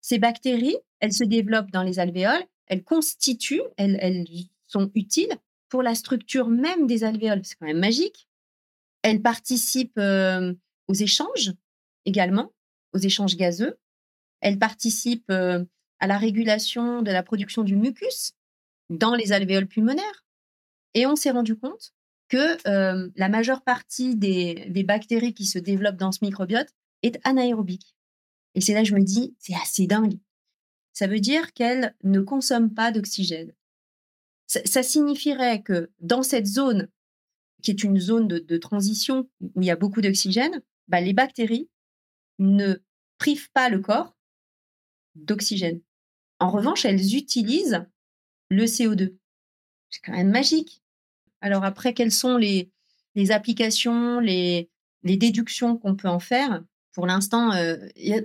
ces 0.01 0.19
bactéries, 0.19 0.77
elles 1.01 1.13
se 1.13 1.25
développent 1.25 1.71
dans 1.71 1.83
les 1.83 1.99
alvéoles, 1.99 2.45
elles 2.67 2.85
constituent, 2.85 3.63
elles, 3.77 3.99
elles 4.01 4.27
sont 4.69 4.91
utiles 4.95 5.37
pour 5.69 5.83
la 5.83 5.95
structure 5.95 6.49
même 6.49 6.87
des 6.87 7.05
alvéoles. 7.05 7.41
C'est 7.45 7.57
quand 7.57 7.67
même 7.67 7.79
magique. 7.79 8.29
Elle 9.03 9.23
participe 9.23 9.99
aux 9.99 10.95
échanges 10.95 11.53
également, 12.05 12.53
aux 12.93 12.99
échanges 12.99 13.37
gazeux. 13.37 13.79
Elle 14.41 14.59
participe 14.59 15.31
à 15.31 16.07
la 16.07 16.19
régulation 16.19 17.03
de 17.03 17.11
la 17.11 17.23
production 17.23 17.63
du 17.63 17.77
mucus 17.77 18.33
dans 18.91 19.15
les 19.15 19.33
alvéoles 19.33 19.67
pulmonaires. 19.67 20.25
Et 20.95 21.07
on 21.07 21.17
s'est 21.17 21.31
rendu 21.31 21.57
compte 21.57 21.93
que 22.29 22.59
la 23.19 23.29
majeure 23.29 23.63
partie 23.63 24.17
des, 24.17 24.67
des, 24.69 24.85
bactéries 24.85 25.35
qui 25.35 25.47
se 25.47 25.59
développent 25.59 25.97
dans 25.97 26.13
ce 26.13 26.25
microbiote 26.25 26.69
est 27.03 27.19
anaérobique. 27.25 27.95
Et 28.55 28.61
c'est 28.61 28.75
là 28.75 28.83
que 28.83 28.89
je 28.89 28.95
me 28.95 29.03
dis, 29.03 29.35
c'est 29.39 29.55
assez 29.55 29.87
dingue. 29.87 30.19
Ça 30.99 31.07
veut 31.07 31.21
dire 31.21 31.53
qu'elle 31.53 31.95
ne 32.03 32.21
consomme 32.21 32.75
pas 32.75 32.91
d'oxygène. 32.91 33.53
ça, 34.47 34.83
signifierait 34.83 35.63
que 35.63 35.93
dans 36.01 36.25
cette 36.25 36.47
zone 36.47 36.89
qui 37.63 37.71
est 37.71 37.85
une 37.85 38.01
zone 38.01 38.27
de, 38.27 38.57
transition 38.57 39.29
où 39.41 39.63
il 39.63 39.67
y 39.67 39.71
a 39.71 39.77
beaucoup 39.77 40.01
d'oxygène, 40.01 40.61
bah, 40.89 41.01
les 41.01 41.13
bactéries 41.13 41.69
ne 42.41 42.79
privent 43.19 43.53
pas 43.53 43.69
le 43.69 43.79
corps 43.79 44.17
d'oxygène. 45.25 45.81
En 46.39 46.51
revanche, 46.51 46.85
elles 46.85 47.17
utilisent 47.17 47.87
le 48.51 48.65
CO2. 48.65 49.17
C'est 49.91 50.01
quand 50.05 50.13
même 50.13 50.31
magique. 50.31 50.83
Alors 51.41 51.65
après, 51.65 51.95
quelles 51.95 52.13
sont 52.13 52.37
les, 52.37 52.71
applications, 53.31 54.21
les, 54.21 54.71
déductions 55.03 55.77
qu'on 55.77 55.97
peut 55.97 56.09
en 56.09 56.21
faire? 56.21 56.63
Pour 56.93 57.07
l'instant, 57.07 57.53
euh, 57.53 57.77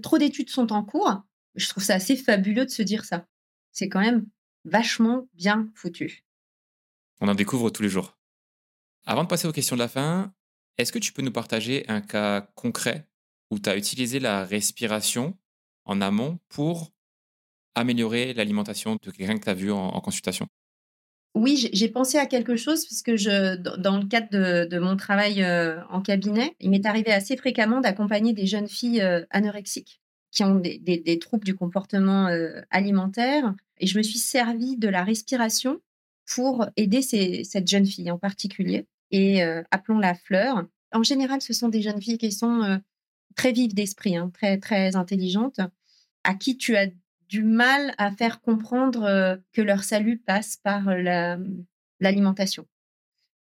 trop 0.02 0.18
d'études 0.18 0.50
sont 0.50 0.72
en 0.72 0.84
cours. 0.84 1.22
Je 1.56 1.68
trouve 1.70 1.84
ça 1.84 1.96
assez 1.96 2.16
fabuleux 2.16 2.66
de 2.66 2.72
se 2.72 2.82
dire 2.82 3.06
ça. 3.06 3.28
C'est 3.72 3.90
quand 3.90 4.02
même 4.02 4.26
vachement 4.66 5.28
bien 5.34 5.70
foutu. 5.76 6.26
On 7.22 7.28
en 7.28 7.36
découvre 7.36 7.70
tous 7.70 7.84
les 7.84 7.90
jours. 7.90 8.18
Avant 9.06 9.24
de 9.24 9.28
passer 9.28 9.48
aux 9.48 9.52
questions 9.52 9.76
de 9.76 9.82
la 9.82 9.88
fin, 9.88 10.34
est-ce 10.78 10.92
que 10.92 11.00
tu 11.00 11.14
peux 11.14 11.22
nous 11.22 11.32
partager 11.32 11.88
un 11.90 12.02
cas 12.02 12.42
concret 12.56 13.08
où 13.52 13.60
tu 13.60 13.70
as 13.70 13.78
utilisé 13.78 14.20
la 14.20 14.46
respiration 14.46 15.38
en 15.86 16.02
amont 16.02 16.40
pour 16.50 16.92
améliorer 17.76 18.34
l'alimentation 18.34 18.98
de 19.02 19.12
quelqu'un 19.12 19.38
que 19.38 19.44
tu 19.44 19.50
as 19.50 19.54
vu 19.54 19.72
en, 19.72 20.00
consultation? 20.02 20.48
Oui, 21.36 21.70
j'ai 21.74 21.90
pensé 21.90 22.18
à 22.20 22.28
quelque 22.28 22.56
chose 22.56 22.86
parce 22.86 23.02
que 23.02 23.56
dans 23.78 23.98
le 23.98 24.06
cadre 24.06 24.68
de, 24.68 24.80
mon 24.80 24.96
travail 24.96 25.42
euh, 25.42 25.84
en 25.90 26.02
cabinet, 26.02 26.56
il 26.60 26.70
m'est 26.70 26.86
arrivé 26.86 27.12
assez 27.12 27.36
fréquemment 27.36 27.82
d'accompagner 27.82 28.34
des 28.34 28.46
jeunes 28.46 28.68
filles 28.68 29.02
euh, 29.02 29.26
anorexiques 29.32 30.00
qui 30.30 30.44
ont 30.44 30.56
des, 30.56 31.20
troubles 31.20 31.46
du 31.46 31.56
comportement 31.56 32.28
euh, 32.28 32.62
alimentaire. 32.70 33.56
Et 33.80 33.88
je 33.88 33.98
me 33.98 34.04
suis 34.04 34.20
servi 34.20 34.78
de 34.78 34.88
la 34.88 35.04
respiration 35.04 35.80
pour 36.36 36.68
aider 36.78 37.02
cette 37.02 37.68
jeune 37.68 37.86
fille 37.86 38.10
en 38.10 38.18
particulier 38.18 38.88
et 39.12 39.44
appelons-la 39.72 40.16
Fleur. 40.16 40.64
En 40.94 41.04
général, 41.04 41.42
ce 41.42 41.52
sont 41.54 41.68
des 41.68 41.82
jeunes 41.82 42.02
filles 42.02 42.18
qui 42.18 42.32
sont 42.32 42.80
très 43.36 43.52
vives 43.52 43.74
d'esprit, 43.74 44.16
hein, 44.16 44.32
très, 44.34 44.58
très 44.58 44.96
intelligentes, 44.96 45.60
à 46.24 46.36
qui 46.36 46.58
tu 46.58 46.76
as 46.76 46.88
du 47.30 47.44
mal 47.44 47.94
à 47.98 48.12
faire 48.12 48.42
comprendre 48.42 49.04
euh, 49.04 49.38
que 49.54 49.62
leur 49.62 49.84
salut 49.84 50.20
passe 50.20 50.58
par 50.58 50.86
l'alimentation. 52.00 52.68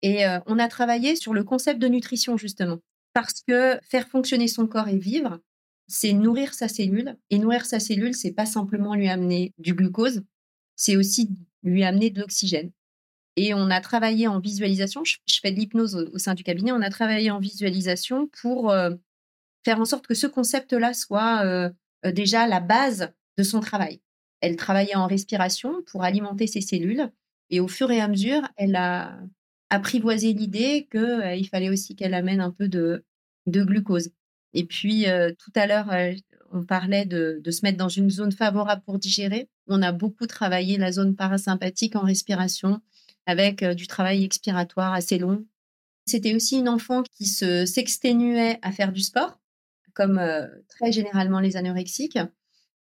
et 0.02 0.26
on 0.48 0.60
a 0.60 0.68
travaillé 0.68 1.16
sur 1.16 1.34
le 1.34 1.44
concept 1.44 1.80
de 1.80 1.88
nutrition, 1.88 2.38
justement, 2.38 2.80
parce 3.14 3.41
que 3.48 3.80
faire 3.84 4.08
fonctionner 4.08 4.48
son 4.48 4.68
corps 4.68 4.89
et 4.89 4.98
vivre, 4.98 5.39
c'est 5.88 6.14
nourrir 6.14 6.54
sa 6.54 6.68
cellule. 6.68 7.18
Et 7.30 7.38
nourrir 7.38 7.66
sa 7.66 7.80
cellule, 7.80 8.14
c'est 8.14 8.32
pas 8.32 8.46
simplement 8.46 8.96
lui 8.96 9.10
amener 9.10 9.54
du 9.58 9.74
glucose, 9.74 10.24
c'est 10.76 10.98
aussi 10.98 11.30
lui 11.62 11.84
amener 11.84 12.10
de 12.10 12.20
l'oxygène. 12.20 12.72
Et 13.36 13.54
on 13.54 13.70
a 13.70 13.82
travaillé 13.82 14.28
en 14.28 14.39
visualisation. 14.39 15.04
Je, 15.04 15.18
fais 15.41 15.52
de 15.52 15.58
l'hypnose 15.58 15.96
au, 15.96 16.18
sein 16.18 16.36
du 16.36 16.44
cabinet. 16.44 16.72
On 16.72 16.82
a 16.82 16.89
travaillé 16.89 17.32
en 17.32 17.39
visualisation 17.39 18.28
pour 18.41 18.70
euh, 18.70 18.91
faire 19.64 19.80
en 19.80 19.86
sorte 19.86 20.07
que 20.07 20.14
ce 20.14 20.28
concept-là 20.28 20.93
soit 20.93 21.45
euh, 21.45 21.70
euh, 22.05 22.11
déjà 22.11 22.47
la 22.47 22.59
base 22.59 23.11
de 23.38 23.43
son 23.43 23.59
travail. 23.59 24.01
Elle 24.41 24.55
travaillait 24.55 24.95
en 24.95 25.07
respiration 25.07 25.82
pour 25.88 26.03
alimenter 26.03 26.47
ses 26.47 26.61
cellules. 26.61 27.09
Et 27.49 27.59
au 27.59 27.68
fur 27.68 27.91
et 27.91 28.01
à 28.01 28.07
mesure, 28.07 28.41
elle 28.57 28.76
a 28.76 29.18
apprivoisé 29.70 30.34
l'idée 30.34 30.88
qu'il 30.91 31.47
fallait 31.49 31.70
aussi 31.70 31.95
qu'elle 31.95 32.14
amène 32.14 32.41
un 32.41 32.51
peu 32.51 32.68
de, 32.68 33.03
glucose. 33.47 34.11
Et 34.53 34.66
puis, 34.66 35.05
tout 35.39 35.51
à 35.55 35.66
l'heure, 35.66 35.91
on 36.51 36.64
parlait 36.64 37.05
de, 37.05 37.39
de, 37.43 37.51
se 37.51 37.61
mettre 37.64 37.78
dans 37.78 37.89
une 37.89 38.09
zone 38.09 38.32
favorable 38.32 38.82
pour 38.86 38.99
digérer. 38.99 39.49
On 39.68 39.82
a 39.82 39.91
beaucoup 39.91 40.28
travaillé 40.28 40.78
la 40.78 40.91
zone 40.91 41.16
parasympathique 41.16 41.95
en 41.95 42.01
respiration 42.01 42.82
avec 43.26 43.64
du 43.64 43.88
travail 43.88 44.24
expiratoire 44.24 44.93
assez 44.93 45.18
long. 45.18 45.45
C'était 46.05 46.36
aussi 46.36 46.57
une 46.57 46.70
enfant 46.70 47.03
qui 47.03 47.26
se 47.26 47.66
s'exténuait 47.66 48.59
à 48.61 48.72
faire 48.72 48.91
du 48.91 49.01
sport, 49.01 49.39
comme 49.94 50.22
très 50.70 50.91
généralement 50.91 51.39
les 51.39 51.58
anorexiques. 51.58 52.20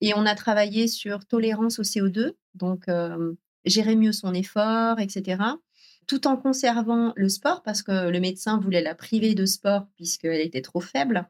Et 0.01 0.15
on 0.15 0.27
a 0.27 0.35
travaillé 0.35 0.89
sur 0.89 1.27
tolérance 1.27 1.79
au 1.79 1.83
CO2, 1.83 2.33
donc 2.55 2.87
gérer 3.65 3.97
mieux 3.97 4.13
son 4.13 4.35
effort, 4.35 4.99
etc. 4.99 5.43
Tout 6.07 6.27
en 6.27 6.37
conservant 6.37 7.13
le 7.17 7.29
sport, 7.29 7.63
parce 7.63 7.83
que 7.83 8.09
le 8.09 8.21
médecin 8.21 8.59
voulait 8.59 8.83
la 8.83 8.95
priver 8.95 9.35
de 9.35 9.47
sport 9.47 9.87
puisqu'elle 9.97 10.41
était 10.41 10.63
trop 10.63 10.81
faible. 10.81 11.29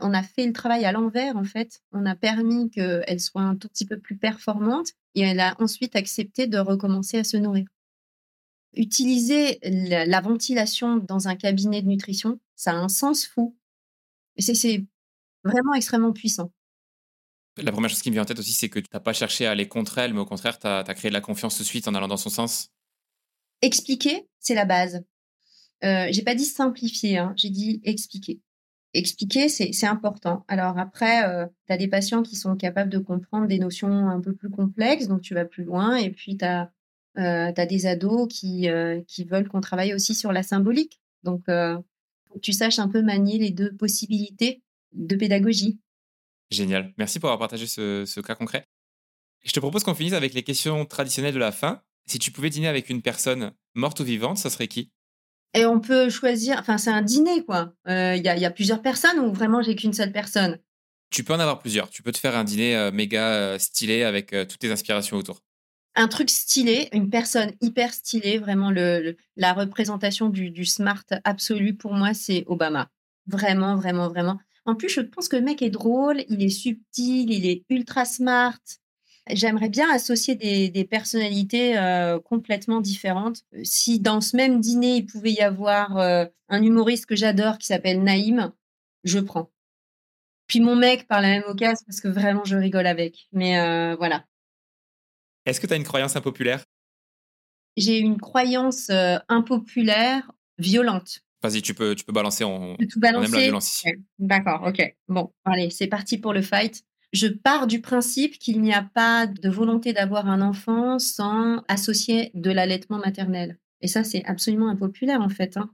On 0.00 0.14
a 0.14 0.22
fait 0.22 0.46
le 0.46 0.52
travail 0.52 0.84
à 0.84 0.92
l'envers, 0.92 1.36
en 1.36 1.44
fait. 1.44 1.82
On 1.92 2.06
a 2.06 2.16
permis 2.16 2.70
qu'elle 2.70 3.20
soit 3.20 3.42
un 3.42 3.56
tout 3.56 3.68
petit 3.68 3.86
peu 3.86 3.98
plus 3.98 4.16
performante 4.16 4.88
et 5.14 5.20
elle 5.20 5.40
a 5.40 5.54
ensuite 5.60 5.96
accepté 5.96 6.46
de 6.46 6.58
recommencer 6.58 7.18
à 7.18 7.24
se 7.24 7.36
nourrir. 7.36 7.66
Utiliser 8.74 9.58
la, 9.62 10.20
ventilation 10.20 10.96
dans 10.96 11.28
un 11.28 11.36
cabinet 11.36 11.82
de 11.82 11.88
nutrition, 11.88 12.38
ça 12.56 12.72
a 12.72 12.76
un 12.76 12.88
sens 12.88 13.26
fou. 13.26 13.56
C'est 14.38 14.84
vraiment 15.44 15.74
extrêmement 15.74 16.12
puissant. 16.12 16.52
La 17.56 17.72
première 17.72 17.90
chose 17.90 18.02
qui 18.02 18.10
me 18.10 18.14
vient 18.14 18.22
en 18.22 18.26
tête 18.26 18.38
aussi, 18.38 18.52
c'est 18.52 18.68
que 18.68 18.78
tu 18.78 18.88
n'as 18.92 19.00
pas 19.00 19.12
cherché 19.12 19.46
à 19.46 19.50
aller 19.50 19.68
contre 19.68 19.98
elle, 19.98 20.14
mais 20.14 20.20
au 20.20 20.26
contraire, 20.26 20.58
tu 20.58 20.66
as, 20.66 20.82
créé 20.94 21.10
de 21.10 21.14
la 21.14 21.20
confiance 21.20 21.56
tout 21.56 21.62
de 21.62 21.68
suite 21.68 21.88
en 21.88 21.94
allant 21.94 22.08
dans 22.08 22.16
son 22.16 22.30
sens. 22.30 22.70
Expliquer, 23.60 24.28
c'est 24.38 24.54
la 24.54 24.64
base. 24.64 25.04
Euh, 25.84 26.06
j'ai 26.10 26.22
pas 26.22 26.34
dit 26.34 26.44
simplifier, 26.44 27.18
hein, 27.18 27.34
j'ai 27.36 27.50
dit 27.50 27.80
expliquer. 27.84 28.40
Expliquer, 28.92 29.48
c'est 29.48 29.86
important. 29.86 30.44
Alors 30.48 30.78
après, 30.78 31.28
euh, 31.28 31.46
tu 31.66 31.72
as 31.72 31.76
des 31.76 31.88
patients 31.88 32.22
qui 32.22 32.36
sont 32.36 32.56
capables 32.56 32.90
de 32.90 32.98
comprendre 32.98 33.46
des 33.46 33.58
notions 33.58 34.08
un 34.08 34.20
peu 34.20 34.34
plus 34.34 34.50
complexes, 34.50 35.06
donc 35.06 35.20
tu 35.20 35.34
vas 35.34 35.44
plus 35.44 35.64
loin, 35.64 35.96
et 35.96 36.10
puis 36.10 36.36
tu 36.36 36.44
as 36.44 36.72
euh, 37.18 37.52
as 37.54 37.66
des 37.66 37.86
ados 37.86 38.28
qui, 38.28 38.68
euh, 38.68 39.02
qui 39.06 39.24
veulent 39.24 39.48
qu'on 39.48 39.60
travaille 39.60 39.94
aussi 39.94 40.14
sur 40.14 40.32
la 40.32 40.42
symbolique. 40.42 41.00
Donc, 41.24 41.42
euh, 41.48 41.76
faut 42.28 42.34
que 42.34 42.40
tu 42.40 42.52
saches 42.52 42.78
un 42.78 42.88
peu 42.88 43.02
manier 43.02 43.38
les 43.38 43.50
deux 43.50 43.74
possibilités 43.74 44.62
de 44.92 45.16
pédagogie. 45.16 45.80
Génial. 46.50 46.92
Merci 46.98 47.20
pour 47.20 47.28
avoir 47.28 47.38
partagé 47.38 47.66
ce, 47.66 48.04
ce 48.06 48.20
cas 48.20 48.34
concret. 48.34 48.66
Je 49.44 49.52
te 49.52 49.60
propose 49.60 49.84
qu'on 49.84 49.94
finisse 49.94 50.12
avec 50.12 50.34
les 50.34 50.42
questions 50.42 50.84
traditionnelles 50.84 51.34
de 51.34 51.38
la 51.38 51.52
fin. 51.52 51.82
Si 52.06 52.18
tu 52.18 52.30
pouvais 52.32 52.50
dîner 52.50 52.68
avec 52.68 52.90
une 52.90 53.02
personne 53.02 53.52
morte 53.74 54.00
ou 54.00 54.04
vivante, 54.04 54.38
ça 54.38 54.50
serait 54.50 54.68
qui? 54.68 54.90
Et 55.54 55.64
on 55.64 55.80
peut 55.80 56.10
choisir, 56.10 56.58
enfin 56.60 56.78
c'est 56.78 56.90
un 56.90 57.02
dîner 57.02 57.44
quoi. 57.44 57.72
Il 57.86 58.22
y, 58.22 58.28
a, 58.28 58.36
y, 58.36 58.44
a 58.44 58.50
plusieurs 58.50 58.82
personnes 58.82 59.18
ou 59.18 59.32
vraiment 59.32 59.62
j'ai 59.62 59.74
qu'une 59.74 59.92
seule 59.92 60.12
personne? 60.12 60.58
Tu 61.10 61.24
peux 61.24 61.32
en 61.32 61.40
avoir 61.40 61.58
plusieurs. 61.58 61.90
Tu 61.90 62.02
peux 62.02 62.12
te 62.12 62.18
faire 62.18 62.36
un 62.36 62.44
dîner 62.44 62.90
méga 62.92 63.58
stylé 63.58 64.04
avec 64.04 64.30
toutes 64.30 64.58
tes 64.58 64.70
inspirations 64.70 65.16
autour 65.16 65.40
un 65.94 66.08
truc 66.08 66.30
stylé, 66.30 66.88
une 66.92 67.10
personne 67.10 67.52
hyper 67.60 67.92
stylée, 67.92 68.38
vraiment 68.38 68.70
le, 68.70 69.16
la 69.36 69.52
représentation 69.52 70.28
du, 70.28 70.64
smart 70.64 71.04
absolu 71.24 71.74
pour 71.74 71.92
moi, 71.94 72.14
c'est 72.14 72.44
Obama. 72.46 72.90
Vraiment, 73.26 73.76
vraiment, 73.76 74.08
vraiment. 74.08 74.38
En 74.70 74.76
plus, 74.76 74.88
je 74.88 75.00
pense 75.00 75.28
que 75.28 75.34
le 75.34 75.42
mec 75.42 75.62
est 75.62 75.70
drôle, 75.70 76.22
il 76.28 76.44
est 76.44 76.48
subtil, 76.48 77.32
il 77.32 77.44
est 77.44 77.64
ultra 77.70 78.04
smart. 78.04 78.60
J'aimerais 79.28 79.68
bien 79.68 79.92
associer 79.92 80.36
des, 80.36 80.84
personnalités 80.84 81.76
euh, 81.76 82.20
complètement 82.20 82.80
différentes. 82.80 83.42
Si 83.64 83.98
dans 83.98 84.20
ce 84.20 84.36
même 84.36 84.60
dîner, 84.60 84.98
il 84.98 85.06
pouvait 85.06 85.32
y 85.32 85.40
avoir 85.40 85.96
euh, 85.96 86.24
un 86.48 86.62
humoriste 86.62 87.06
que 87.06 87.16
j'adore 87.16 87.58
qui 87.58 87.66
s'appelle 87.66 88.04
Naïm, 88.04 88.52
je 89.02 89.18
prends. 89.18 89.50
Puis 90.46 90.60
mon 90.60 90.76
mec 90.76 91.08
par 91.08 91.20
la 91.20 91.30
même 91.30 91.44
occasion 91.48 91.84
parce 91.84 92.00
que 92.00 92.06
vraiment 92.06 92.44
je 92.44 92.56
rigole 92.56 92.86
avec. 92.86 93.26
Mais 93.32 93.58
euh, 93.58 93.96
voilà. 93.96 94.24
Est-ce 95.46 95.60
que 95.60 95.66
tu 95.66 95.72
as 95.72 95.78
une 95.78 95.82
croyance 95.82 96.14
impopulaire? 96.14 96.62
J'ai 97.76 97.98
une 97.98 98.20
croyance 98.20 98.88
impopulaire 99.28 100.30
violente. 100.58 101.24
Vas-y, 101.42 101.62
tu 101.62 101.74
peux, 101.74 101.94
tu 101.94 102.04
peux 102.04 102.12
balancer. 102.12 102.44
On, 102.44 102.76
tout 102.76 103.00
balancer. 103.00 103.26
aime 103.26 103.32
la 103.32 103.40
violence 103.40 103.84
D'accord, 104.18 104.62
ok. 104.66 104.94
Bon, 105.08 105.32
allez, 105.44 105.70
c'est 105.70 105.86
parti 105.86 106.18
pour 106.18 106.32
le 106.32 106.42
fight. 106.42 106.84
Je 107.12 107.26
pars 107.26 107.66
du 107.66 107.80
principe 107.80 108.38
qu'il 108.38 108.60
n'y 108.60 108.72
a 108.72 108.82
pas 108.82 109.26
de 109.26 109.48
volonté 109.48 109.92
d'avoir 109.92 110.28
un 110.28 110.42
enfant 110.42 110.98
sans 110.98 111.62
associer 111.66 112.30
de 112.34 112.50
l'allaitement 112.50 112.98
maternel. 112.98 113.58
Et 113.80 113.88
ça, 113.88 114.04
c'est 114.04 114.24
absolument 114.26 114.68
impopulaire 114.68 115.20
en 115.20 115.28
fait. 115.28 115.56
Hein. 115.56 115.70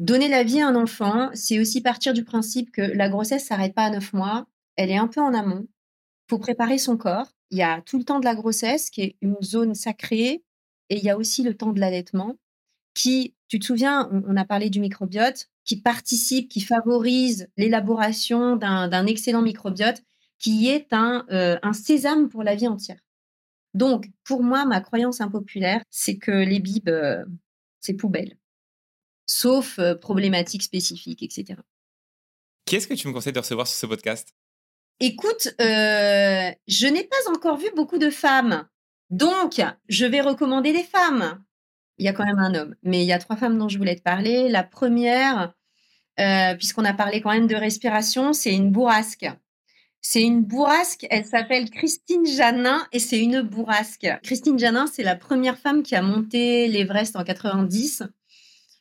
Donner 0.00 0.28
la 0.28 0.42
vie 0.42 0.60
à 0.60 0.68
un 0.68 0.74
enfant, 0.74 1.30
c'est 1.34 1.60
aussi 1.60 1.80
partir 1.80 2.12
du 2.12 2.24
principe 2.24 2.72
que 2.72 2.82
la 2.82 3.08
grossesse 3.08 3.46
s'arrête 3.46 3.74
pas 3.74 3.84
à 3.84 3.90
neuf 3.90 4.12
mois, 4.12 4.46
elle 4.76 4.90
est 4.90 4.96
un 4.96 5.06
peu 5.06 5.20
en 5.20 5.32
amont. 5.32 5.66
Il 5.66 6.30
faut 6.30 6.38
préparer 6.38 6.78
son 6.78 6.96
corps. 6.96 7.28
Il 7.50 7.58
y 7.58 7.62
a 7.62 7.80
tout 7.82 7.98
le 7.98 8.04
temps 8.04 8.18
de 8.18 8.24
la 8.24 8.34
grossesse 8.34 8.90
qui 8.90 9.02
est 9.02 9.16
une 9.20 9.36
zone 9.42 9.74
sacrée 9.74 10.42
et 10.90 10.98
il 10.98 11.04
y 11.04 11.10
a 11.10 11.16
aussi 11.16 11.42
le 11.42 11.56
temps 11.56 11.72
de 11.72 11.80
l'allaitement 11.80 12.36
qui, 12.94 13.34
tu 13.48 13.58
te 13.58 13.64
souviens, 13.64 14.08
on, 14.10 14.36
a 14.36 14.44
parlé 14.44 14.70
du 14.70 14.80
microbiote, 14.80 15.48
qui 15.64 15.80
participe, 15.80 16.48
qui 16.48 16.60
favorise 16.60 17.48
l'élaboration 17.56 18.56
d'un 18.56 19.06
excellent 19.06 19.42
microbiote 19.42 20.02
qui 20.38 20.68
est 20.68 20.92
un, 20.92 21.24
euh, 21.30 21.58
un 21.62 21.72
sésame 21.72 22.28
pour 22.28 22.42
la 22.42 22.54
vie 22.54 22.68
entière. 22.68 22.98
Donc, 23.72 24.06
pour 24.24 24.42
moi, 24.42 24.66
ma 24.66 24.80
croyance 24.80 25.20
impopulaire, 25.20 25.82
c'est 25.90 26.18
que 26.18 26.30
les 26.30 26.60
bibes, 26.60 26.88
euh, 26.88 27.24
c'est 27.80 27.94
poubelle. 27.94 28.36
Sauf 29.26 29.78
euh, 29.78 29.94
problématiques 29.94 30.62
spécifiques, 30.62 31.22
etc. 31.22 31.58
Qui 32.66 32.76
est-ce 32.76 32.86
que 32.86 32.94
tu 32.94 33.08
me 33.08 33.12
conseilles 33.12 33.32
de 33.32 33.38
recevoir 33.38 33.66
sur 33.66 33.76
ce 33.76 33.86
podcast? 33.86 34.34
Écoute, 35.00 35.54
je 35.58 36.86
n'ai 36.86 37.04
pas 37.04 37.30
encore 37.30 37.56
vu 37.56 37.68
beaucoup 37.74 37.98
de 37.98 38.10
femmes. 38.10 38.68
Donc, 39.10 39.60
je 39.88 40.06
vais 40.06 40.20
recommander 40.20 40.72
des 40.72 40.84
femmes. 40.84 41.42
Il 41.98 42.04
y 42.04 42.08
a 42.08 42.12
quand 42.12 42.24
même 42.24 42.38
un 42.38 42.54
homme. 42.54 42.74
Mais 42.82 43.02
il 43.02 43.06
y 43.06 43.12
a 43.12 43.18
trois 43.18 43.36
femmes 43.36 43.58
dont 43.58 43.68
je 43.68 43.78
voulais 43.78 43.96
te 43.96 44.02
parler. 44.02 44.48
La 44.48 44.62
première, 44.64 45.52
puisqu'on 46.58 46.84
a 46.84 46.94
parlé 46.94 47.20
quand 47.20 47.32
même 47.32 47.46
de 47.46 47.56
respiration, 47.56 48.32
c'est 48.32 48.52
une 48.52 48.70
bourrasque. 48.70 49.26
C'est 50.00 50.22
une 50.22 50.44
bourrasque. 50.44 51.06
Elle 51.10 51.24
s'appelle 51.24 51.70
Christine 51.70 52.26
Janin 52.26 52.86
et 52.92 52.98
c'est 52.98 53.18
une 53.18 53.40
bourrasque. 53.40 54.06
Christine 54.22 54.58
Janin, 54.58 54.86
c'est 54.86 55.02
la 55.02 55.16
première 55.16 55.56
femme 55.56 55.82
qui 55.82 55.94
a 55.94 56.02
monté 56.02 56.68
l'Everest 56.68 57.16
en 57.16 57.24
90. 57.24 58.02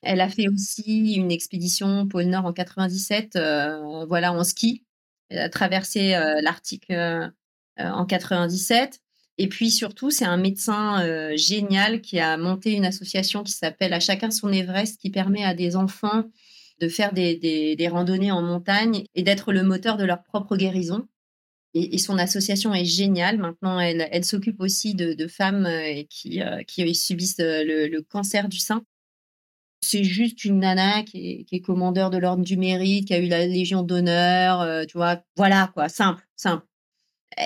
Elle 0.03 0.19
a 0.19 0.29
fait 0.29 0.49
aussi 0.49 1.13
une 1.15 1.31
expédition 1.31 2.07
pôle 2.07 2.25
Nord 2.25 2.45
en 2.45 2.53
97, 2.53 3.37
euh, 3.37 4.05
voilà, 4.05 4.33
en 4.33 4.43
ski. 4.43 4.83
Elle 5.29 5.39
a 5.39 5.49
traversé 5.49 6.13
euh, 6.13 6.41
l'Arctique 6.41 6.91
euh, 6.91 7.29
en 7.77 8.05
97. 8.05 8.99
Et 9.37 9.47
puis 9.47 9.71
surtout, 9.71 10.11
c'est 10.11 10.25
un 10.25 10.37
médecin 10.37 11.35
génial 11.35 12.01
qui 12.01 12.19
a 12.19 12.37
monté 12.37 12.73
une 12.73 12.85
association 12.85 13.43
qui 13.43 13.51
s'appelle 13.51 13.93
À 13.93 13.99
chacun 13.99 14.29
son 14.29 14.51
Everest, 14.51 15.01
qui 15.01 15.09
permet 15.09 15.43
à 15.43 15.55
des 15.55 15.75
enfants 15.75 16.23
de 16.79 16.89
faire 16.89 17.13
des, 17.13 17.87
randonnées 17.89 18.31
en 18.31 18.41
montagne 18.41 19.05
et 19.15 19.23
d'être 19.23 19.53
le 19.53 19.63
moteur 19.63 19.97
de 19.97 20.03
leur 20.03 20.23
propre 20.23 20.55
guérison. 20.57 21.07
Et, 21.75 21.97
son 21.97 22.17
association 22.19 22.73
est 22.73 22.85
géniale. 22.85 23.39
Maintenant, 23.39 23.79
elle, 23.79 24.25
s'occupe 24.25 24.59
aussi 24.59 24.93
de, 24.93 25.27
femmes 25.27 25.65
euh, 25.65 26.03
qui, 26.09 26.41
euh, 26.41 26.61
qui 26.63 26.93
subissent 26.93 27.39
euh, 27.39 27.63
le, 27.65 28.01
cancer 28.01 28.47
du 28.47 28.59
sein. 28.59 28.83
C'est 29.81 30.03
juste 30.03 30.45
une 30.45 30.59
nana 30.59 31.03
qui 31.03 31.45
est, 31.51 31.59
commandeur 31.61 32.09
de 32.09 32.17
l'ordre 32.17 32.43
du 32.43 32.57
mérite, 32.57 33.07
qui 33.07 33.13
a 33.13 33.19
eu 33.19 33.27
la 33.27 33.45
Légion 33.45 33.83
d'honneur, 33.83 34.85
tu 34.87 34.97
vois. 34.97 35.21
Voilà, 35.35 35.71
quoi, 35.73 35.89
simple, 35.89 36.25
simple. 36.37 36.65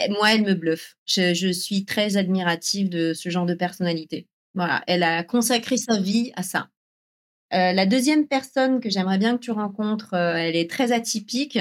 Moi, 0.10 0.34
elle 0.34 0.44
me 0.44 0.54
bluffe. 0.54 0.96
Je, 1.06 1.52
suis 1.52 1.86
très 1.86 2.18
admirative 2.18 2.90
de 2.90 3.14
ce 3.14 3.30
genre 3.30 3.46
de 3.46 3.54
personnalité. 3.54 4.28
Voilà, 4.54 4.84
elle 4.88 5.04
a 5.04 5.24
consacré 5.24 5.78
sa 5.78 6.00
vie 6.00 6.32
à 6.36 6.44
ça. 6.44 6.70
la 7.52 7.86
deuxième 7.86 8.28
personne 8.28 8.80
que 8.80 8.90
j'aimerais 8.90 9.18
bien 9.18 9.38
que 9.38 9.44
tu 9.44 9.52
rencontres, 9.52 10.14
elle 10.14 10.56
est 10.56 10.70
très 10.70 10.92
atypique. 10.92 11.60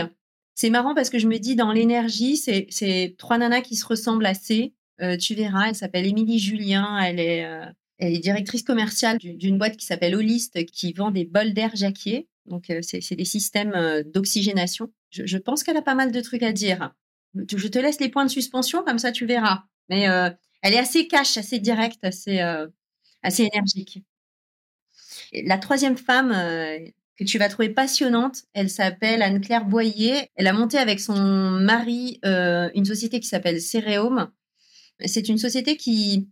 C'est 0.55 0.70
marrant 0.70 0.94
parce 0.94 1.11
que 1.11 1.19
je 1.19 1.28
me 1.28 1.39
dis, 1.39 1.55
dans 1.55 1.73
l'énergie, 1.73 2.36
c'est 2.36 3.15
trois 3.19 3.39
nanas 3.39 3.61
qui 3.61 3.77
se 3.77 3.86
ressemblent 3.86 4.27
assez. 4.27 4.73
Euh, 5.03 5.16
tu 5.16 5.35
verras, 5.35 5.69
elle 5.69 5.74
s'appelle 5.74 6.07
Émilie 6.07 6.39
Julien, 6.39 6.98
elle 6.98 7.20
est, 7.20 7.44
euh, 7.44 8.19
directrice 8.20 8.62
commerciale 8.62 9.19
d'une 9.19 9.59
boîte 9.59 9.77
qui 9.77 9.86
s'appelle 9.86 10.15
Holist, 10.15 10.65
qui 10.66 10.93
vend 10.93 11.11
des 11.11 11.24
bols 11.24 11.53
d'air 11.53 11.70
Jacquier. 11.74 12.28
Donc, 12.47 12.70
euh, 12.70 12.81
c'est 12.82 13.16
des 13.16 13.24
systèmes 13.24 14.03
d'oxygénation. 14.07 14.90
Je, 15.11 15.39
pense 15.39 15.62
qu'elle 15.62 15.77
a 15.77 15.82
pas 15.82 15.94
mal 15.94 16.12
de 16.12 16.20
trucs 16.20 16.43
à 16.43 16.53
dire. 16.53 16.93
Je 17.57 17.69
te 17.69 17.79
laisse 17.79 18.01
les 18.01 18.09
points 18.09 18.25
de 18.25 18.31
suspension, 18.31 18.83
comme 18.85 18.99
ça 18.99 19.13
tu 19.13 19.27
verras. 19.27 19.65
Mais 19.89 20.03
elle 20.63 20.75
est 20.75 20.79
assez 20.79 21.07
cash, 21.09 21.37
assez 21.37 21.59
directe, 21.59 22.05
assez, 22.05 22.41
assez 23.23 23.49
énergique. 23.53 24.03
la 25.33 25.59
troisième 25.59 25.97
femme 25.97 26.33
que 27.17 27.25
tu 27.25 27.39
vas 27.39 27.49
trouver 27.49 27.71
passionnante. 27.71 28.43
Elle 28.53 28.71
s'appelle 28.71 29.23
Anne-Claire 29.23 29.65
Boyer. 29.65 30.31
Elle 30.37 30.47
a 30.47 30.53
monté 30.53 30.79
avec 30.79 31.01
son 31.01 31.17
mari 31.51 32.21
euh, 32.25 32.71
une 32.75 32.85
société 32.85 33.21
qui 33.21 33.29
s'appelle 33.29 33.61
Céréome. 33.61 34.31
C'est 35.05 35.29
une 35.29 35.39
société 35.39 35.77
qui, 35.77 36.29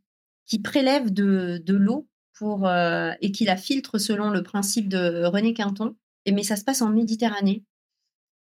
qui 0.47 0.61
prélève 0.61 1.13
de, 1.13 1.63
de 1.65 1.75
l'eau 1.75 2.09
pour, 2.35 2.67
euh, 2.67 3.13
et 3.21 3.33
qui 3.33 3.45
la 3.45 3.57
filtre 3.57 3.99
selon 3.99 4.31
le 4.31 4.43
principe 4.43 4.89
de 4.89 5.25
René 5.25 5.55
Quinton. 5.55 5.97
Et, 6.27 6.33
mais 6.33 6.43
ça 6.43 6.57
se 6.57 6.65
passe 6.65 6.83
en 6.83 6.91
Méditerranée. 6.91 7.65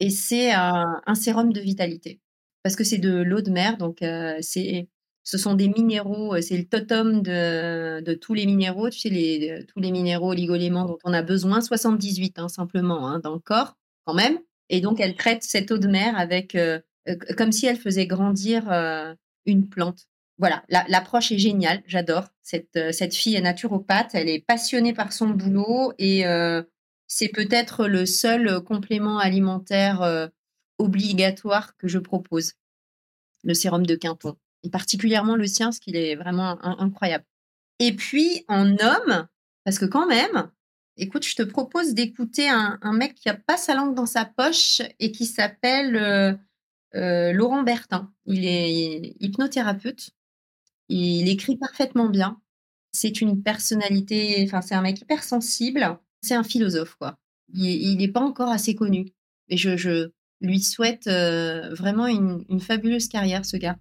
Et 0.01 0.11
c'est 0.11 0.51
un 0.53 1.15
sérum 1.15 1.53
de 1.53 1.61
vitalité. 1.61 2.21
Parce 2.65 2.77
que 2.77 2.83
c'est 2.83 2.99
de 2.99 3.23
l'eau 3.23 3.43
de 3.43 3.51
mer, 3.51 3.77
donc 3.77 4.03
euh, 4.03 4.39
c'est 4.41 4.89
ce 5.23 5.39
sont 5.39 5.55
des 5.55 5.69
minéraux, 5.69 6.35
euh, 6.35 6.41
c'est 6.41 6.57
le 6.57 6.65
totem 6.65 7.23
de, 7.23 8.15
tous 8.15 8.33
les 8.33 8.47
minéraux, 8.47 8.89
tu 8.89 9.01
sais, 9.01 9.11
les, 9.11 9.51
euh, 9.51 9.65
tous 9.69 9.81
les 9.81 9.91
minéraux 9.91 10.31
oligoéléments 10.31 10.87
dont 10.87 10.99
on 11.05 11.13
a 11.13 11.23
besoin, 11.23 11.61
78 11.61 12.39
hein, 12.39 12.49
simplement 12.49 13.07
hein, 13.07 13.21
dans 13.21 13.35
le 13.35 13.39
corps 13.39 13.77
quand 14.07 14.15
même. 14.15 14.39
Et 14.71 14.81
donc, 14.81 14.99
elle 14.99 15.15
traite 15.15 15.43
cette 15.43 15.71
eau 15.71 15.79
de 15.79 15.89
mer 15.89 16.19
avec, 16.19 16.57
comme 17.37 17.53
si 17.53 17.67
elle 17.67 17.77
faisait 17.77 18.07
grandir 18.07 18.65
une 19.45 19.69
plante. 19.69 20.07
Voilà, 20.39 20.65
l'approche 20.89 21.33
est 21.33 21.39
géniale, 21.39 21.83
j'adore. 21.87 22.25
Cette, 22.43 22.93
cette 22.93 23.15
fille 23.15 23.37
est 23.37 23.43
naturopathe, 23.43 24.11
elle 24.15 24.29
est 24.31 24.41
passionnée 24.41 24.95
par 24.95 25.13
son 25.13 25.29
boulot 25.29 25.93
et 25.99 26.25
c'est 27.07 27.29
peut-être 27.29 27.87
le 27.87 28.07
seul 28.07 28.61
complément 28.63 29.19
alimentaire 29.19 30.31
obligatoire 30.79 31.77
que 31.77 31.89
je 31.89 31.99
propose, 31.99 32.55
le 33.43 33.55
sérum 33.55 33.87
de 33.87 33.95
Quinton 33.95 34.37
et 34.65 34.71
particulièrement 34.71 35.37
le 35.37 35.47
sien, 35.47 35.71
ce 35.71 35.79
qu'il 35.79 35.95
est 35.95 36.17
vraiment 36.17 36.59
incroyable. 36.65 37.25
Et 37.79 37.95
puis 37.95 38.45
en 38.49 38.71
homme, 38.71 39.29
parce 39.65 39.79
que 39.79 39.85
quand 39.85 40.07
même, 40.07 40.51
écoute, 40.97 41.25
je 41.25 41.37
te 41.37 41.43
propose 41.43 41.95
d'écouter 41.95 42.49
un, 42.49 42.93
mec 42.93 43.15
qui 43.15 43.29
a 43.29 43.35
pas 43.35 43.57
sa 43.57 43.75
langue 43.75 43.95
dans 43.95 44.07
sa 44.07 44.25
poche 44.25 44.81
et 44.99 45.13
qui 45.13 45.27
s'appelle 45.27 45.97
euh, 45.97 46.33
euh, 46.95 47.33
Laurent 47.33 47.63
Bertin. 47.63 48.13
Il 48.25 48.47
est 48.47 49.17
hypnothérapeute. 49.21 50.11
Il 50.89 51.29
écrit 51.29 51.57
parfaitement 51.57 52.09
bien. 52.09 52.41
C'est 52.93 53.21
une 53.21 53.43
personnalité, 53.43 54.45
enfin 54.47 54.63
c'est 54.63 54.75
un 54.75 54.83
mec 54.83 55.01
hyper 55.01 55.25
sensible. 55.25 55.99
C'est 56.23 56.35
un 56.35 56.45
philosophe 56.45 56.95
quoi. 56.95 57.19
Il 57.53 57.99
n'est 57.99 58.09
pas 58.09 58.21
encore 58.21 58.51
assez 58.51 58.75
connu. 58.75 59.07
Et 59.49 59.57
je, 59.57 60.11
lui 60.45 60.61
souhaite 60.61 61.07
euh, 61.07 61.75
vraiment 61.75 62.07
une 62.07 62.61
fabuleuse 62.61 63.09
carrière, 63.09 63.45
ce 63.45 63.57
gars. 63.57 63.77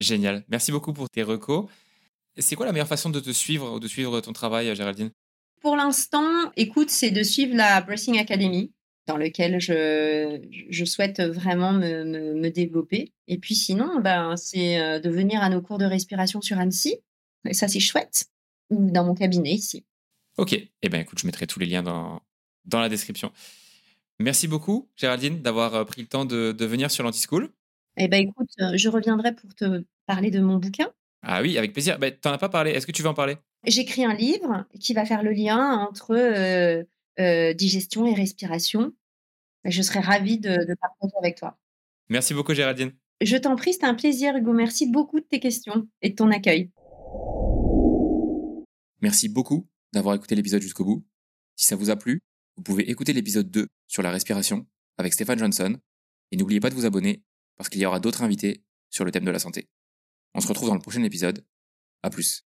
Génial. 0.00 0.44
Merci 0.48 0.72
beaucoup 0.72 0.92
pour 0.92 1.10
tes 1.10 1.22
recos. 1.22 1.66
C'est 2.36 2.54
quoi 2.54 2.66
la 2.66 2.72
meilleure 2.72 2.88
façon 2.88 3.10
de 3.10 3.20
te 3.20 3.30
suivre 3.30 3.74
ou 3.74 3.80
de 3.80 3.88
suivre 3.88 4.20
ton 4.20 4.32
travail, 4.32 4.74
Géraldine? 4.76 5.10
Pour 5.60 5.74
l'instant, 5.74 6.52
écoute, 6.56 6.90
c'est 6.90 7.10
de 7.10 7.22
suivre 7.24 7.56
la 7.56 7.80
Breathing 7.80 8.18
Academy, 8.18 8.72
dans 9.08 9.16
laquelle 9.16 9.60
je, 9.60 10.40
je 10.70 10.84
souhaite 10.84 11.20
vraiment 11.20 11.72
me, 11.72 12.04
me, 12.34 12.50
développer. 12.50 13.12
Et 13.26 13.38
puis 13.38 13.56
sinon, 13.56 14.00
ben, 14.00 14.36
c'est 14.36 14.80
euh, 14.80 15.00
de 15.00 15.10
venir 15.10 15.42
à 15.42 15.48
nos 15.48 15.60
cours 15.60 15.78
de 15.78 15.84
respiration 15.84 16.40
sur 16.40 16.58
Annecy. 16.58 16.96
Et 17.48 17.54
ça, 17.54 17.66
c'est 17.66 17.80
chouette. 17.80 18.26
Ou 18.70 18.90
dans 18.90 19.04
mon 19.04 19.14
cabinet 19.14 19.52
ici. 19.52 19.84
Ok. 20.36 20.52
Eh 20.82 20.88
bien, 20.88 21.00
écoute, 21.00 21.18
je 21.18 21.26
mettrai 21.26 21.48
tous 21.48 21.58
les 21.58 21.66
liens 21.66 21.82
dans, 21.82 22.22
dans 22.66 22.80
la 22.80 22.88
description. 22.88 23.32
Merci 24.20 24.48
beaucoup, 24.48 24.88
Géraldine, 24.96 25.42
d'avoir 25.42 25.74
euh, 25.74 25.84
pris 25.84 26.00
le 26.02 26.08
temps 26.08 26.24
de, 26.24 26.52
de 26.52 26.66
venir 26.66 26.90
sur 26.90 27.04
l'Anti-School. 27.04 27.50
Eh 27.96 28.08
ben 28.08 28.28
écoute, 28.28 28.50
je 28.74 28.88
reviendrai 28.88 29.34
pour 29.34 29.54
te 29.54 29.84
parler 30.06 30.30
de 30.30 30.40
mon 30.40 30.56
bouquin. 30.56 30.88
Ah 31.22 31.42
oui, 31.42 31.58
avec 31.58 31.72
plaisir. 31.72 31.98
Ben, 31.98 32.12
tu 32.12 32.28
n'en 32.28 32.34
as 32.34 32.38
pas 32.38 32.48
parlé. 32.48 32.70
Est-ce 32.70 32.86
que 32.86 32.92
tu 32.92 33.02
veux 33.02 33.08
en 33.08 33.14
parler? 33.14 33.36
J'écris 33.66 34.04
un 34.04 34.14
livre 34.14 34.66
qui 34.78 34.94
va 34.94 35.04
faire 35.04 35.22
le 35.22 35.32
lien 35.32 35.86
entre 35.88 36.84
digestion 37.54 38.06
et 38.06 38.14
respiration. 38.14 38.92
je 39.64 39.82
serais 39.82 40.00
ravie 40.00 40.38
de, 40.38 40.50
de 40.50 40.74
partager 40.80 41.14
avec 41.20 41.36
toi. 41.36 41.58
Merci 42.08 42.34
beaucoup, 42.34 42.54
Géraldine. 42.54 42.92
Je 43.20 43.36
t'en 43.36 43.56
prie, 43.56 43.72
c'était 43.72 43.86
un 43.86 43.94
plaisir, 43.94 44.36
Hugo. 44.36 44.52
Merci 44.52 44.86
beaucoup 44.88 45.18
de 45.18 45.24
tes 45.24 45.40
questions 45.40 45.88
et 46.02 46.10
de 46.10 46.14
ton 46.14 46.30
accueil. 46.30 46.70
Merci 49.00 49.28
beaucoup 49.28 49.66
d'avoir 49.92 50.14
écouté 50.14 50.36
l'épisode 50.36 50.62
jusqu'au 50.62 50.84
bout. 50.84 51.04
Si 51.56 51.66
ça 51.66 51.74
vous 51.74 51.90
a 51.90 51.96
plu, 51.96 52.22
vous 52.58 52.64
pouvez 52.64 52.90
écouter 52.90 53.12
l'épisode 53.12 53.48
2 53.52 53.68
sur 53.86 54.02
la 54.02 54.10
respiration 54.10 54.66
avec 54.96 55.12
Stéphane 55.12 55.38
Johnson. 55.38 55.78
Et 56.32 56.36
n'oubliez 56.36 56.58
pas 56.58 56.70
de 56.70 56.74
vous 56.74 56.86
abonner 56.86 57.22
parce 57.56 57.68
qu'il 57.68 57.80
y 57.80 57.86
aura 57.86 58.00
d'autres 58.00 58.24
invités 58.24 58.64
sur 58.90 59.04
le 59.04 59.12
thème 59.12 59.24
de 59.24 59.30
la 59.30 59.38
santé. 59.38 59.68
On 60.34 60.40
se 60.40 60.48
retrouve 60.48 60.68
dans 60.68 60.74
le 60.74 60.80
prochain 60.80 61.04
épisode. 61.04 61.46
À 62.02 62.10
plus. 62.10 62.47